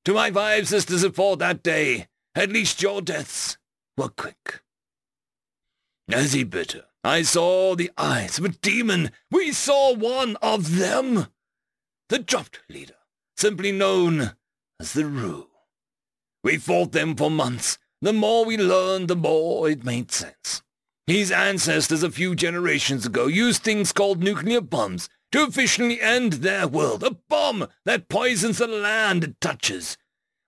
To 0.04 0.14
my 0.14 0.30
five 0.30 0.68
sisters 0.68 1.02
who 1.02 1.12
fought 1.12 1.38
that 1.38 1.62
day, 1.62 2.08
at 2.34 2.50
least 2.50 2.82
your 2.82 3.00
deaths 3.00 3.58
were 3.96 4.08
quick. 4.08 4.62
As 6.10 6.32
he 6.32 6.44
bit 6.44 6.72
her, 6.72 6.86
I 7.04 7.22
saw 7.22 7.74
the 7.74 7.90
eyes 7.96 8.38
of 8.38 8.44
a 8.44 8.48
demon. 8.48 9.12
We 9.30 9.52
saw 9.52 9.94
one 9.94 10.36
of 10.36 10.76
them. 10.76 11.28
The 12.08 12.18
dropped 12.18 12.60
leader, 12.68 12.96
simply 13.36 13.72
known 13.72 14.32
as 14.80 14.92
the 14.92 15.06
Rue. 15.06 15.48
We 16.42 16.58
fought 16.58 16.92
them 16.92 17.14
for 17.14 17.30
months, 17.30 17.78
the 18.02 18.12
more 18.12 18.44
we 18.44 18.56
learned, 18.58 19.08
the 19.08 19.16
more 19.16 19.70
it 19.70 19.84
made 19.84 20.10
sense. 20.10 20.62
His 21.06 21.30
ancestors 21.30 22.02
a 22.02 22.10
few 22.10 22.34
generations 22.34 23.06
ago 23.06 23.28
used 23.28 23.62
things 23.62 23.92
called 23.92 24.22
nuclear 24.22 24.60
bombs 24.60 25.08
to 25.30 25.44
officially 25.44 26.00
end 26.00 26.34
their 26.34 26.68
world. 26.68 27.02
A 27.02 27.16
bomb 27.28 27.68
that 27.84 28.08
poisons 28.08 28.58
the 28.58 28.66
land 28.66 29.24
it 29.24 29.40
touches. 29.40 29.96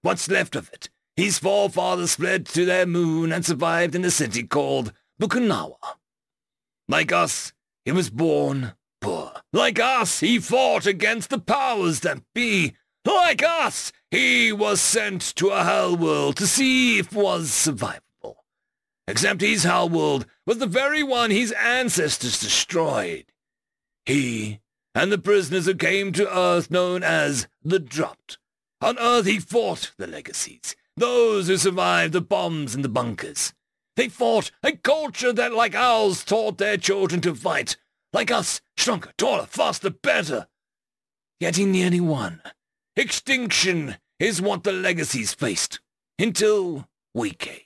What's 0.02 0.28
left 0.28 0.56
of 0.56 0.68
it? 0.72 0.90
His 1.16 1.38
forefathers 1.38 2.16
fled 2.16 2.46
to 2.46 2.64
their 2.64 2.86
moon 2.86 3.32
and 3.32 3.46
survived 3.46 3.94
in 3.94 4.04
a 4.04 4.10
city 4.10 4.42
called 4.42 4.92
Bakunawa. 5.20 5.76
Like 6.88 7.12
us, 7.12 7.52
he 7.84 7.92
was 7.92 8.10
born 8.10 8.74
poor. 9.00 9.32
Like 9.52 9.78
us, 9.78 10.20
he 10.20 10.40
fought 10.40 10.86
against 10.86 11.30
the 11.30 11.38
powers 11.38 12.00
that 12.00 12.20
be. 12.34 12.74
Like 13.06 13.42
us, 13.42 13.92
he 14.14 14.52
was 14.52 14.80
sent 14.80 15.20
to 15.34 15.48
a 15.48 15.64
hell 15.64 15.96
world 15.96 16.36
to 16.36 16.46
see 16.46 17.00
if 17.00 17.12
was 17.12 17.50
survivable. 17.50 18.36
Except 19.08 19.40
his 19.40 19.64
hell 19.64 19.88
world 19.88 20.24
was 20.46 20.58
the 20.58 20.68
very 20.68 21.02
one 21.02 21.32
his 21.32 21.50
ancestors 21.52 22.38
destroyed. 22.38 23.24
He 24.06 24.60
and 24.94 25.10
the 25.10 25.18
prisoners 25.18 25.66
who 25.66 25.74
came 25.74 26.12
to 26.12 26.32
Earth 26.32 26.70
known 26.70 27.02
as 27.02 27.48
the 27.64 27.80
Dropped. 27.80 28.38
On 28.80 28.96
Earth 29.00 29.26
he 29.26 29.40
fought 29.40 29.90
the 29.96 30.06
legacies, 30.06 30.76
those 30.96 31.48
who 31.48 31.56
survived 31.56 32.12
the 32.12 32.20
bombs 32.20 32.72
and 32.72 32.84
the 32.84 32.88
bunkers. 32.88 33.52
They 33.96 34.08
fought 34.08 34.52
a 34.62 34.76
culture 34.76 35.32
that, 35.32 35.52
like 35.52 35.74
ours, 35.74 36.22
taught 36.22 36.58
their 36.58 36.76
children 36.76 37.20
to 37.22 37.34
fight. 37.34 37.76
Like 38.12 38.30
us, 38.30 38.60
stronger, 38.76 39.10
taller, 39.18 39.46
faster, 39.46 39.90
better. 39.90 40.46
Yet 41.40 41.56
he 41.56 41.64
nearly 41.64 42.00
won. 42.00 42.40
Extinction 42.96 43.96
is 44.18 44.40
what 44.40 44.64
the 44.64 44.72
legacies 44.72 45.34
faced. 45.34 45.80
Until 46.18 46.88
we 47.14 47.30
came. 47.30 47.60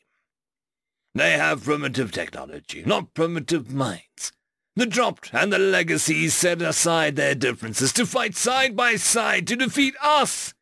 They 1.14 1.32
have 1.32 1.64
primitive 1.64 2.12
technology, 2.12 2.82
not 2.84 3.14
primitive 3.14 3.72
minds. 3.72 4.32
The 4.76 4.86
dropped 4.86 5.30
and 5.34 5.52
the 5.52 5.58
legacies 5.58 6.34
set 6.34 6.62
aside 6.62 7.16
their 7.16 7.34
differences 7.34 7.92
to 7.94 8.06
fight 8.06 8.36
side 8.36 8.76
by 8.76 8.96
side 8.96 9.46
to 9.48 9.56
defeat 9.56 9.94
us. 10.00 10.54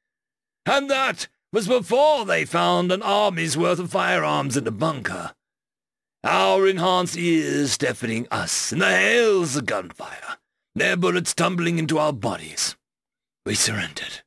And 0.64 0.88
that 0.88 1.28
was 1.52 1.68
before 1.68 2.24
they 2.24 2.44
found 2.44 2.90
an 2.90 3.02
army's 3.02 3.56
worth 3.56 3.78
of 3.78 3.90
firearms 3.90 4.56
in 4.56 4.64
the 4.64 4.70
bunker. 4.70 5.32
Our 6.24 6.66
enhanced 6.66 7.16
ears 7.16 7.78
deafening 7.78 8.26
us 8.30 8.72
in 8.72 8.78
the 8.80 8.90
hails 8.90 9.54
of 9.54 9.66
gunfire, 9.66 10.38
their 10.74 10.96
bullets 10.96 11.34
tumbling 11.34 11.78
into 11.78 11.98
our 11.98 12.12
bodies. 12.12 12.74
We 13.44 13.54
surrendered. 13.54 14.22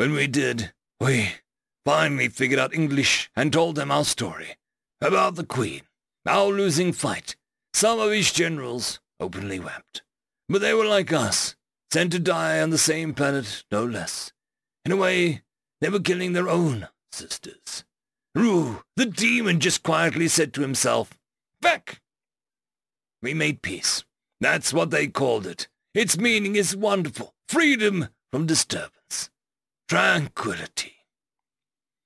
When 0.00 0.14
we 0.14 0.28
did, 0.28 0.72
we 0.98 1.34
finally 1.84 2.30
figured 2.30 2.58
out 2.58 2.72
English 2.72 3.30
and 3.36 3.52
told 3.52 3.76
them 3.76 3.90
our 3.90 4.06
story 4.06 4.56
about 4.98 5.34
the 5.34 5.44
Queen, 5.44 5.82
our 6.26 6.46
losing 6.46 6.94
fight. 6.94 7.36
Some 7.74 8.00
of 8.00 8.10
his 8.10 8.32
generals 8.32 8.98
openly 9.20 9.60
wept. 9.60 10.00
But 10.48 10.62
they 10.62 10.72
were 10.72 10.86
like 10.86 11.12
us, 11.12 11.54
sent 11.92 12.12
to 12.12 12.18
die 12.18 12.62
on 12.62 12.70
the 12.70 12.78
same 12.78 13.12
planet, 13.12 13.62
no 13.70 13.84
less. 13.84 14.32
In 14.86 14.92
a 14.92 14.96
way, 14.96 15.42
they 15.82 15.90
were 15.90 16.00
killing 16.00 16.32
their 16.32 16.48
own 16.48 16.88
sisters. 17.12 17.84
Rue, 18.34 18.82
the 18.96 19.04
demon, 19.04 19.60
just 19.60 19.82
quietly 19.82 20.28
said 20.28 20.54
to 20.54 20.62
himself, 20.62 21.10
Back! 21.60 22.00
We 23.20 23.34
made 23.34 23.60
peace. 23.60 24.02
That's 24.40 24.72
what 24.72 24.92
they 24.92 25.08
called 25.08 25.46
it. 25.46 25.68
Its 25.92 26.16
meaning 26.16 26.56
is 26.56 26.74
wonderful. 26.74 27.34
Freedom 27.50 28.08
from 28.32 28.46
disturbance. 28.46 28.94
Tranquility. 29.90 30.98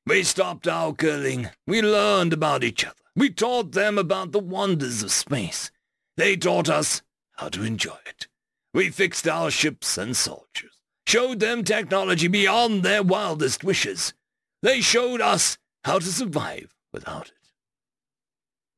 We 0.06 0.22
stopped 0.22 0.66
our 0.66 0.94
killing. 0.94 1.50
We 1.66 1.82
learned 1.82 2.32
about 2.32 2.64
each 2.64 2.82
other. 2.82 2.94
We 3.14 3.28
taught 3.28 3.72
them 3.72 3.98
about 3.98 4.32
the 4.32 4.38
wonders 4.38 5.02
of 5.02 5.12
space. 5.12 5.70
They 6.16 6.34
taught 6.34 6.70
us 6.70 7.02
how 7.32 7.50
to 7.50 7.62
enjoy 7.62 7.98
it. 8.06 8.26
We 8.72 8.88
fixed 8.88 9.28
our 9.28 9.50
ships 9.50 9.98
and 9.98 10.16
soldiers, 10.16 10.78
showed 11.06 11.40
them 11.40 11.62
technology 11.62 12.26
beyond 12.26 12.84
their 12.84 13.02
wildest 13.02 13.62
wishes. 13.62 14.14
They 14.62 14.80
showed 14.80 15.20
us 15.20 15.58
how 15.84 15.98
to 15.98 16.06
survive 16.06 16.74
without 16.90 17.26
it. 17.26 17.52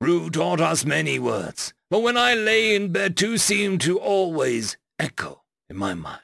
Rue 0.01 0.31
taught 0.31 0.61
us 0.61 0.85
many 0.85 1.21
words, 1.21 1.73
but 1.91 2.01
when 2.01 2.17
I 2.17 2.35
lay 2.35 2.75
in 2.75 2.91
bed 2.91 3.17
two 3.17 3.39
seemed 3.39 3.83
to 3.83 4.01
always 4.01 4.77
echo 4.99 5.45
in 5.71 5.77
my 5.77 5.95
mind. 5.95 6.23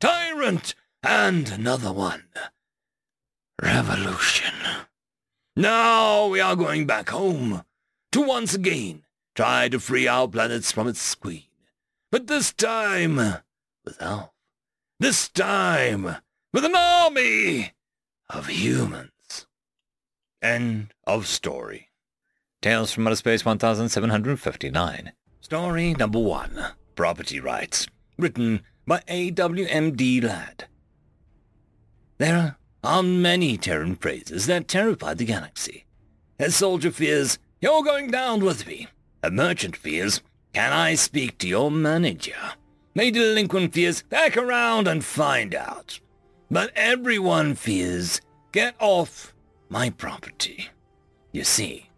Tyrant 0.00 0.76
and 1.02 1.50
another 1.50 1.92
one. 1.92 2.24
Revolution. 3.60 4.54
Now 5.56 6.28
we 6.28 6.40
are 6.40 6.56
going 6.56 6.86
back 6.86 7.10
home 7.10 7.62
to 8.12 8.20
once 8.20 8.54
again 8.54 9.04
try 9.34 9.68
to 9.68 9.80
free 9.80 10.06
our 10.06 10.28
planets 10.28 10.72
from 10.72 10.88
its 10.88 11.14
queen. 11.14 11.44
But 12.10 12.26
this 12.26 12.52
time 12.52 13.16
with 13.16 14.00
Alf. 14.00 14.30
This 15.00 15.28
time 15.28 16.16
with 16.52 16.64
an 16.64 16.76
army 16.76 17.72
of 18.28 18.48
humans. 18.48 19.46
End 20.40 20.92
of 21.04 21.26
story. 21.26 21.88
Tales 22.60 22.92
from 22.92 23.06
Outer 23.06 23.16
Space 23.16 23.44
1759. 23.44 25.12
Story 25.40 25.94
number 25.94 26.18
one. 26.18 26.66
Property 26.94 27.40
Rights. 27.40 27.88
Written 28.18 28.62
by 28.86 29.02
A.W.M.D. 29.08 30.20
Ladd. 30.20 30.68
There 32.18 32.56
are 32.84 33.02
many 33.02 33.56
Terran 33.56 33.96
phrases 33.96 34.46
that 34.46 34.68
terrify 34.68 35.14
the 35.14 35.24
galaxy. 35.24 35.86
A 36.38 36.50
soldier 36.50 36.90
fears, 36.90 37.38
you're 37.60 37.84
going 37.84 38.10
down 38.10 38.44
with 38.44 38.66
me. 38.66 38.88
A 39.22 39.30
merchant 39.30 39.76
fears, 39.76 40.20
can 40.52 40.72
I 40.72 40.94
speak 40.94 41.38
to 41.38 41.48
your 41.48 41.70
manager? 41.70 42.54
A 42.96 43.10
delinquent 43.10 43.72
fears, 43.72 44.02
back 44.02 44.36
around 44.36 44.86
and 44.86 45.04
find 45.04 45.54
out. 45.54 46.00
But 46.50 46.72
everyone 46.76 47.54
fears, 47.54 48.20
get 48.52 48.74
off 48.78 49.32
my 49.68 49.88
property. 49.90 50.68
You 51.32 51.44
see, 51.44 51.88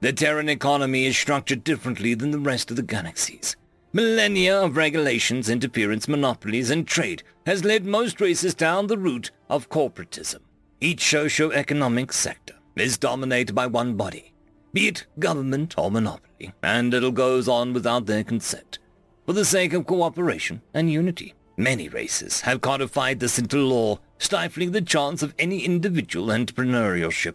the 0.00 0.12
Terran 0.12 0.48
economy 0.48 1.06
is 1.06 1.16
structured 1.16 1.62
differently 1.62 2.14
than 2.14 2.32
the 2.32 2.38
rest 2.38 2.70
of 2.70 2.76
the 2.76 2.82
galaxies. 2.82 3.54
Millennia 3.92 4.56
of 4.62 4.76
regulations, 4.76 5.48
interference, 5.48 6.06
monopolies, 6.06 6.70
and 6.70 6.86
trade 6.86 7.24
has 7.44 7.64
led 7.64 7.84
most 7.84 8.20
races 8.20 8.54
down 8.54 8.86
the 8.86 8.96
route 8.96 9.32
of 9.48 9.68
corporatism. 9.68 10.38
Each 10.80 11.02
socio-economic 11.02 12.12
sector 12.12 12.54
is 12.76 12.96
dominated 12.96 13.52
by 13.52 13.66
one 13.66 13.96
body, 13.96 14.32
be 14.72 14.86
it 14.86 15.06
government 15.18 15.74
or 15.76 15.90
monopoly, 15.90 16.52
and 16.62 16.94
it 16.94 17.02
all 17.02 17.10
goes 17.10 17.48
on 17.48 17.72
without 17.72 18.06
their 18.06 18.22
consent, 18.22 18.78
for 19.26 19.32
the 19.32 19.44
sake 19.44 19.72
of 19.72 19.86
cooperation 19.86 20.62
and 20.72 20.92
unity. 20.92 21.34
Many 21.56 21.88
races 21.88 22.42
have 22.42 22.60
codified 22.60 23.18
this 23.18 23.40
into 23.40 23.56
law 23.58 23.98
stifling 24.18 24.70
the 24.70 24.82
chance 24.82 25.20
of 25.20 25.34
any 25.36 25.64
individual 25.64 26.28
entrepreneurship. 26.28 27.34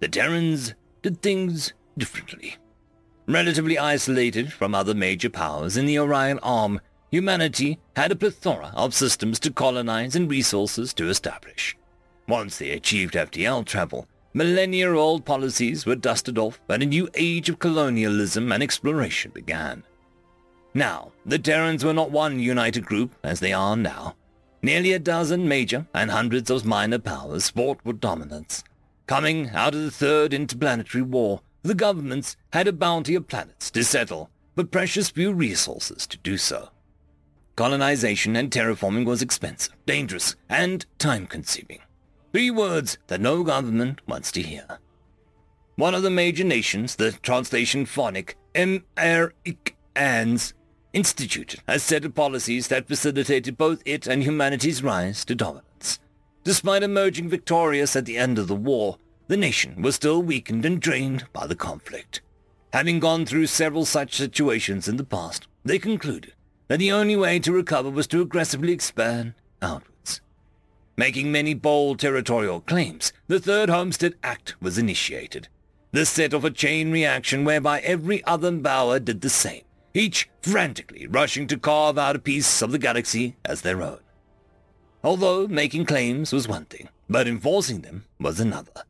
The 0.00 0.08
Terrans 0.08 0.72
did 1.02 1.20
things 1.20 1.74
differently. 1.98 2.56
Relatively 3.26 3.78
isolated 3.78 4.52
from 4.52 4.74
other 4.74 4.94
major 4.94 5.30
powers 5.30 5.76
in 5.76 5.86
the 5.86 5.98
Orion 5.98 6.38
Arm, 6.40 6.80
humanity 7.10 7.78
had 7.96 8.12
a 8.12 8.16
plethora 8.16 8.72
of 8.74 8.94
systems 8.94 9.40
to 9.40 9.52
colonize 9.52 10.14
and 10.14 10.30
resources 10.30 10.94
to 10.94 11.08
establish. 11.08 11.76
Once 12.28 12.58
they 12.58 12.70
achieved 12.70 13.14
FTL 13.14 13.64
travel, 13.64 14.06
millennia-old 14.32 15.24
policies 15.24 15.86
were 15.86 15.96
dusted 15.96 16.38
off 16.38 16.60
and 16.68 16.82
a 16.82 16.86
new 16.86 17.08
age 17.14 17.48
of 17.48 17.58
colonialism 17.58 18.52
and 18.52 18.62
exploration 18.62 19.30
began. 19.32 19.82
Now, 20.74 21.12
the 21.24 21.38
Terrans 21.38 21.84
were 21.84 21.94
not 21.94 22.10
one 22.10 22.38
united 22.38 22.84
group 22.84 23.14
as 23.22 23.40
they 23.40 23.52
are 23.52 23.76
now, 23.76 24.14
Nearly 24.66 24.94
a 24.94 24.98
dozen 24.98 25.46
major 25.46 25.86
and 25.94 26.10
hundreds 26.10 26.50
of 26.50 26.64
minor 26.64 26.98
powers 26.98 27.50
fought 27.50 27.80
for 27.82 27.92
dominance. 27.92 28.64
Coming 29.06 29.50
out 29.50 29.76
of 29.76 29.82
the 29.82 29.92
Third 29.92 30.34
Interplanetary 30.34 31.02
War, 31.02 31.40
the 31.66 31.74
governments 31.74 32.36
had 32.52 32.68
a 32.68 32.72
bounty 32.72 33.14
of 33.14 33.28
planets 33.28 33.70
to 33.72 33.84
settle, 33.84 34.30
but 34.54 34.70
precious 34.70 35.10
few 35.10 35.32
resources 35.32 36.06
to 36.06 36.16
do 36.18 36.38
so. 36.38 36.70
Colonization 37.56 38.36
and 38.36 38.50
terraforming 38.50 39.04
was 39.04 39.22
expensive, 39.22 39.74
dangerous, 39.86 40.36
and 40.48 40.86
time-consuming. 40.98 41.80
Three 42.32 42.50
words 42.50 42.98
that 43.06 43.20
no 43.20 43.42
government 43.42 44.06
wants 44.06 44.30
to 44.32 44.42
hear. 44.42 44.78
One 45.76 45.94
of 45.94 46.02
the 46.02 46.10
major 46.10 46.44
nations, 46.44 46.96
the 46.96 47.12
translation 47.12 47.86
phonic 47.86 48.36
M-R-I-K-ANS, 48.54 50.54
instituted 50.92 51.60
a 51.68 51.78
set 51.78 52.04
of 52.04 52.14
policies 52.14 52.68
that 52.68 52.88
facilitated 52.88 53.58
both 53.58 53.82
it 53.84 54.06
and 54.06 54.22
humanity's 54.22 54.82
rise 54.82 55.24
to 55.26 55.34
dominance. 55.34 55.98
Despite 56.44 56.82
emerging 56.82 57.28
victorious 57.28 57.96
at 57.96 58.06
the 58.06 58.16
end 58.16 58.38
of 58.38 58.48
the 58.48 58.54
war, 58.54 58.96
the 59.28 59.36
nation 59.36 59.82
was 59.82 59.94
still 59.94 60.22
weakened 60.22 60.64
and 60.64 60.80
drained 60.80 61.26
by 61.32 61.46
the 61.46 61.54
conflict. 61.54 62.20
Having 62.72 63.00
gone 63.00 63.26
through 63.26 63.46
several 63.46 63.84
such 63.84 64.14
situations 64.14 64.88
in 64.88 64.96
the 64.96 65.04
past, 65.04 65.46
they 65.64 65.78
concluded 65.78 66.32
that 66.68 66.78
the 66.78 66.92
only 66.92 67.16
way 67.16 67.38
to 67.38 67.52
recover 67.52 67.90
was 67.90 68.06
to 68.08 68.20
aggressively 68.20 68.72
expand 68.72 69.34
outwards. 69.62 70.20
Making 70.96 71.30
many 71.30 71.54
bold 71.54 71.98
territorial 71.98 72.60
claims, 72.60 73.12
the 73.26 73.40
Third 73.40 73.68
Homestead 73.68 74.14
Act 74.22 74.54
was 74.60 74.78
initiated. 74.78 75.48
This 75.92 76.10
set 76.10 76.34
off 76.34 76.44
a 76.44 76.50
chain 76.50 76.90
reaction 76.90 77.44
whereby 77.44 77.80
every 77.80 78.24
other 78.24 78.52
bower 78.52 78.98
did 78.98 79.20
the 79.20 79.30
same 79.30 79.62
each 79.96 80.28
frantically 80.42 81.06
rushing 81.06 81.46
to 81.46 81.58
carve 81.58 81.96
out 81.96 82.16
a 82.16 82.20
piece 82.20 82.60
of 82.60 82.70
the 82.70 82.78
galaxy 82.78 83.34
as 83.44 83.62
their 83.62 83.82
own. 83.82 83.98
Although 85.02 85.48
making 85.48 85.86
claims 85.86 86.32
was 86.32 86.46
one 86.46 86.66
thing, 86.66 86.88
but 87.08 87.26
enforcing 87.26 87.80
them 87.80 88.04
was 88.20 88.38
another. 88.38 88.84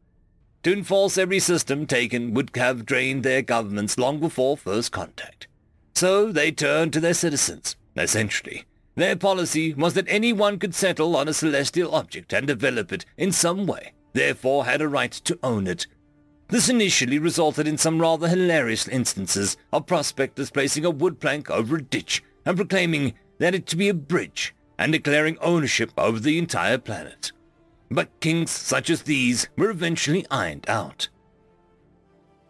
To 0.66 0.72
enforce 0.72 1.16
every 1.16 1.38
system 1.38 1.86
taken 1.86 2.34
would 2.34 2.50
have 2.56 2.84
drained 2.84 3.22
their 3.22 3.40
governments 3.40 3.98
long 3.98 4.18
before 4.18 4.56
first 4.56 4.90
contact. 4.90 5.46
So 5.94 6.32
they 6.32 6.50
turned 6.50 6.92
to 6.94 6.98
their 6.98 7.14
citizens, 7.14 7.76
Essentially, 7.96 8.64
their 8.96 9.14
policy 9.14 9.74
was 9.74 9.94
that 9.94 10.08
anyone 10.08 10.58
could 10.58 10.74
settle 10.74 11.14
on 11.14 11.28
a 11.28 11.32
celestial 11.32 11.94
object 11.94 12.32
and 12.32 12.48
develop 12.48 12.92
it 12.92 13.04
in 13.16 13.30
some 13.30 13.68
way, 13.68 13.92
therefore 14.12 14.64
had 14.64 14.82
a 14.82 14.88
right 14.88 15.12
to 15.12 15.38
own 15.40 15.68
it. 15.68 15.86
This 16.48 16.68
initially 16.68 17.20
resulted 17.20 17.68
in 17.68 17.78
some 17.78 18.00
rather 18.00 18.26
hilarious 18.26 18.88
instances 18.88 19.56
of 19.72 19.86
prospectors 19.86 20.50
placing 20.50 20.84
a 20.84 20.90
wood 20.90 21.20
plank 21.20 21.48
over 21.48 21.76
a 21.76 21.80
ditch 21.80 22.24
and 22.44 22.56
proclaiming 22.56 23.14
that 23.38 23.54
it 23.54 23.66
to 23.66 23.76
be 23.76 23.88
a 23.88 23.94
bridge 23.94 24.52
and 24.80 24.90
declaring 24.90 25.38
ownership 25.40 25.92
over 25.96 26.18
the 26.18 26.38
entire 26.38 26.78
planet. 26.78 27.30
But 27.90 28.20
kinks 28.20 28.50
such 28.50 28.90
as 28.90 29.02
these 29.02 29.48
were 29.56 29.70
eventually 29.70 30.26
ironed 30.30 30.68
out. 30.68 31.08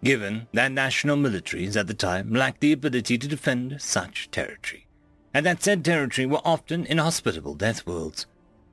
Given 0.03 0.47
that 0.53 0.73
national 0.73 1.17
militaries 1.17 1.77
at 1.77 1.87
the 1.87 1.95
time 1.95 2.33
lacked 2.33 2.61
the 2.61 2.73
ability 2.73 3.19
to 3.19 3.29
defend 3.29 3.81
such 3.81 4.31
territory, 4.31 4.87
and 5.35 5.45
that 5.45 5.63
said 5.63 5.85
territory 5.85 6.27
were 6.27 6.41
often 6.45 6.87
inhospitable 6.87 7.55
death 7.55 7.87
worlds, 7.87 8.27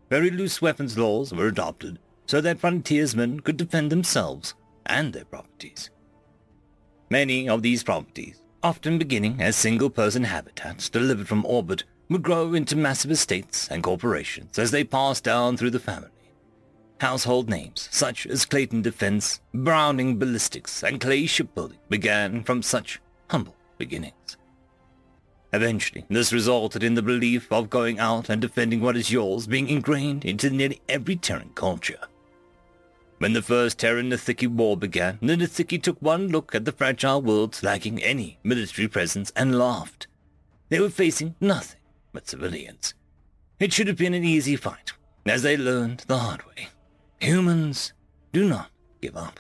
very 0.09 0.29
loose 0.29 0.61
weapons 0.61 0.97
laws 0.97 1.33
were 1.33 1.47
adopted 1.47 1.99
so 2.27 2.39
that 2.39 2.59
frontiersmen 2.59 3.39
could 3.39 3.57
defend 3.57 3.91
themselves 3.91 4.53
and 4.85 5.11
their 5.11 5.25
properties. 5.25 5.89
Many 7.09 7.49
of 7.49 7.61
these 7.61 7.83
properties, 7.83 8.41
often 8.61 8.97
beginning 8.97 9.41
as 9.41 9.55
single-person 9.55 10.23
habitats 10.23 10.89
delivered 10.89 11.27
from 11.27 11.45
orbit, 11.45 11.83
would 12.09 12.23
grow 12.23 12.53
into 12.53 12.75
massive 12.75 13.11
estates 13.11 13.67
and 13.69 13.83
corporations 13.83 14.59
as 14.59 14.71
they 14.71 14.83
passed 14.83 15.23
down 15.23 15.57
through 15.57 15.71
the 15.71 15.79
family. 15.79 16.09
Household 17.03 17.49
names 17.49 17.89
such 17.91 18.25
as 18.25 18.45
Clayton 18.45 18.81
Defense, 18.81 19.41
Browning 19.53 20.17
Ballistics, 20.17 20.83
and 20.83 21.01
Clay 21.01 21.25
Shipbuilding 21.25 21.79
began 21.89 22.43
from 22.43 22.63
such 22.63 23.01
humble 23.29 23.57
beginnings. 23.77 24.37
Eventually, 25.51 26.05
this 26.07 26.31
resulted 26.31 26.81
in 26.81 26.93
the 26.93 27.01
belief 27.01 27.51
of 27.51 27.69
going 27.69 27.99
out 27.99 28.29
and 28.29 28.39
defending 28.39 28.79
what 28.79 28.95
is 28.95 29.11
yours 29.11 29.47
being 29.47 29.67
ingrained 29.67 30.23
into 30.23 30.49
nearly 30.49 30.79
every 30.87 31.17
Terran 31.17 31.51
culture. 31.55 31.99
When 33.17 33.33
the 33.33 33.41
first 33.41 33.79
Terran 33.79 34.09
Nithiki 34.09 34.47
War 34.47 34.77
began, 34.77 35.19
the 35.21 35.35
Nithiki 35.35 35.83
took 35.83 36.01
one 36.01 36.29
look 36.29 36.55
at 36.55 36.63
the 36.63 36.71
fragile 36.71 37.21
worlds 37.21 37.63
lacking 37.63 38.01
any 38.01 38.39
military 38.43 38.87
presence 38.87 39.29
and 39.35 39.59
laughed. 39.59 40.07
They 40.69 40.79
were 40.79 40.89
facing 40.89 41.35
nothing 41.41 41.81
but 42.13 42.29
civilians. 42.29 42.93
It 43.59 43.73
should 43.73 43.87
have 43.87 43.97
been 43.97 44.13
an 44.13 44.23
easy 44.23 44.55
fight, 44.55 44.93
as 45.25 45.41
they 45.41 45.57
learned 45.57 46.05
the 46.07 46.19
hard 46.19 46.45
way. 46.45 46.69
Humans 47.23 47.93
do 48.33 48.45
not 48.49 48.69
give 48.99 49.15
up. 49.15 49.39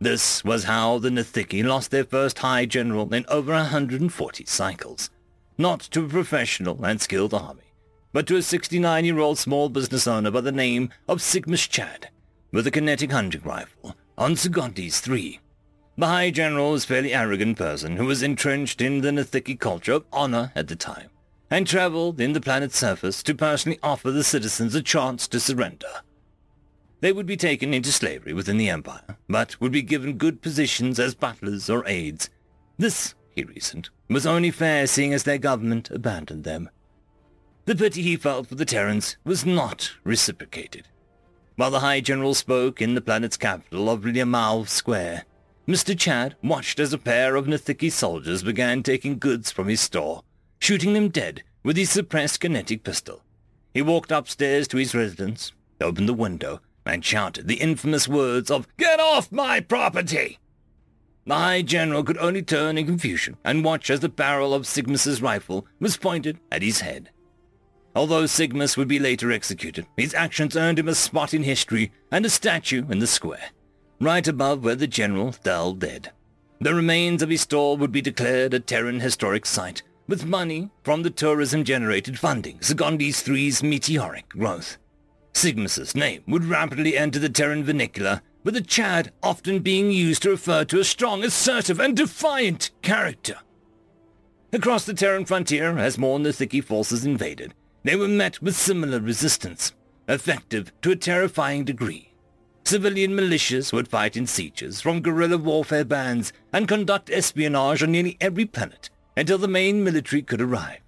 This 0.00 0.42
was 0.42 0.64
how 0.64 0.98
the 0.98 1.08
Nithiki 1.08 1.62
lost 1.62 1.92
their 1.92 2.02
first 2.02 2.40
High 2.40 2.66
General 2.66 3.14
in 3.14 3.24
over 3.28 3.52
140 3.52 4.44
cycles. 4.46 5.08
Not 5.56 5.82
to 5.92 6.04
a 6.04 6.08
professional 6.08 6.84
and 6.84 7.00
skilled 7.00 7.32
army, 7.32 7.74
but 8.12 8.26
to 8.26 8.34
a 8.34 8.40
69-year-old 8.40 9.38
small 9.38 9.68
business 9.68 10.08
owner 10.08 10.32
by 10.32 10.40
the 10.40 10.50
name 10.50 10.90
of 11.06 11.20
Sigmus 11.20 11.68
Chad, 11.68 12.08
with 12.50 12.66
a 12.66 12.72
kinetic 12.72 13.12
hunting 13.12 13.42
rifle 13.44 13.94
on 14.18 14.34
Sagontes 14.34 14.98
3. 14.98 15.38
The 15.96 16.06
High 16.06 16.32
General 16.32 16.72
was 16.72 16.82
a 16.82 16.88
fairly 16.88 17.14
arrogant 17.14 17.56
person 17.56 17.98
who 17.98 18.06
was 18.06 18.20
entrenched 18.20 18.80
in 18.80 19.02
the 19.02 19.12
Nithiki 19.12 19.60
culture 19.60 19.92
of 19.92 20.06
honor 20.12 20.50
at 20.56 20.66
the 20.66 20.74
time, 20.74 21.10
and 21.52 21.68
traveled 21.68 22.20
in 22.20 22.32
the 22.32 22.40
planet's 22.40 22.76
surface 22.76 23.22
to 23.22 23.32
personally 23.32 23.78
offer 23.80 24.10
the 24.10 24.24
citizens 24.24 24.74
a 24.74 24.82
chance 24.82 25.28
to 25.28 25.38
surrender. 25.38 26.02
They 27.00 27.12
would 27.12 27.26
be 27.26 27.36
taken 27.36 27.72
into 27.72 27.92
slavery 27.92 28.32
within 28.32 28.56
the 28.56 28.68
Empire, 28.68 29.16
but 29.28 29.60
would 29.60 29.72
be 29.72 29.82
given 29.82 30.18
good 30.18 30.42
positions 30.42 30.98
as 31.00 31.14
butlers 31.14 31.70
or 31.70 31.86
aides. 31.86 32.30
This, 32.78 33.14
he 33.34 33.44
reasoned, 33.44 33.90
was 34.08 34.26
only 34.26 34.50
fair 34.50 34.86
seeing 34.86 35.14
as 35.14 35.22
their 35.22 35.38
government 35.38 35.90
abandoned 35.90 36.44
them. 36.44 36.68
The 37.64 37.76
pity 37.76 38.02
he 38.02 38.16
felt 38.16 38.48
for 38.48 38.54
the 38.54 38.64
Terrans 38.64 39.16
was 39.24 39.46
not 39.46 39.92
reciprocated. 40.04 40.88
While 41.56 41.70
the 41.70 41.80
High 41.80 42.00
General 42.00 42.34
spoke 42.34 42.80
in 42.80 42.94
the 42.94 43.00
planet's 43.00 43.36
capital 43.36 43.90
of 43.90 44.02
Liamau 44.02 44.66
Square, 44.68 45.24
Mr. 45.68 45.98
Chad 45.98 46.36
watched 46.42 46.80
as 46.80 46.92
a 46.92 46.98
pair 46.98 47.36
of 47.36 47.46
Nithiki 47.46 47.90
soldiers 47.92 48.42
began 48.42 48.82
taking 48.82 49.18
goods 49.18 49.50
from 49.50 49.68
his 49.68 49.80
store 49.80 50.22
shooting 50.60 50.92
them 50.92 51.08
dead 51.08 51.42
with 51.64 51.76
his 51.76 51.90
suppressed 51.90 52.40
kinetic 52.40 52.84
pistol. 52.84 53.22
He 53.74 53.82
walked 53.82 54.12
upstairs 54.12 54.68
to 54.68 54.76
his 54.76 54.94
residence, 54.94 55.52
opened 55.80 56.08
the 56.08 56.14
window, 56.14 56.60
and 56.86 57.04
shouted 57.04 57.46
the 57.46 57.56
infamous 57.56 58.08
words 58.08 58.50
of, 58.50 58.66
Get 58.76 59.00
off 59.00 59.30
my 59.30 59.60
property! 59.60 60.38
High 61.28 61.62
General 61.62 62.02
could 62.02 62.18
only 62.18 62.42
turn 62.42 62.76
in 62.76 62.86
confusion 62.86 63.36
and 63.44 63.64
watch 63.64 63.90
as 63.90 64.00
the 64.00 64.08
barrel 64.08 64.52
of 64.52 64.66
Sigmus's 64.66 65.22
rifle 65.22 65.66
was 65.78 65.96
pointed 65.96 66.38
at 66.50 66.62
his 66.62 66.80
head. 66.80 67.10
Although 67.94 68.24
Sigmus 68.24 68.76
would 68.76 68.88
be 68.88 68.98
later 68.98 69.30
executed, 69.30 69.86
his 69.96 70.14
actions 70.14 70.56
earned 70.56 70.78
him 70.78 70.88
a 70.88 70.94
spot 70.94 71.34
in 71.34 71.42
history 71.42 71.92
and 72.10 72.24
a 72.24 72.30
statue 72.30 72.84
in 72.88 72.98
the 72.98 73.06
square, 73.06 73.50
right 74.00 74.26
above 74.26 74.64
where 74.64 74.76
the 74.76 74.86
general 74.86 75.32
fell 75.32 75.72
dead. 75.72 76.12
The 76.60 76.74
remains 76.74 77.22
of 77.22 77.30
his 77.30 77.40
store 77.40 77.76
would 77.76 77.92
be 77.92 78.02
declared 78.02 78.54
a 78.54 78.60
Terran 78.60 79.00
historic 79.00 79.46
site, 79.46 79.82
with 80.06 80.26
money 80.26 80.70
from 80.82 81.02
the 81.02 81.10
tourism-generated 81.10 82.18
funding, 82.18 82.58
Sagondes 82.58 83.22
3's 83.22 83.62
meteoric 83.62 84.28
growth. 84.30 84.76
Sigmus's 85.32 85.94
name 85.94 86.22
would 86.26 86.44
rapidly 86.44 86.96
enter 86.96 87.18
the 87.18 87.28
Terran 87.28 87.64
vernacular, 87.64 88.22
with 88.44 88.54
the 88.54 88.60
Chad 88.60 89.12
often 89.22 89.60
being 89.60 89.90
used 89.90 90.22
to 90.22 90.30
refer 90.30 90.64
to 90.64 90.80
a 90.80 90.84
strong, 90.84 91.22
assertive, 91.24 91.80
and 91.80 91.96
defiant 91.96 92.70
character. 92.82 93.36
Across 94.52 94.86
the 94.86 94.94
Terran 94.94 95.24
frontier, 95.24 95.78
as 95.78 95.98
more 95.98 96.18
Nithiki 96.18 96.62
forces 96.62 97.04
invaded, 97.04 97.54
they 97.84 97.96
were 97.96 98.08
met 98.08 98.42
with 98.42 98.56
similar 98.56 99.00
resistance, 99.00 99.72
effective 100.08 100.72
to 100.82 100.90
a 100.90 100.96
terrifying 100.96 101.64
degree. 101.64 102.12
Civilian 102.64 103.12
militias 103.12 103.72
would 103.72 103.88
fight 103.88 104.16
in 104.16 104.26
sieges 104.26 104.80
from 104.80 105.00
guerrilla 105.00 105.38
warfare 105.38 105.84
bands 105.84 106.32
and 106.52 106.68
conduct 106.68 107.10
espionage 107.10 107.82
on 107.82 107.92
nearly 107.92 108.16
every 108.20 108.44
planet 108.44 108.90
until 109.16 109.38
the 109.38 109.48
main 109.48 109.82
military 109.82 110.22
could 110.22 110.40
arrive. 110.40 110.80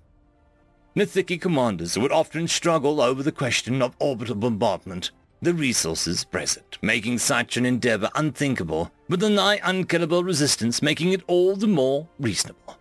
Nithiki 0.94 1.40
commanders 1.40 1.98
would 1.98 2.12
often 2.12 2.46
struggle 2.46 3.00
over 3.00 3.22
the 3.22 3.32
question 3.32 3.80
of 3.80 3.96
orbital 3.98 4.34
bombardment, 4.34 5.10
the 5.40 5.54
resources 5.54 6.24
present, 6.24 6.78
making 6.82 7.18
such 7.18 7.56
an 7.56 7.66
endeavor 7.66 8.10
unthinkable, 8.14 8.90
with 9.08 9.20
the 9.20 9.30
nigh 9.30 9.60
unkillable 9.64 10.22
resistance 10.22 10.82
making 10.82 11.12
it 11.12 11.22
all 11.26 11.56
the 11.56 11.66
more 11.66 12.06
reasonable. 12.18 12.78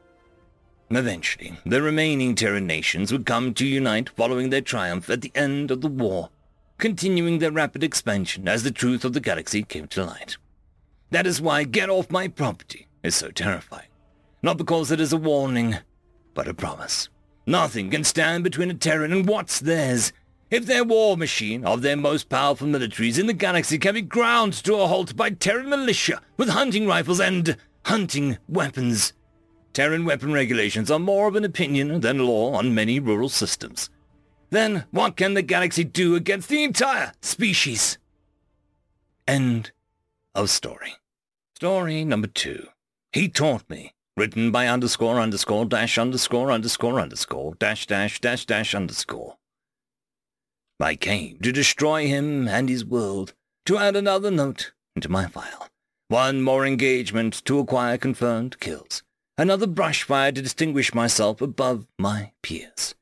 Eventually, 0.89 1.57
the 1.65 1.81
remaining 1.81 2.35
Terran 2.35 2.67
nations 2.67 3.11
would 3.11 3.25
come 3.25 3.53
to 3.53 3.65
unite 3.65 4.09
following 4.09 4.49
their 4.49 4.61
triumph 4.61 5.09
at 5.09 5.21
the 5.21 5.31
end 5.33 5.71
of 5.71 5.81
the 5.81 5.87
war, 5.87 6.29
continuing 6.77 7.39
their 7.39 7.51
rapid 7.51 7.83
expansion 7.83 8.47
as 8.47 8.63
the 8.63 8.71
truth 8.71 9.05
of 9.05 9.13
the 9.13 9.21
galaxy 9.21 9.63
came 9.63 9.87
to 9.87 10.03
light. 10.03 10.35
That 11.11 11.25
is 11.25 11.41
why 11.41 11.63
Get 11.63 11.89
Off 11.89 12.11
My 12.11 12.27
Property 12.27 12.87
is 13.03 13.15
so 13.15 13.31
terrifying 13.31 13.87
not 14.43 14.57
because 14.57 14.91
it 14.91 14.99
is 14.99 15.13
a 15.13 15.17
warning, 15.17 15.77
but 16.33 16.47
a 16.47 16.53
promise. 16.53 17.09
Nothing 17.45 17.89
can 17.89 18.03
stand 18.03 18.43
between 18.43 18.69
a 18.69 18.73
Terran 18.73 19.11
and 19.11 19.27
what's 19.27 19.59
theirs. 19.59 20.13
If 20.49 20.65
their 20.65 20.83
war 20.83 21.17
machine 21.17 21.65
of 21.65 21.81
their 21.81 21.95
most 21.95 22.29
powerful 22.29 22.67
militaries 22.67 23.17
in 23.17 23.25
the 23.25 23.33
galaxy 23.33 23.77
can 23.77 23.95
be 23.95 24.01
ground 24.01 24.53
to 24.65 24.75
a 24.75 24.87
halt 24.87 25.15
by 25.15 25.29
Terran 25.29 25.69
militia 25.69 26.21
with 26.37 26.49
hunting 26.49 26.85
rifles 26.85 27.19
and 27.19 27.57
hunting 27.85 28.37
weapons. 28.47 29.13
Terran 29.73 30.03
weapon 30.03 30.33
regulations 30.33 30.91
are 30.91 30.99
more 30.99 31.27
of 31.27 31.35
an 31.35 31.45
opinion 31.45 32.01
than 32.01 32.19
law 32.19 32.53
on 32.53 32.75
many 32.75 32.99
rural 32.99 33.29
systems. 33.29 33.89
Then 34.49 34.83
what 34.91 35.15
can 35.15 35.33
the 35.33 35.41
galaxy 35.41 35.85
do 35.85 36.15
against 36.15 36.49
the 36.49 36.63
entire 36.63 37.13
species? 37.21 37.97
End 39.25 39.71
of 40.35 40.49
story. 40.49 40.95
Story 41.55 42.03
number 42.03 42.27
two. 42.27 42.67
He 43.13 43.29
taught 43.29 43.69
me 43.69 43.93
written 44.17 44.51
by 44.51 44.67
underscore 44.67 45.19
underscore 45.19 45.65
dash 45.65 45.97
underscore 45.97 46.51
underscore 46.51 46.99
underscore 46.99 47.55
dash 47.55 47.87
dash 47.87 48.19
dash 48.19 48.45
dash 48.45 48.75
underscore. 48.75 49.37
I 50.79 50.95
came 50.95 51.37
to 51.39 51.51
destroy 51.51 52.07
him 52.07 52.47
and 52.47 52.67
his 52.67 52.83
world, 52.83 53.33
to 53.67 53.77
add 53.77 53.95
another 53.95 54.31
note 54.31 54.71
into 54.95 55.09
my 55.09 55.27
file. 55.27 55.67
One 56.07 56.41
more 56.41 56.65
engagement 56.65 57.45
to 57.45 57.59
acquire 57.59 57.97
confirmed 57.97 58.59
kills. 58.59 59.03
Another 59.37 59.67
brush 59.67 60.03
fire 60.03 60.31
to 60.31 60.41
distinguish 60.41 60.93
myself 60.93 61.41
above 61.41 61.87
my 61.97 62.31
peers. 62.41 62.95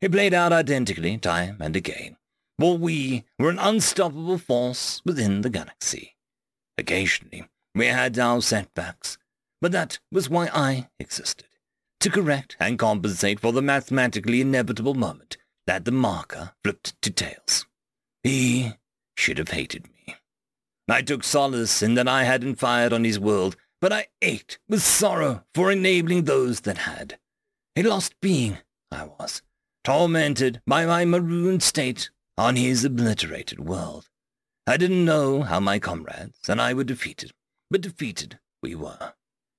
It 0.00 0.12
played 0.12 0.34
out 0.34 0.52
identically 0.52 1.16
time 1.16 1.56
and 1.60 1.74
again, 1.74 2.16
for 2.58 2.76
we 2.76 3.24
were 3.38 3.48
an 3.50 3.58
unstoppable 3.58 4.38
force 4.38 5.00
within 5.04 5.40
the 5.40 5.50
galaxy. 5.50 6.16
Occasionally, 6.76 7.48
we 7.74 7.86
had 7.86 8.18
our 8.18 8.42
setbacks, 8.42 9.16
but 9.64 9.72
that 9.72 9.98
was 10.12 10.28
why 10.28 10.50
I 10.52 10.88
existed. 11.00 11.46
To 12.00 12.10
correct 12.10 12.54
and 12.60 12.78
compensate 12.78 13.40
for 13.40 13.50
the 13.50 13.62
mathematically 13.62 14.42
inevitable 14.42 14.92
moment 14.92 15.38
that 15.66 15.86
the 15.86 15.90
marker 15.90 16.52
flipped 16.62 17.00
to 17.00 17.10
tails. 17.10 17.64
He 18.22 18.74
should 19.16 19.38
have 19.38 19.52
hated 19.52 19.86
me. 19.86 20.16
I 20.86 21.00
took 21.00 21.24
solace 21.24 21.82
in 21.82 21.94
that 21.94 22.06
I 22.06 22.24
hadn't 22.24 22.56
fired 22.56 22.92
on 22.92 23.04
his 23.04 23.18
world, 23.18 23.56
but 23.80 23.90
I 23.90 24.08
ached 24.20 24.58
with 24.68 24.82
sorrow 24.82 25.44
for 25.54 25.72
enabling 25.72 26.24
those 26.24 26.60
that 26.60 26.76
had. 26.76 27.18
A 27.74 27.84
lost 27.84 28.20
being 28.20 28.58
I 28.92 29.04
was, 29.18 29.40
tormented 29.82 30.60
by 30.66 30.84
my 30.84 31.06
marooned 31.06 31.62
state 31.62 32.10
on 32.36 32.56
his 32.56 32.84
obliterated 32.84 33.60
world. 33.60 34.10
I 34.66 34.76
didn't 34.76 35.06
know 35.06 35.40
how 35.40 35.58
my 35.58 35.78
comrades 35.78 36.50
and 36.50 36.60
I 36.60 36.74
were 36.74 36.84
defeated, 36.84 37.32
but 37.70 37.80
defeated 37.80 38.38
we 38.62 38.74
were. 38.74 39.14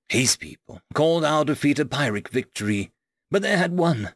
His 0.08 0.36
people 0.36 0.80
called 0.94 1.24
our 1.24 1.44
defeat 1.44 1.78
a 1.80 1.84
Pyrrhic 1.84 2.28
victory, 2.28 2.92
but 3.30 3.42
they 3.42 3.56
had 3.56 3.76
won. 3.76 4.12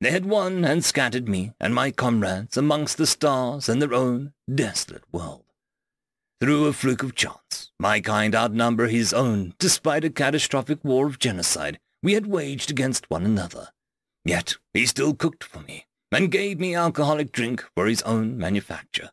They 0.00 0.10
had 0.10 0.24
won 0.24 0.64
and 0.64 0.84
scattered 0.84 1.28
me 1.28 1.52
and 1.60 1.74
my 1.74 1.90
comrades 1.90 2.56
amongst 2.56 2.96
the 2.96 3.06
stars 3.06 3.68
and 3.68 3.80
their 3.80 3.94
own 3.94 4.32
desolate 4.52 5.04
world. 5.12 5.44
Through 6.40 6.66
a 6.66 6.72
fluke 6.72 7.02
of 7.02 7.14
chance, 7.14 7.70
my 7.78 8.00
kind 8.00 8.34
outnumber 8.34 8.88
his 8.88 9.12
own, 9.12 9.54
despite 9.58 10.04
a 10.04 10.10
catastrophic 10.10 10.82
war 10.82 11.06
of 11.06 11.18
genocide 11.18 11.78
we 12.02 12.14
had 12.14 12.26
waged 12.26 12.70
against 12.70 13.08
one 13.10 13.24
another. 13.24 13.68
Yet 14.24 14.56
he 14.72 14.86
still 14.86 15.14
cooked 15.14 15.44
for 15.44 15.60
me, 15.60 15.86
and 16.10 16.30
gave 16.30 16.58
me 16.58 16.74
alcoholic 16.74 17.32
drink 17.32 17.64
for 17.74 17.86
his 17.86 18.02
own 18.02 18.36
manufacture. 18.36 19.10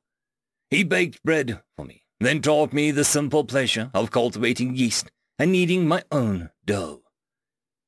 He 0.70 0.84
baked 0.84 1.24
bread 1.24 1.62
for 1.76 1.86
me, 1.86 2.04
then 2.20 2.42
taught 2.42 2.74
me 2.74 2.92
the 2.92 3.04
simple 3.04 3.44
pleasure 3.44 3.92
of 3.94 4.12
cultivating 4.12 4.76
yeast 4.76 5.12
and 5.42 5.54
kneading 5.54 5.88
my 5.88 6.04
own 6.12 6.52
dough. 6.68 7.02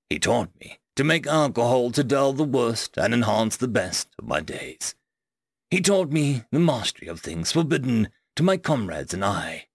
He 0.09 0.17
taught 0.17 0.49
me 0.59 0.80
to 0.95 1.03
make 1.03 1.27
alcohol 1.27 1.91
to 1.91 2.03
dull 2.03 2.34
the 2.34 2.43
worst 2.43 2.97
and 2.97 3.13
enhance 3.13 3.57
the 3.57 3.67
best 3.67 4.09
of 4.17 4.27
my 4.27 4.41
days. 4.41 4.95
He 5.69 5.80
taught 5.80 6.09
me 6.09 6.45
the 6.51 6.57
mastery 6.57 7.07
of 7.07 7.19
things 7.19 7.51
forbidden 7.51 8.09
to 8.38 8.41
my 8.41 8.57
comrades 8.57 9.13
and 9.13 9.23
I. 9.23 9.67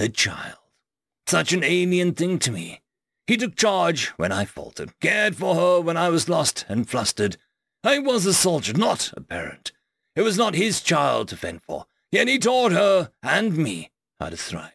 A 0.00 0.08
child. 0.08 0.58
Such 1.28 1.52
an 1.52 1.62
alien 1.62 2.12
thing 2.12 2.40
to 2.40 2.50
me. 2.50 2.80
He 3.28 3.36
took 3.36 3.54
charge 3.54 4.08
when 4.16 4.32
I 4.32 4.44
faltered, 4.44 4.98
cared 4.98 5.36
for 5.36 5.54
her 5.54 5.80
when 5.80 5.96
I 5.96 6.08
was 6.08 6.28
lost 6.28 6.66
and 6.68 6.90
flustered. 6.90 7.36
I 7.84 8.00
was 8.00 8.26
a 8.26 8.34
soldier, 8.34 8.72
not 8.72 9.12
a 9.16 9.20
parent. 9.20 9.70
It 10.16 10.22
was 10.22 10.36
not 10.36 10.56
his 10.56 10.80
child 10.80 11.28
to 11.28 11.36
fend 11.36 11.62
for, 11.62 11.86
yet 12.10 12.26
he 12.26 12.40
taught 12.40 12.72
her 12.72 13.12
and 13.22 13.56
me 13.56 13.92
how 14.18 14.30
to 14.30 14.36
thrive. 14.36 14.72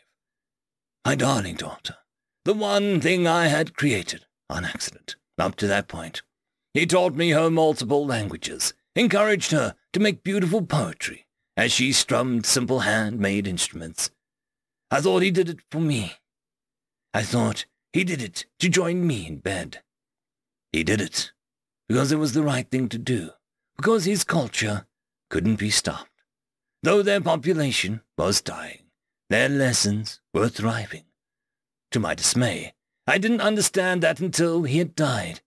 My 1.05 1.13
darling 1.13 1.53
daughter, 1.53 1.97
the 2.45 2.53
one 2.53 3.01
thing 3.01 3.27
I 3.27 3.47
had 3.47 3.75
created 3.75 4.25
on 4.49 4.63
accident 4.63 5.15
up 5.37 5.55
to 5.55 5.67
that 5.67 5.87
point. 5.87 6.21
He 6.73 6.85
taught 6.85 7.15
me 7.15 7.31
her 7.31 7.49
multiple 7.49 8.05
languages, 8.05 8.73
encouraged 8.95 9.51
her 9.51 9.75
to 9.93 9.99
make 9.99 10.23
beautiful 10.23 10.61
poetry 10.61 11.25
as 11.57 11.71
she 11.71 11.91
strummed 11.91 12.45
simple 12.45 12.81
hand-made 12.81 13.47
instruments. 13.47 14.11
I 14.91 15.01
thought 15.01 15.23
he 15.23 15.31
did 15.31 15.49
it 15.49 15.59
for 15.71 15.79
me. 15.79 16.13
I 17.13 17.23
thought 17.23 17.65
he 17.93 18.03
did 18.03 18.21
it 18.21 18.45
to 18.59 18.69
join 18.69 19.07
me 19.07 19.25
in 19.25 19.37
bed. 19.37 19.81
He 20.71 20.83
did 20.83 21.01
it 21.01 21.31
because 21.87 22.11
it 22.11 22.19
was 22.19 22.33
the 22.33 22.43
right 22.43 22.69
thing 22.69 22.89
to 22.89 22.97
do, 22.97 23.31
because 23.77 24.05
his 24.05 24.23
culture 24.23 24.85
couldn't 25.29 25.55
be 25.55 25.69
stopped. 25.69 26.09
Though 26.83 27.01
their 27.01 27.21
population 27.21 28.01
was 28.17 28.41
dying, 28.41 28.83
their 29.29 29.49
lessons 29.49 30.19
were 30.33 30.49
thriving. 30.49 31.04
To 31.91 31.99
my 31.99 32.13
dismay, 32.13 32.73
I 33.07 33.17
didn't 33.17 33.41
understand 33.41 34.03
that 34.03 34.19
until 34.19 34.63
he 34.63 34.79
had 34.79 34.95
died. 34.95 35.41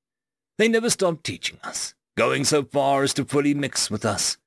They 0.59 0.69
never 0.69 0.90
stopped 0.90 1.24
teaching 1.24 1.59
us, 1.62 1.94
going 2.16 2.44
so 2.44 2.62
far 2.62 3.02
as 3.02 3.15
to 3.15 3.24
fully 3.24 3.55
mix 3.55 3.90
with 3.90 4.05
us. 4.05 4.39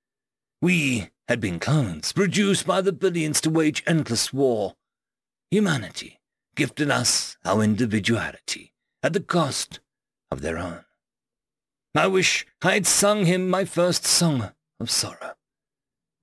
We 0.61 1.09
had 1.27 1.39
been 1.39 1.59
clones, 1.59 2.11
produced 2.11 2.65
by 2.67 2.81
the 2.81 2.91
billions 2.91 3.41
to 3.41 3.49
wage 3.49 3.83
endless 3.87 4.33
war. 4.33 4.75
Humanity 5.49 6.19
gifted 6.55 6.91
us 6.91 7.37
our 7.45 7.63
individuality 7.63 8.73
at 9.01 9.13
the 9.13 9.19
cost 9.19 9.79
of 10.29 10.41
their 10.41 10.57
own. 10.57 10.83
I 11.95 12.07
wish 12.07 12.45
I 12.61 12.73
had 12.73 12.87
sung 12.87 13.25
him 13.25 13.49
my 13.49 13.65
first 13.65 14.05
song 14.05 14.51
of 14.79 14.89
sorrow. 14.89 15.33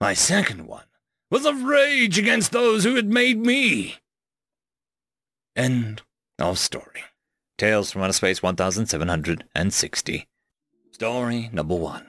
My 0.01 0.15
second 0.15 0.67
one 0.67 0.85
was 1.31 1.45
of 1.45 1.63
rage 1.63 2.19
against 2.19 2.53
those 2.53 2.85
who 2.85 2.95
had 2.95 3.09
made 3.09 3.39
me. 3.39 3.97
End 5.59 6.03
of 6.39 6.57
story. 6.57 7.03
Tales 7.57 7.91
from 7.91 8.03
Outer 8.03 8.13
Space 8.13 8.41
1760. 8.41 10.29
Story 10.93 11.51
number 11.53 11.75
one. 11.75 12.07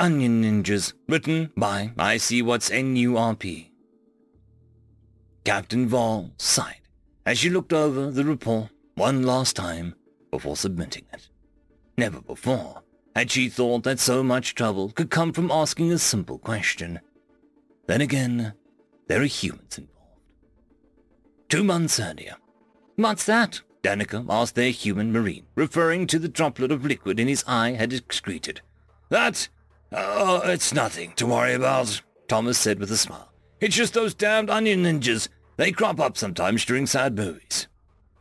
Onion 0.00 0.42
Ninjas, 0.42 0.94
written 1.06 1.52
by 1.58 1.92
I 1.98 2.16
See 2.16 2.40
What's 2.40 2.70
N-U-R-P. 2.70 3.70
Captain 5.44 5.88
Vall 5.88 6.30
sighed 6.38 6.80
as 7.26 7.38
she 7.38 7.50
looked 7.50 7.74
over 7.74 8.10
the 8.10 8.24
report 8.24 8.70
one 8.94 9.24
last 9.24 9.56
time 9.56 9.94
before 10.30 10.56
submitting 10.56 11.04
it. 11.12 11.28
Never 11.98 12.22
before 12.22 12.82
had 13.14 13.30
she 13.30 13.50
thought 13.50 13.82
that 13.82 14.00
so 14.00 14.22
much 14.22 14.54
trouble 14.54 14.88
could 14.88 15.10
come 15.10 15.34
from 15.34 15.50
asking 15.50 15.92
a 15.92 15.98
simple 15.98 16.38
question. 16.38 17.00
Then 17.86 18.00
again, 18.00 18.54
there 19.06 19.20
are 19.20 19.26
humans 19.26 19.76
involved. 19.76 20.22
Two 21.50 21.62
months 21.62 22.00
earlier, 22.00 22.36
What's 22.96 23.24
that? 23.26 23.62
Danica 23.82 24.26
asked 24.28 24.54
their 24.54 24.70
human 24.70 25.12
marine, 25.12 25.46
referring 25.54 26.06
to 26.08 26.18
the 26.18 26.28
droplet 26.28 26.70
of 26.70 26.84
liquid 26.84 27.18
in 27.18 27.28
his 27.28 27.44
eye 27.46 27.72
had 27.72 27.92
excreted. 27.92 28.60
That? 29.08 29.48
Oh, 29.92 30.42
it's 30.44 30.74
nothing 30.74 31.12
to 31.16 31.26
worry 31.26 31.54
about, 31.54 32.02
Thomas 32.28 32.58
said 32.58 32.78
with 32.78 32.90
a 32.90 32.96
smile. 32.96 33.32
It's 33.60 33.76
just 33.76 33.94
those 33.94 34.14
damned 34.14 34.50
onion 34.50 34.82
ninjas. 34.84 35.28
They 35.56 35.72
crop 35.72 35.98
up 35.98 36.16
sometimes 36.16 36.64
during 36.64 36.86
sad 36.86 37.16
movies. 37.16 37.66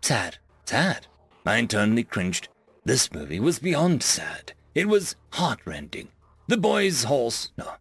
Sad? 0.01 0.37
Sad? 0.65 1.07
I 1.45 1.57
internally 1.57 2.03
cringed. 2.03 2.47
This 2.85 3.11
movie 3.11 3.39
was 3.39 3.59
beyond 3.59 4.03
sad. 4.03 4.53
It 4.75 4.87
was 4.87 5.15
heartrending. 5.33 6.09
The 6.47 6.57
boy's 6.57 7.03
horse, 7.03 7.51
no, 7.57 7.73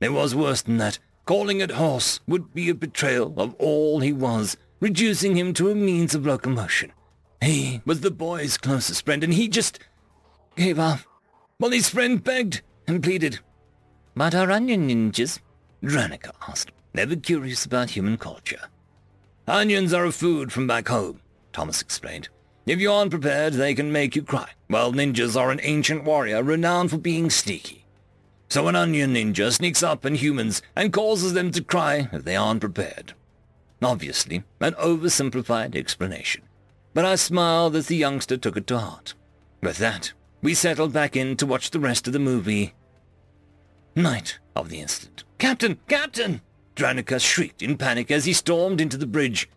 it 0.00 0.12
was 0.12 0.34
worse 0.34 0.62
than 0.62 0.76
that. 0.78 0.98
Calling 1.26 1.60
it 1.60 1.72
horse 1.72 2.20
would 2.26 2.52
be 2.54 2.68
a 2.68 2.74
betrayal 2.74 3.34
of 3.38 3.54
all 3.54 4.00
he 4.00 4.12
was 4.12 4.56
reducing 4.84 5.34
him 5.34 5.54
to 5.54 5.70
a 5.70 5.74
means 5.74 6.14
of 6.14 6.26
locomotion. 6.26 6.92
He 7.40 7.80
was 7.86 8.02
the 8.02 8.10
boy's 8.10 8.58
closest 8.58 9.06
friend, 9.06 9.24
and 9.24 9.32
he 9.32 9.48
just 9.48 9.78
gave 10.56 10.78
up. 10.78 11.00
While 11.56 11.70
his 11.70 11.88
friend 11.88 12.22
begged 12.22 12.60
and 12.86 13.02
pleaded. 13.02 13.38
But 14.14 14.34
are 14.34 14.50
onion 14.50 14.86
ninjas? 14.86 15.38
Dranica 15.82 16.32
asked, 16.46 16.70
never 16.92 17.16
curious 17.16 17.64
about 17.64 17.88
human 17.88 18.18
culture. 18.18 18.60
Onions 19.48 19.94
are 19.94 20.04
a 20.04 20.12
food 20.12 20.52
from 20.52 20.66
back 20.66 20.88
home, 20.88 21.22
Thomas 21.54 21.80
explained. 21.80 22.28
If 22.66 22.78
you 22.78 22.92
aren't 22.92 23.10
prepared, 23.10 23.54
they 23.54 23.74
can 23.74 23.90
make 23.90 24.14
you 24.14 24.22
cry, 24.22 24.50
while 24.68 24.92
ninjas 24.92 25.34
are 25.34 25.50
an 25.50 25.60
ancient 25.62 26.04
warrior 26.04 26.42
renowned 26.42 26.90
for 26.90 26.98
being 26.98 27.30
sneaky. 27.30 27.86
So 28.50 28.68
an 28.68 28.76
onion 28.76 29.14
ninja 29.14 29.50
sneaks 29.50 29.82
up 29.82 30.04
on 30.04 30.16
humans 30.16 30.60
and 30.76 30.92
causes 30.92 31.32
them 31.32 31.52
to 31.52 31.64
cry 31.64 32.10
if 32.12 32.24
they 32.24 32.36
aren't 32.36 32.60
prepared. 32.60 33.14
Obviously, 33.84 34.42
an 34.60 34.72
oversimplified 34.74 35.76
explanation. 35.76 36.42
But 36.94 37.04
I 37.04 37.16
smiled 37.16 37.76
as 37.76 37.86
the 37.86 37.96
youngster 37.96 38.38
took 38.38 38.56
it 38.56 38.66
to 38.68 38.78
heart. 38.78 39.14
With 39.62 39.76
that, 39.76 40.12
we 40.40 40.54
settled 40.54 40.92
back 40.92 41.16
in 41.16 41.36
to 41.36 41.46
watch 41.46 41.70
the 41.70 41.80
rest 41.80 42.06
of 42.06 42.14
the 42.14 42.18
movie. 42.18 42.74
Night 43.94 44.38
of 44.56 44.70
the 44.70 44.80
incident. 44.80 45.24
Captain! 45.38 45.78
Captain! 45.86 46.40
Dranica 46.74 47.20
shrieked 47.20 47.62
in 47.62 47.76
panic 47.76 48.10
as 48.10 48.24
he 48.24 48.32
stormed 48.32 48.80
into 48.80 48.96
the 48.96 49.06
bridge. 49.06 49.50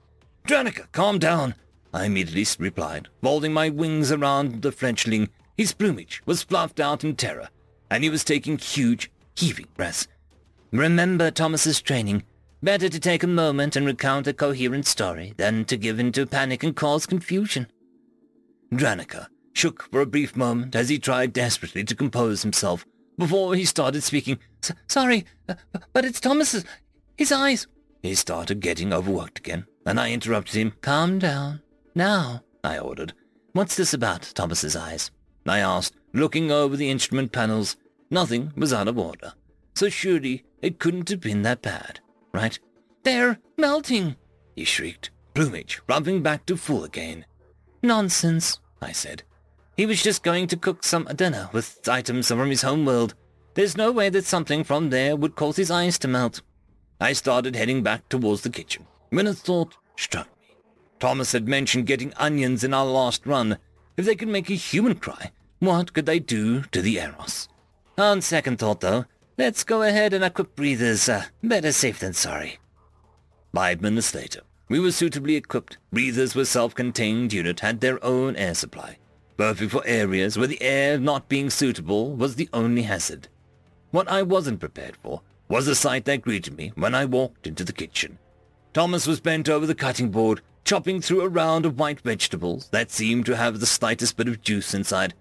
Dranica, 0.45 0.91
calm 0.91 1.19
down, 1.19 1.55
I 1.93 2.05
immediately 2.05 2.45
replied, 2.59 3.07
folding 3.23 3.53
my 3.53 3.69
wings 3.69 4.11
around 4.11 4.61
the 4.61 4.71
Frenchling. 4.71 5.29
His 5.57 5.73
plumage 5.73 6.21
was 6.25 6.43
fluffed 6.43 6.79
out 6.79 7.03
in 7.03 7.15
terror, 7.15 7.49
and 7.89 8.03
he 8.03 8.09
was 8.09 8.23
taking 8.23 8.57
huge, 8.57 9.09
heaving 9.35 9.67
breaths. 9.75 10.07
Remember 10.71 11.31
Thomas's 11.31 11.81
training. 11.81 12.23
Better 12.63 12.89
to 12.89 12.99
take 12.99 13.21
a 13.21 13.27
moment 13.27 13.75
and 13.75 13.85
recount 13.85 14.25
a 14.25 14.33
coherent 14.33 14.87
story 14.87 15.33
than 15.37 15.63
to 15.65 15.77
give 15.77 15.99
in 15.99 16.11
to 16.13 16.25
panic 16.25 16.63
and 16.63 16.75
cause 16.75 17.05
confusion. 17.05 17.67
Dranica 18.73 19.27
shook 19.53 19.83
for 19.91 20.01
a 20.01 20.07
brief 20.07 20.35
moment 20.35 20.75
as 20.75 20.89
he 20.89 20.97
tried 20.97 21.33
desperately 21.33 21.83
to 21.83 21.95
compose 21.95 22.41
himself 22.41 22.83
before 23.15 23.53
he 23.53 23.63
started 23.63 24.01
speaking. 24.01 24.39
Sorry, 24.87 25.25
uh, 25.47 25.53
but 25.93 26.03
it's 26.03 26.19
Thomas's. 26.19 26.65
His 27.15 27.31
eyes. 27.31 27.67
He 28.01 28.15
started 28.15 28.59
getting 28.59 28.91
overworked 28.91 29.37
again, 29.37 29.67
and 29.85 29.99
I 29.99 30.11
interrupted 30.11 30.55
him. 30.55 30.73
Calm 30.81 31.19
down. 31.19 31.61
Now, 31.93 32.41
I 32.63 32.79
ordered. 32.79 33.13
What's 33.53 33.75
this 33.75 33.93
about, 33.93 34.31
Thomas's 34.33 34.75
eyes? 34.75 35.11
I 35.45 35.59
asked, 35.59 35.95
looking 36.11 36.51
over 36.51 36.75
the 36.75 36.89
instrument 36.89 37.31
panels. 37.31 37.75
Nothing 38.09 38.51
was 38.55 38.73
out 38.73 38.87
of 38.87 38.97
order, 38.97 39.33
so 39.75 39.89
surely 39.89 40.43
it 40.61 40.79
couldn't 40.79 41.09
have 41.09 41.21
been 41.21 41.43
that 41.43 41.61
bad 41.61 41.99
right? 42.33 42.57
They're 43.03 43.39
melting, 43.57 44.15
he 44.55 44.63
shrieked, 44.63 45.11
plumage 45.33 45.81
rubbing 45.87 46.21
back 46.23 46.45
to 46.47 46.57
full 46.57 46.83
again. 46.83 47.25
Nonsense, 47.81 48.59
I 48.81 48.91
said. 48.91 49.23
He 49.75 49.85
was 49.85 50.01
just 50.01 50.23
going 50.23 50.47
to 50.47 50.57
cook 50.57 50.83
some 50.83 51.05
dinner 51.15 51.49
with 51.53 51.87
items 51.87 52.27
from 52.27 52.49
his 52.49 52.63
home 52.63 52.85
world. 52.85 53.13
There's 53.53 53.77
no 53.77 53.91
way 53.91 54.09
that 54.09 54.25
something 54.25 54.63
from 54.63 54.89
there 54.89 55.15
would 55.15 55.35
cause 55.35 55.55
his 55.55 55.71
eyes 55.71 55.99
to 55.99 56.07
melt. 56.07 56.41
I 56.99 57.13
started 57.13 57.55
heading 57.55 57.83
back 57.83 58.09
towards 58.09 58.41
the 58.41 58.49
kitchen 58.49 58.85
when 59.09 59.27
a 59.27 59.33
thought 59.33 59.77
struck 59.95 60.27
me. 60.41 60.55
Thomas 60.99 61.31
had 61.31 61.47
mentioned 61.47 61.85
getting 61.85 62.13
onions 62.15 62.63
in 62.63 62.73
our 62.73 62.85
last 62.85 63.25
run. 63.25 63.57
If 63.95 64.05
they 64.05 64.15
could 64.15 64.27
make 64.27 64.49
a 64.49 64.55
human 64.55 64.95
cry, 64.95 65.31
What 65.59 65.93
could 65.93 66.05
they 66.05 66.19
do 66.19 66.61
to 66.63 66.81
the 66.81 66.99
Eros? 66.99 67.47
On 67.97 68.21
second 68.21 68.59
thought, 68.59 68.81
though, 68.81 69.05
let's 69.37 69.63
go 69.63 69.83
ahead 69.83 70.13
and 70.13 70.23
equip 70.23 70.55
breathers. 70.55 71.07
Uh, 71.07 71.25
better 71.43 71.71
safe 71.71 71.99
than 71.99 72.13
sorry. 72.13 72.59
Five 73.53 73.81
minutes 73.81 74.13
later, 74.13 74.41
we 74.69 74.79
were 74.79 74.91
suitably 74.91 75.35
equipped. 75.35 75.77
Breathers 75.91 76.35
were 76.35 76.45
self-contained 76.45 77.33
unit 77.33 77.61
had 77.61 77.79
their 77.79 78.03
own 78.03 78.35
air 78.35 78.53
supply, 78.53 78.97
perfect 79.37 79.71
for 79.71 79.85
areas 79.85 80.37
where 80.37 80.47
the 80.47 80.61
air 80.61 80.99
not 80.99 81.29
being 81.29 81.49
suitable 81.49 82.15
was 82.15 82.35
the 82.35 82.49
only 82.53 82.83
hazard. 82.83 83.27
What 83.91 84.09
I 84.09 84.21
wasn't 84.21 84.59
prepared 84.59 84.97
for 84.97 85.21
was 85.47 85.65
the 85.65 85.75
sight 85.75 86.05
that 86.05 86.21
greeted 86.21 86.57
me 86.57 86.71
when 86.75 86.93
I 86.93 87.05
walked 87.05 87.47
into 87.47 87.63
the 87.63 87.73
kitchen. 87.73 88.19
Thomas 88.73 89.07
was 89.07 89.21
bent 89.21 89.47
over 89.47 89.65
the 89.65 89.73
cutting 89.73 90.11
board, 90.11 90.41
chopping 90.65 91.01
through 91.01 91.21
a 91.21 91.29
round 91.29 91.65
of 91.65 91.79
white 91.79 92.01
vegetables 92.01 92.67
that 92.69 92.91
seemed 92.91 93.25
to 93.25 93.37
have 93.37 93.59
the 93.59 93.65
slightest 93.65 94.17
bit 94.17 94.27
of 94.27 94.41
juice 94.41 94.73
inside. 94.73 95.13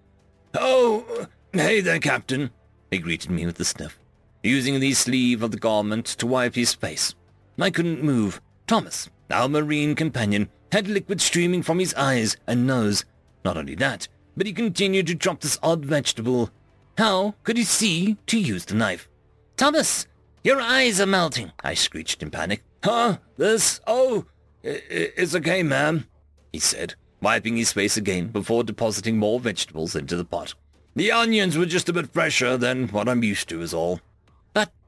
Oh, 0.55 1.29
hey 1.53 1.81
there, 1.81 2.01
Captain, 2.01 2.51
he 2.91 2.99
greeted 2.99 3.31
me 3.31 3.47
with 3.47 3.61
a 3.61 3.65
sniff, 3.65 3.99
using 4.47 4.81
the 4.81 4.95
sleeve 4.95 5.43
of 5.43 5.51
the 5.51 5.59
garment 5.59 6.07
to 6.07 6.27
wipe 6.27 6.55
his 6.55 6.73
face. 6.73 7.15
I 7.59 7.71
couldn't 7.71 8.03
move. 8.03 8.41
Thomas, 8.67 9.11
our 9.31 9.49
marine 9.49 9.95
companion, 9.95 10.49
had 10.73 10.89
liquid 10.89 11.21
streaming 11.21 11.63
from 11.63 11.79
his 11.79 11.95
eyes 11.95 12.37
and 12.47 12.67
nose. 12.67 13.05
Not 13.45 13.57
only 13.57 13.75
that, 13.77 14.09
but 14.37 14.47
he 14.47 14.53
continued 14.53 15.07
to 15.09 15.15
chop 15.15 15.41
this 15.41 15.59
odd 15.63 15.85
vegetable. 15.85 16.51
How 16.99 17.35
could 17.45 17.57
he 17.57 17.65
see 17.65 18.17
to 18.27 18.39
use 18.39 18.65
the 18.65 18.75
knife? 18.75 19.09
Thomas, 19.57 20.07
your 20.45 20.61
eyes 20.61 21.01
are 21.01 21.07
melting, 21.07 21.53
I 21.63 21.75
screeched 21.75 22.23
in 22.23 22.31
panic. 22.31 22.63
Huh? 22.85 23.19
This? 23.37 23.81
Oh, 23.87 24.27
it's 24.63 25.35
okay, 25.35 25.63
ma'am, 25.63 26.07
he 26.53 26.59
said, 26.59 26.95
wiping 27.21 27.57
his 27.57 27.73
face 27.73 27.97
again 27.97 28.29
before 28.29 28.65
depositing 28.65 29.17
more 29.17 29.41
vegetables 29.41 29.97
into 29.97 30.17
the 30.17 30.25
pot. 30.25 30.55
The 30.95 31.13
onions 31.13 31.59
were 31.59 31.67
just 31.67 31.89
a 31.89 31.93
bit 31.93 32.13
fresher 32.13 32.57
than 32.57 32.89
what 32.89 33.09
I'm 33.09 33.23
used 33.23 33.49
to 33.51 33.61
is 33.61 33.75
all. 33.75 34.01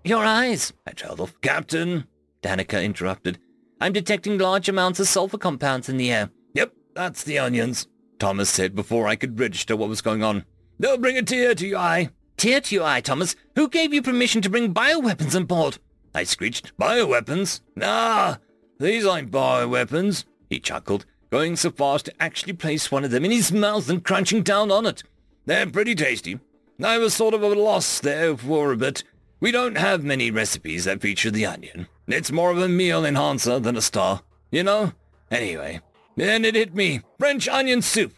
Your 0.04 0.24
eyes, 0.24 0.72
I 0.86 0.92
trailed 0.92 1.20
off. 1.20 1.38
Captain, 1.40 2.06
Danica 2.42 2.82
interrupted. 2.82 3.38
I'm 3.80 3.92
detecting 3.92 4.38
large 4.38 4.68
amounts 4.68 5.00
of 5.00 5.08
sulfur 5.08 5.38
compounds 5.38 5.88
in 5.88 5.96
the 5.96 6.10
air. 6.10 6.30
Yep, 6.54 6.72
that's 6.94 7.24
the 7.24 7.38
onions, 7.38 7.86
Thomas 8.18 8.48
said 8.50 8.74
before 8.74 9.06
I 9.06 9.16
could 9.16 9.38
register 9.38 9.76
what 9.76 9.88
was 9.88 10.00
going 10.00 10.22
on. 10.22 10.44
They'll 10.78 10.98
bring 10.98 11.18
a 11.18 11.22
tear 11.22 11.54
to 11.54 11.66
your 11.66 11.78
eye. 11.78 12.10
Tear 12.36 12.60
to 12.60 12.74
your 12.74 12.84
eye, 12.84 13.00
Thomas. 13.00 13.36
Who 13.56 13.68
gave 13.68 13.92
you 13.92 14.00
permission 14.00 14.40
to 14.42 14.50
bring 14.50 14.72
bioweapons 14.72 15.34
on 15.34 15.44
board? 15.44 15.78
I 16.14 16.24
screeched. 16.24 16.76
Bioweapons? 16.78 17.60
Nah, 17.76 18.36
these 18.78 19.04
ain't 19.04 19.30
bioweapons, 19.30 20.24
he 20.48 20.60
chuckled, 20.60 21.04
going 21.30 21.56
so 21.56 21.70
far 21.70 21.96
as 21.96 22.04
to 22.04 22.22
actually 22.22 22.52
place 22.52 22.90
one 22.90 23.04
of 23.04 23.10
them 23.10 23.24
in 23.24 23.30
his 23.32 23.52
mouth 23.52 23.90
and 23.90 24.04
crunching 24.04 24.42
down 24.42 24.70
on 24.70 24.86
it. 24.86 25.02
They're 25.46 25.66
pretty 25.66 25.94
tasty. 25.94 26.38
I 26.82 26.98
was 26.98 27.12
sort 27.12 27.34
of 27.34 27.42
at 27.42 27.56
a 27.56 27.60
loss 27.60 27.98
there 27.98 28.36
for 28.36 28.72
a 28.72 28.76
bit. 28.76 29.02
We 29.40 29.52
don't 29.52 29.78
have 29.78 30.02
many 30.02 30.30
recipes 30.32 30.84
that 30.84 31.00
feature 31.00 31.30
the 31.30 31.46
onion. 31.46 31.86
It's 32.08 32.32
more 32.32 32.50
of 32.50 32.58
a 32.58 32.68
meal 32.68 33.04
enhancer 33.04 33.60
than 33.60 33.76
a 33.76 33.82
star, 33.82 34.22
you 34.50 34.64
know? 34.64 34.92
Anyway, 35.30 35.80
then 36.16 36.44
it 36.44 36.56
hit 36.56 36.74
me. 36.74 37.02
French 37.18 37.46
onion 37.46 37.82
soup. 37.82 38.14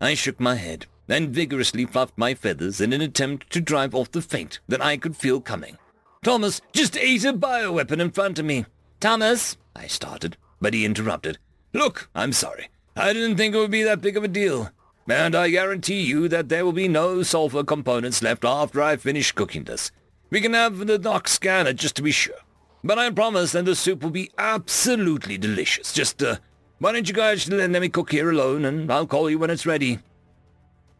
I 0.00 0.14
shook 0.14 0.38
my 0.38 0.54
head 0.54 0.86
and 1.08 1.30
vigorously 1.30 1.86
fluffed 1.86 2.16
my 2.16 2.34
feathers 2.34 2.80
in 2.80 2.92
an 2.92 3.00
attempt 3.00 3.50
to 3.50 3.60
drive 3.60 3.94
off 3.94 4.12
the 4.12 4.22
faint 4.22 4.60
that 4.68 4.80
I 4.80 4.96
could 4.96 5.16
feel 5.16 5.40
coming. 5.40 5.76
Thomas 6.22 6.60
just 6.72 6.96
ate 6.96 7.24
a 7.24 7.32
bioweapon 7.32 8.00
in 8.00 8.12
front 8.12 8.38
of 8.38 8.44
me. 8.44 8.64
Thomas, 9.00 9.56
I 9.74 9.88
started, 9.88 10.36
but 10.60 10.72
he 10.72 10.84
interrupted. 10.84 11.38
Look, 11.72 12.08
I'm 12.14 12.32
sorry. 12.32 12.68
I 12.94 13.12
didn't 13.12 13.36
think 13.36 13.54
it 13.54 13.58
would 13.58 13.72
be 13.72 13.82
that 13.82 14.00
big 14.00 14.16
of 14.16 14.22
a 14.22 14.28
deal. 14.28 14.70
And 15.08 15.34
I 15.34 15.50
guarantee 15.50 16.02
you 16.02 16.28
that 16.28 16.48
there 16.48 16.64
will 16.64 16.72
be 16.72 16.86
no 16.86 17.24
sulfur 17.24 17.64
components 17.64 18.22
left 18.22 18.44
after 18.44 18.80
I 18.80 18.96
finish 18.96 19.32
cooking 19.32 19.64
this. 19.64 19.90
We 20.32 20.40
can 20.40 20.54
have 20.54 20.78
the 20.78 20.98
doc 20.98 21.28
scan 21.28 21.66
it 21.66 21.74
just 21.74 21.94
to 21.96 22.02
be 22.02 22.10
sure. 22.10 22.34
But 22.82 22.98
I 22.98 23.10
promise 23.10 23.52
that 23.52 23.66
the 23.66 23.76
soup 23.76 24.02
will 24.02 24.08
be 24.08 24.30
absolutely 24.38 25.36
delicious. 25.36 25.92
Just, 25.92 26.22
uh, 26.22 26.36
why 26.78 26.92
don't 26.92 27.06
you 27.06 27.12
guys 27.12 27.50
let 27.50 27.70
me 27.70 27.90
cook 27.90 28.12
here 28.12 28.30
alone 28.30 28.64
and 28.64 28.90
I'll 28.90 29.06
call 29.06 29.28
you 29.28 29.38
when 29.38 29.50
it's 29.50 29.66
ready. 29.66 29.98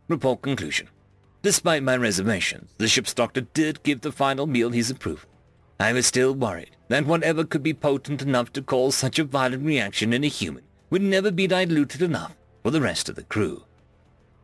Report 0.07 0.43
conclusion. 0.43 0.89
Despite 1.41 1.83
my 1.83 1.97
reservations, 1.97 2.75
the 2.77 2.87
ship's 2.87 3.15
doctor 3.15 3.41
did 3.41 3.83
give 3.83 4.03
the 4.03 4.13
final 4.13 4.47
meal 4.47 4.69
his 4.69 4.91
approval. 4.91 5.31
I 5.81 5.95
was 5.95 6.07
still 6.07 6.35
worried 6.35 6.77
that 6.89 7.07
whatever 7.07 7.43
could 7.43 7.63
be 7.63 7.73
potent 7.73 8.21
enough 8.21 8.53
to 8.53 8.61
cause 8.61 8.97
such 8.97 9.19
a 9.19 9.25
violent 9.25 9.65
reaction 9.65 10.13
in 10.13 10.25
a 10.25 10.29
human 10.29 10.65
would 10.91 11.01
never 11.01 11.31
be 11.31 11.47
diluted 11.47 12.03
enough 12.03 12.37
for 12.63 12.71
the 12.71 12.83
rest 12.83 13.09
of 13.09 13.17
the 13.17 13.23
crew. 13.23 13.65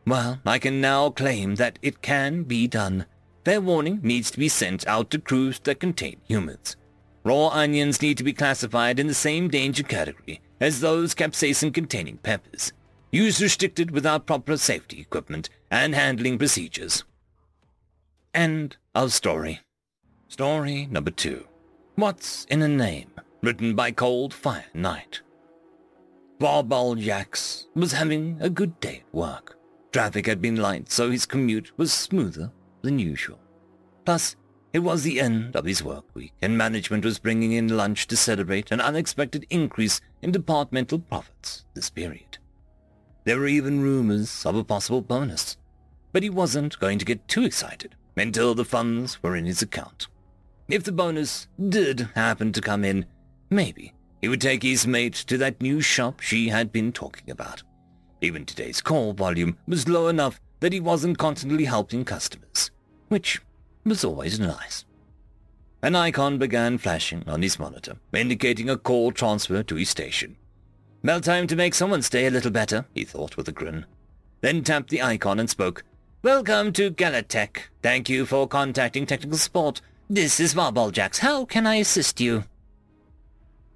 Well, 0.07 0.39
I 0.47 0.57
can 0.57 0.81
now 0.81 1.11
claim 1.11 1.55
that 1.55 1.77
it 1.83 2.01
can 2.01 2.41
be 2.41 2.65
done. 2.65 3.05
Fair 3.45 3.61
warning 3.61 3.99
needs 4.03 4.29
to 4.31 4.39
be 4.39 4.49
sent 4.49 4.85
out 4.87 5.09
to 5.09 5.19
crews 5.19 5.59
that 5.59 5.79
contain 5.79 6.17
humans. 6.27 6.75
Raw 7.23 7.49
onions 7.49 8.01
need 8.01 8.17
to 8.17 8.23
be 8.23 8.33
classified 8.33 8.99
in 8.99 9.07
the 9.07 9.13
same 9.13 9.47
danger 9.47 9.83
category 9.83 10.41
as 10.59 10.81
those 10.81 11.15
capsaicin-containing 11.15 12.17
peppers. 12.17 12.73
Use 13.11 13.41
restricted 13.41 13.91
without 13.91 14.25
proper 14.25 14.57
safety 14.57 15.01
equipment 15.01 15.49
and 15.71 15.95
handling 15.95 16.37
procedures. 16.37 17.03
End 18.33 18.77
of 18.93 19.13
story. 19.13 19.61
Story 20.27 20.87
number 20.91 21.11
two. 21.11 21.47
What's 21.95 22.45
in 22.45 22.61
a 22.61 22.67
Name? 22.67 23.11
Written 23.41 23.73
by 23.73 23.91
Cold 23.91 24.33
Fire 24.33 24.65
Knight. 24.73 25.21
Barbal 26.39 26.95
Jax 26.95 27.67
was 27.73 27.93
having 27.93 28.37
a 28.39 28.49
good 28.49 28.79
day 28.79 29.03
at 29.07 29.13
work. 29.13 29.57
Traffic 29.91 30.25
had 30.25 30.41
been 30.41 30.57
light, 30.57 30.91
so 30.91 31.09
his 31.09 31.25
commute 31.25 31.71
was 31.77 31.91
smoother 31.91 32.51
than 32.81 32.99
usual. 32.99 33.39
Plus, 34.05 34.35
it 34.71 34.79
was 34.79 35.03
the 35.03 35.19
end 35.19 35.55
of 35.55 35.65
his 35.65 35.83
work 35.83 36.05
week, 36.13 36.33
and 36.41 36.57
management 36.57 37.03
was 37.03 37.17
bringing 37.17 37.53
in 37.53 37.75
lunch 37.75 38.05
to 38.07 38.15
celebrate 38.15 38.71
an 38.71 38.79
unexpected 38.79 39.45
increase 39.49 39.99
in 40.21 40.31
departmental 40.31 40.99
profits 40.99 41.65
this 41.73 41.89
period. 41.89 42.37
There 43.25 43.39
were 43.39 43.47
even 43.47 43.81
rumors 43.81 44.45
of 44.45 44.55
a 44.55 44.63
possible 44.63 45.01
bonus, 45.01 45.57
but 46.11 46.23
he 46.23 46.29
wasn't 46.29 46.79
going 46.79 46.99
to 46.99 47.05
get 47.05 47.27
too 47.27 47.43
excited 47.43 47.95
until 48.15 48.53
the 48.53 48.65
funds 48.65 49.21
were 49.23 49.35
in 49.35 49.45
his 49.45 49.61
account. 49.61 50.07
If 50.67 50.83
the 50.83 50.91
bonus 50.91 51.47
did 51.69 52.09
happen 52.13 52.51
to 52.53 52.61
come 52.61 52.85
in, 52.85 53.05
maybe 53.49 53.93
he 54.21 54.27
would 54.27 54.41
take 54.41 54.61
his 54.61 54.85
mate 54.85 55.15
to 55.15 55.37
that 55.37 55.61
new 55.61 55.81
shop 55.81 56.19
she 56.19 56.49
had 56.49 56.71
been 56.71 56.91
talking 56.91 57.31
about. 57.31 57.63
Even 58.21 58.45
today's 58.45 58.81
call 58.81 59.13
volume 59.13 59.57
was 59.67 59.87
low 59.87 60.09
enough 60.09 60.39
that 60.59 60.73
he 60.73 60.79
wasn't 60.79 61.17
constantly 61.17 61.65
helping 61.65 62.05
customers, 62.05 62.71
which 63.07 63.41
was 63.85 64.03
always 64.03 64.39
nice. 64.39 64.85
An 65.81 65.95
icon 65.95 66.37
began 66.37 66.77
flashing 66.77 67.23
on 67.27 67.41
his 67.41 67.57
monitor, 67.57 67.97
indicating 68.13 68.69
a 68.69 68.77
call 68.77 69.11
transfer 69.11 69.63
to 69.63 69.75
his 69.75 69.89
station. 69.89 70.35
Well 71.03 71.21
time 71.21 71.47
to 71.47 71.55
make 71.55 71.73
someone 71.73 72.01
stay 72.01 72.27
a 72.27 72.31
little 72.31 72.51
better, 72.51 72.85
he 72.93 73.05
thought 73.05 73.37
with 73.37 73.47
a 73.47 73.53
grin. 73.53 73.85
Then 74.41 74.63
tapped 74.63 74.89
the 74.89 75.01
icon 75.01 75.39
and 75.39 75.49
spoke. 75.49 75.83
Welcome 76.21 76.73
to 76.73 76.91
Galatech. 76.91 77.69
Thank 77.81 78.09
you 78.09 78.25
for 78.25 78.47
contacting 78.47 79.05
technical 79.05 79.37
support. 79.37 79.81
This 80.09 80.39
is 80.41 80.53
Jax. 80.91 81.19
How 81.19 81.45
can 81.45 81.65
I 81.65 81.75
assist 81.75 82.19
you? 82.19 82.43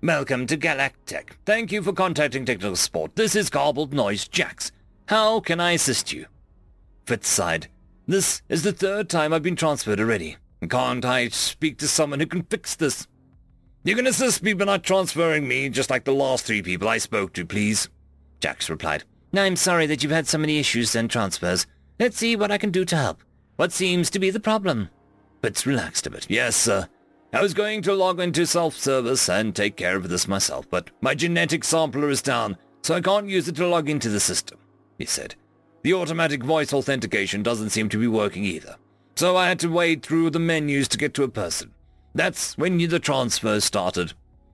Welcome 0.02 0.48
to 0.48 0.58
Galactech. 0.58 1.30
Thank 1.46 1.72
you 1.72 1.82
for 1.82 1.94
contacting 1.94 2.44
technical 2.44 2.76
support. 2.76 3.16
This 3.16 3.38
is 3.38 3.50
Garbled 3.50 3.94
Noise 3.94 4.28
Jax. 4.28 4.74
How 5.06 5.40
can 5.40 5.62
I 5.62 5.72
assist 5.72 6.12
you? 6.12 6.26
Fitz 7.06 7.28
sighed. 7.28 7.68
This 8.08 8.42
is 8.50 8.64
the 8.64 8.72
third 8.72 9.10
time 9.10 9.34
I've 9.34 9.44
been 9.44 9.56
transferred 9.56 10.00
already. 10.00 10.38
Can't 10.70 11.04
I 11.04 11.28
speak 11.30 11.78
to 11.80 11.88
someone 11.88 12.20
who 12.20 12.26
can 12.26 12.44
fix 12.44 12.76
this? 12.76 13.08
You 13.84 13.96
can 13.96 14.08
assist 14.08 14.44
me 14.44 14.54
by 14.54 14.66
not 14.66 14.84
transferring 14.84 15.48
me, 15.48 15.68
just 15.70 15.90
like 15.90 16.06
the 16.06 16.14
last 16.14 16.46
three 16.46 16.62
people 16.62 16.88
I 16.88 17.00
spoke 17.00 17.34
to, 17.34 17.46
please. 17.46 17.90
Jax 18.40 18.70
replied. 18.70 19.04
I'm 19.34 19.56
sorry 19.56 19.86
that 19.88 20.04
you've 20.04 20.12
had 20.12 20.28
so 20.28 20.38
many 20.38 20.60
issues 20.60 20.96
and 20.96 21.10
transfers. 21.10 21.66
Let's 22.00 22.18
see 22.18 22.36
what 22.36 22.52
I 22.52 22.58
can 22.58 22.72
do 22.72 22.86
to 22.86 22.96
help. 22.96 23.22
What 23.58 23.72
seems 23.72 24.10
to 24.12 24.20
be 24.20 24.30
the 24.30 24.40
problem? 24.40 24.90
Fitz 25.42 25.66
relaxed 25.66 26.08
a 26.08 26.12
bit. 26.12 26.28
Yes, 26.30 26.56
sir. 26.56 26.88
I 27.34 27.42
was 27.42 27.54
going 27.54 27.82
to 27.82 27.94
log 27.94 28.20
into 28.20 28.46
self-service 28.46 29.28
and 29.28 29.56
take 29.56 29.76
care 29.76 29.98
of 29.98 30.08
this 30.08 30.28
myself, 30.28 30.70
but 30.70 30.92
my 31.02 31.16
genetic 31.16 31.64
sampler 31.64 32.10
is 32.10 32.22
down, 32.22 32.58
so 32.84 32.96
I 32.96 33.02
can't 33.02 33.28
use 33.28 33.48
it 33.48 33.56
to 33.56 33.68
log 33.68 33.90
into 33.90 34.10
the 34.10 34.20
system, 34.20 34.60
he 34.98 35.06
said. 35.06 35.36
The 35.84 35.94
automatic 35.94 36.44
voice 36.44 36.72
authentication 36.72 37.44
doesn't 37.44 37.72
seem 37.72 37.90
to 37.90 37.98
be 37.98 38.08
working 38.08 38.46
either, 38.46 38.78
so 39.16 39.36
I 39.36 39.50
had 39.50 39.60
to 39.60 39.68
wade 39.68 40.02
through 40.02 40.30
the 40.30 40.40
menus 40.40 40.88
to 40.90 40.98
get 40.98 41.14
to 41.16 41.24
a 41.24 41.28
person. 41.28 41.74
That's 42.16 42.58
when 42.58 42.78
the 42.78 43.00
transfer 43.00 43.60
started. 43.60 44.14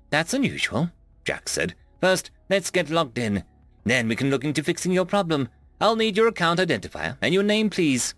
That's 0.09 0.33
unusual, 0.33 0.91
Jax 1.25 1.51
said. 1.51 1.75
First, 2.01 2.31
let's 2.49 2.71
get 2.71 2.89
logged 2.89 3.19
in. 3.19 3.43
Then 3.85 4.07
we 4.07 4.15
can 4.15 4.31
look 4.31 4.43
into 4.43 4.63
fixing 4.63 4.91
your 4.91 5.05
problem. 5.05 5.49
I'll 5.79 5.95
need 5.95 6.17
your 6.17 6.27
account 6.27 6.59
identifier 6.59 7.17
and 7.21 7.31
your 7.31 7.43
name, 7.43 7.69
please. 7.69 8.15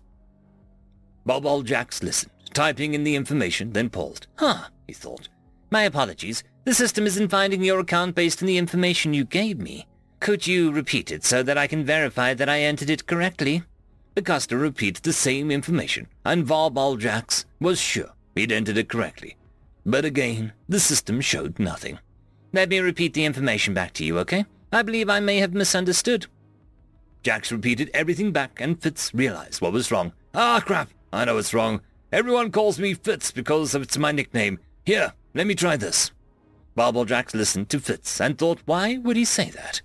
Barbal 1.26 1.64
Jax 1.64 2.02
listened, 2.02 2.32
typing 2.54 2.94
in 2.94 3.04
the 3.04 3.14
information, 3.14 3.72
then 3.72 3.90
paused. 3.90 4.26
Huh, 4.36 4.68
he 4.86 4.94
thought. 4.94 5.28
My 5.70 5.82
apologies. 5.82 6.44
The 6.64 6.74
system 6.74 7.06
isn't 7.06 7.28
finding 7.28 7.62
your 7.62 7.80
account 7.80 8.14
based 8.14 8.42
on 8.42 8.46
the 8.46 8.56
information 8.56 9.12
you 9.12 9.24
gave 9.24 9.58
me. 9.58 9.86
Could 10.22 10.46
you 10.46 10.70
repeat 10.70 11.10
it 11.10 11.24
so 11.24 11.42
that 11.42 11.58
I 11.58 11.66
can 11.66 11.84
verify 11.84 12.32
that 12.32 12.48
I 12.48 12.60
entered 12.60 12.88
it 12.88 13.08
correctly? 13.08 13.64
Customer 14.22 14.60
repeated 14.60 15.02
the 15.02 15.12
same 15.12 15.50
information, 15.50 16.06
and 16.24 16.46
Barbal 16.46 16.96
Jax 16.96 17.44
was 17.58 17.80
sure 17.80 18.12
he'd 18.36 18.52
entered 18.52 18.78
it 18.78 18.88
correctly. 18.88 19.36
But 19.84 20.04
again, 20.04 20.52
the 20.68 20.78
system 20.78 21.20
showed 21.20 21.58
nothing. 21.58 21.98
Let 22.52 22.68
me 22.68 22.78
repeat 22.78 23.14
the 23.14 23.24
information 23.24 23.74
back 23.74 23.94
to 23.94 24.04
you, 24.04 24.16
okay? 24.20 24.46
I 24.72 24.82
believe 24.82 25.10
I 25.10 25.18
may 25.18 25.38
have 25.38 25.54
misunderstood. 25.54 26.26
Jax 27.24 27.50
repeated 27.50 27.90
everything 27.92 28.30
back, 28.30 28.60
and 28.60 28.80
Fitz 28.80 29.12
realized 29.12 29.60
what 29.60 29.72
was 29.72 29.90
wrong. 29.90 30.12
Ah, 30.36 30.62
crap! 30.64 30.90
I 31.12 31.24
know 31.24 31.38
it's 31.38 31.52
wrong. 31.52 31.80
Everyone 32.12 32.52
calls 32.52 32.78
me 32.78 32.94
Fitz 32.94 33.32
because 33.32 33.74
it's 33.74 33.98
my 33.98 34.12
nickname. 34.12 34.60
Here, 34.86 35.14
let 35.34 35.48
me 35.48 35.56
try 35.56 35.76
this. 35.76 36.12
Jax 36.78 37.34
listened 37.34 37.68
to 37.70 37.80
Fitz 37.80 38.20
and 38.20 38.38
thought, 38.38 38.60
why 38.66 38.98
would 38.98 39.16
he 39.16 39.24
say 39.24 39.50
that? 39.50 39.82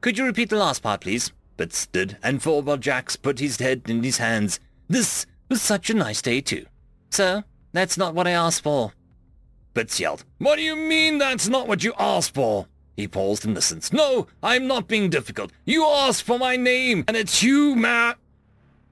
Could 0.00 0.16
you 0.16 0.24
repeat 0.24 0.50
the 0.50 0.56
last 0.56 0.82
part, 0.82 1.00
please? 1.00 1.32
Fitz 1.56 1.78
stood, 1.78 2.16
and 2.22 2.40
Jax 2.80 3.16
put 3.16 3.40
his 3.40 3.58
head 3.58 3.82
in 3.88 4.02
his 4.02 4.18
hands. 4.18 4.60
This 4.88 5.26
was 5.48 5.60
such 5.60 5.90
a 5.90 5.94
nice 5.94 6.22
day, 6.22 6.40
too. 6.40 6.66
Sir, 7.10 7.42
that's 7.72 7.98
not 7.98 8.14
what 8.14 8.28
I 8.28 8.30
asked 8.32 8.62
for. 8.62 8.92
Fitz 9.74 9.98
yelled, 9.98 10.24
What 10.38 10.56
do 10.56 10.62
you 10.62 10.76
mean 10.76 11.18
that's 11.18 11.48
not 11.48 11.66
what 11.66 11.82
you 11.82 11.94
asked 11.98 12.34
for? 12.34 12.68
He 12.96 13.08
paused 13.08 13.44
and 13.44 13.54
listened. 13.54 13.92
No, 13.92 14.28
I'm 14.42 14.66
not 14.66 14.88
being 14.88 15.10
difficult. 15.10 15.52
You 15.64 15.84
asked 15.84 16.22
for 16.22 16.38
my 16.38 16.56
name, 16.56 17.04
and 17.08 17.16
it's 17.16 17.42
you, 17.42 17.74
Matt. 17.74 18.18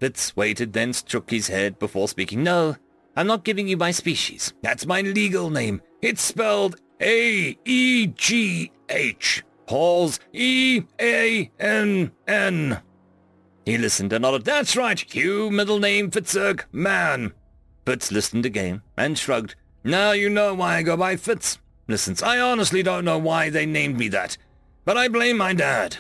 Fitz 0.01 0.37
waited, 0.37 0.73
then 0.73 0.93
shook 0.93 1.31
his 1.31 1.49
head 1.49 1.78
before 1.78 2.09
speaking. 2.09 2.43
No, 2.43 2.77
I'm 3.16 3.27
not 3.27 3.45
giving 3.45 3.69
you 3.69 3.77
my 3.77 3.93
species. 3.93 4.53
That's 4.62 4.87
my 4.87 5.01
legal 5.01 5.51
name. 5.51 5.83
It's 6.03 6.23
spelled 6.23 6.77
A-E-G-H. 7.01 7.62
Pause. 9.67 10.21
E-A-N-N. 10.33 11.51
He 13.65 13.79
listened 13.79 14.13
and 14.13 14.23
nodded. 14.23 14.45
That's 14.45 14.77
right. 14.77 14.99
Hugh, 14.99 15.51
middle 15.51 15.81
name, 15.81 16.11
Fitzurg, 16.11 16.65
man. 16.73 17.33
Fitz 17.85 18.13
listened 18.13 18.47
again 18.47 18.83
and 18.97 19.19
shrugged. 19.19 19.57
Now 19.83 20.13
you 20.13 20.31
know 20.31 20.55
why 20.55 20.77
I 20.77 20.83
go 20.83 20.97
by 20.97 21.17
Fitz. 21.17 21.59
Listen, 21.89 22.17
I 22.25 22.41
honestly 22.41 22.83
don't 22.83 23.05
know 23.05 23.19
why 23.19 23.51
they 23.51 23.67
named 23.67 23.99
me 23.99 24.09
that, 24.09 24.37
but 24.85 24.97
I 24.97 25.09
blame 25.09 25.37
my 25.37 25.53
dad. 25.53 25.99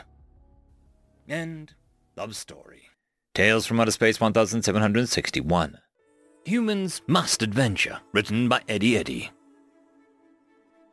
End 1.28 1.74
of 2.16 2.34
story. 2.34 2.82
Tales 3.34 3.66
from 3.66 3.78
Outer 3.80 3.90
Space 3.90 4.20
1761. 4.20 5.78
Humans 6.44 7.02
Must 7.06 7.42
Adventure, 7.42 8.00
written 8.12 8.48
by 8.48 8.62
Eddie 8.68 8.96
Eddy. 8.96 9.30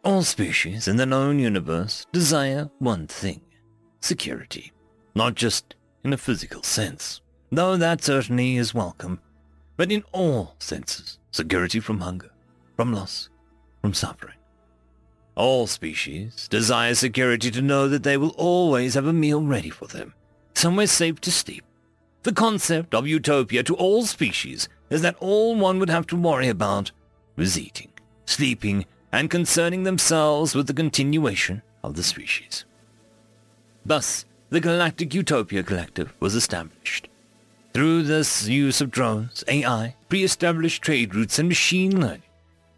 All 0.04 0.24
species 0.24 0.90
in 0.90 0.98
the 0.98 1.06
known 1.06 1.40
universe 1.40 2.06
desire 2.12 2.70
one 2.80 3.08
thing, 3.08 3.40
security. 4.02 4.74
Not 5.16 5.36
just 5.36 5.76
in 6.04 6.12
a 6.12 6.18
physical 6.18 6.62
sense, 6.62 7.22
though 7.50 7.78
that 7.78 8.04
certainly 8.04 8.58
is 8.58 8.74
welcome, 8.74 9.22
but 9.78 9.94
in 9.94 10.04
all 10.12 10.56
senses, 10.60 11.20
security 11.32 11.80
from 11.80 12.02
hunger, 12.02 12.32
from 12.76 12.92
loss, 12.92 13.30
from 13.82 13.94
suffering. 13.94 14.36
All 15.36 15.68
species 15.68 16.50
desire 16.50 16.96
security 16.96 17.50
to 17.52 17.62
know 17.62 17.88
that 17.88 18.04
they 18.04 18.18
will 18.18 18.36
always 18.38 18.96
have 18.96 19.08
a 19.08 19.14
meal 19.14 19.42
ready 19.42 19.70
for 19.70 19.88
them, 19.88 20.14
somewhere 20.54 20.88
safe 20.88 21.22
to 21.22 21.32
sleep. 21.32 21.64
The 22.24 22.34
concept 22.34 22.94
of 22.94 23.08
utopia 23.08 23.64
to 23.64 23.76
all 23.76 24.04
species 24.04 24.68
is 24.90 25.02
that 25.02 25.16
all 25.22 25.56
one 25.56 25.80
would 25.80 25.90
have 25.90 26.08
to 26.08 26.18
worry 26.18 26.50
about 26.50 26.92
was 27.38 27.58
eating, 27.58 27.94
sleeping, 28.26 28.86
and 29.14 29.30
concerning 29.30 29.84
themselves 29.84 30.56
with 30.56 30.66
the 30.66 30.74
continuation 30.74 31.62
of 31.84 31.96
the 31.96 32.04
species. 32.04 32.66
Thus, 33.86 34.26
the 34.50 34.60
Galactic 34.60 35.14
Utopia 35.14 35.62
Collective 35.62 36.14
was 36.20 36.34
established. 36.34 37.08
Through 37.74 38.04
this 38.04 38.48
use 38.48 38.82
of 38.82 38.92
drones, 38.92 39.44
AI, 39.48 39.96
pre-established 40.10 40.82
trade 40.82 41.14
routes, 41.14 41.38
and 41.38 41.48
machine 41.48 42.02
learning, 42.02 42.24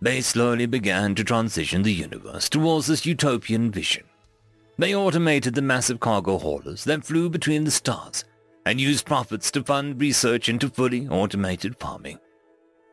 they 0.02 0.20
slowly 0.20 0.66
began 0.66 1.16
to 1.16 1.24
transition 1.24 1.84
the 1.84 1.94
universe 1.94 2.50
towards 2.50 2.88
this 2.88 3.06
utopian 3.06 3.72
vision. 3.72 4.04
They 4.78 4.94
automated 4.94 5.56
the 5.56 5.62
massive 5.62 6.02
cargo 6.02 6.38
haulers 6.38 6.84
that 6.84 7.06
flew 7.06 7.30
between 7.30 7.64
the 7.64 7.72
stars 7.72 8.26
and 8.66 8.82
used 8.82 9.06
profits 9.06 9.52
to 9.52 9.64
fund 9.64 10.02
research 10.02 10.50
into 10.50 10.70
fully 10.70 11.08
automated 11.08 11.78
farming. 11.80 12.20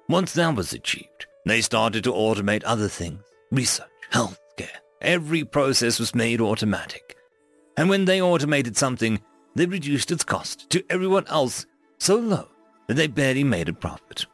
Once 0.09 0.33
that 0.35 0.55
was 0.55 0.73
achieved, 0.73 1.27
they 1.45 1.61
started 1.61 2.05
to 2.05 2.13
automate 2.13 2.63
other 2.65 2.89
things, 2.89 3.21
research, 3.53 3.87
healthcare. 4.11 4.81
Every 5.01 5.45
process 5.45 6.01
was 6.01 6.15
made 6.15 6.41
automatic. 6.41 7.17
And 7.77 7.89
when 7.89 8.07
they 8.07 8.21
automated 8.21 8.77
something, 8.77 9.21
they 9.55 9.67
reduced 9.67 10.11
its 10.11 10.25
cost 10.25 10.69
to 10.71 10.85
everyone 10.91 11.27
else 11.29 11.67
so 11.99 12.17
low 12.17 12.49
that 12.89 12.95
they 12.95 13.07
barely 13.07 13.45
made 13.45 13.69
a 13.69 13.73
profit. 13.73 14.27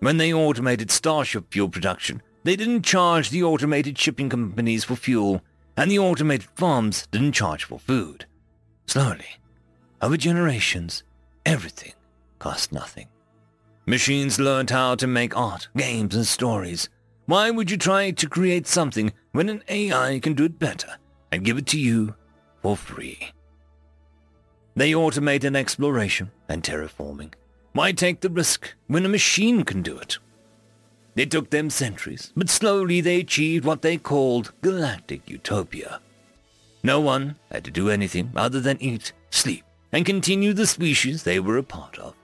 When 0.00 0.16
they 0.16 0.32
automated 0.32 0.90
Starship 0.90 1.52
fuel 1.52 1.68
production, 1.68 2.22
they 2.44 2.56
didn't 2.56 2.82
charge 2.82 3.30
the 3.30 3.42
automated 3.42 3.98
shipping 3.98 4.28
companies 4.28 4.84
for 4.84 4.96
fuel, 4.96 5.42
and 5.76 5.90
the 5.90 5.98
automated 5.98 6.48
farms 6.54 7.06
didn't 7.10 7.32
charge 7.32 7.64
for 7.64 7.78
food. 7.78 8.26
Slowly, 8.86 9.38
over 10.00 10.16
generations, 10.16 11.02
everything 11.44 11.92
cost 12.38 12.72
nothing. 12.72 13.08
Machines 13.86 14.40
learned 14.40 14.70
how 14.70 14.94
to 14.94 15.06
make 15.06 15.36
art, 15.36 15.68
games, 15.76 16.14
and 16.14 16.26
stories. 16.26 16.88
Why 17.30 17.52
would 17.52 17.70
you 17.70 17.76
try 17.76 18.10
to 18.10 18.28
create 18.28 18.66
something 18.66 19.12
when 19.30 19.48
an 19.48 19.62
AI 19.68 20.18
can 20.18 20.34
do 20.34 20.46
it 20.46 20.58
better 20.58 20.96
and 21.30 21.44
give 21.44 21.58
it 21.58 21.66
to 21.68 21.78
you 21.78 22.16
for 22.60 22.76
free? 22.76 23.30
They 24.74 24.96
automated 24.96 25.54
exploration 25.54 26.32
and 26.48 26.60
terraforming. 26.60 27.34
Why 27.72 27.92
take 27.92 28.18
the 28.18 28.30
risk 28.30 28.74
when 28.88 29.06
a 29.06 29.08
machine 29.08 29.62
can 29.62 29.80
do 29.80 29.96
it? 29.96 30.18
It 31.14 31.30
took 31.30 31.50
them 31.50 31.70
centuries, 31.70 32.32
but 32.34 32.50
slowly 32.50 33.00
they 33.00 33.20
achieved 33.20 33.64
what 33.64 33.82
they 33.82 33.96
called 33.96 34.52
galactic 34.60 35.30
utopia. 35.30 36.00
No 36.82 36.98
one 36.98 37.36
had 37.52 37.62
to 37.62 37.70
do 37.70 37.90
anything 37.90 38.32
other 38.34 38.60
than 38.60 38.82
eat, 38.82 39.12
sleep, 39.30 39.62
and 39.92 40.04
continue 40.04 40.52
the 40.52 40.66
species 40.66 41.22
they 41.22 41.38
were 41.38 41.58
a 41.58 41.62
part 41.62 41.96
of. 41.96 42.16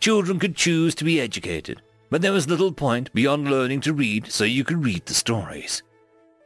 Children 0.00 0.40
could 0.40 0.56
choose 0.56 0.96
to 0.96 1.04
be 1.04 1.20
educated, 1.20 1.82
but 2.10 2.22
there 2.22 2.32
was 2.32 2.48
little 2.48 2.72
point 2.72 3.12
beyond 3.14 3.50
learning 3.50 3.80
to 3.82 3.92
read 3.92 4.30
so 4.30 4.44
you 4.44 4.64
could 4.64 4.84
read 4.84 5.04
the 5.06 5.14
stories. 5.14 5.82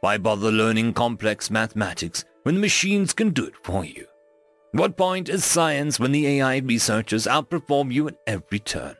Why 0.01 0.17
bother 0.17 0.51
learning 0.51 0.93
complex 0.93 1.49
mathematics 1.51 2.25
when 2.43 2.55
the 2.55 2.61
machines 2.61 3.13
can 3.13 3.31
do 3.31 3.45
it 3.45 3.55
for 3.63 3.83
you? 3.83 4.05
What 4.71 4.97
point 4.97 5.29
is 5.29 5.43
science 5.43 5.99
when 5.99 6.11
the 6.11 6.27
AI 6.27 6.57
researchers 6.57 7.25
outperform 7.25 7.91
you 7.91 8.07
at 8.07 8.17
every 8.27 8.59
turn? 8.59 8.95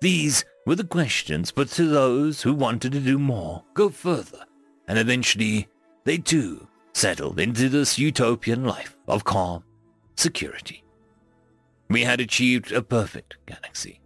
These 0.00 0.44
were 0.66 0.74
the 0.74 0.84
questions 0.84 1.52
put 1.52 1.68
to 1.70 1.86
those 1.86 2.42
who 2.42 2.52
wanted 2.52 2.92
to 2.92 3.00
do 3.00 3.18
more, 3.18 3.64
go 3.74 3.88
further, 3.88 4.44
and 4.88 4.98
eventually 4.98 5.68
they 6.04 6.18
too 6.18 6.66
settled 6.92 7.40
into 7.40 7.68
this 7.68 7.98
utopian 7.98 8.64
life 8.64 8.96
of 9.08 9.24
calm 9.24 9.64
security. 10.16 10.84
We 11.88 12.02
had 12.02 12.20
achieved 12.20 12.72
a 12.72 12.82
perfect 12.82 13.36
galaxy. 13.46 14.01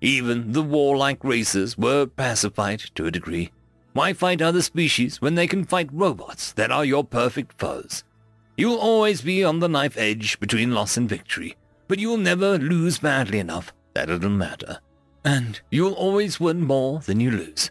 Even 0.00 0.52
the 0.52 0.62
warlike 0.62 1.22
races 1.22 1.76
were 1.76 2.06
pacified 2.06 2.80
to 2.94 3.06
a 3.06 3.10
degree. 3.10 3.52
Why 3.92 4.12
fight 4.12 4.40
other 4.40 4.62
species 4.62 5.20
when 5.20 5.34
they 5.34 5.46
can 5.46 5.64
fight 5.64 5.90
robots 5.92 6.52
that 6.52 6.70
are 6.70 6.84
your 6.84 7.04
perfect 7.04 7.58
foes? 7.58 8.04
You'll 8.56 8.78
always 8.78 9.20
be 9.20 9.44
on 9.44 9.58
the 9.58 9.68
knife 9.68 9.98
edge 9.98 10.38
between 10.40 10.72
loss 10.72 10.96
and 10.96 11.08
victory, 11.08 11.56
but 11.88 11.98
you'll 11.98 12.16
never 12.16 12.56
lose 12.58 12.98
badly 12.98 13.38
enough 13.38 13.72
that 13.94 14.08
it'll 14.08 14.30
matter. 14.30 14.78
And 15.24 15.60
you'll 15.70 15.92
always 15.92 16.40
win 16.40 16.62
more 16.62 17.00
than 17.00 17.20
you 17.20 17.30
lose. 17.30 17.70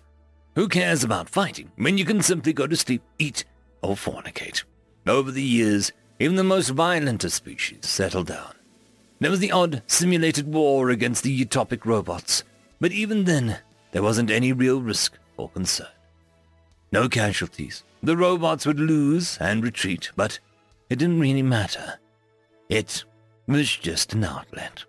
Who 0.55 0.67
cares 0.67 1.03
about 1.03 1.29
fighting 1.29 1.71
when 1.77 1.97
you 1.97 2.05
can 2.05 2.21
simply 2.21 2.53
go 2.53 2.67
to 2.67 2.75
sleep, 2.75 3.01
eat, 3.17 3.45
or 3.81 3.95
fornicate? 3.95 4.63
Over 5.07 5.31
the 5.31 5.41
years, 5.41 5.91
even 6.19 6.35
the 6.35 6.43
most 6.43 6.69
violent 6.69 7.23
of 7.23 7.33
species 7.33 7.85
settled 7.87 8.27
down. 8.27 8.53
There 9.19 9.31
was 9.31 9.39
the 9.39 9.51
odd 9.51 9.83
simulated 9.87 10.47
war 10.47 10.89
against 10.89 11.23
the 11.23 11.45
utopic 11.45 11.85
robots, 11.85 12.43
but 12.79 12.91
even 12.91 13.25
then, 13.25 13.57
there 13.91 14.03
wasn't 14.03 14.31
any 14.31 14.53
real 14.53 14.81
risk 14.81 15.17
or 15.35 15.49
concern. 15.49 15.87
No 16.91 17.09
casualties. 17.09 17.83
The 18.01 18.15
robots 18.15 18.65
would 18.65 18.79
lose 18.79 19.37
and 19.39 19.63
retreat, 19.63 20.11
but 20.15 20.39
it 20.89 20.99
didn't 20.99 21.19
really 21.19 21.43
matter. 21.43 21.99
It 22.69 23.03
was 23.47 23.75
just 23.75 24.13
an 24.13 24.23
outlet. 24.23 24.85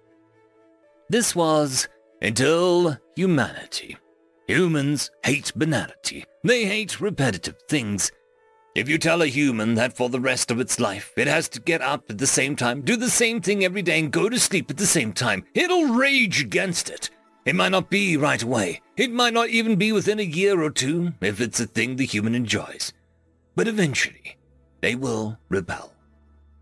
This 1.08 1.34
was 1.34 1.88
until 2.22 2.96
humanity. 3.16 3.96
Humans 4.46 5.10
hate 5.24 5.52
banality. 5.56 6.24
They 6.44 6.64
hate 6.66 7.00
repetitive 7.00 7.56
things. 7.68 8.12
If 8.72 8.88
you 8.88 8.98
tell 8.98 9.22
a 9.22 9.26
human 9.26 9.74
that 9.74 9.96
for 9.96 10.08
the 10.08 10.20
rest 10.20 10.52
of 10.52 10.60
its 10.60 10.78
life 10.78 11.12
it 11.16 11.26
has 11.26 11.48
to 11.50 11.60
get 11.60 11.82
up 11.82 12.08
at 12.08 12.18
the 12.18 12.26
same 12.26 12.54
time, 12.54 12.82
do 12.82 12.94
the 12.94 13.10
same 13.10 13.40
thing 13.40 13.64
every 13.64 13.82
day, 13.82 13.98
and 13.98 14.12
go 14.12 14.28
to 14.28 14.38
sleep 14.38 14.70
at 14.70 14.76
the 14.76 14.86
same 14.86 15.12
time, 15.12 15.44
it'll 15.54 15.86
rage 15.86 16.40
against 16.40 16.88
it. 16.88 17.10
It 17.44 17.56
might 17.56 17.70
not 17.70 17.90
be 17.90 18.16
right 18.16 18.40
away. 18.40 18.80
It 18.96 19.10
might 19.10 19.34
not 19.34 19.48
even 19.48 19.74
be 19.74 19.90
within 19.90 20.20
a 20.20 20.22
year 20.22 20.62
or 20.62 20.70
two 20.70 21.12
if 21.20 21.40
it's 21.40 21.58
a 21.58 21.66
thing 21.66 21.96
the 21.96 22.06
human 22.06 22.34
enjoys. 22.34 22.92
But 23.56 23.66
eventually, 23.66 24.36
they 24.82 24.94
will 24.94 25.36
rebel. 25.48 25.92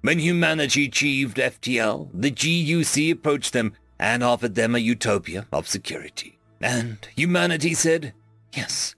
When 0.00 0.18
humanity 0.18 0.86
achieved 0.86 1.36
FTL, 1.36 2.08
the 2.14 2.30
GUC 2.30 3.12
approached 3.12 3.52
them 3.52 3.74
and 3.98 4.24
offered 4.24 4.54
them 4.54 4.74
a 4.74 4.78
utopia 4.78 5.46
of 5.52 5.68
security. 5.68 6.38
And 6.60 7.06
humanity 7.14 7.74
said 7.74 8.14
yes. 8.54 8.94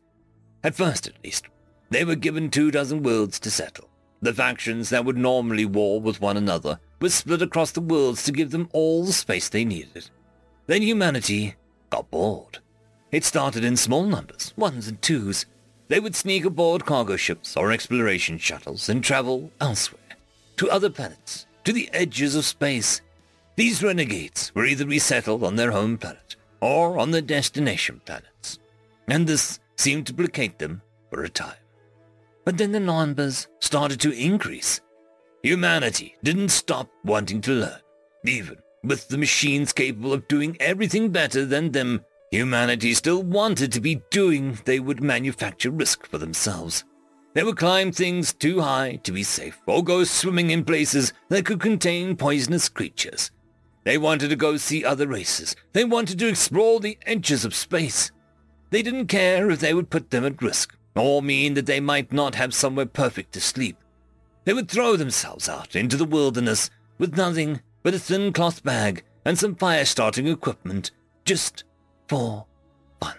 At 0.62 0.77
first, 0.77 1.09
at 1.09 1.15
least. 1.24 1.47
They 1.91 2.05
were 2.05 2.15
given 2.15 2.51
two 2.51 2.71
dozen 2.71 3.03
worlds 3.03 3.39
to 3.41 3.51
settle. 3.51 3.89
The 4.23 4.33
factions 4.33 4.91
that 4.91 5.05
would 5.05 5.17
normally 5.17 5.65
war 5.65 6.01
with 6.01 6.21
one 6.21 6.37
another 6.37 6.79
were 7.01 7.09
split 7.11 7.43
across 7.43 7.73
the 7.73 7.81
worlds 7.81 8.23
to 8.25 8.33
give 8.33 8.51
them 8.51 8.69
all 8.73 9.05
the 9.05 9.12
space 9.12 9.49
they 9.49 9.65
needed. 9.65 10.09
Then 10.67 10.83
humanity 10.83 11.57
got 11.89 12.11
bored. 12.11 12.59
It 13.11 13.25
started 13.25 13.65
in 13.65 13.77
small 13.77 14.05
numbers, 14.05 14.53
ones 14.57 14.87
and 14.87 15.03
twos. 15.03 15.47
They 15.89 15.99
would 15.99 16.15
sneak 16.15 16.45
aboard 16.45 16.87
cargo 16.87 17.17
ships 17.17 17.57
or 17.57 17.73
exploration 17.73 18.39
shuttles 18.39 18.89
and 18.89 19.03
travel 19.03 19.51
elsewhere, 19.61 20.01
to 20.59 20.71
other 20.71 20.91
planets, 20.91 21.47
to 21.65 21.73
the 21.73 21.91
edges 21.93 22.37
of 22.37 22.45
space. 22.45 23.01
These 23.57 23.83
renegades 23.83 24.53
were 24.55 24.65
either 24.65 24.87
resettled 24.87 25.43
on 25.43 25.57
their 25.57 25.73
home 25.73 25.99
planet 25.99 26.37
or 26.61 26.99
on 26.99 27.11
their 27.11 27.21
destination 27.23 28.01
planets, 28.05 28.61
and 29.09 29.27
this 29.27 29.59
seemed 29.77 30.07
to 30.07 30.15
placate 30.15 30.59
them 30.59 30.83
for 31.11 31.25
a 31.25 31.29
time. 31.29 31.55
But 32.45 32.59
then 32.59 32.73
the 32.73 32.81
numbers 32.81 33.49
started 33.61 34.01
to 34.01 34.12
increase. 34.12 34.81
Humanity 35.43 36.17
didn't 36.23 36.51
stop 36.51 36.89
wanting 37.05 37.41
to 37.43 37.53
learn. 37.53 37.81
Even 38.25 38.57
with 38.83 39.09
the 39.09 39.19
machines 39.19 39.73
capable 39.73 40.12
of 40.12 40.29
doing 40.29 40.57
everything 40.61 41.11
better 41.11 41.45
than 41.45 41.73
them, 41.73 42.05
humanity 42.31 42.95
still 42.95 43.23
wanted 43.23 43.73
to 43.73 43.81
be 43.81 44.03
doing 44.11 44.59
they 44.65 44.81
would 44.81 45.03
manufacture 45.03 45.71
risk 45.71 46.07
for 46.07 46.19
themselves. 46.19 46.85
They 47.35 47.45
would 47.45 47.57
climb 47.57 47.93
things 47.93 48.33
too 48.33 48.61
high 48.61 48.97
to 49.05 49.12
be 49.12 49.23
safe, 49.23 49.61
or 49.67 49.85
go 49.85 50.05
swimming 50.05 50.51
in 50.51 50.65
places 50.65 51.12
that 51.29 51.45
could 51.45 51.61
contain 51.61 52.17
poisonous 52.17 52.69
creatures. 52.69 53.31
They 53.85 53.99
wanted 53.99 54.31
to 54.31 54.37
go 54.37 54.57
see 54.57 54.85
other 54.85 55.07
races. 55.07 55.57
They 55.73 55.85
wanted 55.85 56.19
to 56.19 56.29
explore 56.29 56.81
the 56.81 56.99
edges 57.07 57.45
of 57.45 57.55
space. 57.55 58.11
They 58.71 58.83
didn't 58.83 59.07
care 59.07 59.51
if 59.51 59.61
they 59.61 59.75
would 59.75 59.91
put 59.91 60.11
them 60.11 60.25
at 60.25 60.43
risk 60.43 60.75
or 60.95 61.23
mean 61.23 61.55
that 61.55 61.67
they 61.67 61.81
might 61.81 62.12
not 62.12 62.35
have 62.35 62.55
somewhere 62.55 62.87
perfect 62.87 63.33
to 63.33 63.41
sleep. 63.41 63.77
They 64.45 64.53
would 64.53 64.69
throw 64.69 64.97
themselves 64.97 65.49
out 65.49 65.77
into 65.77 65.97
the 65.97 66.05
wilderness 66.05 66.71
with 66.99 67.17
nothing 67.17 67.61
but 67.83 67.95
a 67.95 67.99
thin 67.99 68.33
cloth 68.33 68.62
bag 68.62 69.05
and 69.25 69.39
some 69.39 69.55
fire-starting 69.55 70.27
equipment, 70.27 70.91
just 71.25 71.65
for 72.09 72.47
fun. 73.01 73.15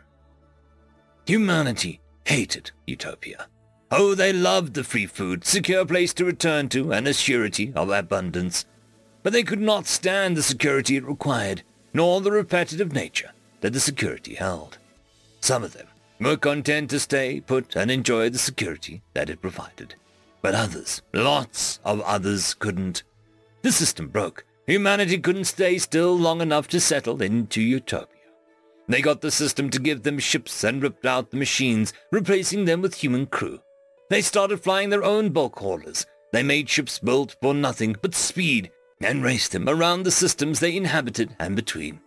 Humanity 1.26 2.02
hated 2.26 2.72
utopia. 2.88 3.48
Oh, 3.92 4.16
they 4.16 4.34
loved 4.34 4.74
the 4.74 4.84
free 4.84 5.06
food, 5.06 5.46
secure 5.46 5.86
place 5.86 6.14
to 6.16 6.26
return 6.26 6.70
to, 6.70 6.94
and 6.94 7.08
a 7.08 7.14
surety 7.14 7.74
of 7.76 7.90
abundance. 7.90 8.66
But 9.22 9.34
they 9.34 9.44
could 9.44 9.62
not 9.62 9.86
stand 9.86 10.36
the 10.36 10.44
security 10.44 10.96
it 10.96 11.06
required, 11.06 11.64
nor 11.94 12.22
the 12.22 12.32
repetitive 12.32 12.94
nature 12.94 13.32
that 13.60 13.74
the 13.74 13.80
security 13.80 14.36
held. 14.36 14.78
Some 15.42 15.64
of 15.64 15.74
them 15.74 15.88
were 16.22 16.38
content 16.38 16.90
to 16.92 17.00
stay 17.00 17.42
put 17.42 17.76
and 17.76 17.90
enjoy 17.90 18.30
the 18.30 18.38
security 18.38 19.02
that 19.14 19.30
it 19.30 19.42
provided. 19.42 19.96
But 20.42 20.56
others, 20.56 21.02
lots 21.14 21.80
of 21.84 22.02
others, 22.02 22.54
couldn't. 22.54 23.04
The 23.64 23.72
system 23.72 24.08
broke. 24.08 24.46
Humanity 24.68 25.18
couldn't 25.18 25.46
stay 25.46 25.78
still 25.78 26.18
long 26.18 26.42
enough 26.42 26.68
to 26.70 26.80
settle 26.80 27.22
into 27.22 27.62
utopia. 27.62 28.08
They 28.88 29.02
got 29.02 29.22
the 29.22 29.32
system 29.32 29.70
to 29.72 29.80
give 29.80 30.04
them 30.04 30.20
ships 30.20 30.64
and 30.64 30.82
ripped 30.82 31.06
out 31.06 31.32
the 31.32 31.38
machines, 31.38 31.94
replacing 32.12 32.66
them 32.66 32.82
with 32.82 32.96
human 32.96 33.26
crew. 33.26 33.60
They 34.10 34.22
started 34.22 34.62
flying 34.62 34.90
their 34.90 35.04
own 35.04 35.30
bulk 35.30 35.58
haulers. 35.60 36.06
They 36.32 36.44
made 36.44 36.70
ships 36.70 37.00
built 37.00 37.36
for 37.42 37.54
nothing 37.54 37.96
but 38.02 38.16
speed 38.16 38.72
and 39.02 39.24
raced 39.24 39.54
them 39.54 39.68
around 39.68 40.04
the 40.04 40.12
systems 40.12 40.60
they 40.60 40.76
inhabited 40.76 41.36
and 41.40 41.56
between. 41.56 42.02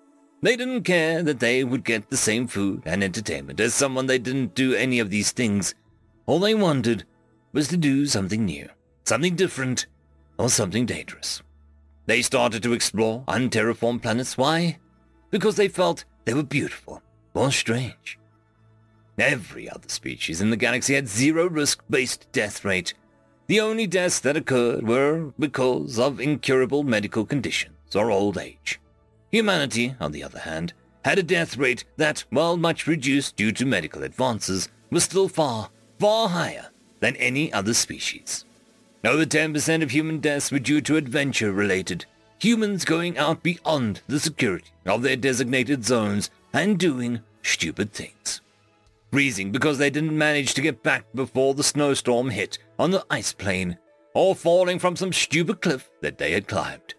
They 0.45 0.57
didn't 0.57 0.83
care 0.83 1.23
that 1.23 1.41
they 1.41 1.65
would 1.65 1.85
get 1.85 2.11
the 2.11 2.19
same 2.19 2.47
food 2.49 2.83
and 2.85 3.03
entertainment 3.03 3.61
as 3.61 3.73
someone 3.73 4.05
they 4.05 4.19
didn't 4.19 4.55
do 4.55 4.75
any 4.75 4.99
of 4.99 5.09
these 5.09 5.33
things. 5.33 5.75
All 6.27 6.39
they 6.39 6.55
wanted 6.55 7.07
was 7.55 7.67
to 7.69 7.79
do 7.79 8.05
something 8.05 8.45
new, 8.45 8.69
something 9.05 9.37
different, 9.37 9.87
or 10.39 10.51
something 10.51 10.85
dangerous. 10.85 11.43
They 12.05 12.21
started 12.21 12.63
to 12.63 12.75
explore 12.75 13.25
unterraformed 13.27 14.03
planets. 14.03 14.37
Why? 14.37 14.81
Because 15.31 15.57
they 15.57 15.67
felt 15.67 16.05
they 16.27 16.35
were 16.35 16.43
beautiful 16.43 17.01
or 17.33 17.51
strange. 17.51 18.19
Every 19.19 19.71
other 19.71 19.89
species 19.89 20.43
in 20.43 20.51
the 20.51 20.59
galaxy 20.59 20.93
had 20.93 21.09
zero 21.09 21.49
risk-based 21.49 22.31
death 22.33 22.67
rate. 22.67 22.93
The 23.47 23.61
only 23.61 23.87
deaths 23.87 24.21
that 24.21 24.37
occurred 24.37 24.87
were 24.87 25.33
because 25.39 25.99
of 25.99 26.21
incurable 26.21 26.83
medical 26.83 27.25
conditions 27.25 27.97
or 27.97 28.11
old 28.11 28.37
age. 28.37 28.79
Humanity, 29.35 29.97
on 29.99 30.13
the 30.13 30.23
other 30.23 30.39
hand, 30.39 30.75
had 31.05 31.19
a 31.19 31.23
death 31.25 31.57
rate 31.57 31.85
that, 31.97 32.23
while 32.31 32.57
much 32.57 32.87
reduced 32.87 33.35
due 33.35 33.51
to 33.51 33.67
medical 33.67 34.05
advances, 34.05 34.69
was 34.91 35.03
still 35.03 35.29
far, 35.29 35.71
far 35.99 36.29
higher 36.29 36.69
than 37.01 37.17
any 37.17 37.53
other 37.53 37.75
species. 37.75 38.45
Over 39.05 39.27
10% 39.27 39.83
of 39.83 39.91
human 39.91 40.21
deaths 40.21 40.53
were 40.53 40.61
due 40.61 40.81
to 40.83 40.97
adventure-related, 40.97 42.07
humans 42.39 42.85
going 42.85 43.19
out 43.19 43.43
beyond 43.43 44.03
the 44.07 44.21
security 44.21 44.71
of 44.87 45.03
their 45.03 45.17
designated 45.17 45.85
zones 45.85 46.31
and 46.53 46.79
doing 46.79 47.19
stupid 47.43 47.93
things. 47.93 48.41
Freezing 49.11 49.51
because 49.51 49.79
they 49.79 49.91
didn't 49.91 50.17
manage 50.17 50.55
to 50.55 50.63
get 50.63 50.85
back 50.85 51.07
before 51.13 51.55
the 51.55 51.65
snowstorm 51.65 52.31
hit 52.31 52.59
on 52.79 52.93
the 52.93 53.05
ice 53.11 53.33
plain, 53.33 53.79
or 54.15 54.37
falling 54.37 54.79
from 54.79 54.95
some 54.95 55.13
stupid 55.13 55.61
cliff 55.61 55.91
that 56.03 56.19
they 56.19 56.31
had 56.31 56.47
climbed. 56.47 56.95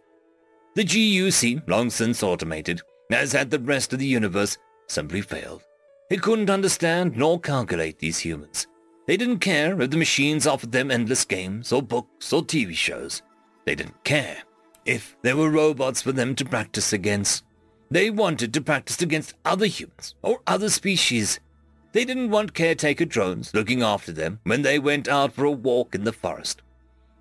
The 0.76 0.84
GUC, 0.84 1.70
long 1.70 1.90
since 1.90 2.22
automated, 2.22 2.82
as 3.10 3.32
had 3.32 3.50
the 3.50 3.60
rest 3.60 3.94
of 3.94 4.00
the 4.00 4.06
universe, 4.06 4.58
simply 4.88 5.22
failed. 5.22 5.64
It 6.10 6.22
couldn't 6.22 6.50
understand 6.50 7.16
nor 7.16 7.40
calculate 7.40 8.00
these 8.00 8.20
humans. 8.20 8.68
They 9.08 9.16
didn't 9.16 9.40
care 9.40 9.80
if 9.80 9.90
the 9.90 9.96
machines 9.96 10.46
offered 10.46 10.74
them 10.74 10.92
endless 10.92 11.24
games 11.24 11.72
or 11.72 11.82
books 11.82 12.34
or 12.34 12.42
TV 12.42 12.74
shows. 12.74 13.22
They 13.66 13.74
didn't 13.74 14.04
care 14.04 14.40
if 14.84 15.16
there 15.22 15.38
were 15.38 15.50
robots 15.50 16.02
for 16.02 16.12
them 16.12 16.36
to 16.36 16.44
practice 16.44 16.92
against. 16.92 17.46
They 17.90 18.10
wanted 18.10 18.54
to 18.54 18.62
practice 18.62 19.02
against 19.02 19.36
other 19.46 19.68
humans 19.68 20.16
or 20.24 20.42
other 20.46 20.70
species. 20.70 21.40
They 21.94 22.04
didn't 22.04 22.32
want 22.32 22.54
caretaker 22.54 23.06
drones 23.06 23.54
looking 23.54 23.82
after 23.82 24.12
them 24.12 24.42
when 24.44 24.64
they 24.64 24.80
went 24.80 25.08
out 25.08 25.32
for 25.32 25.46
a 25.46 25.52
walk 25.52 25.96
in 25.96 26.04
the 26.04 26.12
forest. 26.12 26.62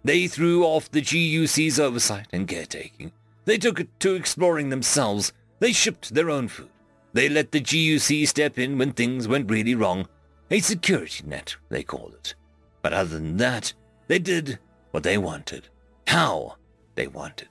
They 0.03 0.27
threw 0.27 0.65
off 0.65 0.91
the 0.91 1.03
GUC's 1.03 1.79
oversight 1.79 2.27
and 2.33 2.49
caretaking 2.49 3.13
they 3.45 3.59
took 3.59 3.87
to 4.01 4.15
exploring 4.15 4.69
themselves. 4.69 5.33
They 5.61 5.73
shipped 5.73 6.15
their 6.15 6.31
own 6.31 6.49
food. 6.49 6.71
They 7.13 7.29
let 7.29 7.53
the 7.53 7.61
GUC 7.61 8.27
step 8.27 8.59
in 8.59 8.77
when 8.79 8.93
things 8.93 9.29
went 9.29 9.51
really 9.51 9.75
wrong. 9.75 10.09
A 10.51 10.61
security 10.61 11.25
net, 11.27 11.57
they 11.69 11.83
called 11.83 12.15
it. 12.15 12.35
But 12.83 12.93
other 12.93 13.19
than 13.19 13.37
that, 13.39 13.73
they 14.09 14.19
did 14.19 14.59
what 14.91 15.03
they 15.03 15.17
wanted. 15.17 15.69
How 16.07 16.57
they 16.95 17.07
wanted. 17.07 17.49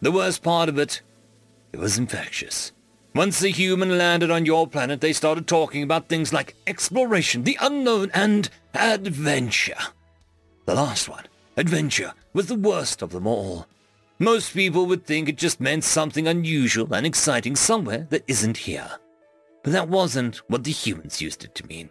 The 0.00 0.10
worst 0.10 0.42
part 0.42 0.68
of 0.68 0.78
it, 0.78 1.02
it 1.72 1.78
was 1.78 1.98
infectious. 1.98 2.72
Once 3.14 3.40
the 3.40 3.50
human 3.50 3.98
landed 3.98 4.30
on 4.30 4.46
your 4.46 4.66
planet, 4.66 5.00
they 5.00 5.12
started 5.12 5.46
talking 5.46 5.82
about 5.82 6.08
things 6.08 6.32
like 6.32 6.56
exploration, 6.66 7.44
the 7.44 7.58
unknown, 7.60 8.10
and 8.14 8.48
adventure. 8.74 9.76
The 10.64 10.74
last 10.74 11.08
one, 11.08 11.24
adventure, 11.56 12.14
was 12.32 12.46
the 12.46 12.54
worst 12.54 13.02
of 13.02 13.10
them 13.10 13.26
all. 13.26 13.66
Most 14.18 14.54
people 14.54 14.86
would 14.86 15.04
think 15.04 15.28
it 15.28 15.36
just 15.36 15.60
meant 15.60 15.84
something 15.84 16.28
unusual 16.28 16.92
and 16.94 17.04
exciting 17.04 17.56
somewhere 17.56 18.06
that 18.10 18.24
isn't 18.28 18.56
here. 18.56 18.90
But 19.64 19.72
that 19.72 19.88
wasn't 19.88 20.36
what 20.48 20.64
the 20.64 20.70
humans 20.70 21.20
used 21.20 21.44
it 21.44 21.54
to 21.56 21.66
mean. 21.66 21.90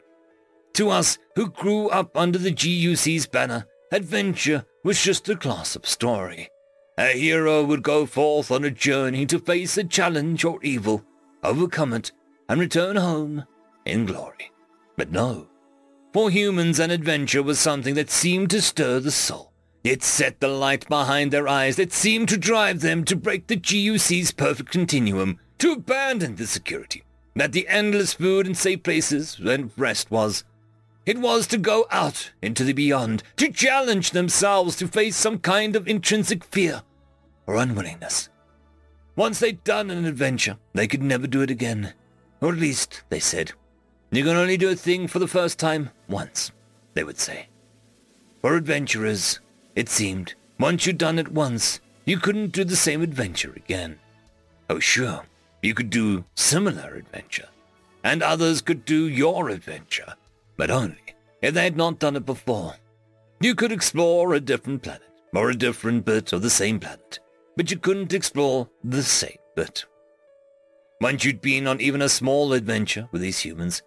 To 0.73 0.89
us, 0.89 1.17
who 1.35 1.49
grew 1.49 1.89
up 1.89 2.15
under 2.15 2.37
the 2.37 2.53
GUC's 2.53 3.25
banner, 3.25 3.65
adventure 3.91 4.65
was 4.83 5.01
just 5.01 5.27
a 5.29 5.35
class-up 5.35 5.85
story. 5.85 6.49
A 6.97 7.17
hero 7.17 7.63
would 7.63 7.83
go 7.83 8.05
forth 8.05 8.51
on 8.51 8.63
a 8.63 8.71
journey 8.71 9.25
to 9.25 9.39
face 9.39 9.77
a 9.77 9.83
challenge 9.83 10.45
or 10.45 10.63
evil, 10.63 11.03
overcome 11.43 11.93
it, 11.93 12.11
and 12.47 12.59
return 12.59 12.95
home 12.95 13.45
in 13.85 14.05
glory. 14.05 14.51
But 14.97 15.11
no, 15.11 15.47
for 16.13 16.29
humans 16.29 16.79
an 16.79 16.91
adventure 16.91 17.43
was 17.43 17.59
something 17.59 17.95
that 17.95 18.09
seemed 18.09 18.49
to 18.51 18.61
stir 18.61 18.99
the 18.99 19.11
soul. 19.11 19.50
It 19.83 20.03
set 20.03 20.39
the 20.39 20.47
light 20.47 20.87
behind 20.87 21.31
their 21.31 21.47
eyes 21.47 21.75
that 21.77 21.91
seemed 21.91 22.29
to 22.29 22.37
drive 22.37 22.81
them 22.81 23.03
to 23.05 23.15
break 23.15 23.47
the 23.47 23.57
GUC's 23.57 24.31
perfect 24.31 24.69
continuum, 24.69 25.39
to 25.57 25.71
abandon 25.71 26.35
the 26.35 26.45
security, 26.45 27.03
that 27.35 27.51
the 27.51 27.67
endless 27.67 28.13
food 28.13 28.45
and 28.45 28.55
safe 28.55 28.83
places 28.83 29.39
and 29.39 29.71
rest 29.75 30.11
was. 30.11 30.43
It 31.05 31.17
was 31.17 31.47
to 31.47 31.57
go 31.57 31.87
out 31.89 32.31
into 32.43 32.63
the 32.63 32.73
beyond, 32.73 33.23
to 33.37 33.51
challenge 33.51 34.11
themselves 34.11 34.75
to 34.75 34.87
face 34.87 35.15
some 35.15 35.39
kind 35.39 35.75
of 35.75 35.87
intrinsic 35.87 36.43
fear 36.43 36.83
or 37.47 37.55
unwillingness. 37.55 38.29
Once 39.15 39.39
they'd 39.39 39.63
done 39.63 39.89
an 39.89 40.05
adventure, 40.05 40.57
they 40.73 40.87
could 40.87 41.01
never 41.01 41.25
do 41.25 41.41
it 41.41 41.49
again. 41.49 41.93
Or 42.39 42.49
at 42.49 42.59
least, 42.59 43.03
they 43.09 43.19
said, 43.19 43.53
you 44.11 44.23
can 44.23 44.35
only 44.35 44.57
do 44.57 44.69
a 44.69 44.75
thing 44.75 45.07
for 45.07 45.19
the 45.19 45.27
first 45.27 45.57
time 45.57 45.89
once, 46.07 46.51
they 46.93 47.03
would 47.03 47.17
say. 47.17 47.47
For 48.41 48.55
adventurers, 48.55 49.39
it 49.75 49.89
seemed, 49.89 50.35
once 50.59 50.85
you'd 50.85 50.97
done 50.97 51.19
it 51.19 51.31
once, 51.31 51.79
you 52.05 52.17
couldn't 52.17 52.51
do 52.51 52.63
the 52.63 52.75
same 52.75 53.01
adventure 53.01 53.53
again. 53.55 53.99
Oh, 54.69 54.79
sure, 54.79 55.23
you 55.61 55.73
could 55.73 55.89
do 55.89 56.25
similar 56.35 56.95
adventure, 56.95 57.47
and 58.03 58.23
others 58.23 58.61
could 58.61 58.85
do 58.85 59.07
your 59.07 59.49
adventure, 59.49 60.15
but 60.57 60.71
only 60.71 60.97
if 61.41 61.53
they 61.53 61.63
had 61.63 61.77
not 61.77 61.99
done 61.99 62.15
it 62.15 62.25
before. 62.25 62.75
You 63.39 63.55
could 63.55 63.71
explore 63.71 64.33
a 64.33 64.39
different 64.39 64.83
planet, 64.83 65.09
or 65.33 65.49
a 65.49 65.55
different 65.55 66.05
bit 66.05 66.33
of 66.33 66.41
the 66.41 66.49
same 66.49 66.79
planet, 66.79 67.19
but 67.55 67.71
you 67.71 67.77
couldn't 67.77 68.13
explore 68.13 68.69
the 68.83 69.03
same 69.03 69.37
bit. 69.55 69.85
Once 70.99 71.25
you'd 71.25 71.41
been 71.41 71.65
on 71.65 71.81
even 71.81 72.01
a 72.03 72.09
small 72.09 72.53
adventure 72.53 73.07
with 73.11 73.21
these 73.21 73.39
humans, 73.39 73.81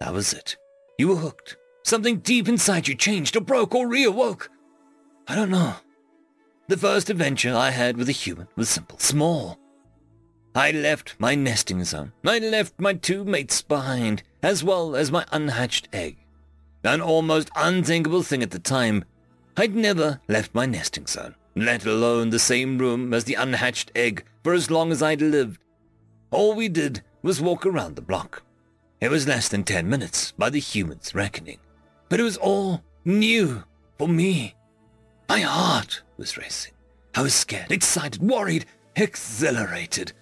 that 0.00 0.12
was 0.12 0.32
it. 0.32 0.56
You 0.98 1.08
were 1.08 1.16
hooked. 1.16 1.56
Something 1.84 2.18
deep 2.18 2.48
inside 2.48 2.86
you 2.86 2.94
changed 2.94 3.36
or 3.36 3.40
broke 3.40 3.74
or 3.74 3.88
reawoke. 3.88 4.46
I 5.28 5.34
don't 5.34 5.50
know. 5.50 5.74
The 6.68 6.76
first 6.76 7.10
adventure 7.10 7.54
I 7.54 7.70
had 7.70 7.96
with 7.96 8.08
a 8.08 8.12
human 8.12 8.48
was 8.56 8.68
simple, 8.68 8.98
small. 8.98 9.58
I 10.54 10.70
left 10.70 11.16
my 11.18 11.34
nesting 11.34 11.82
zone. 11.84 12.12
I 12.24 12.38
left 12.38 12.78
my 12.78 12.94
two 12.94 13.24
mates 13.24 13.62
behind, 13.62 14.22
as 14.42 14.62
well 14.62 14.94
as 14.96 15.10
my 15.10 15.24
unhatched 15.32 15.88
egg. 15.92 16.18
An 16.84 17.00
almost 17.00 17.50
unthinkable 17.56 18.22
thing 18.22 18.42
at 18.42 18.50
the 18.50 18.58
time. 18.58 19.04
I'd 19.56 19.74
never 19.74 20.20
left 20.28 20.54
my 20.54 20.66
nesting 20.66 21.06
zone, 21.06 21.34
let 21.54 21.86
alone 21.86 22.30
the 22.30 22.38
same 22.38 22.78
room 22.78 23.14
as 23.14 23.24
the 23.24 23.34
unhatched 23.34 23.92
egg 23.94 24.24
for 24.42 24.52
as 24.52 24.70
long 24.70 24.92
as 24.92 25.02
I'd 25.02 25.22
lived. 25.22 25.60
All 26.30 26.54
we 26.54 26.68
did 26.68 27.02
was 27.22 27.40
walk 27.40 27.64
around 27.64 27.96
the 27.96 28.02
block. 28.02 28.42
It 29.00 29.10
was 29.10 29.28
less 29.28 29.48
than 29.48 29.64
ten 29.64 29.88
minutes 29.88 30.32
by 30.32 30.50
the 30.50 30.60
human's 30.60 31.14
reckoning, 31.14 31.58
but 32.08 32.20
it 32.20 32.24
was 32.24 32.36
all 32.36 32.82
new 33.04 33.64
for 33.98 34.08
me. 34.08 34.54
My 35.32 35.40
heart 35.40 36.02
was 36.18 36.36
racing. 36.36 36.74
I 37.14 37.22
was 37.22 37.32
scared, 37.32 37.72
excited, 37.72 38.20
worried, 38.20 38.66
exhilarated 38.94 40.12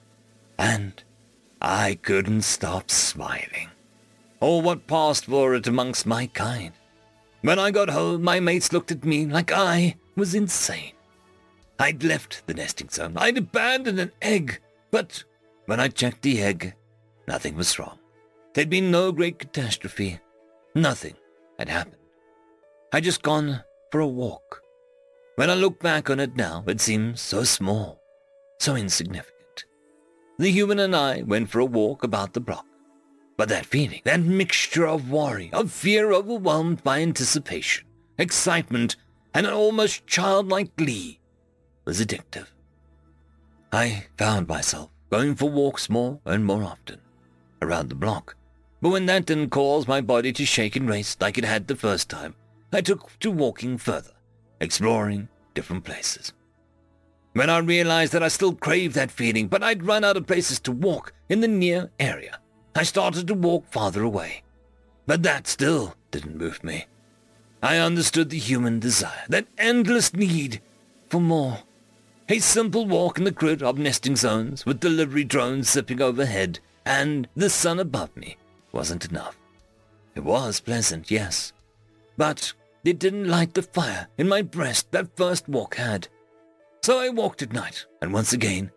and 0.57 1.03
I 1.61 1.99
couldn't 2.01 2.43
stop 2.43 2.93
smiling. 2.93 3.70
Or 4.39 4.62
what 4.62 4.87
passed 4.87 5.24
for 5.24 5.57
it 5.57 5.66
amongst 5.66 6.07
my 6.07 6.28
kind. 6.28 6.74
When 7.41 7.59
I 7.59 7.73
got 7.73 7.91
home, 7.91 8.23
my 8.23 8.39
mates 8.39 8.73
looked 8.73 8.93
at 8.93 9.05
me 9.05 9.27
like 9.27 9.51
I 9.51 9.97
was 10.15 10.37
insane. 10.37 10.93
I'd 11.81 12.05
left 12.05 12.47
the 12.47 12.55
nesting 12.55 12.89
zone. 12.89 13.15
I'd 13.16 13.37
abandoned 13.37 13.99
an 13.99 14.12
egg. 14.23 14.61
But 14.93 15.24
when 15.66 15.81
I 15.81 15.89
checked 15.89 16.23
the 16.23 16.41
egg, 16.41 16.74
nothing 17.27 17.57
was 17.57 17.81
wrong. 17.81 17.99
There'd 18.55 18.70
been 18.70 18.93
no 18.93 19.11
great 19.11 19.41
catastrophe. 19.41 20.20
Nothing 20.77 21.16
had 21.59 21.69
happened. 21.69 21.97
I'd 22.93 23.03
just 23.03 23.23
gone 23.23 23.65
for 23.91 23.99
a 23.99 24.07
walk. 24.07 24.62
When 25.40 25.48
I 25.48 25.54
look 25.54 25.80
back 25.80 26.10
on 26.10 26.20
it 26.20 26.36
now, 26.36 26.64
it 26.66 26.82
seems 26.82 27.18
so 27.18 27.44
small, 27.44 27.98
so 28.58 28.76
insignificant. 28.76 29.64
The 30.38 30.50
human 30.50 30.78
and 30.78 30.94
I 30.94 31.22
went 31.22 31.48
for 31.48 31.60
a 31.60 31.64
walk 31.64 32.04
about 32.04 32.34
the 32.34 32.40
block. 32.40 32.66
But 33.38 33.48
that 33.48 33.64
feeling, 33.64 34.02
that 34.04 34.20
mixture 34.20 34.86
of 34.86 35.10
worry, 35.10 35.48
of 35.54 35.72
fear 35.72 36.12
overwhelmed 36.12 36.84
by 36.84 37.00
anticipation, 37.00 37.86
excitement, 38.18 38.96
and 39.32 39.46
an 39.46 39.54
almost 39.54 40.06
childlike 40.06 40.76
glee, 40.76 41.20
was 41.86 42.04
addictive. 42.04 42.48
I 43.72 44.08
found 44.18 44.46
myself 44.46 44.90
going 45.08 45.36
for 45.36 45.48
walks 45.48 45.88
more 45.88 46.20
and 46.26 46.44
more 46.44 46.64
often, 46.64 47.00
around 47.62 47.88
the 47.88 47.94
block. 47.94 48.36
But 48.82 48.90
when 48.90 49.06
that 49.06 49.24
didn't 49.24 49.48
cause 49.48 49.88
my 49.88 50.02
body 50.02 50.34
to 50.34 50.44
shake 50.44 50.76
and 50.76 50.86
race 50.86 51.16
like 51.18 51.38
it 51.38 51.44
had 51.46 51.66
the 51.66 51.76
first 51.76 52.10
time, 52.10 52.34
I 52.74 52.82
took 52.82 53.18
to 53.20 53.30
walking 53.30 53.78
further, 53.78 54.12
exploring 54.61 55.28
different 55.55 55.85
places. 55.85 56.32
When 57.32 57.49
I 57.49 57.59
realized 57.59 58.12
that 58.12 58.23
I 58.23 58.28
still 58.28 58.55
craved 58.55 58.95
that 58.97 59.11
feeling, 59.11 59.47
but 59.47 59.62
I'd 59.62 59.87
run 59.87 60.05
out 60.05 60.16
of 60.16 60.27
places 60.27 60.59
to 60.61 60.73
walk 60.73 61.12
in 61.28 61.41
the 61.41 61.49
near 61.49 61.91
area, 62.01 62.41
I 62.74 62.82
started 62.82 63.27
to 63.28 63.35
walk 63.35 63.66
farther 63.70 64.03
away. 64.03 64.43
But 65.07 65.23
that 65.23 65.47
still 65.47 65.95
didn't 66.11 66.37
move 66.37 66.62
me. 66.65 66.87
I 67.62 67.77
understood 67.77 68.31
the 68.31 68.39
human 68.39 68.81
desire, 68.81 69.24
that 69.28 69.47
endless 69.59 70.15
need 70.15 70.61
for 71.09 71.20
more. 71.20 71.59
A 72.28 72.39
simple 72.39 72.87
walk 72.87 73.19
in 73.19 73.24
the 73.24 73.31
grid 73.31 73.62
of 73.62 73.78
nesting 73.78 74.16
zones 74.16 74.65
with 74.65 74.81
delivery 74.81 75.24
drones 75.24 75.69
zipping 75.69 76.01
overhead 76.01 76.61
and 76.87 77.28
the 77.35 77.51
sun 77.51 77.78
above 77.78 78.16
me 78.16 78.37
wasn't 78.73 79.07
enough. 79.07 79.37
It 80.15 80.24
was 80.24 80.61
pleasant, 80.61 81.11
yes, 81.11 81.53
but 82.16 82.53
it 82.85 82.98
didn't 82.98 83.28
light 83.28 83.55
the 83.55 83.62
fire 83.62 84.09
in 84.19 84.28
my 84.28 84.43
breast 84.43 84.90
that 84.93 85.16
first 85.16 85.48
walk 85.48 85.77
had. 85.77 86.09
So 86.82 86.98
I 86.98 87.11
walked 87.11 87.43
at 87.43 87.52
night, 87.52 87.86
and 88.01 88.12
once 88.12 88.32
again, 88.32 88.70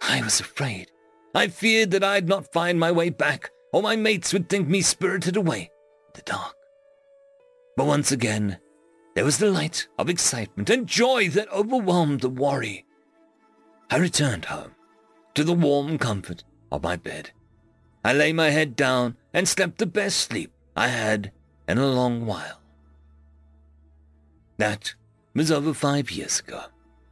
I 0.00 0.22
was 0.22 0.40
afraid. 0.40 0.90
I 1.34 1.48
feared 1.48 1.90
that 1.90 2.04
I'd 2.04 2.28
not 2.28 2.52
find 2.52 2.80
my 2.80 2.90
way 2.90 3.10
back, 3.10 3.50
or 3.72 3.82
my 3.82 3.96
mates 3.96 4.32
would 4.32 4.48
think 4.48 4.66
me 4.66 4.80
spirited 4.80 5.36
away 5.36 5.60
in 5.60 6.12
the 6.14 6.22
dark. 6.22 6.54
But 7.76 7.86
once 7.86 8.10
again, 8.10 8.58
there 9.14 9.24
was 9.24 9.38
the 9.38 9.50
light 9.50 9.88
of 9.98 10.08
excitement 10.08 10.70
and 10.70 10.86
joy 10.86 11.28
that 11.30 11.52
overwhelmed 11.52 12.20
the 12.20 12.28
worry. 12.28 12.86
I 13.90 13.96
returned 13.96 14.46
home, 14.46 14.74
to 15.34 15.44
the 15.44 15.52
warm 15.52 15.98
comfort 15.98 16.44
of 16.72 16.82
my 16.82 16.96
bed. 16.96 17.30
I 18.04 18.12
lay 18.12 18.32
my 18.32 18.50
head 18.50 18.76
down 18.76 19.16
and 19.34 19.46
slept 19.46 19.78
the 19.78 19.86
best 19.86 20.18
sleep 20.18 20.52
I 20.74 20.88
had 20.88 21.32
in 21.68 21.78
a 21.78 21.86
long 21.86 22.24
while. 22.24 22.59
That 24.60 24.94
was 25.34 25.50
over 25.50 25.72
five 25.72 26.10
years 26.10 26.40
ago. 26.40 26.64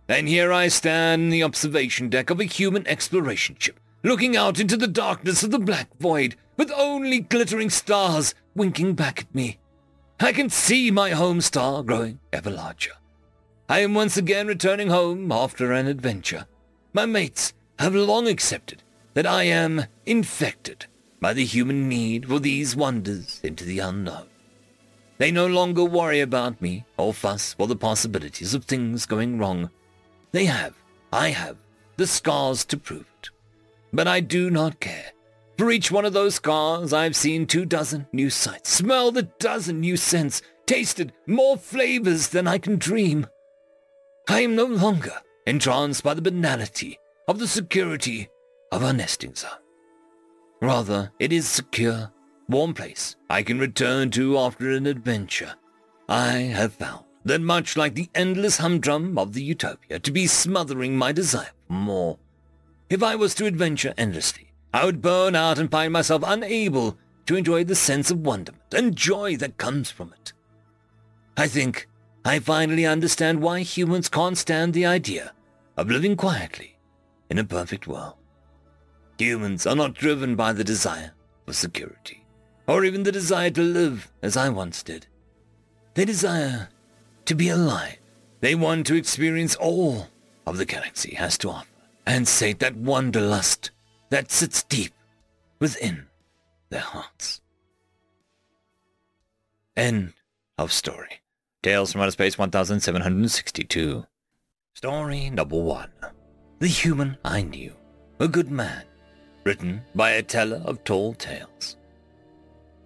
And 0.07 0.29
here 0.29 0.53
I 0.53 0.69
stand 0.69 1.23
in 1.23 1.31
the 1.31 1.43
observation 1.43 2.11
deck 2.11 2.29
of 2.29 2.41
a 2.41 2.45
human 2.45 2.87
exploration 2.87 3.57
ship, 3.59 3.81
looking 4.03 4.37
out 4.37 4.61
into 4.61 4.77
the 4.77 4.87
darkness 4.87 5.43
of 5.43 5.51
the 5.51 5.59
black 5.59 5.89
void, 5.99 6.37
with 6.59 6.71
only 6.77 7.21
glittering 7.21 7.71
stars 7.71 8.35
winking 8.55 8.93
back 8.93 9.21
at 9.21 9.35
me. 9.35 9.57
I 10.21 10.35
can 10.35 10.51
see 10.51 10.91
my 10.91 11.11
home 11.11 11.41
star 11.41 11.83
growing 11.83 12.21
ever 12.35 12.51
larger. 12.51 12.93
I 13.67 13.79
am 13.81 13.95
once 13.95 14.19
again 14.19 14.47
returning 14.47 14.89
home 14.89 15.33
after 15.33 15.73
an 15.73 15.87
adventure. 15.87 16.45
My 16.93 17.07
mates 17.07 17.55
have 17.79 17.95
long 17.95 18.29
accepted 18.29 18.83
that 19.15 19.27
I 19.27 19.45
am 19.45 19.87
infected 20.05 20.85
by 21.19 21.33
the 21.33 21.47
human 21.47 21.89
need 21.89 22.29
for 22.29 22.41
these 22.41 22.77
wonders 22.77 23.41
into 23.43 23.65
the 23.65 23.79
unknown. 23.79 24.27
They 25.19 25.33
no 25.33 25.47
longer 25.47 25.85
worry 25.85 26.21
about 26.21 26.63
me 26.63 26.85
or 26.97 27.13
fuss 27.13 27.55
for 27.55 27.67
the 27.67 27.77
possibilities 27.77 28.55
of 28.55 28.65
things 28.65 29.05
going 29.05 29.39
wrong. 29.39 29.71
They 30.33 30.45
have, 30.45 30.75
I 31.13 31.31
have, 31.31 31.57
the 31.97 32.07
scars 32.07 32.65
to 32.67 32.77
prove 32.77 33.07
it. 33.21 33.31
But 33.93 34.07
I 34.07 34.21
do 34.21 34.49
not 34.49 34.81
care. 34.81 35.13
For 35.57 35.73
each 35.73 35.91
one 35.91 36.05
of 36.05 36.13
those 36.13 36.37
scars, 36.37 36.93
I've 36.93 37.17
seen 37.17 37.45
two 37.47 37.65
dozen 37.65 38.07
new 38.13 38.31
sights, 38.31 38.71
smelled 38.71 39.19
a 39.19 39.23
dozen 39.23 39.81
new 39.81 39.97
scents, 39.97 40.41
tasted 40.67 41.13
more 41.27 41.57
flavors 41.57 42.29
than 42.29 42.47
I 42.47 42.59
can 42.59 42.77
dream. 42.77 43.27
I 44.29 44.43
am 44.43 44.55
no 44.55 44.67
longer 44.67 45.15
entranced 45.47 46.05
by 46.05 46.15
the 46.15 46.23
banality 46.23 46.99
of 47.27 47.41
the 47.41 47.49
security 47.49 48.29
of 48.71 48.85
our 48.85 48.93
nesting 48.93 49.35
zone. 49.35 49.51
Rather, 50.61 51.11
it 51.19 51.33
is 51.33 51.49
secure, 51.49 52.13
warm 52.49 52.75
place 52.75 53.17
I 53.29 53.43
can 53.43 53.59
return 53.59 54.11
to 54.13 54.39
after 54.39 54.71
an 54.71 54.87
adventure. 54.87 55.55
I 56.09 56.33
have 56.33 56.73
found 56.75 57.05
that 57.25 57.41
much 57.41 57.77
like 57.77 57.95
the 57.95 58.09
endless 58.15 58.59
humdrum 58.59 59.19
of 59.19 59.35
the 59.35 59.43
utopia, 59.43 59.99
to 59.99 60.11
be 60.11 60.27
smothering 60.27 60.97
my 60.97 61.13
desire 61.13 61.51
for 61.67 61.75
more. 61.75 62.19
If 62.89 63.03
I 63.03 63.17
was 63.17 63.35
to 63.35 63.47
adventure 63.47 63.93
endlessly, 63.99 64.53
I 64.73 64.87
would 64.87 65.03
burn 65.03 65.35
out 65.35 65.59
and 65.59 65.71
find 65.71 65.93
myself 65.93 66.23
unable 66.27 66.97
to 67.27 67.37
enjoy 67.37 67.65
the 67.65 67.75
sense 67.75 68.11
of 68.11 68.25
wonderment 68.25 68.73
and 68.73 68.97
joy 68.97 69.37
that 69.37 69.59
comes 69.59 69.91
from 69.91 70.15
it. 70.15 70.33
I 71.37 71.49
think 71.49 71.87
I 72.25 72.39
finally 72.39 72.87
understand 72.87 73.43
why 73.43 73.61
humans 73.61 74.09
can't 74.09 74.39
stand 74.39 74.73
the 74.73 74.87
idea 74.87 75.33
of 75.77 75.91
living 75.91 76.17
quietly 76.17 76.79
in 77.29 77.39
a 77.39 77.45
perfect 77.45 77.87
world. 77.87 78.15
Humans 79.19 79.67
are 79.67 79.77
not 79.77 79.95
driven 79.95 80.35
by 80.37 80.53
the 80.53 80.65
desire 80.65 81.13
for 81.47 81.53
security, 81.53 82.18
or 82.69 82.85
even 82.85 83.03
the 83.03 83.11
desire 83.11 83.51
to 83.51 83.63
live 83.63 84.13
as 84.23 84.37
I 84.37 84.51
once 84.51 84.83
did. 84.83 85.07
They 85.95 86.05
desire 86.05 86.69
to 87.25 87.35
be 87.35 87.49
alive. 87.49 87.97
They 88.41 88.55
want 88.55 88.87
to 88.87 88.95
experience 88.95 89.57
all 89.57 90.07
of 90.47 90.59
the 90.59 90.65
galaxy 90.65 91.15
has 91.17 91.37
to 91.39 91.51
offer 91.51 91.67
and 92.07 92.29
sate 92.29 92.61
that 92.61 92.77
wanderlust 92.77 93.71
that 94.11 94.31
sits 94.31 94.63
deep 94.63 94.93
within 95.59 96.07
their 96.71 96.81
hearts. 96.81 97.41
End 99.77 100.13
of 100.59 100.73
story. 100.73 101.21
Tales 101.63 101.93
from 101.93 102.03
Outer 102.03 102.13
Space 102.13 102.39
1762. 102.39 104.07
Story 104.75 105.31
number 105.31 105.61
one. 105.61 105.91
The 106.61 106.69
Human 106.69 107.17
I 107.25 107.43
Knew. 107.43 107.75
A 108.21 108.29
Good 108.29 108.51
Man. 108.51 108.85
Written 109.45 109.83
by 109.95 110.11
a 110.11 110.23
teller 110.23 110.63
of 110.65 110.85
tall 110.85 111.15
tales. 111.15 111.78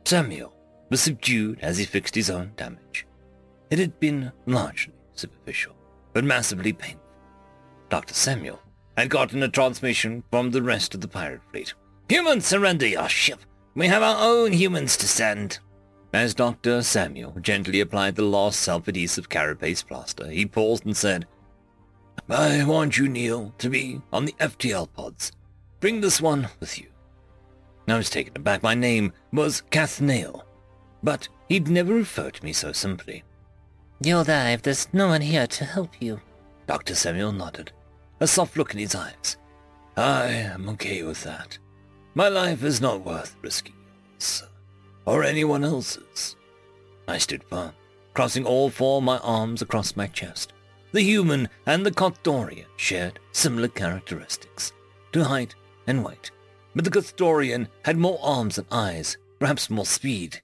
Samuel 0.04 0.52
was 0.90 1.00
subdued 1.00 1.58
as 1.60 1.78
he 1.78 1.84
fixed 1.84 2.14
his 2.14 2.30
own 2.30 2.52
damage. 2.56 3.06
It 3.70 3.78
had 3.78 3.98
been 3.98 4.32
largely 4.46 4.94
superficial, 5.14 5.74
but 6.12 6.24
massively 6.24 6.72
painful. 6.72 7.00
Dr. 7.88 8.14
Samuel 8.14 8.60
had 8.96 9.08
gotten 9.08 9.42
a 9.42 9.48
transmission 9.48 10.22
from 10.30 10.50
the 10.50 10.62
rest 10.62 10.94
of 10.94 11.00
the 11.00 11.08
pirate 11.08 11.40
fleet. 11.50 11.72
Humans, 12.08 12.44
surrender 12.44 12.86
your 12.86 13.08
ship. 13.08 13.40
We 13.74 13.86
have 13.86 14.02
our 14.02 14.16
own 14.20 14.52
humans 14.52 14.96
to 14.98 15.08
send. 15.08 15.58
As 16.12 16.34
Dr. 16.34 16.82
Samuel 16.82 17.34
gently 17.40 17.80
applied 17.80 18.16
the 18.16 18.22
last 18.22 18.60
self-adhesive 18.60 19.30
carapace 19.30 19.82
plaster, 19.82 20.28
he 20.28 20.44
paused 20.44 20.84
and 20.84 20.94
said, 20.94 21.26
I 22.28 22.64
want 22.64 22.98
you, 22.98 23.08
Neil, 23.08 23.54
to 23.58 23.70
be 23.70 24.02
on 24.12 24.26
the 24.26 24.34
FTL 24.38 24.92
pods. 24.92 25.32
Bring 25.80 26.02
this 26.02 26.20
one 26.20 26.48
with 26.60 26.78
you. 26.78 26.91
I 27.88 27.96
was 27.96 28.10
taken 28.10 28.36
aback. 28.36 28.62
My 28.62 28.74
name 28.74 29.12
was 29.32 29.62
Kathnail, 29.70 30.44
but 31.02 31.28
he'd 31.48 31.68
never 31.68 31.94
referred 31.94 32.34
to 32.34 32.44
me 32.44 32.52
so 32.52 32.72
simply. 32.72 33.24
You'll 34.00 34.24
die 34.24 34.50
if 34.50 34.62
there's 34.62 34.88
no 34.92 35.09
one 35.09 35.20
here 35.20 35.46
to 35.46 35.64
help 35.64 36.00
you. 36.00 36.20
Dr. 36.66 36.94
Samuel 36.94 37.32
nodded, 37.32 37.72
a 38.20 38.26
soft 38.26 38.56
look 38.56 38.72
in 38.72 38.78
his 38.78 38.94
eyes. 38.94 39.36
I 39.96 40.26
am 40.26 40.68
okay 40.70 41.02
with 41.02 41.22
that. 41.24 41.59
My 42.14 42.28
life 42.28 42.62
is 42.62 42.80
not 42.80 43.04
worth 43.04 43.36
risking 43.42 43.74
yours, 44.22 44.44
or 45.04 45.24
anyone 45.24 45.64
else's. 45.64 46.36
I 47.09 47.18
stood 47.18 47.44
firm, 47.44 47.72
crossing 48.14 48.44
all 48.44 48.70
four 48.70 48.98
of 48.98 49.04
my 49.04 49.18
arms 49.18 49.62
across 49.62 49.96
my 49.96 50.06
chest. 50.06 50.52
The 50.92 51.02
human 51.02 51.48
and 51.66 51.84
the 51.84 51.90
Cothdorian 51.90 52.66
shared 52.76 53.18
similar 53.32 53.68
characteristics, 53.68 54.72
to 55.12 55.24
height 55.24 55.54
and 55.86 56.04
weight, 56.04 56.30
but 56.74 56.84
the 56.84 56.90
Cothdorian 56.90 57.68
had 57.84 57.96
more 57.96 58.18
arms 58.22 58.58
and 58.58 58.66
eyes, 58.70 59.16
perhaps 59.38 59.70
more 59.70 59.86
speed. 59.86 60.40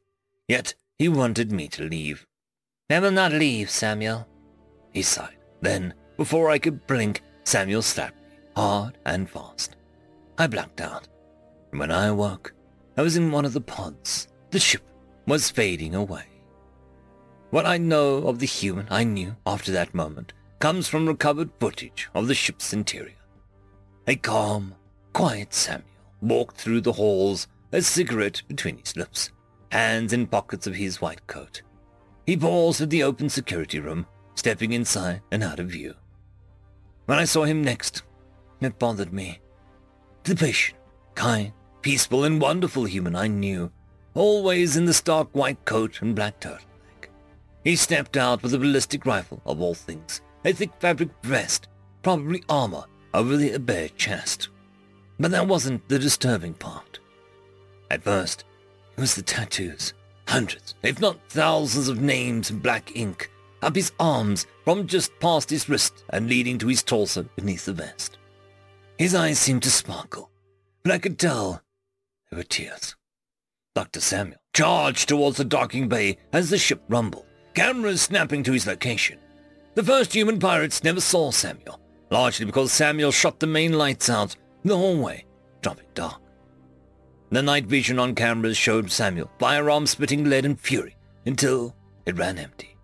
Yet 0.46 0.74
he 0.98 1.09
wanted 1.09 1.52
me 1.52 1.68
to 1.68 1.84
leave. 1.84 2.26
I 2.90 3.00
will 3.00 3.10
not 3.10 3.32
leave, 3.32 3.70
Samuel. 3.70 4.26
He 4.92 5.02
sighed. 5.02 5.36
Then, 5.60 5.94
before 6.16 6.50
I 6.50 6.59
could 6.59 6.86
blink, 6.86 7.22
Samuel 7.44 7.82
slapped 7.82 8.16
me, 8.16 8.36
hard 8.56 8.98
and 9.05 9.28
fast. 9.28 9.76
I 10.38 10.46
blacked 10.46 10.80
out. 10.80 11.09
And 11.70 11.80
when 11.80 11.90
I 11.90 12.06
awoke, 12.06 12.55
I 12.96 13.02
was 13.02 13.16
in 13.16 13.30
one 13.30 13.44
of 13.44 13.52
the 13.52 13.60
pods. 13.60 14.28
The 14.50 14.59
ship 14.59 14.82
was 15.26 15.50
fading 15.50 15.94
away. 15.94 16.24
What 17.50 17.66
I 17.66 17.78
know 17.78 18.26
of 18.26 18.38
the 18.38 18.46
human 18.46 18.86
I 18.90 19.05
knew 19.05 19.36
after 19.46 19.72
that 19.72 19.94
moment 19.94 20.32
comes 20.59 20.88
from 20.88 21.06
recovered 21.06 21.50
footage 21.60 22.09
of 22.14 22.26
the 22.26 22.34
ship's 22.34 22.72
interior. 22.72 23.14
A 24.06 24.16
calm, 24.16 24.74
quiet 25.12 25.55
Samuel 25.55 25.98
walked 26.20 26.57
through 26.57 26.81
the 26.81 26.93
halls, 26.93 27.49
a 27.73 27.82
cigarette 27.82 28.43
between 28.49 28.78
his 28.78 28.97
lips, 28.97 29.31
hands 29.70 30.12
in 30.12 30.27
pockets 30.27 30.66
of 30.66 30.74
his 30.74 31.01
white 31.01 31.27
coat. 31.27 31.62
He 32.27 32.36
paused 32.36 32.81
at 32.81 32.90
the 32.90 33.03
open 33.03 33.28
security 33.28 33.81
room, 33.81 34.07
stepping 34.35 34.73
inside 34.73 35.23
and 35.31 35.43
out 35.43 35.61
of 35.61 35.69
view. 35.69 35.95
When 37.07 37.19
I 37.19 37.24
saw 37.24 37.45
him 37.45 37.62
next, 37.62 38.03
it 38.61 38.78
bothered 38.78 39.12
me. 39.12 39.40
The 40.24 40.36
patient, 40.36 40.78
kind, 41.15 41.53
peaceful, 41.82 42.24
and 42.24 42.40
wonderful 42.40 42.85
human 42.85 43.16
I 43.16 43.28
knew, 43.28 43.73
always 44.15 44.77
in 44.77 44.85
the 44.85 44.93
stark 44.93 45.28
white 45.32 45.65
coat 45.65 46.03
and 46.03 46.15
black 46.15 46.40
turtleneck. 46.40 47.09
He 47.65 47.77
stepped 47.77 48.16
out 48.16 48.43
with 48.43 48.55
a 48.55 48.59
ballistic 48.59 49.07
rifle, 49.07 49.40
of 49.47 49.61
all 49.61 49.74
things, 49.74 50.20
a 50.45 50.53
thick 50.53 50.70
fabric 50.81 51.11
vest, 51.23 51.69
probably 52.03 52.43
armor, 52.49 52.85
over 53.15 53.36
the 53.36 53.59
bare 53.59 53.89
chest. 53.90 54.51
But 55.19 55.31
that 55.32 55.49
wasn't 55.49 55.89
the 55.89 55.99
disturbing 55.99 56.55
part. 56.55 57.01
At 57.90 58.05
first, 58.05 58.45
it 58.97 59.01
was 59.01 59.15
the 59.15 59.23
tattoos. 59.23 59.95
Hundreds, 60.27 60.74
if 60.82 61.01
not 61.01 61.19
thousands 61.31 61.89
of 61.89 62.01
names 62.01 62.51
in 62.51 62.59
black 62.59 62.95
ink, 62.95 63.31
up 63.62 63.74
his 63.74 63.93
arms 63.99 64.47
from 64.65 64.86
just 64.86 65.11
past 65.20 65.51
his 65.51 65.69
wrist 65.69 66.05
and 66.11 66.28
leading 66.28 66.59
to 66.59 66.69
his 66.69 66.82
torso 66.82 67.27
beneath 67.35 67.65
the 67.65 67.73
vest. 67.73 68.19
His 68.99 69.15
eyes 69.15 69.39
seemed 69.39 69.62
to 69.62 69.70
sparkle, 69.70 70.31
but 70.82 70.93
I 70.93 70.99
could 70.99 71.19
tell 71.19 71.62
there 72.31 72.36
were 72.36 72.45
tears. 72.45 72.95
Dr. 73.74 74.01
Samuel 74.01 74.40
charged 74.53 75.09
towards 75.09 75.36
the 75.39 75.45
docking 75.45 75.89
bay 75.89 76.19
as 76.32 76.51
the 76.51 76.59
ship 76.59 76.82
rumbled, 76.89 77.27
cameras 77.55 78.03
snapping 78.03 78.43
to 78.43 78.53
his 78.53 78.66
location. 78.66 79.19
The 79.74 79.85
first 79.85 80.12
human 80.12 80.39
pirates 80.39 80.82
never 80.82 81.01
saw 81.01 81.31
Samuel, 81.31 81.81
largely 82.11 82.45
because 82.45 82.73
Samuel 82.73 83.12
shut 83.12 83.40
the 83.40 83.47
main 83.47 83.73
lights 83.73 84.11
out 84.11 84.36
the 84.69 84.77
hallway, 84.77 85.24
dropping 85.62 85.86
dark. 85.95 86.20
The 87.31 87.43
night 87.43 87.66
vision 87.66 87.99
on 87.99 88.15
cameras 88.15 88.57
showed 88.57 88.90
Samuel, 88.90 89.31
firearm 89.39 89.86
spitting 89.86 90.24
lead 90.24 90.45
and 90.45 90.59
fury, 90.59 90.97
until 91.27 91.74
it 92.07 92.16
ran 92.16 92.39
empty. 92.39 92.77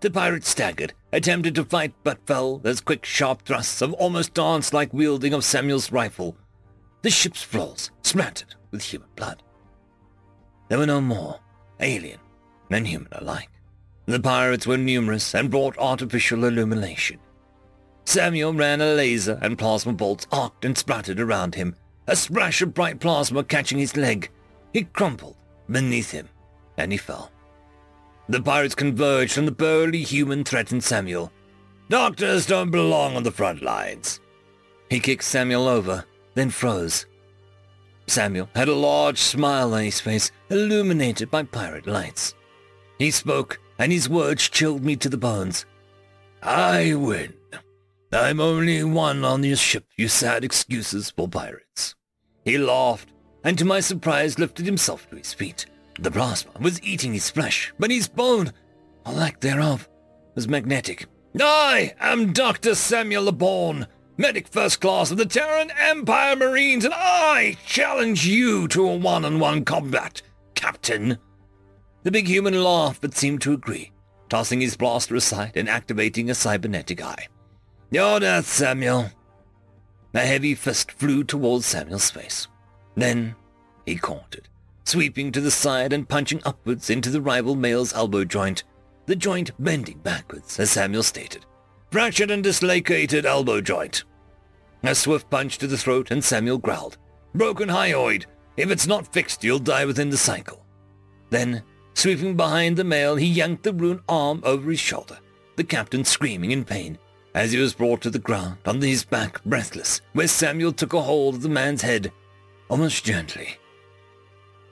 The 0.00 0.10
pirate 0.10 0.44
staggered, 0.44 0.94
attempted 1.12 1.54
to 1.56 1.64
fight, 1.64 1.92
but 2.04 2.24
fell 2.26 2.60
as 2.64 2.80
quick, 2.80 3.04
sharp 3.04 3.42
thrusts 3.42 3.82
of 3.82 3.92
almost 3.94 4.34
dance-like 4.34 4.94
wielding 4.94 5.34
of 5.34 5.44
Samuel's 5.44 5.90
rifle. 5.90 6.36
The 7.02 7.10
ship's 7.10 7.42
floors 7.42 7.90
splattered 8.02 8.54
with 8.70 8.82
human 8.82 9.08
blood. 9.16 9.42
There 10.68 10.78
were 10.78 10.86
no 10.86 11.00
more, 11.00 11.40
alien 11.80 12.20
and 12.70 12.86
human 12.86 13.08
alike. 13.12 13.50
The 14.06 14.20
pirates 14.20 14.66
were 14.66 14.78
numerous 14.78 15.34
and 15.34 15.50
brought 15.50 15.76
artificial 15.78 16.44
illumination. 16.44 17.18
Samuel 18.08 18.54
ran 18.54 18.80
a 18.80 18.94
laser 18.94 19.38
and 19.42 19.58
plasma 19.58 19.92
bolts 19.92 20.26
arced 20.32 20.64
and 20.64 20.78
splattered 20.78 21.20
around 21.20 21.54
him, 21.54 21.76
a 22.06 22.16
splash 22.16 22.62
of 22.62 22.72
bright 22.72 23.00
plasma 23.00 23.44
catching 23.44 23.76
his 23.76 23.98
leg. 23.98 24.30
He 24.72 24.84
crumpled 24.84 25.36
beneath 25.70 26.10
him, 26.10 26.26
and 26.78 26.90
he 26.90 26.96
fell. 26.96 27.30
The 28.26 28.40
pirates 28.40 28.74
converged 28.74 29.36
and 29.36 29.46
the 29.46 29.52
burly 29.52 30.02
human 30.04 30.42
threatened 30.42 30.82
Samuel. 30.84 31.30
Doctors 31.90 32.46
don't 32.46 32.70
belong 32.70 33.14
on 33.14 33.24
the 33.24 33.30
front 33.30 33.60
lines. 33.60 34.20
He 34.88 35.00
kicked 35.00 35.24
Samuel 35.24 35.68
over, 35.68 36.06
then 36.32 36.48
froze. 36.48 37.04
Samuel 38.06 38.48
had 38.54 38.68
a 38.68 38.74
large 38.74 39.18
smile 39.18 39.74
on 39.74 39.84
his 39.84 40.00
face, 40.00 40.30
illuminated 40.48 41.30
by 41.30 41.42
pirate 41.42 41.86
lights. 41.86 42.34
He 42.98 43.10
spoke, 43.10 43.60
and 43.78 43.92
his 43.92 44.08
words 44.08 44.48
chilled 44.48 44.82
me 44.82 44.96
to 44.96 45.10
the 45.10 45.18
bones. 45.18 45.66
I 46.42 46.94
win. 46.94 47.34
I'm 48.12 48.40
only 48.40 48.82
one 48.84 49.22
on 49.22 49.44
your 49.44 49.56
ship, 49.56 49.84
you 49.96 50.08
sad 50.08 50.42
excuses 50.42 51.10
for 51.10 51.28
pirates. 51.28 51.94
He 52.44 52.56
laughed, 52.56 53.12
and 53.44 53.58
to 53.58 53.66
my 53.66 53.80
surprise 53.80 54.38
lifted 54.38 54.64
himself 54.64 55.08
to 55.10 55.16
his 55.16 55.34
feet. 55.34 55.66
The 56.00 56.10
plasma 56.10 56.52
was 56.58 56.82
eating 56.82 57.12
his 57.12 57.28
flesh, 57.28 57.72
but 57.78 57.90
his 57.90 58.08
bone, 58.08 58.52
or 59.04 59.12
lack 59.12 59.40
thereof, 59.40 59.88
was 60.34 60.48
magnetic. 60.48 61.06
I 61.38 61.92
am 62.00 62.32
Dr. 62.32 62.74
Samuel 62.74 63.30
LeBorn, 63.30 63.86
medic 64.16 64.48
first 64.48 64.80
class 64.80 65.10
of 65.10 65.18
the 65.18 65.26
Terran 65.26 65.70
Empire 65.78 66.34
Marines, 66.34 66.86
and 66.86 66.94
I 66.94 67.58
challenge 67.66 68.26
you 68.26 68.68
to 68.68 68.88
a 68.88 68.96
one-on-one 68.96 69.66
combat, 69.66 70.22
Captain. 70.54 71.18
The 72.04 72.10
big 72.10 72.26
human 72.26 72.62
laughed 72.64 73.02
but 73.02 73.14
seemed 73.14 73.42
to 73.42 73.52
agree, 73.52 73.92
tossing 74.30 74.62
his 74.62 74.78
blaster 74.78 75.14
aside 75.14 75.52
and 75.56 75.68
activating 75.68 76.30
a 76.30 76.34
cybernetic 76.34 77.02
eye. 77.02 77.28
Your 77.90 78.20
death, 78.20 78.46
Samuel. 78.46 79.10
A 80.12 80.18
heavy 80.18 80.54
fist 80.54 80.92
flew 80.92 81.24
towards 81.24 81.64
Samuel's 81.64 82.10
face. 82.10 82.46
Then 82.94 83.34
he 83.86 83.96
caught 83.96 84.34
it, 84.34 84.46
sweeping 84.84 85.32
to 85.32 85.40
the 85.40 85.50
side 85.50 85.94
and 85.94 86.06
punching 86.06 86.42
upwards 86.44 86.90
into 86.90 87.08
the 87.08 87.22
rival 87.22 87.54
male's 87.54 87.94
elbow 87.94 88.24
joint, 88.24 88.64
the 89.06 89.16
joint 89.16 89.52
bending 89.58 90.00
backwards, 90.00 90.60
as 90.60 90.70
Samuel 90.70 91.02
stated. 91.02 91.46
Fractured 91.90 92.30
and 92.30 92.44
dislocated 92.44 93.24
elbow 93.24 93.62
joint. 93.62 94.04
A 94.82 94.94
swift 94.94 95.30
punch 95.30 95.56
to 95.56 95.66
the 95.66 95.78
throat, 95.78 96.10
and 96.10 96.22
Samuel 96.22 96.58
growled. 96.58 96.98
Broken 97.34 97.70
hyoid. 97.70 98.26
If 98.58 98.70
it's 98.70 98.86
not 98.86 99.10
fixed, 99.14 99.42
you'll 99.42 99.60
die 99.60 99.86
within 99.86 100.10
the 100.10 100.18
cycle. 100.18 100.66
Then, 101.30 101.62
sweeping 101.94 102.36
behind 102.36 102.76
the 102.76 102.84
male, 102.84 103.16
he 103.16 103.26
yanked 103.26 103.62
the 103.62 103.72
ruined 103.72 104.00
arm 104.10 104.42
over 104.44 104.70
his 104.70 104.80
shoulder, 104.80 105.18
the 105.56 105.64
captain 105.64 106.04
screaming 106.04 106.50
in 106.50 106.66
pain 106.66 106.98
as 107.34 107.52
he 107.52 107.58
was 107.58 107.74
brought 107.74 108.00
to 108.02 108.10
the 108.10 108.18
ground 108.18 108.58
on 108.66 108.80
his 108.80 109.04
back, 109.04 109.42
breathless, 109.44 110.00
where 110.12 110.28
Samuel 110.28 110.72
took 110.72 110.92
a 110.92 111.00
hold 111.00 111.36
of 111.36 111.42
the 111.42 111.48
man's 111.48 111.82
head, 111.82 112.12
almost 112.68 113.04
gently. 113.04 113.56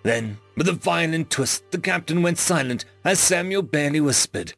Then, 0.02 0.38
with 0.56 0.68
a 0.68 0.72
violent 0.72 1.30
twist, 1.30 1.70
the 1.70 1.78
captain 1.78 2.22
went 2.22 2.38
silent 2.38 2.84
as 3.04 3.18
Samuel 3.18 3.62
barely 3.62 4.00
whispered, 4.00 4.54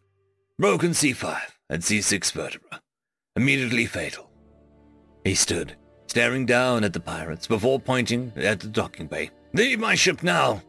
Broken 0.59 0.91
C5 0.91 1.39
and 1.71 1.83
C6 1.83 2.33
vertebra. 2.33 2.81
Immediately 3.37 3.87
fatal. 3.87 4.31
He 5.25 5.35
stood, 5.35 5.77
staring 6.07 6.47
down 6.47 6.85
at 6.85 6.93
the 6.93 7.01
pirates 7.01 7.47
before 7.47 7.79
pointing 7.79 8.33
at 8.37 8.61
the 8.61 8.69
docking 8.69 9.07
bay. 9.07 9.31
Leave 9.55 9.79
my 9.79 9.95
ship 9.95 10.23
now! 10.23 10.63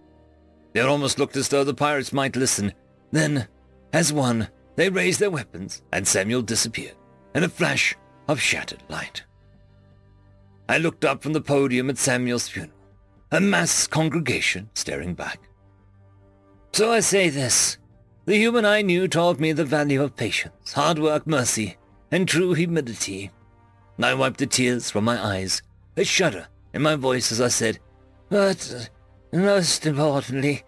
It 0.74 0.82
almost 0.82 1.18
looked 1.18 1.36
as 1.36 1.50
though 1.50 1.64
the 1.64 1.74
pirates 1.74 2.14
might 2.14 2.36
listen. 2.36 2.74
Then, 3.12 3.48
as 3.92 4.14
one, 4.14 4.48
they 4.76 4.90
raised 4.90 5.20
their 5.20 5.32
weapons 5.32 5.82
and 5.92 6.08
Samuel 6.08 6.44
disappeared 6.44 6.96
in 7.34 7.44
a 7.44 7.50
flash 7.50 7.96
of 8.28 8.40
shattered 8.40 8.84
light. 8.90 9.24
I 10.68 10.78
looked 10.78 11.04
up 11.04 11.24
from 11.24 11.34
the 11.34 11.42
podium 11.42 11.90
at 11.90 11.98
Samuel's 11.98 12.48
funeral, 12.48 12.76
a 13.32 13.40
mass 13.40 13.88
congregation 13.88 14.70
staring 14.74 15.14
back. 15.14 15.50
So 16.74 16.92
I 16.92 17.00
say 17.00 17.30
this. 17.30 17.78
The 18.26 18.38
human 18.38 18.66
I 18.66 18.84
knew 18.84 19.08
taught 19.08 19.40
me 19.40 19.52
the 19.52 19.66
value 19.66 20.04
of 20.04 20.16
patience, 20.16 20.74
hard 20.74 21.00
work, 21.00 21.26
mercy, 21.26 21.78
and 22.12 22.28
true 22.28 22.54
humility. 22.54 23.32
I 24.02 24.14
wiped 24.14 24.38
the 24.38 24.46
tears 24.46 24.92
from 24.92 25.06
my 25.06 25.24
eyes, 25.24 25.62
a 25.98 26.04
shudder 26.04 26.48
in 26.74 26.82
my 26.82 26.96
voice 26.96 27.32
as 27.32 27.42
I 27.42 27.48
said, 27.48 27.80
But 28.30 28.90
most 29.34 29.86
importantly, 29.86 30.64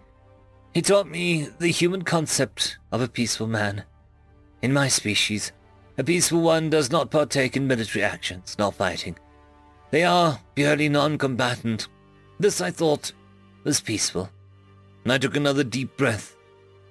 he 0.74 0.82
taught 0.82 1.08
me 1.08 1.48
the 1.58 1.68
human 1.68 2.02
concept 2.02 2.78
of 2.90 3.00
a 3.00 3.08
peaceful 3.08 3.46
man. 3.46 3.84
In 4.62 4.72
my 4.72 4.88
species, 4.88 5.52
a 5.98 6.04
peaceful 6.04 6.40
one 6.40 6.70
does 6.70 6.90
not 6.90 7.10
partake 7.10 7.56
in 7.56 7.66
military 7.66 8.04
actions 8.04 8.56
nor 8.58 8.72
fighting. 8.72 9.16
They 9.90 10.04
are 10.04 10.40
purely 10.54 10.88
non-combatant. 10.88 11.88
This, 12.38 12.60
I 12.60 12.70
thought, 12.70 13.12
was 13.64 13.80
peaceful. 13.80 14.30
And 15.04 15.12
I 15.12 15.18
took 15.18 15.36
another 15.36 15.64
deep 15.64 15.96
breath 15.96 16.36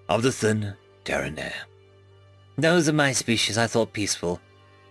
of 0.08 0.22
the 0.22 0.32
thin 0.32 0.76
Terran 1.04 1.40
air. 1.40 1.66
Those 2.58 2.88
of 2.88 2.96
my 2.96 3.12
species 3.12 3.58
I 3.58 3.68
thought 3.68 3.94
peaceful. 3.94 4.40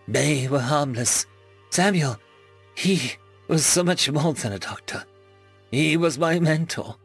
They 0.08 0.48
were 0.48 0.60
harmless. 0.60 1.26
Samuel, 1.70 2.18
he 2.74 3.12
was 3.46 3.64
so 3.64 3.84
much 3.84 4.10
more 4.10 4.32
than 4.32 4.52
a 4.52 4.58
doctor. 4.58 5.04
He 5.70 5.96
was 5.96 6.18
my 6.18 6.40
mentor, 6.40 6.96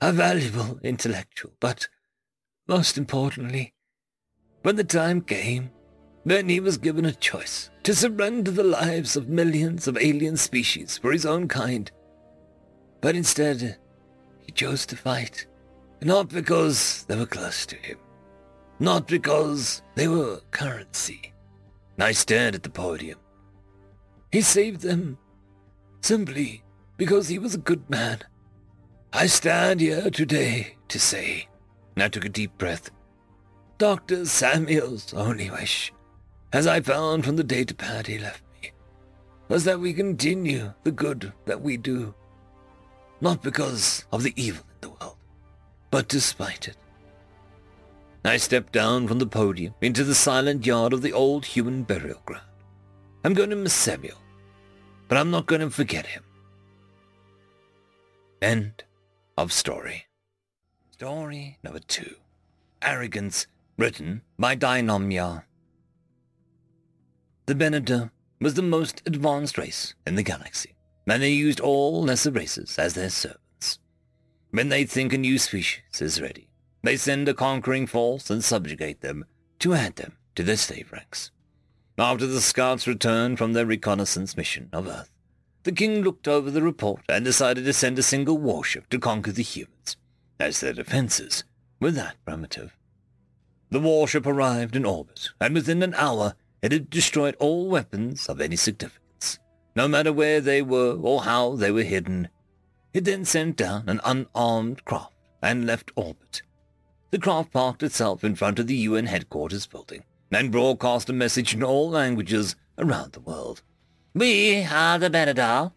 a 0.00 0.12
valuable 0.12 0.78
intellectual, 0.84 1.52
but 1.58 1.88
most 2.68 2.98
importantly, 2.98 3.74
when 4.62 4.76
the 4.76 4.84
time 4.84 5.22
came, 5.22 5.70
then 6.26 6.48
he 6.48 6.58
was 6.58 6.76
given 6.76 7.04
a 7.04 7.12
choice 7.12 7.70
to 7.84 7.94
surrender 7.94 8.50
the 8.50 8.64
lives 8.64 9.16
of 9.16 9.28
millions 9.28 9.86
of 9.86 9.96
alien 9.96 10.36
species 10.36 10.98
for 10.98 11.12
his 11.12 11.24
own 11.24 11.46
kind. 11.46 11.92
But 13.00 13.14
instead, 13.14 13.78
he 14.40 14.50
chose 14.50 14.86
to 14.86 14.96
fight, 14.96 15.46
not 16.02 16.28
because 16.28 17.04
they 17.04 17.16
were 17.16 17.26
close 17.26 17.64
to 17.66 17.76
him, 17.76 17.98
not 18.80 19.06
because 19.06 19.82
they 19.94 20.08
were 20.08 20.40
currency. 20.50 21.32
I 22.00 22.10
stared 22.10 22.56
at 22.56 22.64
the 22.64 22.70
podium. 22.70 23.20
He 24.32 24.42
saved 24.42 24.80
them 24.80 25.18
simply 26.00 26.64
because 26.96 27.28
he 27.28 27.38
was 27.38 27.54
a 27.54 27.58
good 27.58 27.88
man. 27.88 28.18
I 29.12 29.26
stand 29.26 29.80
here 29.80 30.10
today 30.10 30.76
to 30.88 30.98
say, 30.98 31.46
I 31.96 32.08
took 32.08 32.24
a 32.24 32.28
deep 32.28 32.58
breath, 32.58 32.90
Dr. 33.78 34.24
Samuel's 34.24 35.14
only 35.14 35.50
wish, 35.50 35.92
as 36.52 36.66
I 36.66 36.80
found 36.80 37.24
from 37.24 37.36
the 37.36 37.44
datapad 37.44 38.06
he 38.06 38.18
left 38.18 38.42
me, 38.62 38.72
was 39.48 39.64
that 39.64 39.80
we 39.80 39.92
continue 39.92 40.72
the 40.84 40.92
good 40.92 41.32
that 41.44 41.60
we 41.60 41.76
do, 41.76 42.14
not 43.20 43.42
because 43.42 44.04
of 44.12 44.22
the 44.22 44.32
evil 44.36 44.64
in 44.74 44.80
the 44.80 44.88
world, 44.90 45.16
but 45.90 46.08
despite 46.08 46.68
it. 46.68 46.76
I 48.24 48.38
stepped 48.38 48.72
down 48.72 49.06
from 49.06 49.20
the 49.20 49.26
podium 49.26 49.74
into 49.80 50.02
the 50.02 50.14
silent 50.14 50.66
yard 50.66 50.92
of 50.92 51.02
the 51.02 51.12
old 51.12 51.44
human 51.44 51.84
burial 51.84 52.20
ground. 52.26 52.42
I'm 53.24 53.34
going 53.34 53.50
to 53.50 53.56
miss 53.56 53.74
Samuel, 53.74 54.18
but 55.08 55.16
I'm 55.16 55.30
not 55.30 55.46
going 55.46 55.60
to 55.60 55.70
forget 55.70 56.06
him. 56.06 56.24
End 58.42 58.84
of 59.38 59.52
story. 59.52 60.06
Story 60.90 61.58
number 61.62 61.78
two. 61.78 62.16
Arrogance, 62.82 63.46
written 63.78 64.22
by 64.38 64.56
Deinomya. 64.56 65.44
The 67.46 67.54
Benedur 67.54 68.10
was 68.40 68.54
the 68.54 68.62
most 68.62 69.02
advanced 69.06 69.56
race 69.56 69.94
in 70.04 70.16
the 70.16 70.24
galaxy, 70.24 70.74
and 71.06 71.22
they 71.22 71.30
used 71.30 71.60
all 71.60 72.02
lesser 72.02 72.32
races 72.32 72.76
as 72.76 72.94
their 72.94 73.08
servants. 73.08 73.78
When 74.50 74.68
they 74.68 74.84
think 74.84 75.12
a 75.12 75.18
new 75.18 75.38
species 75.38 76.00
is 76.00 76.20
ready, 76.20 76.48
they 76.82 76.96
send 76.96 77.28
a 77.28 77.34
conquering 77.34 77.86
force 77.86 78.30
and 78.30 78.42
subjugate 78.42 79.00
them 79.00 79.26
to 79.60 79.74
add 79.74 79.94
them 79.94 80.16
to 80.34 80.42
their 80.42 80.56
slave 80.56 80.90
ranks. 80.90 81.30
After 81.96 82.26
the 82.26 82.40
scouts 82.40 82.88
returned 82.88 83.38
from 83.38 83.52
their 83.52 83.64
reconnaissance 83.64 84.36
mission 84.36 84.68
of 84.72 84.88
Earth, 84.88 85.12
the 85.62 85.72
king 85.72 86.02
looked 86.02 86.26
over 86.26 86.50
the 86.50 86.62
report 86.62 87.02
and 87.08 87.24
decided 87.24 87.64
to 87.64 87.72
send 87.72 87.96
a 87.98 88.02
single 88.02 88.38
warship 88.38 88.88
to 88.90 88.98
conquer 88.98 89.30
the 89.30 89.42
humans, 89.42 89.96
as 90.40 90.60
their 90.60 90.72
defenses 90.72 91.44
were 91.78 91.92
that 91.92 92.16
primitive. 92.24 92.76
The 93.70 93.80
warship 93.80 94.26
arrived 94.26 94.74
in 94.74 94.84
orbit, 94.84 95.30
and 95.40 95.54
within 95.54 95.82
an 95.82 95.94
hour 95.94 96.34
it 96.62 96.72
had 96.72 96.90
destroyed 96.90 97.36
all 97.38 97.68
weapons 97.68 98.28
of 98.28 98.40
any 98.40 98.56
significance, 98.56 99.38
no 99.74 99.86
matter 99.86 100.12
where 100.12 100.40
they 100.40 100.62
were 100.62 100.96
or 101.00 101.22
how 101.22 101.56
they 101.56 101.70
were 101.70 101.82
hidden. 101.82 102.28
It 102.92 103.04
then 103.04 103.24
sent 103.24 103.56
down 103.56 103.88
an 103.88 104.00
unarmed 104.04 104.84
craft 104.84 105.12
and 105.42 105.66
left 105.66 105.92
orbit, 105.96 106.42
the 107.10 107.18
craft 107.18 107.52
parked 107.52 107.82
itself 107.82 108.24
in 108.24 108.34
front 108.34 108.58
of 108.58 108.66
the 108.66 108.76
UN 108.76 109.06
headquarters 109.06 109.66
building 109.66 110.04
and 110.32 110.50
broadcast 110.50 111.08
a 111.08 111.12
message 111.12 111.54
in 111.54 111.62
all 111.62 111.88
languages 111.88 112.56
around 112.78 113.12
the 113.12 113.20
world. 113.20 113.62
We 114.12 114.64
are 114.64 114.98
the 114.98 115.08
Benedur. 115.08 115.72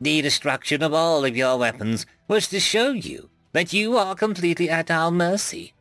The 0.00 0.22
destruction 0.22 0.82
of 0.82 0.94
all 0.94 1.24
of 1.24 1.36
your 1.36 1.58
weapons 1.58 2.06
was 2.26 2.48
to 2.48 2.58
show 2.58 2.92
you 2.92 3.28
that 3.52 3.72
you 3.72 3.96
are 3.96 4.14
completely 4.14 4.70
at 4.70 4.90
our 4.90 5.10
mercy. 5.10 5.74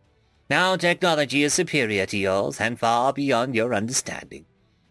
Our 0.51 0.77
technology 0.77 1.43
is 1.43 1.53
superior 1.53 2.05
to 2.07 2.17
yours 2.17 2.59
and 2.59 2.77
far 2.77 3.13
beyond 3.13 3.55
your 3.55 3.73
understanding. 3.73 4.45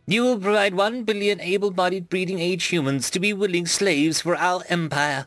You 0.06 0.22
will 0.22 0.38
provide 0.38 0.74
one 0.74 1.04
billion 1.04 1.40
able-bodied 1.40 2.08
breeding-age 2.08 2.64
humans 2.64 3.10
to 3.10 3.20
be 3.20 3.32
willing 3.32 3.66
slaves 3.66 4.20
for 4.20 4.36
our 4.36 4.62
empire. 4.68 5.26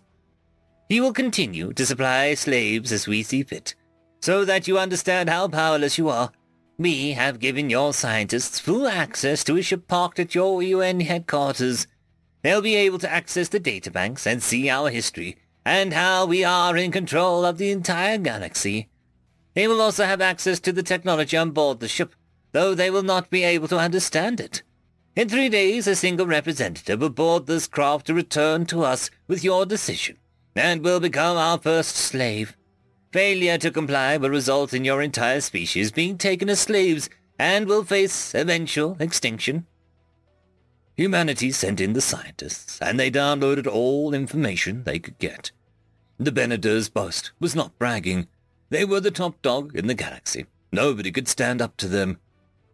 You 0.89 1.03
will 1.03 1.14
continue 1.14 1.72
to 1.73 1.85
supply 1.85 2.34
slaves 2.34 2.91
as 2.91 3.07
we 3.07 3.23
see 3.23 3.43
fit, 3.43 3.76
so 4.22 4.43
that 4.45 4.68
you 4.68 4.77
understand 4.77 5.30
how 5.30 5.47
powerless 5.47 5.97
you 5.97 6.10
are. 6.10 6.31
We 6.77 7.11
have 7.11 7.39
given 7.39 7.69
your 7.69 7.93
scientists 7.93 8.60
full 8.60 8.88
access 8.88 9.43
to 9.45 9.57
a 9.57 9.61
ship 9.61 9.88
parked 9.88 10.19
at 10.19 10.35
your 10.35 10.61
UN 10.64 10.99
headquarters. 11.01 11.88
They'll 12.41 12.61
be 12.61 12.76
able 12.76 12.99
to 12.99 13.11
access 13.11 13.47
the 13.47 13.60
databanks 13.60 14.26
and 14.26 14.41
see 14.41 14.69
our 14.69 14.89
history, 14.89 15.38
and 15.65 15.93
how 15.93 16.26
we 16.26 16.43
are 16.43 16.76
in 16.76 16.91
control 16.91 17.45
of 17.45 17.57
the 17.57 17.72
entire 17.72 18.18
galaxy. 18.18 18.89
They 19.53 19.67
will 19.67 19.81
also 19.81 20.05
have 20.05 20.21
access 20.21 20.59
to 20.61 20.71
the 20.71 20.84
technology 20.84 21.38
on 21.38 21.51
board 21.51 21.80
the 21.80 21.88
ship, 21.88 22.15
though 22.51 22.73
they 22.73 22.89
will 22.89 23.03
not 23.03 23.30
be 23.30 23.43
able 23.43 23.67
to 23.67 23.77
understand 23.77 24.39
it. 24.39 24.63
In 25.15 25.30
three 25.30 25.49
days, 25.49 25.85
a 25.85 25.95
single 25.95 26.25
representative 26.25 26.99
will 26.99 27.09
board 27.09 27.45
this 27.45 27.67
craft 27.67 28.07
to 28.07 28.15
return 28.15 28.65
to 28.67 28.84
us 28.84 29.11
with 29.27 29.43
your 29.43 29.65
decision, 29.65 30.17
and 30.55 30.84
will 30.84 30.99
become 30.99 31.38
our 31.38 31.59
first 31.59 31.95
slave. 31.95 32.57
Failure 33.11 33.59
to 33.59 33.69
comply 33.69 34.17
will 34.17 34.31
result 34.31 34.73
in 34.73 34.84
your 34.84 35.03
entire 35.03 35.39
species 35.39 35.91
being 35.91 36.17
taken 36.17 36.49
as 36.49 36.61
slaves 36.61 37.11
and 37.38 37.67
will 37.67 37.84
face 37.84 38.34
eventual 38.34 38.97
extinction. 38.99 39.67
Humanity 40.95 41.51
sent 41.51 41.80
in 41.80 41.93
the 41.93 42.01
scientists, 42.01 42.80
and 42.81 42.99
they 42.99 43.11
downloaded 43.11 43.67
all 43.67 44.15
information 44.15 44.84
they 44.84 44.97
could 44.99 45.19
get. 45.19 45.51
The 46.17 46.31
Benedur's 46.31 46.89
boast 46.89 47.31
was 47.39 47.55
not 47.55 47.77
bragging. 47.77 48.27
They 48.73 48.85
were 48.85 49.01
the 49.01 49.11
top 49.11 49.39
dog 49.43 49.75
in 49.75 49.85
the 49.85 49.93
galaxy. 49.93 50.47
Nobody 50.71 51.11
could 51.11 51.27
stand 51.27 51.61
up 51.61 51.77
to 51.77 51.87
them. 51.87 52.17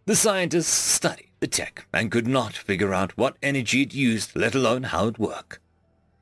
The 0.05 0.15
scientists 0.15 0.69
studied 0.69 1.31
the 1.41 1.47
tech 1.47 1.87
and 1.93 2.09
could 2.09 2.25
not 2.25 2.53
figure 2.53 2.93
out 2.93 3.17
what 3.17 3.35
energy 3.43 3.81
it 3.81 3.93
used, 3.93 4.33
let 4.33 4.55
alone 4.55 4.83
how 4.83 5.09
it 5.09 5.19
worked. 5.19 5.59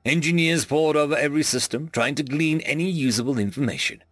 Engineers 0.04 0.66
pored 0.66 0.96
over 0.96 1.16
every 1.16 1.44
system, 1.44 1.90
trying 1.90 2.16
to 2.16 2.24
glean 2.24 2.62
any 2.62 2.90
usable 2.90 3.38
information. 3.38 4.04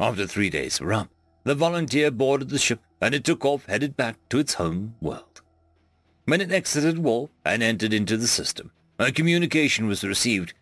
After 0.00 0.26
three 0.26 0.50
days 0.50 0.80
were 0.80 0.92
up, 0.92 1.10
the 1.44 1.54
volunteer 1.54 2.10
boarded 2.10 2.48
the 2.48 2.58
ship 2.58 2.80
and 3.00 3.14
it 3.14 3.22
took 3.22 3.44
off 3.44 3.66
headed 3.66 3.96
back 3.96 4.16
to 4.30 4.40
its 4.40 4.54
home 4.54 4.96
world. 5.00 5.42
When 6.24 6.40
it 6.40 6.50
exited 6.50 6.98
warp 6.98 7.30
and 7.44 7.62
entered 7.62 7.92
into 7.92 8.16
the 8.16 8.26
system, 8.26 8.72
a 8.98 9.12
communication 9.12 9.86
was 9.86 10.02
received. 10.02 10.54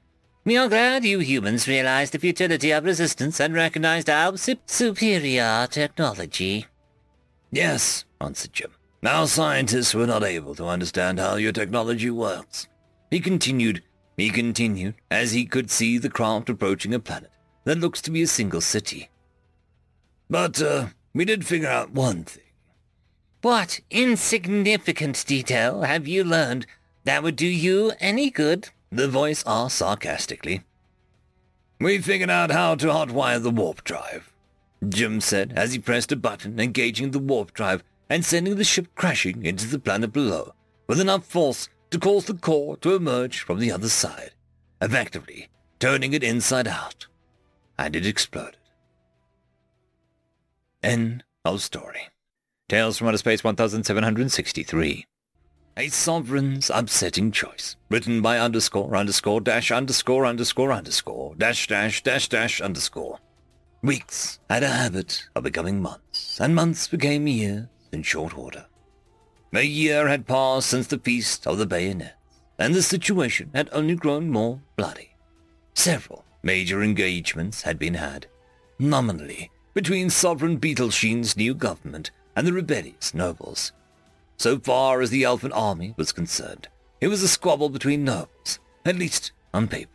We 0.42 0.56
are 0.56 0.68
glad 0.68 1.04
you 1.04 1.18
humans 1.18 1.68
realized 1.68 2.14
the 2.14 2.18
futility 2.18 2.70
of 2.70 2.84
resistance 2.84 3.40
and 3.40 3.52
recognized 3.52 4.08
our 4.08 4.38
superior 4.38 5.66
technology. 5.70 6.66
Yes, 7.52 8.06
answered 8.22 8.54
Jim. 8.54 8.70
Our 9.04 9.26
scientists 9.26 9.94
were 9.94 10.06
not 10.06 10.24
able 10.24 10.54
to 10.54 10.66
understand 10.66 11.18
how 11.18 11.36
your 11.36 11.52
technology 11.52 12.10
works. 12.10 12.68
He 13.10 13.20
continued, 13.20 13.82
he 14.16 14.30
continued, 14.30 14.94
as 15.10 15.32
he 15.32 15.44
could 15.44 15.70
see 15.70 15.98
the 15.98 16.08
craft 16.08 16.48
approaching 16.48 16.94
a 16.94 17.00
planet 17.00 17.30
that 17.64 17.78
looks 17.78 18.00
to 18.02 18.10
be 18.10 18.22
a 18.22 18.26
single 18.26 18.62
city. 18.62 19.10
But, 20.30 20.62
uh, 20.62 20.86
we 21.12 21.26
did 21.26 21.46
figure 21.46 21.68
out 21.68 21.90
one 21.90 22.24
thing. 22.24 22.44
What 23.42 23.80
insignificant 23.90 25.24
detail 25.26 25.82
have 25.82 26.08
you 26.08 26.24
learned 26.24 26.66
that 27.04 27.22
would 27.22 27.36
do 27.36 27.46
you 27.46 27.92
any 28.00 28.30
good? 28.30 28.70
The 28.92 29.08
voice 29.08 29.44
asked 29.46 29.78
sarcastically. 29.78 30.62
We 31.80 31.98
figured 31.98 32.30
out 32.30 32.50
how 32.50 32.74
to 32.74 32.88
hotwire 32.88 33.42
the 33.42 33.50
warp 33.50 33.84
drive, 33.84 34.32
Jim 34.86 35.20
said 35.20 35.52
as 35.56 35.72
he 35.72 35.78
pressed 35.78 36.12
a 36.12 36.16
button 36.16 36.58
engaging 36.58 37.12
the 37.12 37.18
warp 37.18 37.54
drive 37.54 37.84
and 38.08 38.24
sending 38.24 38.56
the 38.56 38.64
ship 38.64 38.88
crashing 38.96 39.44
into 39.44 39.66
the 39.66 39.78
planet 39.78 40.12
below 40.12 40.54
with 40.88 41.00
enough 41.00 41.24
force 41.24 41.68
to 41.90 41.98
cause 41.98 42.24
the 42.24 42.34
core 42.34 42.76
to 42.78 42.94
emerge 42.94 43.40
from 43.40 43.60
the 43.60 43.70
other 43.70 43.88
side, 43.88 44.32
effectively 44.82 45.48
turning 45.78 46.12
it 46.12 46.22
inside 46.22 46.68
out. 46.68 47.06
And 47.78 47.96
it 47.96 48.06
exploded. 48.06 48.56
End 50.82 51.24
of 51.44 51.62
story. 51.62 52.08
Tales 52.68 52.98
from 52.98 53.08
Outer 53.08 53.18
Space 53.18 53.42
1763. 53.42 55.06
A 55.80 55.88
sovereign's 55.88 56.68
upsetting 56.68 57.32
choice. 57.32 57.74
Written 57.88 58.20
by 58.20 58.38
underscore 58.38 58.94
underscore 58.94 59.40
dash 59.40 59.70
underscore 59.70 60.26
underscore 60.26 60.72
underscore 60.72 61.34
dash 61.36 61.68
dash 61.68 62.02
dash 62.02 62.28
dash 62.28 62.60
underscore. 62.60 63.18
Weeks 63.80 64.40
had 64.50 64.62
a 64.62 64.68
habit 64.68 65.26
of 65.34 65.44
becoming 65.44 65.80
months, 65.80 66.38
and 66.38 66.54
months 66.54 66.86
became 66.86 67.26
years 67.26 67.64
in 67.92 68.02
short 68.02 68.36
order. 68.36 68.66
A 69.54 69.62
year 69.62 70.06
had 70.06 70.26
passed 70.26 70.68
since 70.68 70.86
the 70.86 70.98
Feast 70.98 71.46
of 71.46 71.56
the 71.56 71.64
Bayonets, 71.66 72.12
and 72.58 72.74
the 72.74 72.82
situation 72.82 73.50
had 73.54 73.70
only 73.72 73.94
grown 73.94 74.28
more 74.28 74.60
bloody. 74.76 75.16
Several 75.72 76.26
major 76.42 76.82
engagements 76.82 77.62
had 77.62 77.78
been 77.78 77.94
had, 77.94 78.26
nominally, 78.78 79.50
between 79.72 80.10
Sovereign 80.10 80.58
Beetlesheen's 80.58 81.38
new 81.38 81.54
government 81.54 82.10
and 82.36 82.46
the 82.46 82.52
rebellious 82.52 83.14
nobles. 83.14 83.72
So 84.40 84.58
far 84.58 85.02
as 85.02 85.10
the 85.10 85.24
Elfin 85.24 85.52
army 85.52 85.92
was 85.98 86.12
concerned, 86.12 86.68
it 86.98 87.08
was 87.08 87.22
a 87.22 87.28
squabble 87.28 87.68
between 87.68 88.04
nobles, 88.04 88.58
at 88.86 88.96
least 88.96 89.32
on 89.52 89.68
paper. 89.68 89.90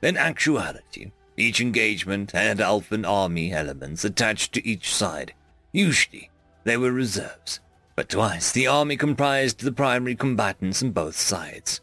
In 0.00 0.16
actuality, 0.16 1.10
each 1.36 1.60
engagement 1.60 2.30
had 2.30 2.60
Elfin 2.60 3.04
army 3.04 3.52
elements 3.52 4.04
attached 4.04 4.52
to 4.52 4.64
each 4.64 4.94
side. 4.94 5.34
Usually, 5.72 6.30
they 6.62 6.76
were 6.76 6.92
reserves, 6.92 7.58
but 7.96 8.08
twice 8.08 8.52
the 8.52 8.68
army 8.68 8.96
comprised 8.96 9.62
the 9.62 9.72
primary 9.72 10.14
combatants 10.14 10.80
on 10.80 10.92
both 10.92 11.16
sides. 11.16 11.80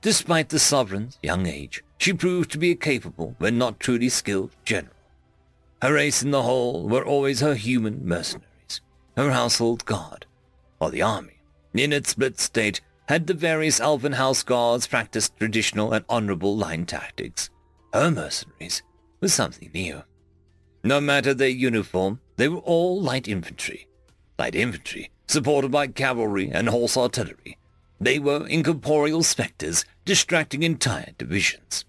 Despite 0.00 0.48
the 0.48 0.58
sovereign's 0.58 1.20
young 1.22 1.46
age, 1.46 1.84
she 1.98 2.12
proved 2.12 2.50
to 2.50 2.58
be 2.58 2.72
a 2.72 2.74
capable, 2.74 3.36
when 3.38 3.58
not 3.58 3.78
truly 3.78 4.08
skilled, 4.08 4.56
general. 4.64 4.96
Her 5.82 5.96
ace 5.98 6.24
in 6.24 6.32
the 6.32 6.42
hole 6.42 6.88
were 6.88 7.06
always 7.06 7.38
her 7.38 7.54
human 7.54 8.04
mercenaries, 8.04 8.80
her 9.16 9.30
household 9.30 9.84
guard, 9.84 10.26
or 10.82 10.90
the 10.90 11.00
army, 11.00 11.38
in 11.74 11.92
its 11.92 12.10
split 12.10 12.40
state, 12.40 12.80
had 13.06 13.28
the 13.28 13.34
various 13.34 13.78
elven 13.78 14.14
house 14.14 14.42
guards 14.42 14.88
practiced 14.88 15.36
traditional 15.36 15.92
and 15.92 16.04
honorable 16.08 16.56
line 16.56 16.84
tactics. 16.84 17.50
Her 17.94 18.10
mercenaries 18.10 18.82
was 19.20 19.32
something 19.32 19.70
new. 19.72 20.02
No 20.82 21.00
matter 21.00 21.34
their 21.34 21.48
uniform, 21.48 22.20
they 22.36 22.48
were 22.48 22.58
all 22.58 23.00
light 23.00 23.28
infantry. 23.28 23.86
Light 24.40 24.56
infantry, 24.56 25.12
supported 25.28 25.70
by 25.70 25.86
cavalry 25.86 26.50
and 26.50 26.68
horse 26.68 26.96
artillery. 26.96 27.58
They 28.00 28.18
were 28.18 28.48
incorporeal 28.48 29.22
spectres 29.22 29.84
distracting 30.04 30.64
entire 30.64 31.12
divisions. 31.16 31.84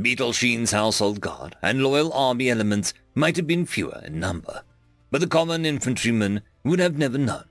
Beetlesheen's 0.00 0.72
household 0.72 1.20
guard 1.20 1.56
and 1.62 1.82
loyal 1.82 2.10
army 2.14 2.48
elements 2.48 2.94
might 3.14 3.36
have 3.36 3.46
been 3.46 3.66
fewer 3.66 4.02
in 4.06 4.18
number, 4.18 4.62
but 5.10 5.20
the 5.20 5.26
common 5.26 5.66
infantryman 5.66 6.40
would 6.64 6.78
have 6.78 6.96
never 6.96 7.18
known 7.18 7.44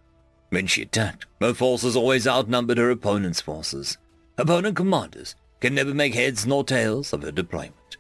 when 0.54 0.68
she 0.68 0.84
attacked, 0.84 1.26
her 1.42 1.54
forces 1.54 1.96
always 1.96 2.28
outnumbered 2.28 2.78
her 2.78 2.92
opponent's 2.92 3.42
forces. 3.42 3.98
Opponent 4.38 4.76
commanders 4.76 5.36
can 5.60 5.74
never 5.74 5.94
make 5.94 6.14
heads 6.14 6.46
nor 6.46 6.64
tails 6.64 7.12
of 7.12 7.24
her 7.24 7.32
deployment. 7.32 7.98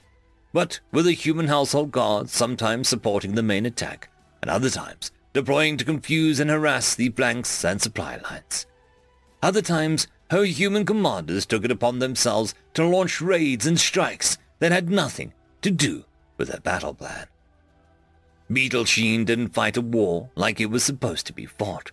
But 0.53 0.80
with 0.91 1.07
a 1.07 1.13
human 1.13 1.47
household 1.47 1.91
guard 1.91 2.30
sometimes 2.30 2.88
supporting 2.88 3.34
the 3.34 3.41
main 3.41 3.65
attack, 3.65 4.09
and 4.41 4.51
other 4.51 4.69
times 4.69 5.11
deploying 5.34 5.77
to 5.77 5.85
confuse 5.85 6.39
and 6.39 6.51
harass 6.51 6.93
the 6.93 7.09
flanks 7.09 7.65
and 7.65 7.81
supply 7.81 8.17
lines. 8.17 8.67
Other 9.41 9.63
times, 9.63 10.07
her 10.30 10.43
human 10.43 10.85
commanders 10.85 11.47
took 11.47 11.65
it 11.65 11.71
upon 11.71 11.97
themselves 11.97 12.53
to 12.75 12.85
launch 12.85 13.19
raids 13.19 13.65
and 13.65 13.80
strikes 13.80 14.38
that 14.59 14.71
had 14.71 14.91
nothing 14.91 15.34
to 15.63 15.71
do 15.71 16.05
with 16.38 16.49
her 16.49 16.59
battle 16.59 16.93
plan. 16.93 17.25
Beetlesheen 18.51 19.25
didn't 19.25 19.55
fight 19.55 19.75
a 19.75 19.81
war 19.81 20.30
like 20.35 20.59
it 20.59 20.69
was 20.69 20.84
supposed 20.84 21.25
to 21.25 21.34
be 21.34 21.47
fought 21.47 21.91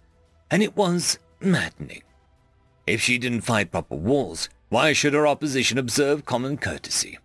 and 0.50 0.62
it 0.62 0.76
was 0.76 1.18
maddening. 1.40 2.02
If 2.86 3.00
she 3.00 3.18
didn't 3.18 3.42
fight 3.42 3.70
proper 3.70 3.94
wars, 3.94 4.48
why 4.68 4.92
should 4.92 5.14
her 5.14 5.26
opposition 5.26 5.78
observe 5.78 6.24
common 6.24 6.56
courtesy? 6.56 7.18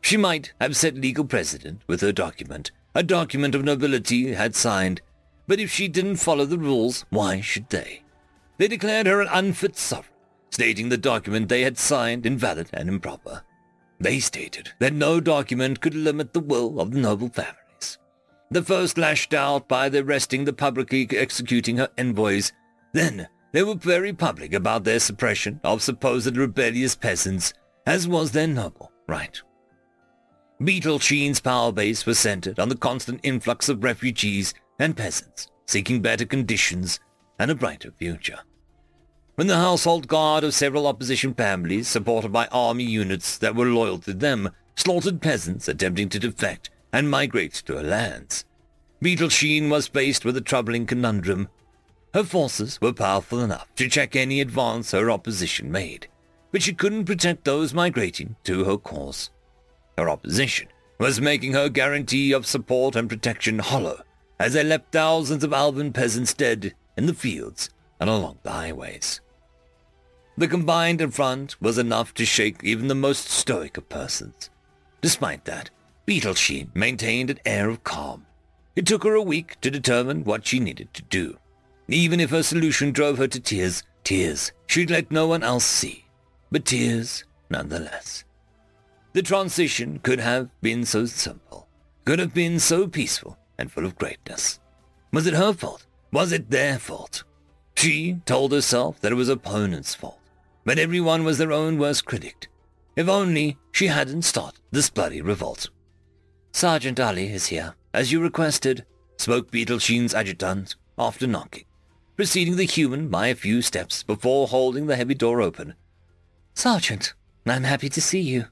She 0.00 0.16
might 0.16 0.52
have 0.60 0.76
set 0.76 0.94
legal 0.94 1.24
precedent 1.24 1.82
with 1.86 2.00
her 2.00 2.12
document, 2.12 2.70
a 2.94 3.02
document 3.02 3.54
of 3.54 3.64
nobility 3.64 4.34
had 4.34 4.54
signed, 4.54 5.00
but 5.46 5.60
if 5.60 5.70
she 5.70 5.88
didn't 5.88 6.16
follow 6.16 6.44
the 6.44 6.58
rules, 6.58 7.04
why 7.10 7.40
should 7.40 7.68
they? 7.70 8.02
They 8.58 8.68
declared 8.68 9.06
her 9.06 9.20
an 9.20 9.28
unfit 9.30 9.76
sovereign, 9.76 10.12
stating 10.50 10.88
the 10.88 10.98
document 10.98 11.48
they 11.48 11.62
had 11.62 11.78
signed 11.78 12.26
invalid 12.26 12.68
and 12.72 12.88
improper. 12.88 13.42
They 13.98 14.18
stated 14.18 14.72
that 14.78 14.92
no 14.92 15.20
document 15.20 15.80
could 15.80 15.94
limit 15.94 16.32
the 16.32 16.40
will 16.40 16.80
of 16.80 16.90
the 16.90 17.00
noble 17.00 17.28
families. 17.28 17.98
The 18.50 18.62
first 18.62 18.98
lashed 18.98 19.32
out 19.32 19.68
by 19.68 19.88
arresting 19.88 20.44
the 20.44 20.52
publicly 20.52 21.08
executing 21.12 21.78
her 21.78 21.88
envoys 21.96 22.52
then 22.92 23.28
they 23.52 23.62
were 23.62 23.74
very 23.74 24.12
public 24.12 24.54
about 24.54 24.84
their 24.84 25.00
suppression 25.00 25.60
of 25.64 25.82
supposed 25.82 26.36
rebellious 26.36 26.94
peasants, 26.94 27.52
as 27.86 28.08
was 28.08 28.32
their 28.32 28.46
noble 28.46 28.92
right. 29.08 29.40
Beetlesheen's 30.60 31.40
power 31.40 31.72
base 31.72 32.06
was 32.06 32.18
centered 32.18 32.60
on 32.60 32.68
the 32.68 32.76
constant 32.76 33.20
influx 33.22 33.68
of 33.68 33.82
refugees 33.82 34.54
and 34.78 34.96
peasants 34.96 35.48
seeking 35.66 36.02
better 36.02 36.24
conditions 36.24 37.00
and 37.38 37.50
a 37.50 37.54
brighter 37.54 37.92
future. 37.98 38.38
When 39.34 39.46
the 39.46 39.56
household 39.56 40.06
guard 40.06 40.44
of 40.44 40.54
several 40.54 40.86
opposition 40.86 41.34
families, 41.34 41.88
supported 41.88 42.32
by 42.32 42.46
army 42.52 42.84
units 42.84 43.38
that 43.38 43.56
were 43.56 43.66
loyal 43.66 43.98
to 44.00 44.12
them, 44.12 44.50
slaughtered 44.76 45.22
peasants 45.22 45.68
attempting 45.68 46.10
to 46.10 46.18
defect 46.18 46.70
and 46.92 47.10
migrate 47.10 47.54
to 47.54 47.76
her 47.76 47.82
lands, 47.82 48.44
Beetlesheen 49.02 49.70
was 49.70 49.88
faced 49.88 50.24
with 50.24 50.36
a 50.36 50.42
troubling 50.42 50.86
conundrum 50.86 51.48
her 52.14 52.24
forces 52.24 52.80
were 52.80 52.92
powerful 52.92 53.40
enough 53.40 53.74
to 53.74 53.88
check 53.88 54.14
any 54.14 54.40
advance 54.40 54.90
her 54.90 55.10
opposition 55.10 55.72
made, 55.72 56.08
but 56.50 56.62
she 56.62 56.74
couldn't 56.74 57.06
protect 57.06 57.44
those 57.44 57.72
migrating 57.72 58.36
to 58.44 58.64
her 58.64 58.76
cause. 58.76 59.30
Her 59.96 60.08
opposition 60.08 60.68
was 60.98 61.20
making 61.20 61.54
her 61.54 61.68
guarantee 61.68 62.32
of 62.32 62.46
support 62.46 62.96
and 62.96 63.08
protection 63.08 63.58
hollow 63.58 64.02
as 64.38 64.52
they 64.54 64.64
left 64.64 64.92
thousands 64.92 65.44
of 65.44 65.52
Alban 65.52 65.92
peasants 65.92 66.34
dead 66.34 66.74
in 66.96 67.06
the 67.06 67.14
fields 67.14 67.70
and 67.98 68.10
along 68.10 68.38
the 68.42 68.50
highways. 68.50 69.20
The 70.36 70.48
combined 70.48 71.14
front 71.14 71.60
was 71.60 71.78
enough 71.78 72.14
to 72.14 72.24
shake 72.24 72.64
even 72.64 72.88
the 72.88 72.94
most 72.94 73.28
stoic 73.28 73.76
of 73.76 73.88
persons. 73.88 74.50
Despite 75.00 75.44
that, 75.44 75.70
Beetlesheen 76.06 76.74
maintained 76.74 77.30
an 77.30 77.38
air 77.44 77.68
of 77.68 77.84
calm. 77.84 78.26
It 78.74 78.86
took 78.86 79.04
her 79.04 79.14
a 79.14 79.22
week 79.22 79.60
to 79.60 79.70
determine 79.70 80.24
what 80.24 80.46
she 80.46 80.58
needed 80.58 80.92
to 80.94 81.02
do. 81.02 81.38
Even 81.92 82.20
if 82.20 82.30
her 82.30 82.42
solution 82.42 82.90
drove 82.90 83.18
her 83.18 83.28
to 83.28 83.38
tears, 83.38 83.82
tears 84.02 84.52
she'd 84.66 84.90
let 84.90 85.10
no 85.10 85.26
one 85.26 85.42
else 85.42 85.66
see, 85.66 86.06
but 86.50 86.64
tears 86.64 87.24
nonetheless. 87.50 88.24
The 89.12 89.20
transition 89.20 89.98
could 89.98 90.18
have 90.18 90.48
been 90.62 90.86
so 90.86 91.04
simple, 91.04 91.68
could 92.06 92.18
have 92.18 92.32
been 92.32 92.58
so 92.58 92.88
peaceful 92.88 93.36
and 93.58 93.70
full 93.70 93.84
of 93.84 93.98
greatness. 93.98 94.58
Was 95.12 95.26
it 95.26 95.34
her 95.34 95.52
fault? 95.52 95.84
Was 96.12 96.32
it 96.32 96.48
their 96.48 96.78
fault? 96.78 97.24
She 97.76 98.20
told 98.24 98.52
herself 98.52 98.98
that 99.00 99.12
it 99.12 99.16
was 99.16 99.28
opponent's 99.28 99.94
fault, 99.94 100.20
but 100.64 100.78
everyone 100.78 101.24
was 101.24 101.36
their 101.36 101.52
own 101.52 101.76
worst 101.76 102.06
critic. 102.06 102.48
If 102.96 103.06
only 103.06 103.58
she 103.70 103.88
hadn't 103.88 104.22
started 104.22 104.60
this 104.70 104.88
bloody 104.88 105.20
revolt. 105.20 105.68
Sergeant 106.52 106.98
Ollie 106.98 107.30
is 107.30 107.48
here, 107.48 107.74
as 107.92 108.10
you 108.10 108.20
requested, 108.20 108.86
spoke 109.18 109.50
Beetlesheen's 109.50 110.14
adjutant 110.14 110.76
after 110.98 111.26
knocking 111.26 111.64
preceding 112.16 112.56
the 112.56 112.64
human 112.64 113.08
by 113.08 113.28
a 113.28 113.34
few 113.34 113.62
steps 113.62 114.02
before 114.02 114.48
holding 114.48 114.86
the 114.86 114.96
heavy 114.96 115.14
door 115.14 115.40
open. 115.40 115.74
Sergeant, 116.54 117.14
I'm 117.46 117.64
happy 117.64 117.88
to 117.88 118.00
see 118.00 118.20
you, 118.20 118.46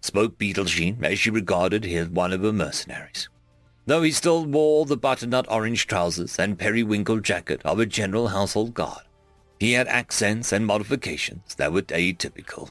spoke 0.00 0.38
Beetlesheen 0.38 1.02
as 1.02 1.18
she 1.18 1.30
regarded 1.30 1.84
him 1.84 2.14
one 2.14 2.32
of 2.32 2.42
her 2.42 2.52
mercenaries. 2.52 3.28
Though 3.86 4.02
he 4.02 4.12
still 4.12 4.44
wore 4.44 4.86
the 4.86 4.96
butternut 4.96 5.50
orange 5.50 5.86
trousers 5.86 6.38
and 6.38 6.58
periwinkle 6.58 7.20
jacket 7.20 7.60
of 7.64 7.80
a 7.80 7.86
general 7.86 8.28
household 8.28 8.74
guard, 8.74 9.02
he 9.58 9.72
had 9.72 9.88
accents 9.88 10.52
and 10.52 10.66
modifications 10.66 11.54
that 11.56 11.72
were 11.72 11.82
atypical. 11.82 12.70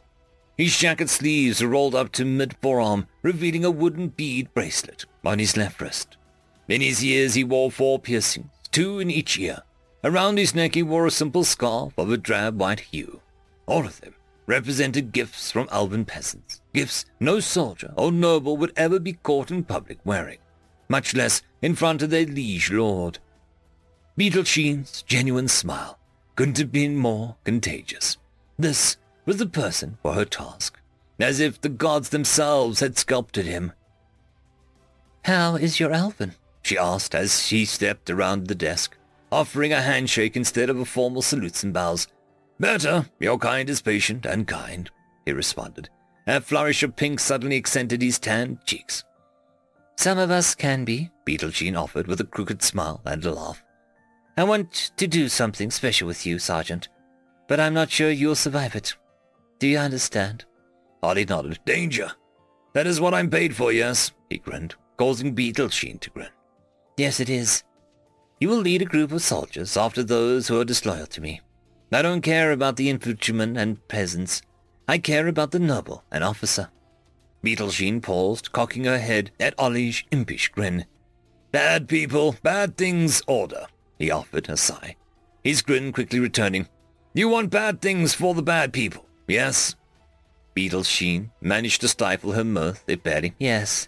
His 0.57 0.78
jacket 0.78 1.10
sleeves 1.10 1.61
were 1.61 1.70
rolled 1.70 1.95
up 1.95 2.11
to 2.14 2.26
mid-forearm, 2.26 3.07
revealing 3.22 3.64
a 3.64 3.72
wooden 3.72 4.10
bead 4.10 4.53
bracelet 4.53 5.06
on 5.24 5.40
his 5.40 5.56
left 5.56 5.82
wrist. 5.82 6.18
In 6.68 6.82
his 6.82 7.03
ears 7.03 7.34
he 7.34 7.44
wore 7.44 7.72
four 7.72 7.99
piercings, 7.99 8.49
two 8.72 8.99
in 8.99 9.10
each 9.10 9.38
ear, 9.40 9.61
Around 10.03 10.38
his 10.38 10.55
neck 10.55 10.76
he 10.76 10.84
wore 10.84 11.05
a 11.05 11.11
simple 11.11 11.43
scarf 11.43 11.93
of 11.97 12.11
a 12.11 12.17
drab 12.17 12.59
white 12.59 12.80
hue. 12.80 13.21
All 13.65 13.85
of 13.85 13.99
them 14.01 14.15
represented 14.45 15.11
gifts 15.11 15.51
from 15.51 15.67
Alban 15.71 16.05
peasants, 16.05 16.61
gifts 16.73 17.05
no 17.19 17.39
soldier 17.39 17.93
or 17.95 18.11
noble 18.11 18.57
would 18.57 18.73
ever 18.76 18.99
be 18.99 19.13
caught 19.13 19.51
in 19.51 19.63
public 19.63 19.99
wearing, 20.03 20.39
much 20.88 21.13
less 21.13 21.41
in 21.61 21.76
front 21.76 22.01
of 22.01 22.09
their 22.09 22.26
liege 22.26 22.71
lord. 22.71 23.19
Beetlesheen's 24.17 25.03
genuine 25.03 25.47
smile 25.47 25.99
couldn't 26.35 26.57
have 26.57 26.71
been 26.71 26.95
more 26.95 27.35
contagious. 27.43 28.17
This 28.57 28.97
was 29.26 29.38
the 29.38 29.45
person 29.45 29.97
for 30.01 30.13
her 30.13 30.26
task, 30.26 30.80
as 31.19 31.39
if 31.39 31.59
the 31.61 31.69
gods 31.69 32.09
themselves 32.09 32.80
had 32.80 32.97
sculpted 32.97 33.45
him. 33.45 33.73
How 35.26 35.55
is 35.55 35.80
your 35.80 35.93
Alban? 35.93 36.35
she 36.63 36.77
asked 36.77 37.13
as 37.13 37.45
she 37.45 37.65
stepped 37.65 38.09
around 38.09 38.47
the 38.47 38.55
desk 38.55 38.97
offering 39.31 39.73
a 39.73 39.81
handshake 39.81 40.35
instead 40.35 40.69
of 40.69 40.80
a 40.80 40.85
formal 40.85 41.22
salutes 41.22 41.64
and 41.64 41.73
bows. 41.73 42.07
Better. 42.60 43.06
Your 43.19 43.38
kind 43.38 43.69
is 43.69 43.81
patient 43.81 44.26
and 44.26 44.47
kind, 44.47 44.89
he 45.26 45.31
responded. 45.31 45.89
A 46.27 46.41
flourish 46.41 46.84
of 46.84 46.95
pink 46.95 47.19
suddenly 47.19 47.57
accented 47.57 48.01
his 48.01 48.19
tanned 48.19 48.64
cheeks. 48.65 49.03
Some 49.95 50.18
of 50.18 50.31
us 50.31 50.56
can 50.56 50.85
be, 50.85 51.10
Beetlesheen 51.26 51.77
offered 51.77 52.07
with 52.07 52.22
a 52.22 52.26
crooked 52.26 52.61
smile 52.61 53.01
and 53.06 53.23
a 53.26 53.34
laugh. 53.34 53.64
I 54.38 54.43
want 54.43 54.91
to 54.97 55.07
do 55.07 55.27
something 55.27 55.72
special 55.72 56.07
with 56.07 56.26
you, 56.26 56.39
Sergeant, 56.39 56.88
but 57.47 57.60
I'm 57.60 57.73
not 57.73 57.89
sure 57.91 58.10
you'll 58.10 58.35
survive 58.35 58.76
it. 58.76 58.95
Do 59.60 59.68
you 59.68 59.77
understand? 59.77 60.45
Ollie 61.03 61.26
nodded. 61.26 61.60
Danger. 61.65 62.11
That 62.73 62.88
is 62.88 63.01
what 63.01 63.14
I'm 63.14 63.30
paid 63.30 63.56
for, 63.56 63.72
yes, 63.72 64.11
he 64.30 64.38
grinned, 64.38 64.76
causing 64.97 65.35
Beetlesheen 65.35 65.99
to 66.01 66.10
grin. 66.11 66.30
Yes, 66.95 67.19
it 67.19 67.30
is. 67.30 67.64
You 68.40 68.48
will 68.48 68.60
lead 68.60 68.82
a 68.82 68.86
group 68.86 69.11
of 69.11 69.22
soldiers 69.22 69.76
after 69.76 70.02
those 70.02 70.48
who 70.48 70.60
are 70.60 70.66
disloyal 70.66 71.07
to 71.07 71.22
me. 71.22 71.41
I 71.91 72.02
don't 72.02 72.22
care 72.22 72.52
about 72.52 72.78
the 72.78 72.90
infantrymen 72.90 73.57
and 73.57 73.86
peasants. 73.90 74.41
I 74.88 74.98
care 74.98 75.28
about 75.28 75.52
the 75.52 75.60
noble 75.60 76.03
and 76.10 76.24
officer. 76.24 76.70
Beetlesheen 77.44 78.02
paused, 78.02 78.52
cocking 78.52 78.86
her 78.86 78.98
head 78.99 79.32
at 79.40 79.56
Ollie's 79.57 80.03
impish 80.11 80.49
grin. 80.49 80.86
Bad 81.52 81.88
people, 81.90 82.36
bad 82.41 82.78
things, 82.78 83.22
order, 83.28 83.68
he 83.98 84.11
offered 84.11 84.49
a 84.49 84.56
sigh. 84.56 84.95
His 85.44 85.61
grin 85.61 85.91
quickly 85.91 86.20
returning. 86.20 86.68
You 87.14 87.28
want 87.28 87.49
bad 87.49 87.82
things 87.82 88.14
for 88.14 88.34
the 88.34 88.44
bad 88.44 88.72
people, 88.72 89.06
yes? 89.28 89.76
Beetlesheen 90.56 91.32
managed 91.41 91.82
to 91.82 91.88
stifle 91.88 92.34
her 92.34 92.44
mirth, 92.44 92.84
if 92.88 93.03
barely. 93.03 93.34
Yes. 93.40 93.88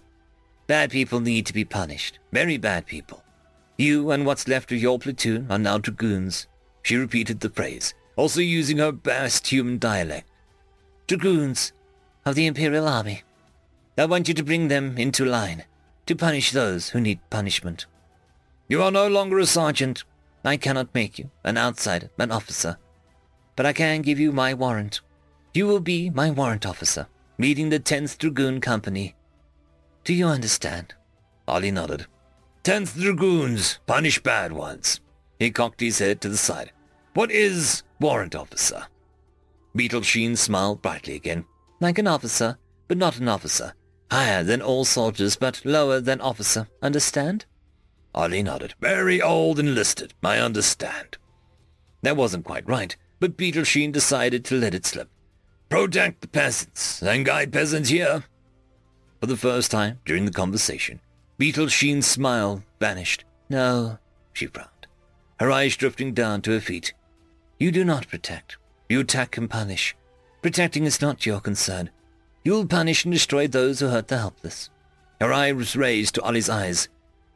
Bad 0.68 0.92
people 0.92 1.20
need 1.20 1.46
to 1.46 1.54
be 1.54 1.66
punished. 1.66 2.20
Very 2.32 2.58
bad 2.58 2.86
people. 2.86 3.24
You 3.78 4.12
and 4.12 4.26
what's 4.26 4.48
left 4.48 4.72
of 4.72 4.82
your 4.82 5.00
platoon 5.00 5.48
are 5.50 5.58
now 5.58 5.78
dragoons. 5.78 6.48
She 6.84 6.96
repeated 6.96 7.40
the 7.40 7.50
phrase, 7.50 7.94
also 8.16 8.42
using 8.42 8.78
her 8.78 8.92
best 8.92 9.48
human 9.48 9.78
dialect. 9.78 10.30
Dragoons 11.08 11.74
of 12.26 12.36
the 12.36 12.46
Imperial 12.46 12.88
Army. 12.88 13.24
I 13.98 14.06
want 14.06 14.28
you 14.28 14.34
to 14.34 14.44
bring 14.44 14.68
them 14.68 14.98
into 14.98 15.26
line, 15.26 15.66
to 16.06 16.16
punish 16.16 16.52
those 16.52 16.90
who 16.90 17.02
need 17.02 17.20
punishment. 17.30 17.86
You 18.68 18.82
are 18.84 18.92
no 18.92 19.08
longer 19.08 19.38
a 19.40 19.46
sergeant. 19.46 20.04
I 20.44 20.58
cannot 20.58 20.96
make 20.96 21.20
you 21.20 21.30
an 21.44 21.58
outsider, 21.58 22.10
an 22.18 22.32
officer. 22.32 22.78
But 23.56 23.66
I 23.66 23.74
can 23.74 24.02
give 24.02 24.20
you 24.20 24.32
my 24.32 24.54
warrant. 24.54 25.02
You 25.54 25.68
will 25.68 25.82
be 25.82 26.10
my 26.10 26.32
warrant 26.32 26.66
officer, 26.66 27.08
leading 27.38 27.70
the 27.70 27.80
10th 27.80 28.18
Dragoon 28.18 28.62
Company. 28.62 29.16
Do 30.04 30.14
you 30.14 30.28
understand? 30.28 30.94
Ollie 31.48 31.72
nodded. 31.72 32.08
10th 32.64 32.96
Dragoons, 33.00 33.80
punish 33.88 34.22
bad 34.22 34.54
ones. 34.54 35.00
He 35.40 35.50
cocked 35.50 35.80
his 35.80 35.98
head 35.98 36.22
to 36.22 36.30
the 36.30 36.38
side. 36.38 36.72
What 37.16 37.32
is 37.32 37.82
warrant 38.00 38.36
officer? 38.36 38.84
Beetlesheen 39.76 40.38
smiled 40.38 40.82
brightly 40.82 41.16
again. 41.16 41.46
Like 41.80 41.98
an 41.98 42.06
officer, 42.06 42.60
but 42.88 42.98
not 42.98 43.18
an 43.18 43.28
officer. 43.28 43.74
Higher 44.12 44.44
than 44.44 44.62
all 44.62 44.86
soldiers, 44.86 45.36
but 45.36 45.66
lower 45.66 46.00
than 46.00 46.22
officer. 46.22 46.68
Understand? 46.84 47.46
Ollie 48.14 48.44
nodded. 48.44 48.76
Very 48.80 49.22
old 49.22 49.58
enlisted. 49.58 50.14
I 50.24 50.38
understand. 50.38 51.18
That 52.04 52.18
wasn't 52.18 52.46
quite 52.46 52.68
right, 52.68 52.96
but 53.20 53.38
Beetlesheen 53.38 53.92
decided 53.92 54.46
to 54.46 54.56
let 54.60 54.76
it 54.76 54.86
slip. 54.86 55.10
Protect 55.70 56.22
the 56.22 56.28
peasants, 56.28 57.02
and 57.02 57.26
guide 57.26 57.52
peasants 57.52 57.90
here. 57.90 58.26
For 59.20 59.26
the 59.26 59.38
first 59.38 59.72
time 59.72 60.00
during 60.06 60.26
the 60.26 60.32
conversation, 60.32 61.00
Beetlesheen's 61.42 62.06
smile 62.06 62.64
vanished. 62.80 63.26
No, 63.50 63.98
she 64.32 64.46
frowned, 64.46 64.86
her 65.40 65.50
eyes 65.50 65.76
drifting 65.76 66.14
down 66.14 66.44
to 66.44 66.52
her 66.52 66.60
feet. 66.60 66.94
You 67.58 67.72
do 67.72 67.84
not 67.84 68.08
protect. 68.08 68.58
You 68.88 69.00
attack 69.00 69.38
and 69.38 69.50
punish. 69.50 69.96
Protecting 70.44 70.86
is 70.86 71.02
not 71.02 71.26
your 71.26 71.40
concern. 71.40 71.90
You'll 72.44 72.68
punish 72.68 73.06
and 73.06 73.12
destroy 73.12 73.48
those 73.48 73.80
who 73.80 73.88
hurt 73.88 74.08
the 74.08 74.20
helpless. 74.20 74.70
Her 75.20 75.34
eye 75.34 75.52
was 75.52 75.76
raised 75.76 76.14
to 76.14 76.22
Ollie's 76.22 76.48
eyes. 76.48 76.90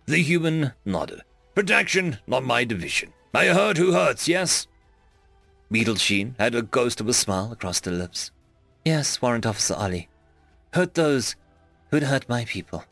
The 0.06 0.22
human 0.22 0.74
nodded. 0.86 1.24
Protection, 1.56 2.20
not 2.28 2.44
my 2.44 2.64
division. 2.64 3.12
I 3.34 3.48
hurt 3.48 3.78
who 3.78 3.94
hurts, 3.94 4.28
yes? 4.28 4.68
Beetlesheen 5.74 6.36
had 6.38 6.54
a 6.54 6.62
ghost 6.62 7.02
of 7.02 7.10
a 7.10 7.14
smile 7.14 7.52
across 7.52 7.84
her 7.84 7.92
lips. 7.92 8.30
Yes, 8.86 9.20
Warrant 9.20 9.48
Officer 9.48 9.74
Ollie. 9.74 10.10
Hurt 10.74 10.94
those 10.94 11.36
who'd 11.90 12.04
hurt 12.04 12.30
my 12.30 12.46
people. 12.46 12.84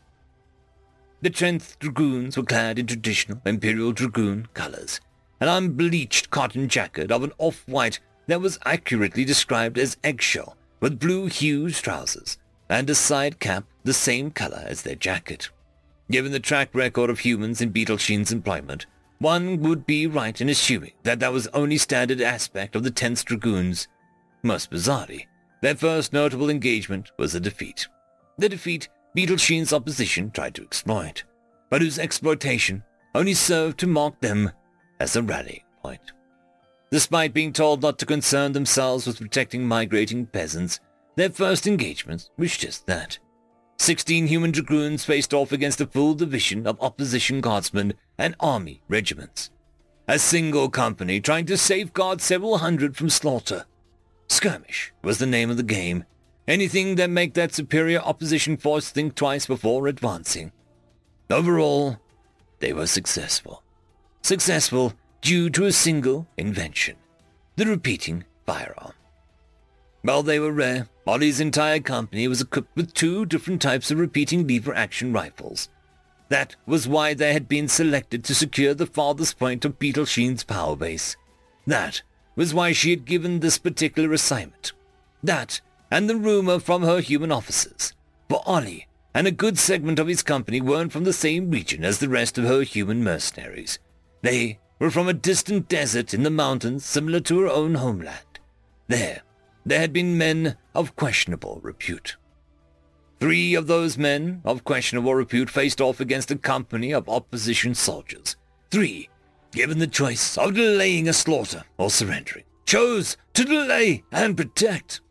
The 1.23 1.29
10th 1.29 1.79
Dragoons 1.79 2.35
were 2.35 2.43
clad 2.43 2.77
in 2.77 2.85
traditional 2.85 3.41
Imperial 3.45 3.93
Dragoon 3.93 4.49
colors, 4.53 4.99
an 5.39 5.47
unbleached 5.47 6.29
cotton 6.29 6.67
jacket 6.67 7.13
of 7.13 7.23
an 7.23 7.31
off-white 7.37 8.01
that 8.27 8.41
was 8.41 8.59
accurately 8.65 9.23
described 9.23 9.77
as 9.77 9.95
eggshell 10.03 10.57
with 10.81 10.99
blue 10.99 11.27
huge 11.27 11.81
trousers 11.81 12.37
and 12.67 12.89
a 12.89 12.93
side 12.93 13.39
cap 13.39 13.63
the 13.85 13.93
same 13.93 14.31
color 14.31 14.65
as 14.67 14.81
their 14.81 14.95
jacket. 14.95 15.49
Given 16.11 16.33
the 16.33 16.41
track 16.41 16.75
record 16.75 17.09
of 17.09 17.19
humans 17.19 17.61
in 17.61 17.71
Beetlesheen's 17.71 18.33
employment, 18.33 18.85
one 19.19 19.61
would 19.61 19.85
be 19.85 20.05
right 20.05 20.41
in 20.41 20.49
assuming 20.49 20.91
that 21.03 21.21
that 21.21 21.31
was 21.31 21.47
only 21.53 21.77
standard 21.77 22.19
aspect 22.19 22.75
of 22.75 22.83
the 22.83 22.91
10th 22.91 23.23
Dragoons. 23.23 23.87
Most 24.41 24.69
bizarrely, 24.69 25.27
their 25.61 25.75
first 25.75 26.11
notable 26.11 26.49
engagement 26.49 27.13
was 27.17 27.33
a 27.33 27.39
defeat. 27.39 27.87
The 28.37 28.49
defeat 28.49 28.89
Beetlesheen's 29.15 29.73
opposition 29.73 30.31
tried 30.31 30.55
to 30.55 30.63
exploit, 30.63 31.23
but 31.69 31.81
whose 31.81 31.99
exploitation 31.99 32.83
only 33.13 33.33
served 33.33 33.79
to 33.79 33.87
mark 33.87 34.19
them 34.21 34.51
as 34.99 35.15
a 35.15 35.21
rallying 35.21 35.63
point. 35.83 36.13
Despite 36.91 37.33
being 37.33 37.53
told 37.53 37.81
not 37.81 37.99
to 37.99 38.05
concern 38.05 38.53
themselves 38.53 39.05
with 39.05 39.19
protecting 39.19 39.67
migrating 39.67 40.25
peasants, 40.25 40.79
their 41.15 41.29
first 41.29 41.67
engagement 41.67 42.29
was 42.37 42.57
just 42.57 42.87
that. 42.87 43.19
Sixteen 43.77 44.27
human 44.27 44.51
dragoons 44.51 45.03
faced 45.03 45.33
off 45.33 45.51
against 45.51 45.81
a 45.81 45.87
full 45.87 46.13
division 46.13 46.65
of 46.65 46.81
opposition 46.81 47.41
guardsmen 47.41 47.93
and 48.17 48.35
army 48.39 48.81
regiments. 48.87 49.51
A 50.07 50.19
single 50.19 50.69
company 50.69 51.19
trying 51.19 51.45
to 51.47 51.57
safeguard 51.57 52.21
several 52.21 52.59
hundred 52.59 52.95
from 52.95 53.09
slaughter. 53.09 53.65
Skirmish 54.27 54.93
was 55.03 55.17
the 55.17 55.25
name 55.25 55.49
of 55.49 55.57
the 55.57 55.63
game. 55.63 56.05
Anything 56.47 56.95
that 56.95 57.09
make 57.09 57.33
that 57.35 57.53
superior 57.53 57.99
opposition 57.99 58.57
force 58.57 58.89
think 58.89 59.15
twice 59.15 59.45
before 59.45 59.87
advancing. 59.87 60.51
Overall, 61.29 61.97
they 62.59 62.73
were 62.73 62.87
successful. 62.87 63.63
Successful 64.21 64.93
due 65.21 65.49
to 65.49 65.65
a 65.65 65.71
single 65.71 66.27
invention, 66.37 66.97
the 67.55 67.65
repeating 67.65 68.25
firearm. 68.45 68.91
While 70.01 70.23
they 70.23 70.37
were 70.37 70.51
rare, 70.51 70.89
Ollie's 71.07 71.39
entire 71.39 71.79
company 71.79 72.27
was 72.27 72.41
equipped 72.41 72.75
with 72.75 72.93
two 72.93 73.25
different 73.25 73.61
types 73.61 73.89
of 73.89 73.99
repeating 73.99 74.45
lever-action 74.45 75.13
rifles. 75.13 75.69
That 76.27 76.57
was 76.65 76.89
why 76.89 77.13
they 77.13 77.31
had 77.31 77.47
been 77.47 77.69
selected 77.69 78.25
to 78.25 78.35
secure 78.35 78.73
the 78.73 78.85
farthest 78.85 79.39
point 79.39 79.63
of 79.63 79.79
Beetlesheen's 79.79 80.43
power 80.43 80.75
base. 80.75 81.15
That 81.65 82.01
was 82.35 82.53
why 82.53 82.73
she 82.73 82.89
had 82.89 83.05
given 83.05 83.39
this 83.39 83.57
particular 83.57 84.11
assignment. 84.11 84.73
That, 85.23 85.61
and 85.93 86.09
the 86.09 86.15
rumor 86.15 86.57
from 86.59 86.81
her 86.81 86.99
human 86.99 87.31
officers. 87.31 87.93
For 88.27 88.41
Ollie 88.47 88.87
and 89.13 89.27
a 89.27 89.31
good 89.31 89.59
segment 89.59 89.99
of 89.99 90.07
his 90.07 90.23
company 90.23 90.59
weren't 90.59 90.91
from 90.91 91.03
the 91.03 91.13
same 91.13 91.51
region 91.51 91.83
as 91.83 91.99
the 91.99 92.09
rest 92.09 92.39
of 92.39 92.45
her 92.45 92.63
human 92.63 93.03
mercenaries. 93.03 93.77
They 94.23 94.57
were 94.79 94.89
from 94.89 95.07
a 95.07 95.13
distant 95.13 95.69
desert 95.69 96.11
in 96.11 96.23
the 96.23 96.31
mountains 96.31 96.83
similar 96.83 97.19
to 97.19 97.41
her 97.41 97.47
own 97.47 97.75
homeland. 97.75 98.39
There, 98.87 99.21
there 99.67 99.79
had 99.79 99.93
been 99.93 100.17
men 100.17 100.57
of 100.73 100.95
questionable 100.95 101.59
repute. 101.61 102.17
Three 103.19 103.53
of 103.53 103.67
those 103.67 103.95
men 103.95 104.41
of 104.43 104.63
questionable 104.63 105.13
repute 105.13 105.51
faced 105.51 105.79
off 105.79 105.99
against 105.99 106.31
a 106.31 106.37
company 106.37 106.91
of 106.91 107.07
opposition 107.07 107.75
soldiers. 107.75 108.35
Three, 108.71 109.09
given 109.51 109.77
the 109.77 109.85
choice 109.85 110.39
of 110.39 110.55
delaying 110.55 111.07
a 111.07 111.13
slaughter 111.13 111.65
or 111.77 111.91
surrendering, 111.91 112.45
chose 112.65 113.15
to 113.35 113.45
delay 113.45 114.03
and 114.11 114.35
protect. 114.35 115.01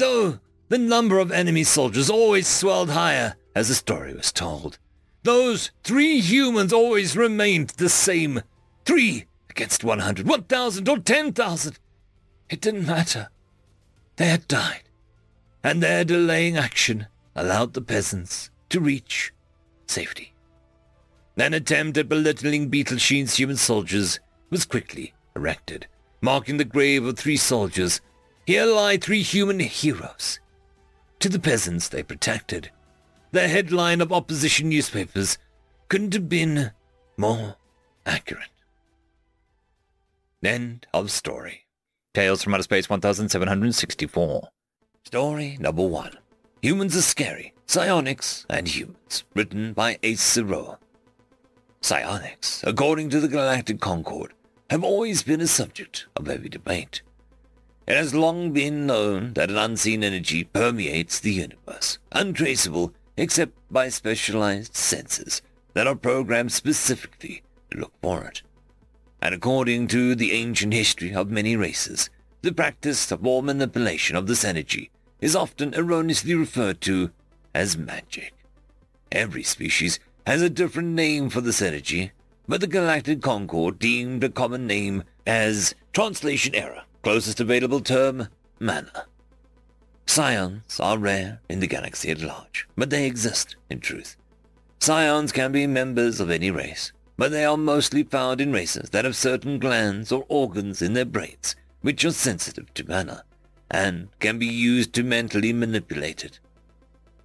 Though 0.00 0.40
the 0.70 0.78
number 0.78 1.18
of 1.18 1.30
enemy 1.30 1.62
soldiers 1.62 2.08
always 2.08 2.46
swelled 2.48 2.88
higher 2.88 3.36
as 3.54 3.68
the 3.68 3.74
story 3.74 4.14
was 4.14 4.32
told, 4.32 4.78
those 5.24 5.72
three 5.84 6.20
humans 6.20 6.72
always 6.72 7.18
remained 7.18 7.70
the 7.76 7.90
same 7.90 8.40
Three 8.86 9.26
against 9.50 9.84
100, 9.84 10.26
1,000 10.26 10.88
or 10.88 10.98
10,000. 10.98 11.78
It 12.48 12.62
didn't 12.62 12.86
matter. 12.86 13.28
They 14.16 14.28
had 14.28 14.48
died, 14.48 14.84
and 15.62 15.82
their 15.82 16.02
delaying 16.04 16.56
action 16.56 17.06
allowed 17.36 17.74
the 17.74 17.82
peasants 17.82 18.50
to 18.70 18.80
reach 18.80 19.34
safety. 19.86 20.32
An 21.36 21.52
attempt 21.52 21.98
at 21.98 22.08
belittling 22.08 22.70
Beetlesheen's 22.70 23.36
human 23.36 23.58
soldiers 23.58 24.18
was 24.48 24.64
quickly 24.64 25.12
erected, 25.36 25.86
marking 26.22 26.56
the 26.56 26.64
grave 26.64 27.04
of 27.04 27.18
three 27.18 27.36
soldiers. 27.36 28.00
Here 28.50 28.66
lie 28.66 28.96
three 28.96 29.22
human 29.22 29.60
heroes. 29.60 30.40
To 31.20 31.28
the 31.28 31.38
peasants 31.38 31.86
they 31.86 32.02
protected, 32.02 32.72
the 33.30 33.46
headline 33.46 34.00
of 34.00 34.12
opposition 34.12 34.70
newspapers 34.70 35.38
couldn't 35.86 36.14
have 36.14 36.28
been 36.28 36.72
more 37.16 37.54
accurate. 38.04 38.50
End 40.42 40.84
of 40.92 41.12
story. 41.12 41.68
Tales 42.12 42.42
from 42.42 42.54
Outer 42.54 42.64
Space 42.64 42.90
1764. 42.90 44.48
Story 45.04 45.56
number 45.60 45.86
one. 45.86 46.14
Humans 46.60 46.96
are 46.96 47.02
scary. 47.02 47.54
Psionics 47.66 48.46
and 48.50 48.66
Humans. 48.66 49.22
Written 49.32 49.74
by 49.74 49.96
Ace 50.02 50.32
Zero. 50.32 50.80
Psionics, 51.82 52.64
according 52.66 53.10
to 53.10 53.20
the 53.20 53.28
Galactic 53.28 53.78
Concord, 53.78 54.32
have 54.70 54.82
always 54.82 55.22
been 55.22 55.40
a 55.40 55.46
subject 55.46 56.08
of 56.16 56.26
heavy 56.26 56.48
debate. 56.48 57.02
It 57.86 57.96
has 57.96 58.14
long 58.14 58.52
been 58.52 58.86
known 58.86 59.32
that 59.32 59.50
an 59.50 59.56
unseen 59.56 60.04
energy 60.04 60.44
permeates 60.44 61.18
the 61.18 61.32
universe, 61.32 61.98
untraceable 62.12 62.94
except 63.16 63.52
by 63.70 63.88
specialized 63.88 64.76
senses 64.76 65.42
that 65.74 65.86
are 65.86 65.96
programmed 65.96 66.52
specifically 66.52 67.42
to 67.70 67.78
look 67.78 67.92
for 68.00 68.24
it. 68.24 68.42
And 69.20 69.34
according 69.34 69.88
to 69.88 70.14
the 70.14 70.32
ancient 70.32 70.72
history 70.72 71.14
of 71.14 71.30
many 71.30 71.56
races, 71.56 72.10
the 72.42 72.52
practice 72.52 73.10
of 73.10 73.26
or 73.26 73.42
manipulation 73.42 74.16
of 74.16 74.26
this 74.26 74.44
energy 74.44 74.90
is 75.20 75.36
often 75.36 75.74
erroneously 75.74 76.34
referred 76.34 76.80
to 76.82 77.10
as 77.54 77.76
magic. 77.76 78.34
Every 79.12 79.42
species 79.42 79.98
has 80.26 80.42
a 80.42 80.48
different 80.48 80.90
name 80.90 81.28
for 81.28 81.40
this 81.40 81.60
energy, 81.60 82.12
but 82.46 82.60
the 82.60 82.66
Galactic 82.66 83.20
Concord 83.20 83.78
deemed 83.78 84.22
a 84.24 84.28
common 84.28 84.66
name 84.66 85.02
as 85.26 85.74
translation 85.92 86.54
error 86.54 86.84
Closest 87.02 87.40
available 87.40 87.80
term, 87.80 88.28
mana. 88.58 89.06
Psions 90.06 90.80
are 90.80 90.98
rare 90.98 91.40
in 91.48 91.60
the 91.60 91.66
galaxy 91.66 92.10
at 92.10 92.20
large, 92.20 92.66
but 92.76 92.90
they 92.90 93.06
exist 93.06 93.56
in 93.70 93.80
truth. 93.80 94.16
Psions 94.80 95.32
can 95.32 95.52
be 95.52 95.66
members 95.66 96.20
of 96.20 96.30
any 96.30 96.50
race, 96.50 96.92
but 97.16 97.30
they 97.30 97.44
are 97.44 97.56
mostly 97.56 98.02
found 98.02 98.40
in 98.40 98.52
races 98.52 98.90
that 98.90 99.04
have 99.04 99.16
certain 99.16 99.58
glands 99.58 100.10
or 100.10 100.24
organs 100.28 100.82
in 100.82 100.94
their 100.94 101.04
brains 101.04 101.54
which 101.82 102.04
are 102.04 102.12
sensitive 102.12 102.72
to 102.74 102.86
mana, 102.86 103.24
and 103.70 104.08
can 104.18 104.38
be 104.38 104.46
used 104.46 104.92
to 104.92 105.02
mentally 105.02 105.52
manipulate 105.52 106.24
it. 106.24 106.38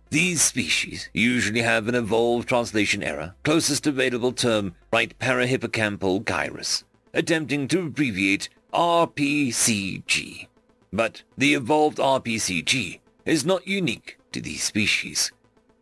These 0.10 0.42
species 0.42 1.10
usually 1.14 1.62
have 1.62 1.88
an 1.88 1.96
evolved 1.96 2.48
translation 2.48 3.04
error, 3.04 3.36
closest 3.44 3.88
available 3.88 4.32
term, 4.32 4.76
right 4.94 5.18
parahippocampal 5.20 6.24
gyrus, 6.24 6.84
attempting 7.14 7.68
to 7.70 7.82
abbreviate 7.82 8.50
RPCG. 8.76 10.48
But 10.92 11.24
the 11.38 11.54
evolved 11.54 11.98
RPCG 11.98 13.00
is 13.26 13.46
not 13.46 13.66
unique 13.66 14.18
to 14.34 14.42
these 14.42 14.64
species. 14.64 15.32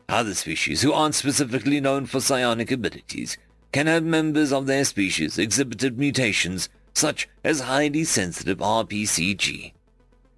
Other 0.07 0.35
species 0.35 0.83
who 0.83 0.93
aren't 0.93 1.15
specifically 1.15 1.81
known 1.81 2.05
for 2.05 2.21
psionic 2.21 2.69
abilities 2.71 3.37
can 3.71 3.87
have 3.87 4.03
members 4.03 4.53
of 4.53 4.67
their 4.67 4.85
species 4.85 5.39
exhibited 5.39 5.97
mutations 5.97 6.69
such 6.93 7.27
as 7.43 7.61
highly 7.61 8.03
sensitive 8.03 8.59
RPCG. 8.59 9.73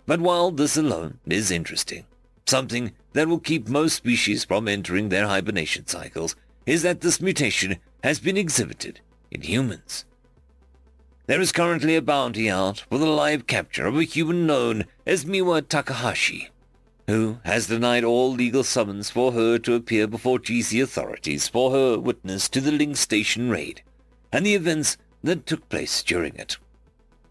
But 0.05 0.21
while 0.21 0.51
this 0.51 0.77
alone 0.77 1.19
is 1.25 1.51
interesting, 1.51 2.05
something 2.45 2.93
that 3.11 3.27
will 3.27 3.39
keep 3.39 3.67
most 3.67 3.95
species 3.95 4.45
from 4.45 4.69
entering 4.69 5.09
their 5.09 5.27
hibernation 5.27 5.87
cycles 5.87 6.37
is 6.65 6.83
that 6.83 7.01
this 7.01 7.19
mutation 7.19 7.77
has 8.01 8.19
been 8.19 8.37
exhibited 8.37 9.01
in 9.29 9.41
humans. 9.41 10.05
There 11.27 11.41
is 11.41 11.51
currently 11.51 11.95
a 11.95 12.03
bounty 12.03 12.51
out 12.51 12.81
for 12.87 12.99
the 12.99 13.07
live 13.07 13.47
capture 13.47 13.87
of 13.87 13.97
a 13.97 14.03
human 14.03 14.45
known 14.45 14.85
as 15.07 15.25
Miwa 15.25 15.67
Takahashi, 15.67 16.49
who 17.07 17.39
has 17.43 17.65
denied 17.65 18.03
all 18.03 18.31
legal 18.31 18.63
summons 18.63 19.09
for 19.09 19.31
her 19.31 19.57
to 19.57 19.73
appear 19.73 20.05
before 20.05 20.37
GC 20.37 20.83
authorities 20.83 21.47
for 21.47 21.71
her 21.71 21.97
witness 21.97 22.47
to 22.49 22.61
the 22.61 22.71
Link 22.71 22.95
Station 22.95 23.49
raid 23.49 23.81
and 24.31 24.45
the 24.45 24.53
events 24.53 24.97
that 25.23 25.47
took 25.47 25.67
place 25.67 26.03
during 26.03 26.35
it. 26.35 26.57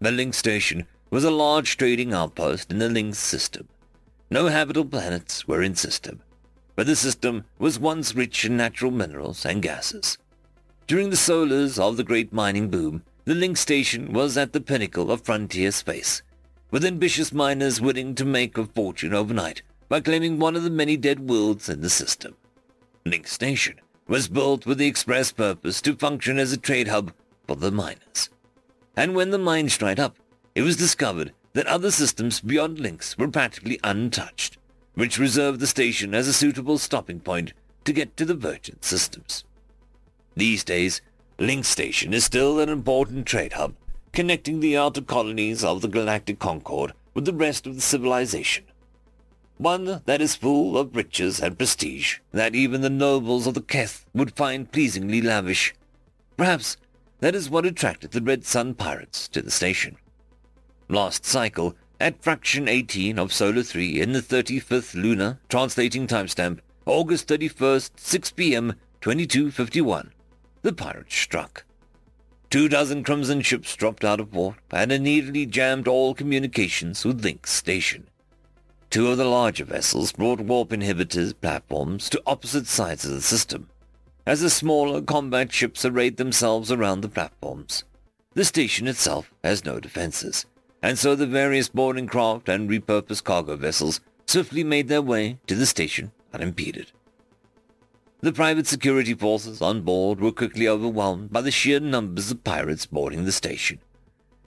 The 0.01 0.11
Link 0.11 0.33
Station 0.33 0.87
was 1.09 1.23
a 1.23 1.31
large 1.31 1.77
trading 1.77 2.13
outpost 2.13 2.71
in 2.71 2.79
the 2.79 2.89
Link 2.89 3.15
system. 3.15 3.69
No 4.29 4.47
habitable 4.47 4.89
planets 4.89 5.47
were 5.47 5.63
in 5.63 5.75
system, 5.75 6.21
but 6.75 6.85
the 6.85 6.97
system 6.97 7.45
was 7.59 7.79
once 7.79 8.13
rich 8.13 8.43
in 8.43 8.57
natural 8.57 8.91
minerals 8.91 9.45
and 9.45 9.61
gases. 9.61 10.17
During 10.85 11.11
the 11.11 11.15
solars 11.15 11.79
of 11.79 11.95
the 11.95 12.03
great 12.03 12.33
mining 12.33 12.69
boom, 12.69 13.03
the 13.25 13.33
Link 13.33 13.57
Station 13.57 14.13
was 14.13 14.37
at 14.37 14.53
the 14.53 14.61
pinnacle 14.61 15.11
of 15.11 15.21
frontier 15.21 15.71
space, 15.71 16.21
with 16.69 16.85
ambitious 16.85 17.33
miners 17.33 17.81
willing 17.81 18.13
to 18.13 18.23
make 18.23 18.55
a 18.55 18.65
fortune 18.65 19.15
overnight 19.15 19.63
by 19.89 19.99
claiming 19.99 20.37
one 20.37 20.55
of 20.55 20.61
the 20.61 20.69
many 20.69 20.95
dead 20.95 21.27
worlds 21.27 21.67
in 21.67 21.81
the 21.81 21.89
system. 21.89 22.35
Link 23.03 23.27
Station 23.27 23.79
was 24.07 24.27
built 24.27 24.67
with 24.67 24.77
the 24.77 24.85
express 24.85 25.31
purpose 25.31 25.81
to 25.81 25.95
function 25.95 26.37
as 26.37 26.53
a 26.53 26.57
trade 26.57 26.87
hub 26.87 27.11
for 27.47 27.55
the 27.55 27.71
miners. 27.71 28.29
And 28.95 29.15
when 29.15 29.31
the 29.31 29.39
mines 29.39 29.75
dried 29.77 29.99
up, 29.99 30.17
it 30.53 30.61
was 30.61 30.77
discovered 30.77 31.33
that 31.53 31.65
other 31.65 31.89
systems 31.89 32.41
beyond 32.41 32.79
Links 32.79 33.17
were 33.17 33.27
practically 33.27 33.79
untouched, 33.83 34.59
which 34.93 35.17
reserved 35.17 35.59
the 35.59 35.67
station 35.67 36.13
as 36.13 36.27
a 36.27 36.33
suitable 36.33 36.77
stopping 36.77 37.19
point 37.19 37.53
to 37.85 37.93
get 37.93 38.15
to 38.17 38.25
the 38.25 38.35
Virgin 38.35 38.79
systems. 38.81 39.43
These 40.35 40.63
days, 40.63 41.01
Link 41.37 41.65
Station 41.65 42.13
is 42.13 42.23
still 42.23 42.61
an 42.61 42.69
important 42.69 43.25
trade 43.25 43.53
hub, 43.53 43.75
connecting 44.13 44.61
the 44.61 44.77
outer 44.77 45.01
colonies 45.01 45.65
of 45.65 45.81
the 45.81 45.89
Galactic 45.89 46.39
Concord 46.39 46.93
with 47.13 47.25
the 47.25 47.33
rest 47.33 47.67
of 47.67 47.75
the 47.75 47.81
civilization. 47.81 48.63
One 49.57 50.01
that 50.05 50.21
is 50.21 50.37
full 50.37 50.77
of 50.77 50.95
riches 50.95 51.41
and 51.41 51.57
prestige 51.57 52.19
that 52.31 52.55
even 52.55 52.79
the 52.79 52.89
nobles 52.89 53.47
of 53.47 53.53
the 53.53 53.61
Keth 53.61 54.05
would 54.13 54.37
find 54.37 54.71
pleasingly 54.71 55.21
lavish. 55.21 55.75
Perhaps 56.37 56.77
that 57.19 57.35
is 57.35 57.49
what 57.49 57.65
attracted 57.65 58.11
the 58.11 58.21
Red 58.21 58.45
Sun 58.45 58.75
pirates 58.75 59.27
to 59.27 59.41
the 59.41 59.51
station. 59.51 59.97
Last 60.87 61.25
cycle, 61.25 61.75
at 61.99 62.23
fraction 62.23 62.69
18 62.69 63.19
of 63.19 63.33
Solar 63.33 63.63
3 63.63 63.99
in 63.99 64.13
the 64.13 64.21
35th 64.21 64.93
lunar 64.93 65.39
translating 65.49 66.07
timestamp, 66.07 66.59
August 66.85 67.27
31st, 67.27 67.91
6 67.97 68.31
p.m., 68.31 68.75
2251 69.01 70.11
the 70.65 70.73
pirates 70.73 71.15
struck. 71.15 71.63
Two 72.49 72.67
dozen 72.67 73.03
Crimson 73.03 73.41
ships 73.41 73.75
dropped 73.75 74.03
out 74.03 74.19
of 74.19 74.31
port 74.31 74.55
and 74.71 74.91
immediately 74.91 75.45
jammed 75.45 75.87
all 75.87 76.15
communications 76.15 77.05
with 77.05 77.23
Link 77.23 77.45
Station. 77.45 78.07
Two 78.89 79.09
of 79.09 79.17
the 79.19 79.25
larger 79.25 79.63
vessels 79.63 80.11
brought 80.11 80.39
warp 80.39 80.69
inhibitors 80.69 81.39
platforms 81.39 82.09
to 82.09 82.21
opposite 82.25 82.65
sides 82.65 83.05
of 83.05 83.11
the 83.11 83.21
system, 83.21 83.69
as 84.25 84.41
the 84.41 84.49
smaller 84.49 85.03
combat 85.03 85.53
ships 85.53 85.85
arrayed 85.85 86.17
themselves 86.17 86.71
around 86.71 87.01
the 87.01 87.09
platforms. 87.09 87.83
The 88.33 88.43
station 88.43 88.87
itself 88.87 89.31
has 89.43 89.65
no 89.65 89.79
defenses, 89.79 90.47
and 90.81 90.97
so 90.97 91.13
the 91.13 91.27
various 91.27 91.69
boarding 91.69 92.07
craft 92.07 92.49
and 92.49 92.67
repurposed 92.67 93.23
cargo 93.23 93.55
vessels 93.55 93.99
swiftly 94.25 94.63
made 94.63 94.87
their 94.87 95.03
way 95.03 95.37
to 95.45 95.53
the 95.53 95.67
station 95.67 96.11
unimpeded. 96.33 96.91
The 98.25 98.33
private 98.33 98.65
security 98.65 99.13
forces 99.13 99.61
on 99.61 99.83
board 99.83 100.19
were 100.19 100.31
quickly 100.31 100.67
overwhelmed 100.67 101.31
by 101.31 101.41
the 101.41 101.51
sheer 101.51 101.79
numbers 101.79 102.31
of 102.31 102.43
pirates 102.43 102.87
boarding 102.87 103.23
the 103.23 103.31
station. 103.31 103.77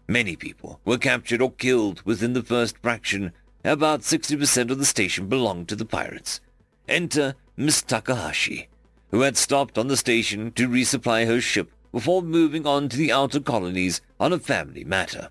Many 0.09 0.35
people 0.35 0.81
were 0.85 0.99
captured 0.99 1.41
or 1.41 1.53
killed 1.53 2.03
within 2.05 2.33
the 2.33 2.43
first 2.43 2.77
fraction. 2.79 3.31
About 3.63 4.01
60% 4.01 4.73
of 4.73 4.79
the 4.81 4.85
station 4.85 5.29
belonged 5.29 5.69
to 5.69 5.77
the 5.77 5.85
pirates. 5.85 6.41
Enter 6.89 7.37
Miss 7.57 7.81
Takahashi, 7.81 8.67
who 9.13 9.21
had 9.21 9.37
stopped 9.37 9.79
on 9.79 9.87
the 9.87 9.97
station 9.97 10.51
to 10.55 10.69
resupply 10.69 11.25
her 11.29 11.41
ship 11.41 11.71
before 11.93 12.21
moving 12.21 12.67
on 12.67 12.89
to 12.89 12.97
the 12.97 13.13
outer 13.13 13.39
colonies 13.39 14.01
on 14.19 14.33
a 14.33 14.41
family 14.41 14.83
matter. 14.83 15.29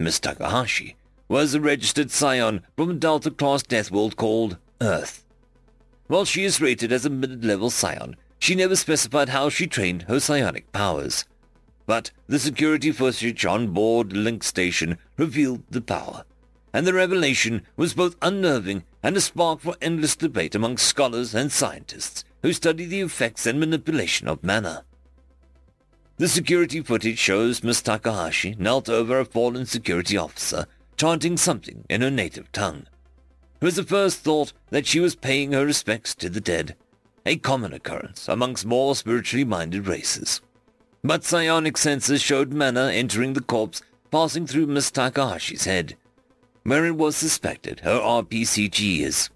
Miss 0.00 0.18
Takahashi 0.18 0.96
was 1.28 1.54
a 1.54 1.60
registered 1.60 2.08
psion 2.08 2.62
from 2.76 2.90
a 2.90 2.94
Delta-class 2.94 3.62
death 3.62 3.92
world 3.92 4.16
called 4.16 4.56
Earth. 4.80 5.24
While 6.08 6.24
she 6.24 6.44
is 6.44 6.60
rated 6.60 6.92
as 6.92 7.04
a 7.04 7.10
mid-level 7.10 7.70
psion, 7.70 8.14
she 8.38 8.54
never 8.54 8.76
specified 8.76 9.30
how 9.30 9.48
she 9.48 9.66
trained 9.66 10.02
her 10.02 10.20
psionic 10.20 10.70
powers. 10.72 11.24
But 11.86 12.10
the 12.28 12.38
security 12.38 12.92
footage 12.92 13.44
on 13.44 13.68
board 13.68 14.12
Link 14.12 14.44
Station 14.44 14.98
revealed 15.16 15.62
the 15.70 15.80
power, 15.80 16.24
and 16.72 16.86
the 16.86 16.94
revelation 16.94 17.62
was 17.76 17.94
both 17.94 18.16
unnerving 18.22 18.84
and 19.02 19.16
a 19.16 19.20
spark 19.20 19.60
for 19.60 19.76
endless 19.80 20.16
debate 20.16 20.54
among 20.54 20.78
scholars 20.78 21.34
and 21.34 21.50
scientists 21.50 22.24
who 22.42 22.52
study 22.52 22.84
the 22.84 23.00
effects 23.00 23.46
and 23.46 23.58
manipulation 23.58 24.28
of 24.28 24.44
mana. 24.44 24.84
The 26.18 26.28
security 26.28 26.80
footage 26.82 27.18
shows 27.18 27.62
Miss 27.62 27.82
Takahashi 27.82 28.56
knelt 28.58 28.88
over 28.88 29.20
a 29.20 29.24
fallen 29.24 29.66
security 29.66 30.16
officer, 30.16 30.66
chanting 30.96 31.36
something 31.36 31.84
in 31.90 32.00
her 32.00 32.10
native 32.10 32.50
tongue. 32.52 32.86
It 33.58 33.64
was 33.64 33.76
the 33.76 33.84
first 33.84 34.18
thought 34.18 34.52
that 34.68 34.86
she 34.86 35.00
was 35.00 35.14
paying 35.14 35.52
her 35.52 35.64
respects 35.64 36.14
to 36.16 36.28
the 36.28 36.42
dead, 36.42 36.76
a 37.24 37.36
common 37.36 37.72
occurrence 37.72 38.28
amongst 38.28 38.66
more 38.66 38.94
spiritually 38.94 39.44
minded 39.44 39.86
races. 39.86 40.42
But 41.02 41.24
psionic 41.24 41.78
senses 41.78 42.20
showed 42.20 42.52
mana 42.52 42.90
entering 42.92 43.32
the 43.32 43.40
corpse, 43.40 43.80
passing 44.10 44.46
through 44.46 44.66
Miss 44.66 44.90
Takahashi's 44.90 45.64
head, 45.64 45.96
where 46.64 46.84
it 46.84 46.96
was 46.96 47.16
suspected 47.16 47.80
her 47.80 47.98
RPCG 47.98 49.00
is. 49.00 49.30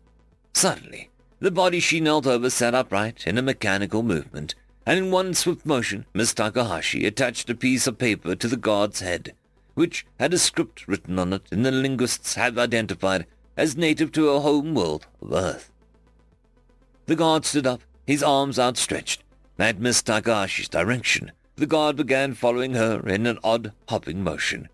Suddenly, 0.52 1.08
the 1.38 1.50
body 1.50 1.80
she 1.80 2.00
knelt 2.00 2.26
over 2.26 2.50
sat 2.50 2.74
upright 2.74 3.26
in 3.26 3.38
a 3.38 3.42
mechanical 3.42 4.02
movement, 4.02 4.54
and 4.84 4.98
in 4.98 5.10
one 5.10 5.32
swift 5.32 5.64
motion, 5.64 6.04
Miss 6.12 6.34
Takahashi 6.34 7.06
attached 7.06 7.48
a 7.48 7.54
piece 7.54 7.86
of 7.86 7.96
paper 7.96 8.34
to 8.34 8.48
the 8.48 8.56
guard's 8.58 9.00
head, 9.00 9.32
which 9.74 10.04
had 10.18 10.34
a 10.34 10.38
script 10.38 10.86
written 10.86 11.18
on 11.18 11.32
it 11.32 11.42
and 11.50 11.64
the 11.64 11.70
linguists 11.70 12.34
have 12.34 12.58
identified 12.58 13.26
as 13.60 13.76
native 13.76 14.10
to 14.10 14.30
a 14.30 14.40
home 14.40 14.74
world 14.74 15.06
of 15.20 15.34
Earth. 15.34 15.70
The 17.04 17.14
guard 17.14 17.44
stood 17.44 17.66
up, 17.66 17.82
his 18.06 18.22
arms 18.22 18.58
outstretched. 18.58 19.22
At 19.58 19.78
Miss 19.78 20.02
Takahashi's 20.02 20.70
direction, 20.70 21.32
the 21.56 21.66
guard 21.66 21.94
began 21.94 22.32
following 22.32 22.72
her 22.72 23.06
in 23.06 23.26
an 23.26 23.38
odd 23.44 23.72
hopping 23.90 24.24
motion. 24.24 24.70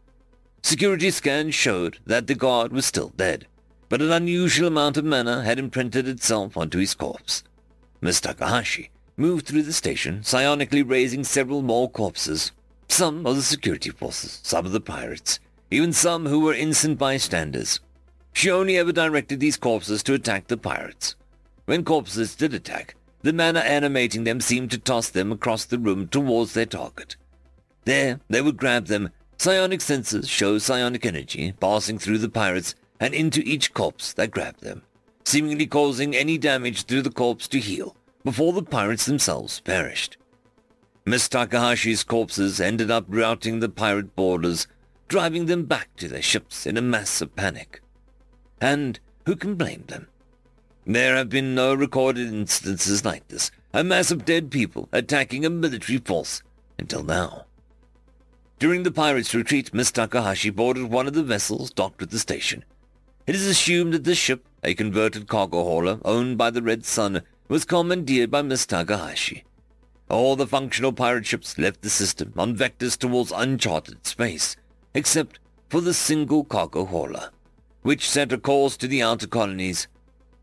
Security 0.62 1.10
scans 1.10 1.52
showed 1.52 1.98
that 2.06 2.28
the 2.28 2.36
guard 2.36 2.72
was 2.72 2.86
still 2.86 3.08
dead, 3.16 3.48
but 3.88 4.00
an 4.00 4.12
unusual 4.12 4.68
amount 4.68 4.96
of 4.96 5.04
mana 5.04 5.42
had 5.42 5.58
imprinted 5.58 6.06
itself 6.06 6.56
onto 6.56 6.78
his 6.78 6.94
corpse. 6.94 7.42
Miss 8.00 8.20
Takahashi 8.20 8.90
moved 9.16 9.48
through 9.48 9.62
the 9.62 9.72
station, 9.72 10.20
psionically 10.20 10.88
raising 10.88 11.24
several 11.24 11.60
more 11.60 11.90
corpses. 11.90 12.52
Some 12.88 13.26
of 13.26 13.34
the 13.34 13.42
security 13.42 13.90
forces, 13.90 14.38
some 14.44 14.64
of 14.64 14.70
the 14.70 14.80
pirates, 14.80 15.40
even 15.72 15.92
some 15.92 16.26
who 16.26 16.38
were 16.38 16.54
innocent 16.54 16.98
bystanders. 16.98 17.80
She 18.36 18.50
only 18.50 18.76
ever 18.76 18.92
directed 18.92 19.40
these 19.40 19.56
corpses 19.56 20.02
to 20.02 20.12
attack 20.12 20.48
the 20.48 20.58
pirates. 20.58 21.14
When 21.64 21.84
corpses 21.84 22.34
did 22.34 22.52
attack, 22.52 22.94
the 23.22 23.32
mana 23.32 23.60
animating 23.60 24.24
them 24.24 24.42
seemed 24.42 24.70
to 24.72 24.78
toss 24.78 25.08
them 25.08 25.32
across 25.32 25.64
the 25.64 25.78
room 25.78 26.06
towards 26.06 26.52
their 26.52 26.66
target. 26.66 27.16
There, 27.86 28.20
they 28.28 28.42
would 28.42 28.58
grab 28.58 28.88
them 28.88 29.08
Psionic 29.38 29.80
sensors 29.80 30.28
show 30.28 30.58
psionic 30.58 31.06
energy 31.06 31.54
passing 31.60 31.98
through 31.98 32.18
the 32.18 32.28
pirates 32.28 32.74
and 33.00 33.14
into 33.14 33.40
each 33.40 33.72
corpse 33.72 34.12
that 34.12 34.32
grabbed 34.32 34.60
them, 34.62 34.82
seemingly 35.24 35.66
causing 35.66 36.14
any 36.14 36.36
damage 36.36 36.84
through 36.84 37.02
the 37.02 37.10
corpse 37.10 37.48
to 37.48 37.58
heal 37.58 37.96
before 38.22 38.52
the 38.52 38.62
pirates 38.62 39.06
themselves 39.06 39.60
perished. 39.60 40.18
Miss 41.06 41.26
Takahashi's 41.26 42.04
corpses 42.04 42.60
ended 42.60 42.90
up 42.90 43.06
routing 43.08 43.60
the 43.60 43.70
pirate 43.70 44.14
boarders, 44.14 44.66
driving 45.08 45.46
them 45.46 45.64
back 45.64 45.88
to 45.96 46.06
their 46.06 46.20
ships 46.20 46.66
in 46.66 46.76
a 46.76 46.82
mass 46.82 47.22
of 47.22 47.34
panic. 47.34 47.80
And 48.60 48.98
who 49.26 49.36
can 49.36 49.54
blame 49.54 49.84
them? 49.88 50.08
There 50.86 51.16
have 51.16 51.28
been 51.28 51.54
no 51.54 51.74
recorded 51.74 52.28
instances 52.28 53.04
like 53.04 53.26
this, 53.28 53.50
a 53.72 53.82
mass 53.82 54.10
of 54.10 54.24
dead 54.24 54.50
people 54.50 54.88
attacking 54.92 55.44
a 55.44 55.50
military 55.50 55.98
force, 55.98 56.42
until 56.78 57.02
now. 57.02 57.46
During 58.58 58.84
the 58.84 58.92
pirates' 58.92 59.34
retreat, 59.34 59.74
Miss 59.74 59.90
Takahashi 59.90 60.50
boarded 60.50 60.84
one 60.84 61.06
of 61.06 61.12
the 61.12 61.22
vessels 61.22 61.70
docked 61.70 62.02
at 62.02 62.10
the 62.10 62.18
station. 62.18 62.64
It 63.26 63.34
is 63.34 63.46
assumed 63.46 63.92
that 63.92 64.04
this 64.04 64.16
ship, 64.16 64.46
a 64.62 64.74
converted 64.74 65.26
cargo 65.26 65.64
hauler 65.64 65.98
owned 66.04 66.38
by 66.38 66.50
the 66.50 66.62
Red 66.62 66.86
Sun, 66.86 67.22
was 67.48 67.64
commandeered 67.64 68.30
by 68.30 68.42
Miss 68.42 68.64
Takahashi. 68.64 69.44
All 70.08 70.36
the 70.36 70.46
functional 70.46 70.92
pirate 70.92 71.26
ships 71.26 71.58
left 71.58 71.82
the 71.82 71.90
system 71.90 72.32
on 72.36 72.56
vectors 72.56 72.96
towards 72.96 73.32
uncharted 73.32 74.06
space, 74.06 74.56
except 74.94 75.40
for 75.68 75.80
the 75.80 75.92
single 75.92 76.44
cargo 76.44 76.84
hauler, 76.84 77.30
which 77.86 78.10
sent 78.10 78.32
a 78.32 78.38
course 78.38 78.76
to 78.76 78.88
the 78.88 79.02
outer 79.02 79.26
colonies. 79.26 79.88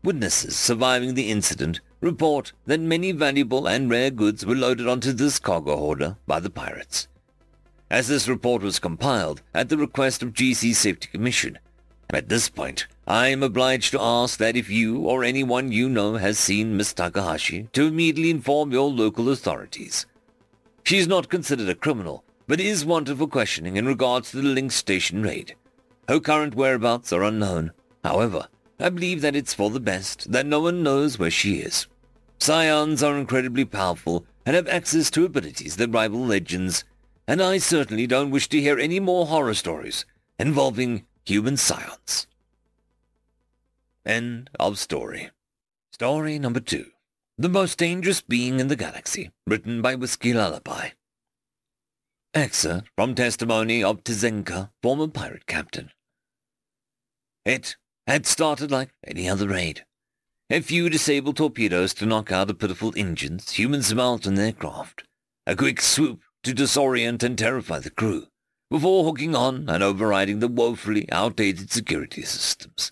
Witnesses 0.02 0.56
surviving 0.56 1.14
the 1.14 1.30
incident 1.30 1.80
report 2.00 2.52
that 2.66 2.80
many 2.80 3.12
valuable 3.12 3.66
and 3.66 3.90
rare 3.90 4.10
goods 4.10 4.44
were 4.44 4.54
loaded 4.54 4.88
onto 4.88 5.12
this 5.12 5.38
cargo 5.38 5.76
hauler 5.76 6.16
by 6.26 6.40
the 6.40 6.50
pirates 6.50 7.08
as 7.90 8.08
this 8.08 8.28
report 8.28 8.60
was 8.60 8.80
compiled 8.80 9.40
at 9.54 9.68
the 9.68 9.76
request 9.76 10.20
of 10.20 10.32
GC 10.32 10.74
Safety 10.74 11.08
Commission. 11.12 11.58
At 12.10 12.28
this 12.28 12.48
point, 12.48 12.88
I 13.06 13.28
am 13.28 13.42
obliged 13.42 13.92
to 13.92 14.00
ask 14.00 14.38
that 14.38 14.56
if 14.56 14.68
you 14.68 15.02
or 15.02 15.22
anyone 15.22 15.70
you 15.70 15.88
know 15.88 16.14
has 16.14 16.36
seen 16.36 16.76
Miss 16.76 16.92
Takahashi, 16.92 17.68
to 17.72 17.86
immediately 17.86 18.30
inform 18.30 18.72
your 18.72 18.90
local 18.90 19.30
authorities. 19.30 20.06
She 20.82 20.98
is 20.98 21.06
not 21.06 21.28
considered 21.28 21.68
a 21.68 21.76
criminal, 21.76 22.24
but 22.48 22.58
is 22.60 22.84
wanted 22.84 23.18
for 23.18 23.28
questioning 23.28 23.76
in 23.76 23.86
regards 23.86 24.30
to 24.30 24.38
the 24.38 24.42
Link 24.42 24.72
Station 24.72 25.22
raid. 25.22 25.54
Her 26.08 26.20
current 26.20 26.54
whereabouts 26.54 27.12
are 27.12 27.22
unknown. 27.22 27.72
However, 28.02 28.48
I 28.78 28.90
believe 28.90 29.20
that 29.22 29.36
it's 29.36 29.54
for 29.54 29.70
the 29.70 29.80
best 29.80 30.32
that 30.32 30.46
no 30.46 30.60
one 30.60 30.82
knows 30.82 31.18
where 31.18 31.30
she 31.30 31.56
is. 31.56 31.86
Psions 32.38 33.02
are 33.02 33.16
incredibly 33.16 33.64
powerful 33.64 34.26
and 34.44 34.54
have 34.56 34.68
access 34.68 35.10
to 35.10 35.24
abilities 35.24 35.76
that 35.76 35.92
rival 35.92 36.24
legends 36.24 36.84
and 37.26 37.42
I 37.42 37.58
certainly 37.58 38.06
don't 38.06 38.30
wish 38.30 38.48
to 38.50 38.60
hear 38.60 38.78
any 38.78 39.00
more 39.00 39.26
horror 39.26 39.54
stories 39.54 40.04
involving 40.38 41.06
human 41.24 41.56
science. 41.56 42.26
End 44.04 44.50
of 44.60 44.78
story. 44.78 45.30
Story 45.92 46.38
number 46.38 46.60
two. 46.60 46.86
The 47.38 47.48
Most 47.48 47.78
Dangerous 47.78 48.20
Being 48.20 48.60
in 48.60 48.68
the 48.68 48.76
Galaxy, 48.76 49.30
written 49.46 49.80
by 49.80 49.94
Whiskey 49.94 50.32
Lullaby. 50.34 50.90
Excerpt 52.34 52.88
from 52.96 53.14
testimony 53.14 53.84
of 53.84 54.02
Tzenka, 54.02 54.70
former 54.82 55.06
pirate 55.06 55.46
captain. 55.46 55.90
It 57.44 57.76
had 58.08 58.26
started 58.26 58.72
like 58.72 58.90
any 59.06 59.28
other 59.28 59.46
raid. 59.46 59.86
A 60.50 60.60
few 60.60 60.90
disabled 60.90 61.36
torpedoes 61.36 61.94
to 61.94 62.06
knock 62.06 62.32
out 62.32 62.48
the 62.48 62.54
pitiful 62.54 62.92
engines 62.96 63.52
humans 63.52 63.94
mount 63.94 64.26
in 64.26 64.34
their 64.34 64.50
craft. 64.50 65.04
A 65.46 65.54
quick 65.54 65.80
swoop 65.80 66.22
to 66.42 66.52
disorient 66.52 67.22
and 67.22 67.38
terrify 67.38 67.78
the 67.78 67.90
crew, 67.90 68.26
before 68.68 69.04
hooking 69.04 69.36
on 69.36 69.68
and 69.68 69.82
overriding 69.84 70.40
the 70.40 70.48
woefully 70.48 71.10
outdated 71.12 71.70
security 71.70 72.22
systems. 72.22 72.90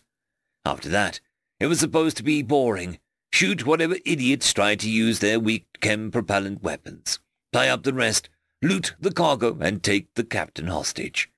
After 0.65 0.89
that, 0.91 1.21
it 1.59 1.67
was 1.67 1.81
supposed 1.81 2.17
to 2.19 2.23
be 2.23 2.43
boring. 2.43 3.01
Shoot 3.33 3.67
whatever 3.67 3.97
idiots 4.07 4.53
tried 4.53 4.79
to 4.81 4.91
use 4.91 5.19
their 5.19 5.41
weak 5.41 5.67
chem 5.81 6.13
propellant 6.13 6.63
weapons, 6.63 7.19
tie 7.53 7.69
up 7.69 7.83
the 7.83 7.93
rest, 7.93 8.29
loot 8.63 8.95
the 9.01 9.13
cargo, 9.13 9.59
and 9.61 9.83
take 9.83 10.15
the 10.15 10.25
captain 10.25 10.69
hostage. 10.69 11.31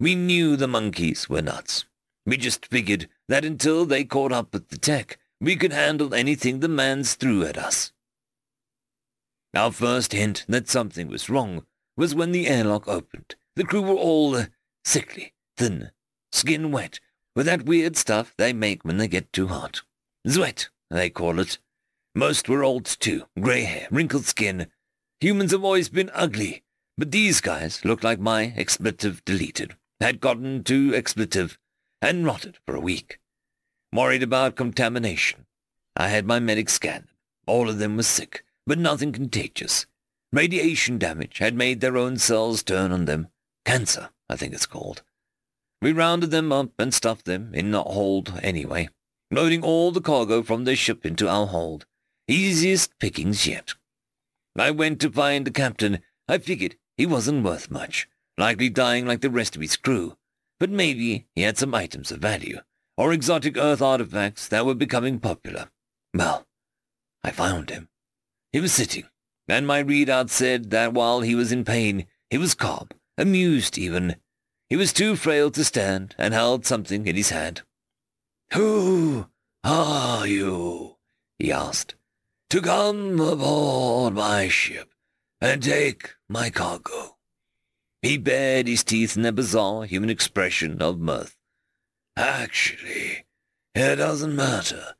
We 0.00 0.14
knew 0.14 0.56
the 0.56 0.68
monkeys 0.68 1.28
were 1.28 1.42
nuts. 1.42 1.84
We 2.26 2.36
just 2.36 2.66
figured 2.66 3.08
that 3.28 3.44
until 3.44 3.86
they 3.86 4.04
caught 4.04 4.32
up 4.32 4.52
with 4.52 4.68
the 4.68 4.78
tech, 4.78 5.18
we 5.40 5.56
could 5.56 5.72
handle 5.72 6.14
anything 6.14 6.60
the 6.60 6.68
mans 6.68 7.14
threw 7.14 7.44
at 7.44 7.56
us. 7.56 7.92
Our 9.54 9.72
first 9.72 10.12
hint 10.12 10.44
that 10.48 10.68
something 10.68 11.08
was 11.08 11.30
wrong 11.30 11.64
was 11.96 12.14
when 12.14 12.32
the 12.32 12.48
airlock 12.48 12.86
opened. 12.86 13.34
The 13.56 13.64
crew 13.64 13.82
were 13.82 13.94
all 13.94 14.36
uh, 14.36 14.46
sickly, 14.84 15.32
thin, 15.56 15.90
skin 16.32 16.70
wet, 16.70 17.00
with 17.34 17.46
that 17.46 17.64
weird 17.64 17.96
stuff 17.96 18.34
they 18.36 18.52
make 18.52 18.84
when 18.84 18.98
they 18.98 19.08
get 19.08 19.32
too 19.32 19.48
hot. 19.48 19.82
Zwet, 20.26 20.68
they 20.90 21.10
call 21.10 21.38
it. 21.38 21.58
Most 22.14 22.48
were 22.48 22.62
old 22.62 22.84
too, 22.84 23.24
grey 23.40 23.62
hair, 23.62 23.88
wrinkled 23.90 24.26
skin. 24.26 24.68
Humans 25.20 25.52
have 25.52 25.64
always 25.64 25.88
been 25.88 26.10
ugly, 26.14 26.62
but 26.96 27.10
these 27.10 27.40
guys 27.40 27.84
looked 27.84 28.04
like 28.04 28.20
my 28.20 28.52
expletive 28.56 29.24
deleted, 29.24 29.76
had 30.00 30.20
gotten 30.20 30.64
too 30.64 30.92
expletive, 30.94 31.58
and 32.00 32.24
rotted 32.24 32.58
for 32.66 32.74
a 32.74 32.80
week. 32.80 33.18
Worried 33.92 34.22
about 34.22 34.56
contamination. 34.56 35.46
I 35.96 36.08
had 36.08 36.26
my 36.26 36.38
medic 36.38 36.68
scanned. 36.68 37.08
All 37.46 37.68
of 37.68 37.78
them 37.78 37.96
were 37.96 38.02
sick 38.02 38.44
but 38.68 38.78
nothing 38.78 39.12
contagious. 39.12 39.86
Radiation 40.30 40.98
damage 40.98 41.38
had 41.38 41.54
made 41.54 41.80
their 41.80 41.96
own 41.96 42.18
cells 42.18 42.62
turn 42.62 42.92
on 42.92 43.06
them. 43.06 43.28
Cancer, 43.64 44.10
I 44.28 44.36
think 44.36 44.52
it's 44.52 44.66
called. 44.66 45.02
We 45.80 45.92
rounded 45.92 46.30
them 46.30 46.52
up 46.52 46.68
and 46.78 46.92
stuffed 46.92 47.24
them 47.24 47.54
in 47.54 47.74
a 47.74 47.80
hold 47.80 48.38
anyway, 48.42 48.90
loading 49.30 49.64
all 49.64 49.90
the 49.90 50.02
cargo 50.02 50.42
from 50.42 50.64
their 50.64 50.76
ship 50.76 51.06
into 51.06 51.28
our 51.28 51.46
hold. 51.46 51.86
Easiest 52.28 52.98
pickings 52.98 53.46
yet. 53.46 53.72
I 54.58 54.70
went 54.70 55.00
to 55.00 55.10
find 55.10 55.46
the 55.46 55.50
captain. 55.50 56.00
I 56.28 56.38
figured 56.38 56.76
he 56.96 57.06
wasn't 57.06 57.44
worth 57.44 57.70
much, 57.70 58.08
likely 58.36 58.68
dying 58.68 59.06
like 59.06 59.20
the 59.20 59.30
rest 59.30 59.54
of 59.54 59.62
his 59.62 59.76
crew, 59.76 60.16
but 60.58 60.70
maybe 60.70 61.26
he 61.34 61.42
had 61.42 61.56
some 61.56 61.74
items 61.74 62.10
of 62.10 62.20
value, 62.20 62.58
or 62.96 63.12
exotic 63.12 63.56
Earth 63.56 63.80
artifacts 63.80 64.48
that 64.48 64.66
were 64.66 64.74
becoming 64.74 65.20
popular. 65.20 65.70
Well, 66.14 66.46
I 67.22 67.30
found 67.30 67.70
him. 67.70 67.88
He 68.52 68.60
was 68.60 68.72
sitting, 68.72 69.04
and 69.46 69.66
my 69.66 69.82
readout 69.82 70.30
said 70.30 70.70
that 70.70 70.92
while 70.92 71.20
he 71.20 71.34
was 71.34 71.52
in 71.52 71.64
pain, 71.64 72.06
he 72.30 72.38
was 72.38 72.54
calm, 72.54 72.88
amused 73.16 73.78
even. 73.78 74.16
He 74.68 74.76
was 74.76 74.92
too 74.92 75.16
frail 75.16 75.50
to 75.52 75.64
stand 75.64 76.14
and 76.18 76.34
held 76.34 76.66
something 76.66 77.06
in 77.06 77.16
his 77.16 77.30
hand. 77.30 77.62
Who 78.52 79.28
are 79.64 80.26
you? 80.26 80.96
he 81.38 81.52
asked. 81.52 81.94
To 82.50 82.62
come 82.62 83.20
aboard 83.20 84.14
my 84.14 84.48
ship 84.48 84.94
and 85.38 85.62
take 85.62 86.14
my 86.30 86.48
cargo. 86.48 87.18
He 88.00 88.16
bared 88.16 88.66
his 88.66 88.82
teeth 88.82 89.18
in 89.18 89.26
a 89.26 89.32
bizarre 89.32 89.84
human 89.84 90.08
expression 90.08 90.80
of 90.80 90.98
mirth. 90.98 91.36
Actually, 92.16 93.26
it 93.74 93.96
doesn't 93.96 94.34
matter. 94.34 94.94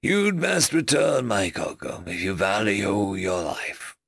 You'd 0.00 0.40
best 0.40 0.72
return 0.72 1.26
my 1.26 1.50
cargo 1.50 2.02
if 2.06 2.22
you 2.22 2.32
value 2.32 3.14
your 3.16 3.42
life. 3.42 3.98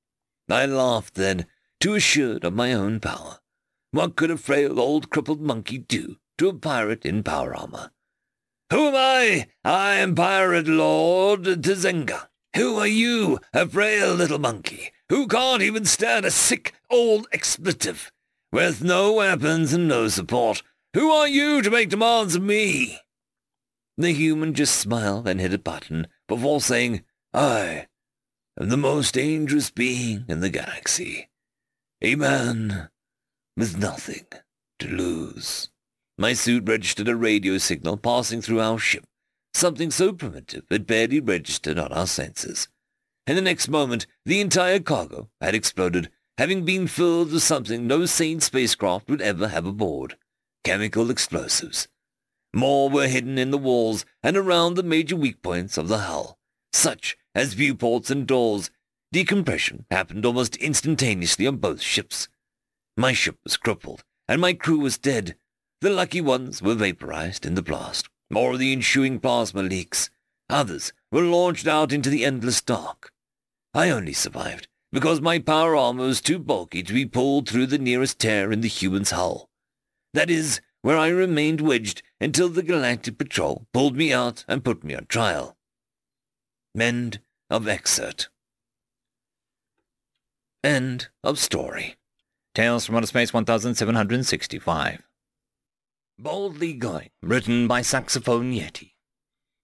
I 0.49 0.65
laughed 0.65 1.13
then, 1.13 1.45
too 1.79 1.93
assured 1.93 2.43
of 2.43 2.55
my 2.55 2.73
own 2.73 2.99
power. 2.99 3.41
What 3.91 4.15
could 4.15 4.31
a 4.31 4.37
frail 4.37 4.79
old 4.79 5.11
crippled 5.11 5.41
monkey 5.41 5.77
do 5.77 6.17
to 6.39 6.49
a 6.49 6.53
pirate 6.55 7.05
in 7.05 7.21
power 7.21 7.55
armor? 7.55 7.91
Who 8.71 8.87
am 8.87 8.95
I? 8.95 9.47
I 9.63 9.93
am 9.97 10.15
Pirate 10.15 10.67
Lord 10.67 11.43
Tzenka. 11.43 12.29
Who 12.57 12.77
are 12.77 12.87
you, 12.87 13.39
a 13.53 13.67
frail 13.67 14.13
little 14.13 14.39
monkey, 14.39 14.91
who 15.09 15.27
can't 15.27 15.61
even 15.61 15.85
stand 15.85 16.25
a 16.25 16.31
sick 16.31 16.73
old 16.89 17.27
expletive? 17.31 18.11
with 18.51 18.83
no 18.83 19.13
weapons 19.13 19.73
and 19.73 19.87
no 19.87 20.07
support. 20.07 20.63
Who 20.93 21.11
are 21.11 21.27
you 21.27 21.61
to 21.61 21.69
make 21.69 21.89
demands 21.89 22.35
of 22.35 22.41
me? 22.41 22.99
The 23.97 24.11
human 24.11 24.53
just 24.53 24.75
smiled 24.75 25.27
and 25.27 25.39
hit 25.39 25.53
a 25.53 25.59
button 25.59 26.07
before 26.27 26.61
saying, 26.61 27.03
I 27.33 27.87
am 28.59 28.69
the 28.69 28.77
most 28.77 29.13
dangerous 29.13 29.69
being 29.69 30.25
in 30.27 30.39
the 30.39 30.49
galaxy. 30.49 31.29
A 32.01 32.15
man 32.15 32.89
with 33.55 33.77
nothing 33.77 34.25
to 34.79 34.87
lose. 34.87 35.69
My 36.17 36.33
suit 36.33 36.67
registered 36.67 37.07
a 37.07 37.15
radio 37.15 37.57
signal 37.57 37.97
passing 37.97 38.41
through 38.41 38.61
our 38.61 38.79
ship, 38.79 39.05
something 39.57 39.91
so 39.91 40.13
primitive 40.13 40.63
it 40.69 40.87
barely 40.87 41.19
registered 41.19 41.77
on 41.77 41.91
our 41.91 42.07
senses. 42.07 42.67
In 43.25 43.35
the 43.35 43.41
next 43.41 43.67
moment, 43.67 44.07
the 44.25 44.39
entire 44.39 44.79
cargo 44.79 45.29
had 45.41 45.55
exploded, 45.55 46.09
having 46.37 46.63
been 46.63 46.87
filled 46.87 47.31
with 47.31 47.43
something 47.43 47.85
no 47.85 48.05
sane 48.05 48.39
spacecraft 48.39 49.09
would 49.09 49.21
ever 49.21 49.49
have 49.49 49.65
aboard. 49.65 50.15
Chemical 50.63 51.09
explosives. 51.09 51.87
More 52.53 52.89
were 52.89 53.07
hidden 53.07 53.37
in 53.37 53.51
the 53.51 53.57
walls 53.57 54.05
and 54.23 54.37
around 54.37 54.75
the 54.75 54.83
major 54.83 55.15
weak 55.15 55.41
points 55.41 55.77
of 55.77 55.87
the 55.87 55.99
hull, 55.99 56.37
such 56.71 57.17
as 57.35 57.53
viewports 57.53 58.09
and 58.09 58.25
doors. 58.25 58.71
Decompression 59.11 59.85
happened 59.91 60.25
almost 60.25 60.55
instantaneously 60.57 61.47
on 61.47 61.57
both 61.57 61.81
ships. 61.81 62.27
My 62.95 63.13
ship 63.13 63.37
was 63.43 63.57
crippled, 63.57 64.03
and 64.27 64.39
my 64.39 64.53
crew 64.53 64.79
was 64.79 64.97
dead. 64.97 65.35
The 65.81 65.89
lucky 65.89 66.21
ones 66.21 66.61
were 66.61 66.75
vaporized 66.75 67.45
in 67.45 67.55
the 67.55 67.61
blast, 67.61 68.09
more 68.29 68.53
of 68.53 68.59
the 68.59 68.73
ensuing 68.73 69.19
plasma 69.19 69.61
leaks. 69.61 70.09
Others 70.49 70.93
were 71.11 71.23
launched 71.23 71.67
out 71.67 71.91
into 71.91 72.09
the 72.09 72.25
endless 72.25 72.61
dark. 72.61 73.11
I 73.73 73.89
only 73.89 74.13
survived 74.13 74.67
because 74.91 75.21
my 75.21 75.39
power 75.39 75.75
armor 75.75 76.05
was 76.05 76.21
too 76.21 76.39
bulky 76.39 76.83
to 76.83 76.93
be 76.93 77.05
pulled 77.05 77.49
through 77.49 77.67
the 77.67 77.77
nearest 77.77 78.19
tear 78.19 78.51
in 78.51 78.61
the 78.61 78.67
human's 78.67 79.11
hull. 79.11 79.49
That 80.13 80.29
is 80.29 80.61
where 80.81 80.97
I 80.97 81.09
remained 81.09 81.61
wedged 81.61 82.01
until 82.21 82.49
the 82.49 82.63
Galactic 82.63 83.17
Patrol 83.17 83.67
pulled 83.73 83.95
me 83.95 84.13
out 84.13 84.45
and 84.47 84.63
put 84.63 84.83
me 84.83 84.95
on 84.95 85.05
trial. 85.07 85.57
End 86.79 87.19
of 87.49 87.67
excerpt. 87.67 88.29
End 90.63 91.09
of 91.23 91.39
story. 91.39 91.95
Tales 92.55 92.85
from 92.85 92.95
Outer 92.95 93.07
Space 93.07 93.33
1765. 93.33 95.06
Boldly 96.19 96.73
Going, 96.73 97.11
written 97.21 97.67
by 97.67 97.83
Saxophone 97.83 98.51
Yeti. 98.51 98.93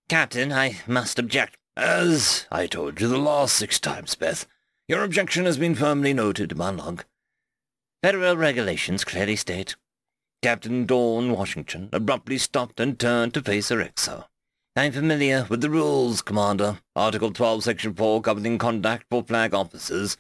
Captain, 0.08 0.54
I 0.54 0.82
must 0.86 1.18
object. 1.18 1.58
As 1.76 2.46
I 2.52 2.68
told 2.68 3.02
you 3.02 3.08
the 3.08 3.18
last 3.18 3.56
six 3.56 3.80
times, 3.80 4.14
Beth, 4.14 4.46
your 4.88 5.04
objection 5.04 5.46
has 5.46 5.58
been 5.58 5.74
firmly 5.74 6.14
noted 6.14 6.52
in 6.52 6.58
my 6.60 6.70
log. 6.70 7.06
Federal 8.04 8.38
regulations 8.38 9.04
clearly 9.04 9.36
state. 9.36 9.76
Captain 10.44 10.86
Dawn 10.86 11.32
Washington 11.32 11.90
abruptly 11.92 12.38
stopped 12.38 12.80
and 12.80 13.00
turned 13.00 13.34
to 13.34 13.42
face 13.42 13.70
her 13.70 13.78
XO. 13.78 14.26
I'm 14.76 14.92
familiar 14.92 15.48
with 15.50 15.62
the 15.62 15.72
rules, 15.72 16.22
Commander. 16.22 16.82
Article 16.96 17.32
12, 17.32 17.64
Section 17.64 17.96
4, 17.96 18.22
governing 18.22 18.60
conduct 18.60 19.08
for 19.10 19.24
flag 19.24 19.56
officers. 19.56 20.18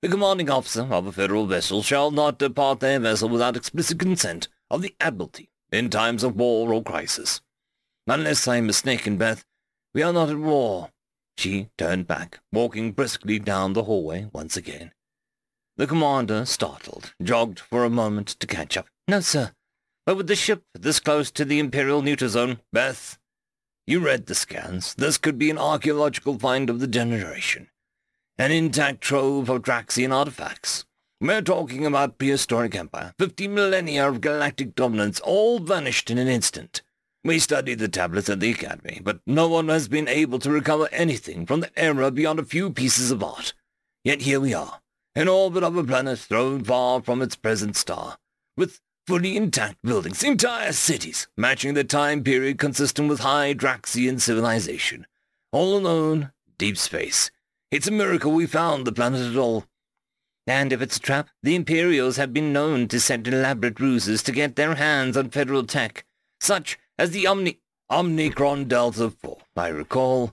The 0.00 0.08
commanding 0.08 0.48
officer 0.48 0.84
of 0.90 1.06
a 1.06 1.12
federal 1.12 1.44
vessel 1.44 1.82
shall 1.82 2.10
not 2.10 2.38
depart 2.38 2.80
their 2.80 2.98
vessel 2.98 3.28
without 3.28 3.54
explicit 3.54 3.98
consent 3.98 4.48
of 4.70 4.80
the 4.80 4.94
Admiralty 4.98 5.50
in 5.74 5.90
times 5.90 6.22
of 6.22 6.36
war 6.36 6.72
or 6.72 6.82
crisis. 6.82 7.40
Unless 8.06 8.48
I 8.48 8.56
am 8.56 8.66
mistaken, 8.66 9.16
Beth, 9.16 9.44
we 9.92 10.02
are 10.02 10.12
not 10.12 10.30
at 10.30 10.38
war. 10.38 10.90
She 11.36 11.68
turned 11.76 12.06
back, 12.06 12.40
walking 12.52 12.92
briskly 12.92 13.38
down 13.38 13.72
the 13.72 13.84
hallway 13.84 14.28
once 14.32 14.56
again. 14.56 14.92
The 15.76 15.86
commander, 15.86 16.44
startled, 16.44 17.14
jogged 17.22 17.58
for 17.58 17.84
a 17.84 17.90
moment 17.90 18.28
to 18.28 18.46
catch 18.46 18.76
up. 18.76 18.86
No, 19.08 19.20
sir. 19.20 19.52
But 20.06 20.16
with 20.16 20.28
the 20.28 20.36
ship 20.36 20.62
this 20.74 21.00
close 21.00 21.30
to 21.32 21.44
the 21.44 21.58
Imperial 21.58 22.02
neutral 22.02 22.30
zone, 22.30 22.60
Beth, 22.72 23.18
you 23.86 24.00
read 24.00 24.26
the 24.26 24.34
scans. 24.34 24.94
This 24.94 25.18
could 25.18 25.38
be 25.38 25.50
an 25.50 25.58
archaeological 25.58 26.38
find 26.38 26.70
of 26.70 26.80
the 26.80 26.86
generation. 26.86 27.68
An 28.38 28.50
intact 28.50 29.00
trove 29.00 29.48
of 29.48 29.62
Draxian 29.62 30.12
artifacts. 30.12 30.84
We're 31.24 31.40
talking 31.40 31.86
about 31.86 32.18
prehistoric 32.18 32.74
empire, 32.74 33.14
fifty 33.18 33.48
millennia 33.48 34.06
of 34.06 34.20
galactic 34.20 34.74
dominance, 34.74 35.20
all 35.20 35.58
vanished 35.58 36.10
in 36.10 36.18
an 36.18 36.28
instant. 36.28 36.82
We 37.24 37.38
studied 37.38 37.78
the 37.78 37.88
tablets 37.88 38.28
at 38.28 38.40
the 38.40 38.50
Academy, 38.50 39.00
but 39.02 39.20
no 39.26 39.48
one 39.48 39.68
has 39.68 39.88
been 39.88 40.06
able 40.06 40.38
to 40.40 40.50
recover 40.50 40.86
anything 40.92 41.46
from 41.46 41.60
the 41.60 41.70
era 41.78 42.10
beyond 42.10 42.40
a 42.40 42.44
few 42.44 42.70
pieces 42.70 43.10
of 43.10 43.24
art. 43.24 43.54
Yet 44.04 44.20
here 44.20 44.38
we 44.38 44.52
are, 44.52 44.82
in 45.14 45.26
orbit 45.26 45.62
of 45.62 45.78
a 45.78 45.82
planet 45.82 46.18
thrown 46.18 46.62
far 46.62 47.00
from 47.00 47.22
its 47.22 47.36
present 47.36 47.74
star, 47.74 48.18
with 48.58 48.82
fully 49.06 49.34
intact 49.34 49.78
buildings, 49.82 50.22
entire 50.22 50.72
cities, 50.72 51.26
matching 51.38 51.72
the 51.72 51.84
time 51.84 52.22
period 52.22 52.58
consistent 52.58 53.08
with 53.08 53.20
high 53.20 53.54
Draxian 53.54 54.20
civilization. 54.20 55.06
All 55.52 55.74
alone, 55.74 56.32
deep 56.58 56.76
space. 56.76 57.30
It's 57.70 57.88
a 57.88 57.92
miracle 57.92 58.30
we 58.30 58.44
found 58.44 58.86
the 58.86 58.92
planet 58.92 59.22
at 59.22 59.38
all. 59.38 59.64
And 60.46 60.72
if 60.72 60.82
it's 60.82 60.98
a 60.98 61.00
trap, 61.00 61.30
the 61.42 61.54
Imperials 61.54 62.16
have 62.16 62.32
been 62.32 62.52
known 62.52 62.86
to 62.88 63.00
set 63.00 63.26
elaborate 63.26 63.80
ruses 63.80 64.22
to 64.24 64.32
get 64.32 64.56
their 64.56 64.74
hands 64.74 65.16
on 65.16 65.30
federal 65.30 65.64
tech, 65.64 66.04
such 66.40 66.78
as 66.98 67.10
the 67.10 67.26
Omni 67.26 67.60
Omicron 67.90 68.66
Delta 68.66 69.10
4, 69.10 69.38
I 69.56 69.68
recall. 69.68 70.32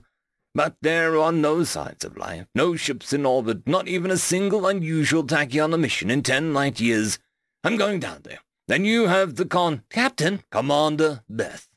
But 0.54 0.76
there 0.82 1.16
are 1.16 1.32
no 1.32 1.64
signs 1.64 2.04
of 2.04 2.18
life, 2.18 2.46
no 2.54 2.76
ships 2.76 3.14
in 3.14 3.24
orbit, 3.24 3.66
not 3.66 3.88
even 3.88 4.10
a 4.10 4.18
single 4.18 4.66
unusual 4.66 5.24
tachyon 5.24 5.72
emission 5.72 6.10
in 6.10 6.22
ten 6.22 6.52
light 6.52 6.78
years. 6.78 7.18
I'm 7.64 7.76
going 7.76 8.00
down 8.00 8.20
there. 8.24 8.40
Then 8.68 8.84
you 8.84 9.06
have 9.06 9.36
the 9.36 9.46
con... 9.46 9.82
Captain! 9.88 10.42
Commander 10.50 11.22
Beth. 11.28 11.68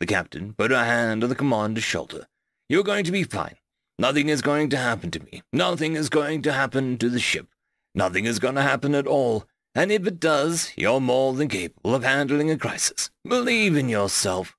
The 0.00 0.06
captain 0.06 0.54
put 0.54 0.72
a 0.72 0.84
hand 0.84 1.22
on 1.22 1.28
the 1.28 1.36
commander's 1.36 1.84
shoulder. 1.84 2.26
You're 2.68 2.82
going 2.82 3.04
to 3.04 3.12
be 3.12 3.22
fine. 3.22 3.56
Nothing 3.98 4.28
is 4.28 4.42
going 4.42 4.70
to 4.70 4.76
happen 4.76 5.10
to 5.10 5.20
me. 5.20 5.42
Nothing 5.52 5.94
is 5.94 6.08
going 6.08 6.42
to 6.42 6.52
happen 6.52 6.98
to 6.98 7.08
the 7.10 7.20
ship. 7.20 7.48
Nothing 7.94 8.24
is 8.24 8.38
going 8.38 8.54
to 8.54 8.62
happen 8.62 8.94
at 8.94 9.06
all. 9.06 9.44
And 9.74 9.92
if 9.92 10.06
it 10.06 10.20
does, 10.20 10.72
you're 10.76 11.00
more 11.00 11.32
than 11.32 11.48
capable 11.48 11.94
of 11.94 12.02
handling 12.02 12.50
a 12.50 12.58
crisis. 12.58 13.10
Believe 13.24 13.76
in 13.76 13.88
yourself. 13.88 14.56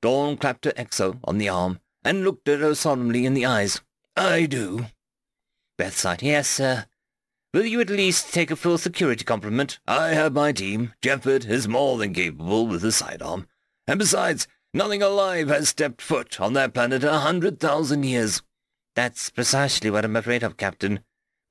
Dawn 0.00 0.36
clapped 0.36 0.64
her 0.64 0.72
XO 0.72 1.18
on 1.24 1.38
the 1.38 1.48
arm 1.48 1.80
and 2.04 2.24
looked 2.24 2.48
at 2.48 2.60
her 2.60 2.74
solemnly 2.74 3.24
in 3.24 3.34
the 3.34 3.46
eyes. 3.46 3.80
I 4.16 4.46
do. 4.46 4.86
Beth 5.78 5.96
sighed. 5.96 6.22
Yes, 6.22 6.48
sir. 6.48 6.86
Will 7.54 7.66
you 7.66 7.80
at 7.80 7.90
least 7.90 8.32
take 8.32 8.50
a 8.50 8.56
full 8.56 8.78
security 8.78 9.24
complement? 9.24 9.78
I 9.86 10.08
have 10.08 10.32
my 10.32 10.52
team. 10.52 10.94
Jeffords 11.02 11.46
is 11.46 11.68
more 11.68 11.98
than 11.98 12.14
capable 12.14 12.66
with 12.66 12.84
a 12.84 12.92
sidearm. 12.92 13.46
And 13.86 13.98
besides, 13.98 14.48
nothing 14.72 15.02
alive 15.02 15.48
has 15.48 15.68
stepped 15.68 16.00
foot 16.00 16.40
on 16.40 16.54
that 16.54 16.74
planet 16.74 17.04
a 17.04 17.18
hundred 17.18 17.60
thousand 17.60 18.04
years. 18.04 18.42
That's 18.94 19.30
precisely 19.30 19.90
what 19.90 20.04
I'm 20.04 20.16
afraid 20.16 20.42
of, 20.42 20.56
Captain. 20.56 21.00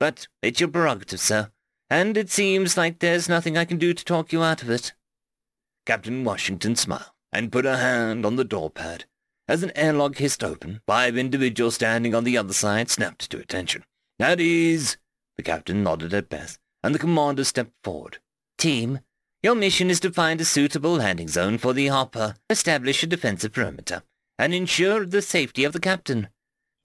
But 0.01 0.27
it's 0.41 0.59
your 0.59 0.69
prerogative, 0.69 1.21
sir 1.21 1.51
and 1.91 2.15
it 2.15 2.29
seems 2.29 2.77
like 2.77 2.99
there's 2.99 3.27
nothing 3.27 3.57
I 3.57 3.65
can 3.65 3.77
do 3.77 3.93
to 3.93 4.05
talk 4.05 4.31
you 4.31 4.41
out 4.41 4.63
of 4.63 4.69
it. 4.69 4.93
Captain 5.85 6.23
Washington 6.23 6.77
smiled 6.77 7.11
and 7.33 7.51
put 7.51 7.65
a 7.65 7.75
hand 7.75 8.25
on 8.25 8.37
the 8.37 8.45
door 8.45 8.69
pad. 8.69 9.03
As 9.45 9.61
an 9.61 9.73
airlock 9.75 10.15
hissed 10.15 10.41
open, 10.41 10.79
five 10.87 11.17
individuals 11.17 11.75
standing 11.75 12.15
on 12.15 12.23
the 12.23 12.37
other 12.37 12.53
side 12.53 12.89
snapped 12.89 13.29
to 13.29 13.39
attention. 13.39 13.83
At 14.21 14.39
ease! 14.39 14.95
The 15.35 15.43
captain 15.43 15.83
nodded 15.83 16.13
at 16.13 16.29
Beth, 16.29 16.57
and 16.81 16.95
the 16.95 16.99
commander 16.99 17.43
stepped 17.43 17.73
forward. 17.83 18.19
Team, 18.57 19.01
your 19.43 19.55
mission 19.55 19.89
is 19.89 19.99
to 19.99 20.13
find 20.13 20.39
a 20.39 20.45
suitable 20.45 20.93
landing 20.93 21.27
zone 21.27 21.57
for 21.57 21.73
the 21.73 21.87
hopper, 21.87 22.35
establish 22.49 23.03
a 23.03 23.07
defensive 23.07 23.51
perimeter, 23.51 24.03
and 24.39 24.53
ensure 24.53 25.05
the 25.05 25.21
safety 25.21 25.65
of 25.65 25.73
the 25.73 25.79
captain. 25.81 26.29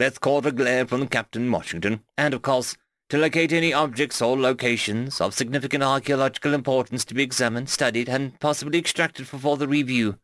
Beth 0.01 0.21
caught 0.21 0.47
a 0.47 0.51
glare 0.51 0.85
from 0.85 1.07
Captain 1.07 1.49
Washington, 1.49 2.01
and 2.19 2.35
of 2.35 2.43
course, 2.43 2.77
to 3.09 3.19
locate 3.19 3.53
any 3.53 3.73
objects 3.73 4.21
or 4.21 4.37
locations 4.37 5.21
of 5.21 5.35
significant 5.35 5.83
archaeological 5.83 6.53
importance 6.53 7.05
to 7.05 7.15
be 7.15 7.23
examined, 7.23 7.69
studied, 7.69 8.09
and 8.09 8.39
possibly 8.41 8.79
extracted 8.79 9.29
for 9.29 9.39
further 9.39 9.69
review. 9.69 10.19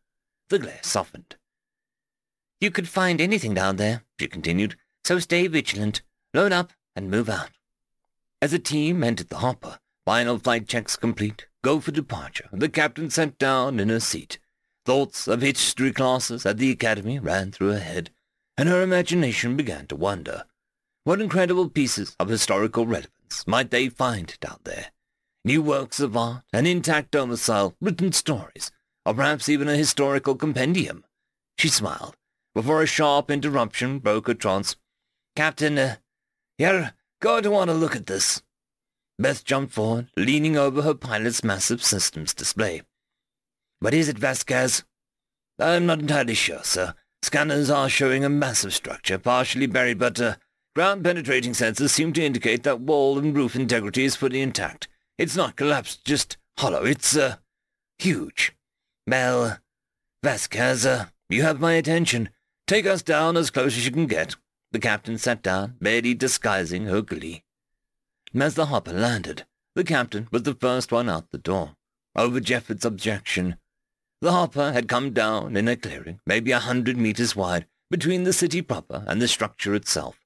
The 0.49 0.59
glare 0.59 0.79
softened. 0.81 1.35
You 2.59 2.71
could 2.71 2.87
find 2.87 3.21
anything 3.21 3.53
down 3.53 3.77
there, 3.77 4.03
she 4.19 4.27
continued, 4.27 4.75
so 5.03 5.19
stay 5.19 5.47
vigilant, 5.47 6.01
load 6.33 6.51
up, 6.51 6.71
and 6.95 7.09
move 7.09 7.29
out. 7.29 7.51
As 8.41 8.51
the 8.51 8.59
team 8.59 9.03
entered 9.03 9.29
the 9.29 9.37
hopper, 9.37 9.79
final 10.05 10.37
flight 10.37 10.67
checks 10.67 10.97
complete, 10.97 11.47
go 11.63 11.79
for 11.79 11.91
departure, 11.91 12.49
the 12.51 12.69
captain 12.69 13.09
sat 13.09 13.37
down 13.37 13.79
in 13.79 13.89
her 13.89 14.01
seat. 14.01 14.39
Thoughts 14.85 15.29
of 15.29 15.41
history 15.41 15.93
classes 15.93 16.45
at 16.45 16.57
the 16.57 16.69
academy 16.69 17.17
ran 17.19 17.51
through 17.51 17.71
her 17.71 17.79
head, 17.79 18.09
and 18.57 18.67
her 18.67 18.81
imagination 18.81 19.55
began 19.55 19.87
to 19.87 19.95
wander. 19.95 20.43
What 21.05 21.19
incredible 21.19 21.69
pieces 21.69 22.15
of 22.17 22.29
historical 22.29 22.85
relevance 22.85 23.45
might 23.45 23.71
they 23.71 23.89
find 23.89 24.37
down 24.39 24.59
there? 24.63 24.93
New 25.43 25.61
works 25.61 25.99
of 25.99 26.15
art, 26.15 26.43
an 26.53 26.65
intact 26.65 27.11
domicile, 27.11 27.75
written 27.81 28.13
stories, 28.13 28.71
or 29.05 29.13
perhaps 29.13 29.49
even 29.49 29.67
a 29.67 29.75
historical 29.75 30.35
compendium. 30.35 31.03
She 31.57 31.67
smiled, 31.67 32.15
before 32.55 32.81
a 32.81 32.85
sharp 32.85 33.29
interruption 33.29 33.99
broke 33.99 34.27
her 34.27 34.33
trance. 34.33 34.77
Captain, 35.35 35.77
uh, 35.77 35.95
you're 36.57 36.93
going 37.19 37.43
to 37.43 37.51
want 37.51 37.69
to 37.69 37.73
look 37.75 37.97
at 37.97 38.05
this. 38.05 38.41
Beth 39.19 39.43
jumped 39.43 39.73
forward, 39.73 40.07
leaning 40.15 40.55
over 40.55 40.83
her 40.83 40.93
pilot's 40.93 41.43
massive 41.43 41.83
systems 41.83 42.33
display. 42.33 42.81
What 43.81 43.93
is 43.93 44.07
it, 44.07 44.17
Vasquez? 44.17 44.85
I'm 45.59 45.85
not 45.85 45.99
entirely 45.99 46.33
sure, 46.33 46.63
sir. 46.63 46.93
Scanners 47.21 47.69
are 47.69 47.89
showing 47.89 48.23
a 48.23 48.29
massive 48.29 48.73
structure, 48.73 49.17
partially 49.17 49.67
buried, 49.67 49.99
but 49.99 50.21
uh, 50.21 50.35
ground-penetrating 50.75 51.53
sensors 51.53 51.89
seem 51.89 52.13
to 52.13 52.23
indicate 52.23 52.63
that 52.63 52.79
wall 52.81 53.19
and 53.19 53.35
roof 53.35 53.55
integrity 53.55 54.03
is 54.05 54.15
fully 54.15 54.41
intact. 54.41 54.87
It's 55.17 55.35
not 55.35 55.55
collapsed, 55.55 56.03
just 56.05 56.37
hollow. 56.57 56.83
It's, 56.83 57.15
uh, 57.15 57.35
huge. 57.99 58.55
Well, 59.07 59.59
Vasquez, 60.23 60.85
uh, 60.85 61.05
you 61.29 61.43
have 61.43 61.59
my 61.59 61.73
attention. 61.73 62.29
Take 62.67 62.85
us 62.85 63.01
down 63.01 63.37
as 63.37 63.51
close 63.51 63.77
as 63.77 63.85
you 63.85 63.91
can 63.91 64.07
get. 64.07 64.35
The 64.71 64.79
captain 64.79 65.17
sat 65.17 65.43
down, 65.43 65.75
barely 65.79 66.13
disguising 66.13 66.85
her 66.85 67.01
glee. 67.01 67.43
As 68.33 68.55
the 68.55 68.67
hopper 68.67 68.93
landed, 68.93 69.45
the 69.75 69.83
captain 69.83 70.27
was 70.31 70.43
the 70.43 70.55
first 70.55 70.91
one 70.91 71.09
out 71.09 71.29
the 71.31 71.37
door. 71.37 71.75
Over 72.15 72.39
Jeffords' 72.39 72.85
objection, 72.85 73.57
the 74.21 74.31
hopper 74.31 74.71
had 74.71 74.87
come 74.87 75.11
down 75.11 75.57
in 75.57 75.67
a 75.67 75.75
clearing, 75.75 76.19
maybe 76.25 76.51
a 76.51 76.59
hundred 76.59 76.97
meters 76.97 77.35
wide, 77.35 77.67
between 77.91 78.23
the 78.23 78.33
city 78.33 78.61
proper 78.61 79.03
and 79.05 79.21
the 79.21 79.27
structure 79.27 79.75
itself. 79.75 80.19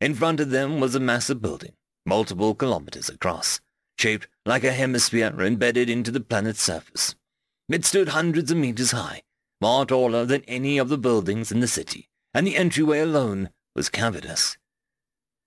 In 0.00 0.14
front 0.14 0.40
of 0.40 0.50
them 0.50 0.80
was 0.80 0.94
a 0.94 1.00
massive 1.00 1.42
building, 1.42 1.72
multiple 2.06 2.54
kilometers 2.54 3.10
across, 3.10 3.60
shaped 3.98 4.28
like 4.46 4.64
a 4.64 4.72
hemisphere 4.72 5.34
embedded 5.40 5.90
into 5.90 6.10
the 6.10 6.20
planet's 6.20 6.62
surface. 6.62 7.14
It 7.68 7.84
stood 7.84 8.08
hundreds 8.08 8.50
of 8.50 8.56
meters 8.56 8.92
high, 8.92 9.22
far 9.60 9.84
taller 9.84 10.24
than 10.24 10.42
any 10.48 10.78
of 10.78 10.88
the 10.88 10.98
buildings 10.98 11.52
in 11.52 11.60
the 11.60 11.68
city, 11.68 12.08
and 12.32 12.46
the 12.46 12.56
entryway 12.56 13.00
alone 13.00 13.50
was 13.76 13.90
cavernous. 13.90 14.56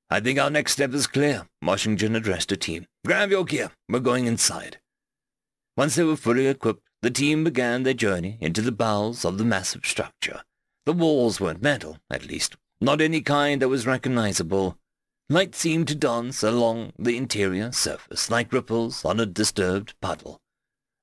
I 0.09 0.19
think 0.19 0.37
our 0.37 0.51
next 0.51 0.73
step 0.73 0.93
is 0.93 1.07
clear, 1.07 1.47
Washington 1.63 2.15
addressed 2.15 2.51
a 2.51 2.57
team. 2.57 2.85
Grab 3.03 3.31
your 3.31 3.45
gear. 3.45 3.71
We're 3.89 3.99
going 3.99 4.27
inside. 4.27 4.77
Once 5.75 5.95
they 5.95 6.03
were 6.03 6.15
fully 6.15 6.45
equipped, 6.45 6.83
the 7.01 7.09
team 7.09 7.43
began 7.43 7.81
their 7.81 7.95
journey 7.95 8.37
into 8.39 8.61
the 8.61 8.71
bowels 8.71 9.25
of 9.25 9.39
the 9.39 9.43
massive 9.43 9.85
structure. 9.85 10.43
The 10.85 10.93
walls 10.93 11.41
weren't 11.41 11.63
metal, 11.63 11.97
at 12.11 12.27
least, 12.27 12.55
not 12.83 12.99
any 12.99 13.21
kind 13.21 13.61
that 13.61 13.69
was 13.69 13.87
recognizable. 13.87 14.77
Light 15.29 15.55
seemed 15.55 15.87
to 15.87 15.95
dance 15.95 16.43
along 16.43 16.91
the 16.99 17.15
interior 17.15 17.71
surface 17.71 18.29
like 18.29 18.51
ripples 18.51 19.05
on 19.05 19.21
a 19.21 19.25
disturbed 19.25 19.93
puddle. 20.01 20.41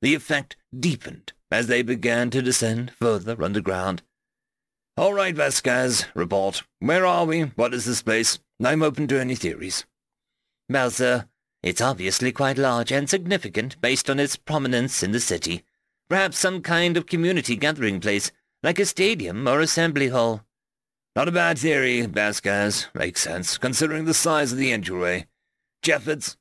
The 0.03 0.15
effect 0.15 0.57
deepened 0.79 1.33
as 1.51 1.69
they 1.69 1.83
began 1.83 2.29
to 2.31 2.43
descend 2.43 2.93
further 2.93 3.43
underground. 3.43 4.03
All 4.99 5.15
right, 5.15 5.35
Vasquez, 5.35 6.05
report. 6.15 6.63
Where 6.81 7.07
are 7.07 7.25
we? 7.25 7.43
What 7.57 7.73
is 7.73 7.87
this 7.87 8.03
place? 8.03 8.39
I'm 8.63 8.83
open 8.83 9.09
to 9.09 9.19
any 9.19 9.35
theories. 9.35 9.87
Well, 10.69 10.91
sir, 10.91 11.25
it's 11.63 11.81
obviously 11.81 12.31
quite 12.31 12.59
large 12.59 12.93
and 12.93 13.09
significant 13.09 13.81
based 13.81 14.11
on 14.11 14.21
its 14.21 14.37
prominence 14.37 15.03
in 15.03 15.13
the 15.13 15.21
city. 15.21 15.65
Perhaps 16.11 16.39
some 16.39 16.61
kind 16.61 16.99
of 16.99 17.07
community 17.07 17.57
gathering 17.57 18.01
place, 18.01 18.31
like 18.63 18.79
a 18.79 18.85
stadium 18.85 19.49
or 19.49 19.61
assembly 19.61 20.09
hall. 20.09 20.45
Not 21.17 21.29
a 21.29 21.33
bad 21.33 21.59
theory, 21.59 22.03
Vasquez. 22.03 22.87
Makes 22.95 23.23
sense, 23.23 23.59
considering 23.59 24.05
the 24.05 24.15
size 24.15 24.53
of 24.53 24.59
the 24.59 24.73
entryway. 24.73 25.27
Jeffords? 25.83 26.37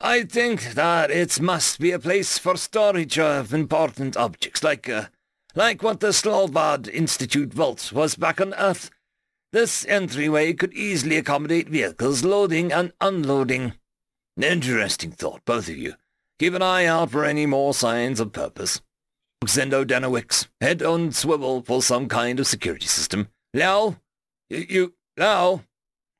I 0.00 0.24
think 0.24 0.74
that 0.74 1.10
it 1.10 1.40
must 1.40 1.80
be 1.80 1.92
a 1.92 1.98
place 1.98 2.36
for 2.36 2.56
storage 2.58 3.18
of 3.18 3.54
important 3.54 4.14
objects, 4.16 4.62
like, 4.62 4.88
uh, 4.88 5.06
like 5.54 5.82
what 5.82 6.00
the 6.00 6.08
Svalbard 6.08 6.88
Institute 6.88 7.54
vault 7.54 7.90
was 7.92 8.16
back 8.16 8.38
on 8.38 8.52
Earth. 8.54 8.90
This 9.52 9.86
entryway 9.86 10.52
could 10.52 10.74
easily 10.74 11.16
accommodate 11.16 11.70
vehicles 11.70 12.24
loading 12.24 12.72
and 12.72 12.92
unloading. 13.00 13.72
Interesting 14.38 15.12
thought, 15.12 15.42
both 15.46 15.68
of 15.70 15.78
you. 15.78 15.94
Keep 16.38 16.52
an 16.52 16.62
eye 16.62 16.84
out 16.84 17.10
for 17.10 17.24
any 17.24 17.46
more 17.46 17.72
signs 17.72 18.20
of 18.20 18.32
purpose. 18.32 18.82
Xendo 19.46 19.86
Danowix, 19.86 20.48
head 20.60 20.82
on 20.82 21.12
swivel 21.12 21.62
for 21.62 21.80
some 21.80 22.06
kind 22.08 22.38
of 22.38 22.46
security 22.46 22.86
system. 22.86 23.28
Lao? 23.54 23.96
You, 24.50 24.66
you, 24.68 24.94
Lao? 25.16 25.62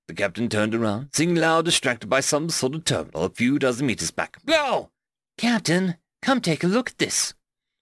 The 0.08 0.14
captain 0.14 0.48
turned 0.48 0.74
around, 0.74 1.10
seeing 1.12 1.34
Lao 1.34 1.62
distracted 1.62 2.08
by 2.08 2.20
some 2.20 2.48
sort 2.48 2.74
of 2.74 2.84
terminal 2.84 3.24
a 3.24 3.30
few 3.30 3.58
dozen 3.58 3.86
meters 3.86 4.10
back. 4.10 4.38
Lao! 4.46 4.90
Captain, 5.36 5.96
come 6.22 6.40
take 6.40 6.64
a 6.64 6.68
look 6.68 6.90
at 6.90 6.98
this. 6.98 7.34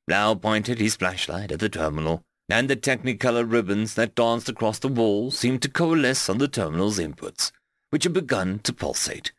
Lao 0.08 0.34
pointed 0.34 0.78
his 0.78 0.96
flashlight 0.96 1.52
at 1.52 1.60
the 1.60 1.68
terminal 1.68 2.24
and 2.48 2.68
the 2.68 2.76
technicolor 2.76 3.50
ribbons 3.50 3.94
that 3.94 4.14
danced 4.14 4.48
across 4.48 4.78
the 4.78 4.88
wall 4.88 5.30
seemed 5.30 5.62
to 5.62 5.70
coalesce 5.70 6.28
on 6.28 6.38
the 6.38 6.48
terminal's 6.48 6.98
inputs, 6.98 7.52
which 7.90 8.04
had 8.04 8.12
begun 8.12 8.58
to 8.58 8.72
pulsate. 8.72 9.32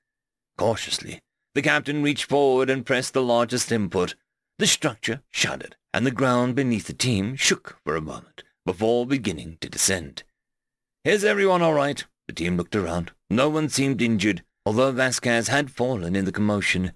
Cautiously, 0.58 1.20
the 1.54 1.62
captain 1.62 2.02
reached 2.02 2.30
forward 2.30 2.70
and 2.70 2.86
pressed 2.86 3.14
the 3.14 3.22
largest 3.22 3.72
input. 3.72 4.16
The 4.58 4.68
structure 4.68 5.22
shuddered, 5.32 5.76
and 5.94 6.06
the 6.06 6.12
ground 6.12 6.56
beneath 6.56 6.88
the 6.88 6.94
team 6.94 7.36
shook 7.36 7.78
for 7.84 7.96
a 7.96 8.02
moment 8.02 8.45
before 8.66 9.06
beginning 9.06 9.58
to 9.62 9.70
descend. 9.70 10.24
Is 11.04 11.24
everyone 11.24 11.62
all 11.62 11.74
right? 11.74 12.04
The 12.28 12.34
team 12.34 12.58
looked 12.58 12.76
around. 12.76 13.12
No 13.30 13.48
one 13.50 13.70
seemed 13.70 14.02
injured, 14.02 14.44
although 14.66 14.92
Vasquez 14.92 15.50
had 15.50 15.70
fallen 15.70 16.16
in 16.16 16.26
the 16.26 16.32
commotion. 16.32 16.94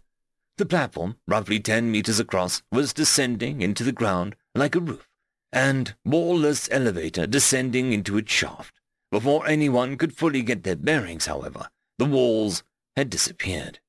The 0.57 0.65
platform, 0.65 1.17
roughly 1.27 1.59
ten 1.59 1.91
meters 1.91 2.19
across, 2.19 2.63
was 2.71 2.93
descending 2.93 3.61
into 3.61 3.83
the 3.83 3.91
ground 3.91 4.35
like 4.55 4.75
a 4.75 4.79
roof 4.79 5.07
and 5.51 5.95
wall-less 6.05 6.67
elevator 6.71 7.25
descending 7.25 7.93
into 7.93 8.17
its 8.17 8.31
shaft. 8.31 8.73
Before 9.11 9.47
anyone 9.47 9.97
could 9.97 10.13
fully 10.13 10.41
get 10.41 10.63
their 10.63 10.75
bearings, 10.75 11.25
however, 11.25 11.69
the 11.97 12.05
walls 12.05 12.63
had 12.95 13.09
disappeared. 13.09 13.79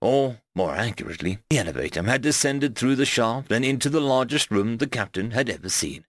Or, 0.00 0.40
more 0.54 0.74
accurately, 0.74 1.38
the 1.48 1.58
elevator 1.58 2.02
had 2.02 2.22
descended 2.22 2.76
through 2.76 2.96
the 2.96 3.06
shaft 3.06 3.50
and 3.50 3.64
into 3.64 3.88
the 3.88 4.00
largest 4.00 4.50
room 4.50 4.76
the 4.76 4.86
captain 4.86 5.30
had 5.30 5.48
ever 5.48 5.68
seen. 5.68 6.04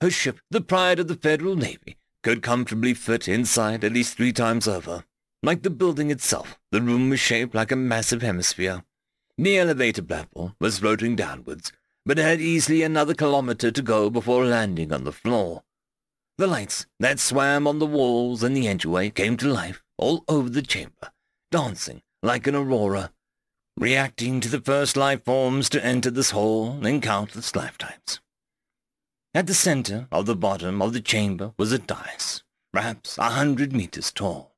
Her 0.00 0.10
ship, 0.10 0.40
the 0.50 0.60
pride 0.60 0.98
of 0.98 1.08
the 1.08 1.16
Federal 1.16 1.56
Navy, 1.56 1.96
could 2.22 2.42
comfortably 2.42 2.94
fit 2.94 3.28
inside 3.28 3.84
at 3.84 3.92
least 3.92 4.16
three 4.16 4.32
times 4.32 4.66
over. 4.66 5.04
Like 5.42 5.62
the 5.62 5.70
building 5.70 6.10
itself, 6.10 6.58
the 6.70 6.80
room 6.80 7.10
was 7.10 7.20
shaped 7.20 7.54
like 7.54 7.70
a 7.70 7.76
massive 7.76 8.22
hemisphere. 8.22 8.84
The 9.36 9.58
elevator 9.58 10.02
platform 10.02 10.54
was 10.60 10.78
floating 10.78 11.16
downwards, 11.16 11.72
but 12.06 12.18
had 12.18 12.40
easily 12.40 12.82
another 12.82 13.14
kilometer 13.14 13.70
to 13.70 13.82
go 13.82 14.10
before 14.10 14.44
landing 14.44 14.92
on 14.92 15.04
the 15.04 15.12
floor. 15.12 15.62
The 16.38 16.46
lights 16.46 16.86
that 16.98 17.20
swam 17.20 17.66
on 17.66 17.78
the 17.78 17.86
walls 17.86 18.42
and 18.42 18.56
the 18.56 18.66
entryway 18.66 19.10
came 19.10 19.36
to 19.36 19.46
life 19.46 19.82
all 19.98 20.24
over 20.28 20.48
the 20.48 20.62
chamber, 20.62 21.12
dancing 21.50 22.02
like 22.22 22.46
an 22.46 22.54
aurora, 22.54 23.12
reacting 23.76 24.40
to 24.40 24.48
the 24.48 24.60
first 24.60 24.96
life 24.96 25.24
forms 25.24 25.68
to 25.68 25.84
enter 25.84 26.10
this 26.10 26.30
hall 26.30 26.84
in 26.86 27.00
countless 27.00 27.54
lifetimes. 27.54 28.20
At 29.36 29.48
the 29.48 29.54
center 29.54 30.06
of 30.12 30.26
the 30.26 30.36
bottom 30.36 30.80
of 30.80 30.92
the 30.92 31.00
chamber 31.00 31.54
was 31.58 31.72
a 31.72 31.78
dais, 31.80 32.44
perhaps 32.72 33.18
a 33.18 33.30
hundred 33.30 33.72
meters 33.72 34.12
tall. 34.12 34.54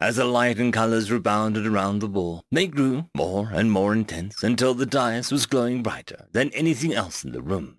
As 0.00 0.16
the 0.16 0.24
light 0.24 0.58
and 0.58 0.72
colors 0.72 1.10
rebounded 1.10 1.66
around 1.66 1.98
the 1.98 2.06
wall, 2.06 2.42
they 2.50 2.66
grew 2.66 3.10
more 3.14 3.50
and 3.52 3.70
more 3.70 3.92
intense 3.92 4.42
until 4.42 4.72
the 4.72 4.86
dais 4.86 5.30
was 5.30 5.44
glowing 5.44 5.82
brighter 5.82 6.28
than 6.32 6.48
anything 6.54 6.94
else 6.94 7.22
in 7.24 7.32
the 7.32 7.42
room. 7.42 7.76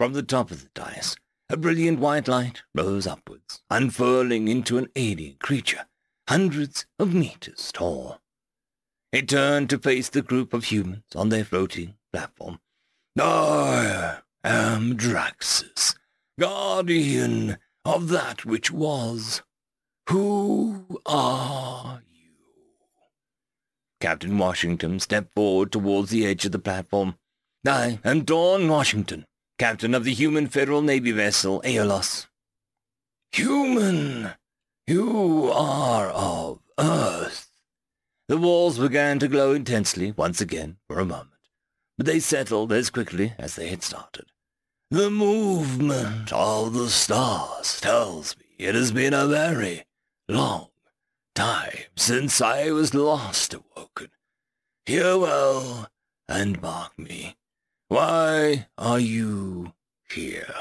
From 0.00 0.14
the 0.14 0.24
top 0.24 0.50
of 0.50 0.62
the 0.62 0.70
dais, 0.74 1.14
a 1.48 1.56
brilliant 1.56 2.00
white 2.00 2.26
light 2.26 2.62
rose 2.74 3.06
upwards, 3.06 3.62
unfurling 3.70 4.48
into 4.48 4.78
an 4.78 4.88
alien 4.96 5.36
creature, 5.38 5.86
hundreds 6.28 6.86
of 6.98 7.14
meters 7.14 7.70
tall. 7.72 8.20
It 9.12 9.28
turned 9.28 9.70
to 9.70 9.78
face 9.78 10.08
the 10.08 10.22
group 10.22 10.52
of 10.52 10.64
humans 10.64 11.04
on 11.14 11.28
their 11.28 11.44
floating 11.44 11.94
platform. 12.12 12.58
I 13.16 14.23
am 14.44 14.96
Draxus, 14.96 15.96
guardian 16.38 17.56
of 17.84 18.08
that 18.08 18.44
which 18.44 18.70
was. 18.70 19.42
Who 20.10 21.00
are 21.06 22.02
you? 22.12 22.32
Captain 24.00 24.36
Washington 24.36 25.00
stepped 25.00 25.34
forward 25.34 25.72
towards 25.72 26.10
the 26.10 26.26
edge 26.26 26.44
of 26.44 26.52
the 26.52 26.58
platform. 26.58 27.16
I 27.66 27.98
am 28.04 28.24
Dawn 28.24 28.68
Washington, 28.68 29.24
captain 29.58 29.94
of 29.94 30.04
the 30.04 30.12
human 30.12 30.48
Federal 30.48 30.82
Navy 30.82 31.12
vessel 31.12 31.62
Aeolus. 31.64 32.26
Human! 33.32 34.32
You 34.86 35.50
are 35.50 36.10
of 36.10 36.60
Earth. 36.78 37.50
The 38.28 38.36
walls 38.36 38.78
began 38.78 39.18
to 39.20 39.28
glow 39.28 39.52
intensely 39.52 40.12
once 40.12 40.42
again 40.42 40.76
for 40.86 40.98
a 40.98 41.06
moment, 41.06 41.30
but 41.96 42.04
they 42.04 42.20
settled 42.20 42.72
as 42.72 42.90
quickly 42.90 43.32
as 43.38 43.56
they 43.56 43.68
had 43.68 43.82
started. 43.82 44.26
The 44.94 45.10
movement 45.10 46.32
of 46.32 46.72
the 46.72 46.88
stars 46.88 47.80
tells 47.80 48.36
me 48.38 48.44
it 48.58 48.76
has 48.76 48.92
been 48.92 49.12
a 49.12 49.26
very 49.26 49.86
long 50.28 50.68
time 51.34 51.86
since 51.96 52.40
I 52.40 52.70
was 52.70 52.94
last 52.94 53.54
awoken. 53.54 54.10
Hear 54.86 55.18
well 55.18 55.88
and 56.28 56.62
mark 56.62 56.96
me. 56.96 57.34
Why 57.88 58.68
are 58.78 59.00
you 59.00 59.72
here? 60.08 60.54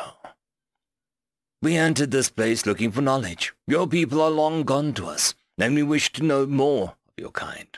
We 1.62 1.78
entered 1.78 2.10
this 2.10 2.30
place 2.30 2.66
looking 2.66 2.92
for 2.92 3.04
knowledge. 3.04 3.54
Your 3.68 3.86
people 3.86 4.20
are 4.20 4.32
long 4.32 4.64
gone 4.64 4.94
to 4.94 5.06
us, 5.06 5.36
and 5.60 5.76
we 5.76 5.84
wish 5.84 6.12
to 6.14 6.24
know 6.24 6.48
more 6.48 6.96
of 7.08 7.14
your 7.18 7.30
kind. 7.30 7.78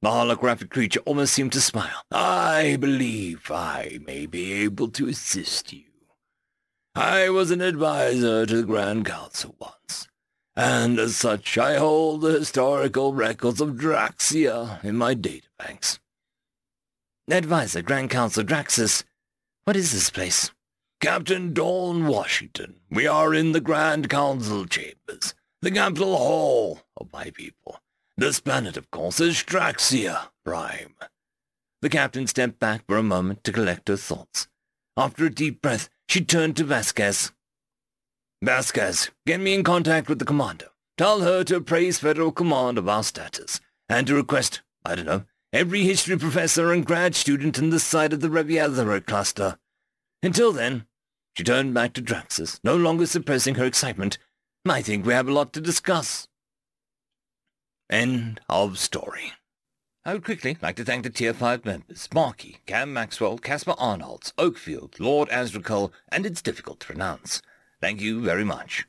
The 0.00 0.10
holographic 0.10 0.70
creature 0.70 1.00
almost 1.00 1.34
seemed 1.34 1.52
to 1.52 1.60
smile. 1.60 2.04
I 2.12 2.76
believe 2.78 3.50
I 3.50 3.98
may 4.06 4.26
be 4.26 4.52
able 4.52 4.88
to 4.90 5.08
assist 5.08 5.72
you. 5.72 5.84
I 6.94 7.30
was 7.30 7.50
an 7.50 7.60
advisor 7.60 8.46
to 8.46 8.56
the 8.56 8.62
Grand 8.62 9.06
Council 9.06 9.56
once, 9.58 10.06
and 10.54 11.00
as 11.00 11.16
such 11.16 11.58
I 11.58 11.78
hold 11.78 12.20
the 12.20 12.38
historical 12.38 13.12
records 13.12 13.60
of 13.60 13.70
Draxia 13.70 14.82
in 14.84 14.96
my 14.96 15.16
databanks. 15.16 15.98
Advisor, 17.28 17.82
Grand 17.82 18.10
Council 18.10 18.44
Draxus, 18.44 19.02
what 19.64 19.76
is 19.76 19.92
this 19.92 20.10
place? 20.10 20.52
Captain 21.00 21.52
Dawn 21.52 22.06
Washington, 22.06 22.76
we 22.90 23.06
are 23.06 23.34
in 23.34 23.52
the 23.52 23.60
Grand 23.60 24.08
Council 24.08 24.64
chambers, 24.64 25.34
the 25.60 25.70
capital 25.70 26.16
hall 26.16 26.80
of 26.96 27.12
my 27.12 27.30
people. 27.30 27.80
This 28.18 28.40
planet, 28.40 28.76
of 28.76 28.90
course, 28.90 29.20
is 29.20 29.36
Draxia 29.44 30.30
Prime. 30.44 30.96
The 31.82 31.88
captain 31.88 32.26
stepped 32.26 32.58
back 32.58 32.84
for 32.88 32.96
a 32.96 33.02
moment 33.04 33.44
to 33.44 33.52
collect 33.52 33.86
her 33.86 33.96
thoughts. 33.96 34.48
After 34.96 35.24
a 35.24 35.30
deep 35.30 35.62
breath, 35.62 35.88
she 36.08 36.24
turned 36.24 36.56
to 36.56 36.64
Vasquez. 36.64 37.30
Vasquez, 38.42 39.12
get 39.24 39.38
me 39.38 39.54
in 39.54 39.62
contact 39.62 40.08
with 40.08 40.18
the 40.18 40.24
commander. 40.24 40.66
Tell 40.96 41.20
her 41.20 41.44
to 41.44 41.60
praise 41.60 42.00
Federal 42.00 42.32
Command 42.32 42.76
of 42.76 42.88
our 42.88 43.04
status, 43.04 43.60
and 43.88 44.04
to 44.08 44.16
request, 44.16 44.62
I 44.84 44.96
don't 44.96 45.06
know, 45.06 45.22
every 45.52 45.84
history 45.84 46.18
professor 46.18 46.72
and 46.72 46.84
grad 46.84 47.14
student 47.14 47.56
in 47.56 47.70
the 47.70 47.78
site 47.78 48.12
of 48.12 48.20
the 48.20 48.28
Reviathera 48.28 49.06
cluster. 49.06 49.60
Until 50.24 50.50
then, 50.50 50.86
she 51.36 51.44
turned 51.44 51.72
back 51.72 51.92
to 51.92 52.02
Draxus, 52.02 52.58
no 52.64 52.74
longer 52.74 53.06
suppressing 53.06 53.54
her 53.54 53.64
excitement. 53.64 54.18
I 54.68 54.82
think 54.82 55.06
we 55.06 55.12
have 55.12 55.28
a 55.28 55.32
lot 55.32 55.52
to 55.52 55.60
discuss. 55.60 56.27
End 57.90 58.38
of 58.50 58.78
story. 58.78 59.32
I 60.04 60.12
would 60.12 60.22
quickly 60.22 60.58
like 60.60 60.76
to 60.76 60.84
thank 60.84 61.04
the 61.04 61.10
Tier 61.10 61.32
5 61.32 61.64
members, 61.64 62.06
Marky, 62.12 62.58
Cam 62.66 62.92
Maxwell, 62.92 63.38
Caspar 63.38 63.74
Arnolds, 63.78 64.34
Oakfield, 64.36 65.00
Lord 65.00 65.30
Azrakal, 65.30 65.90
and 66.12 66.26
it's 66.26 66.42
difficult 66.42 66.80
to 66.80 66.86
pronounce. 66.86 67.40
Thank 67.80 68.02
you 68.02 68.20
very 68.20 68.44
much. 68.44 68.76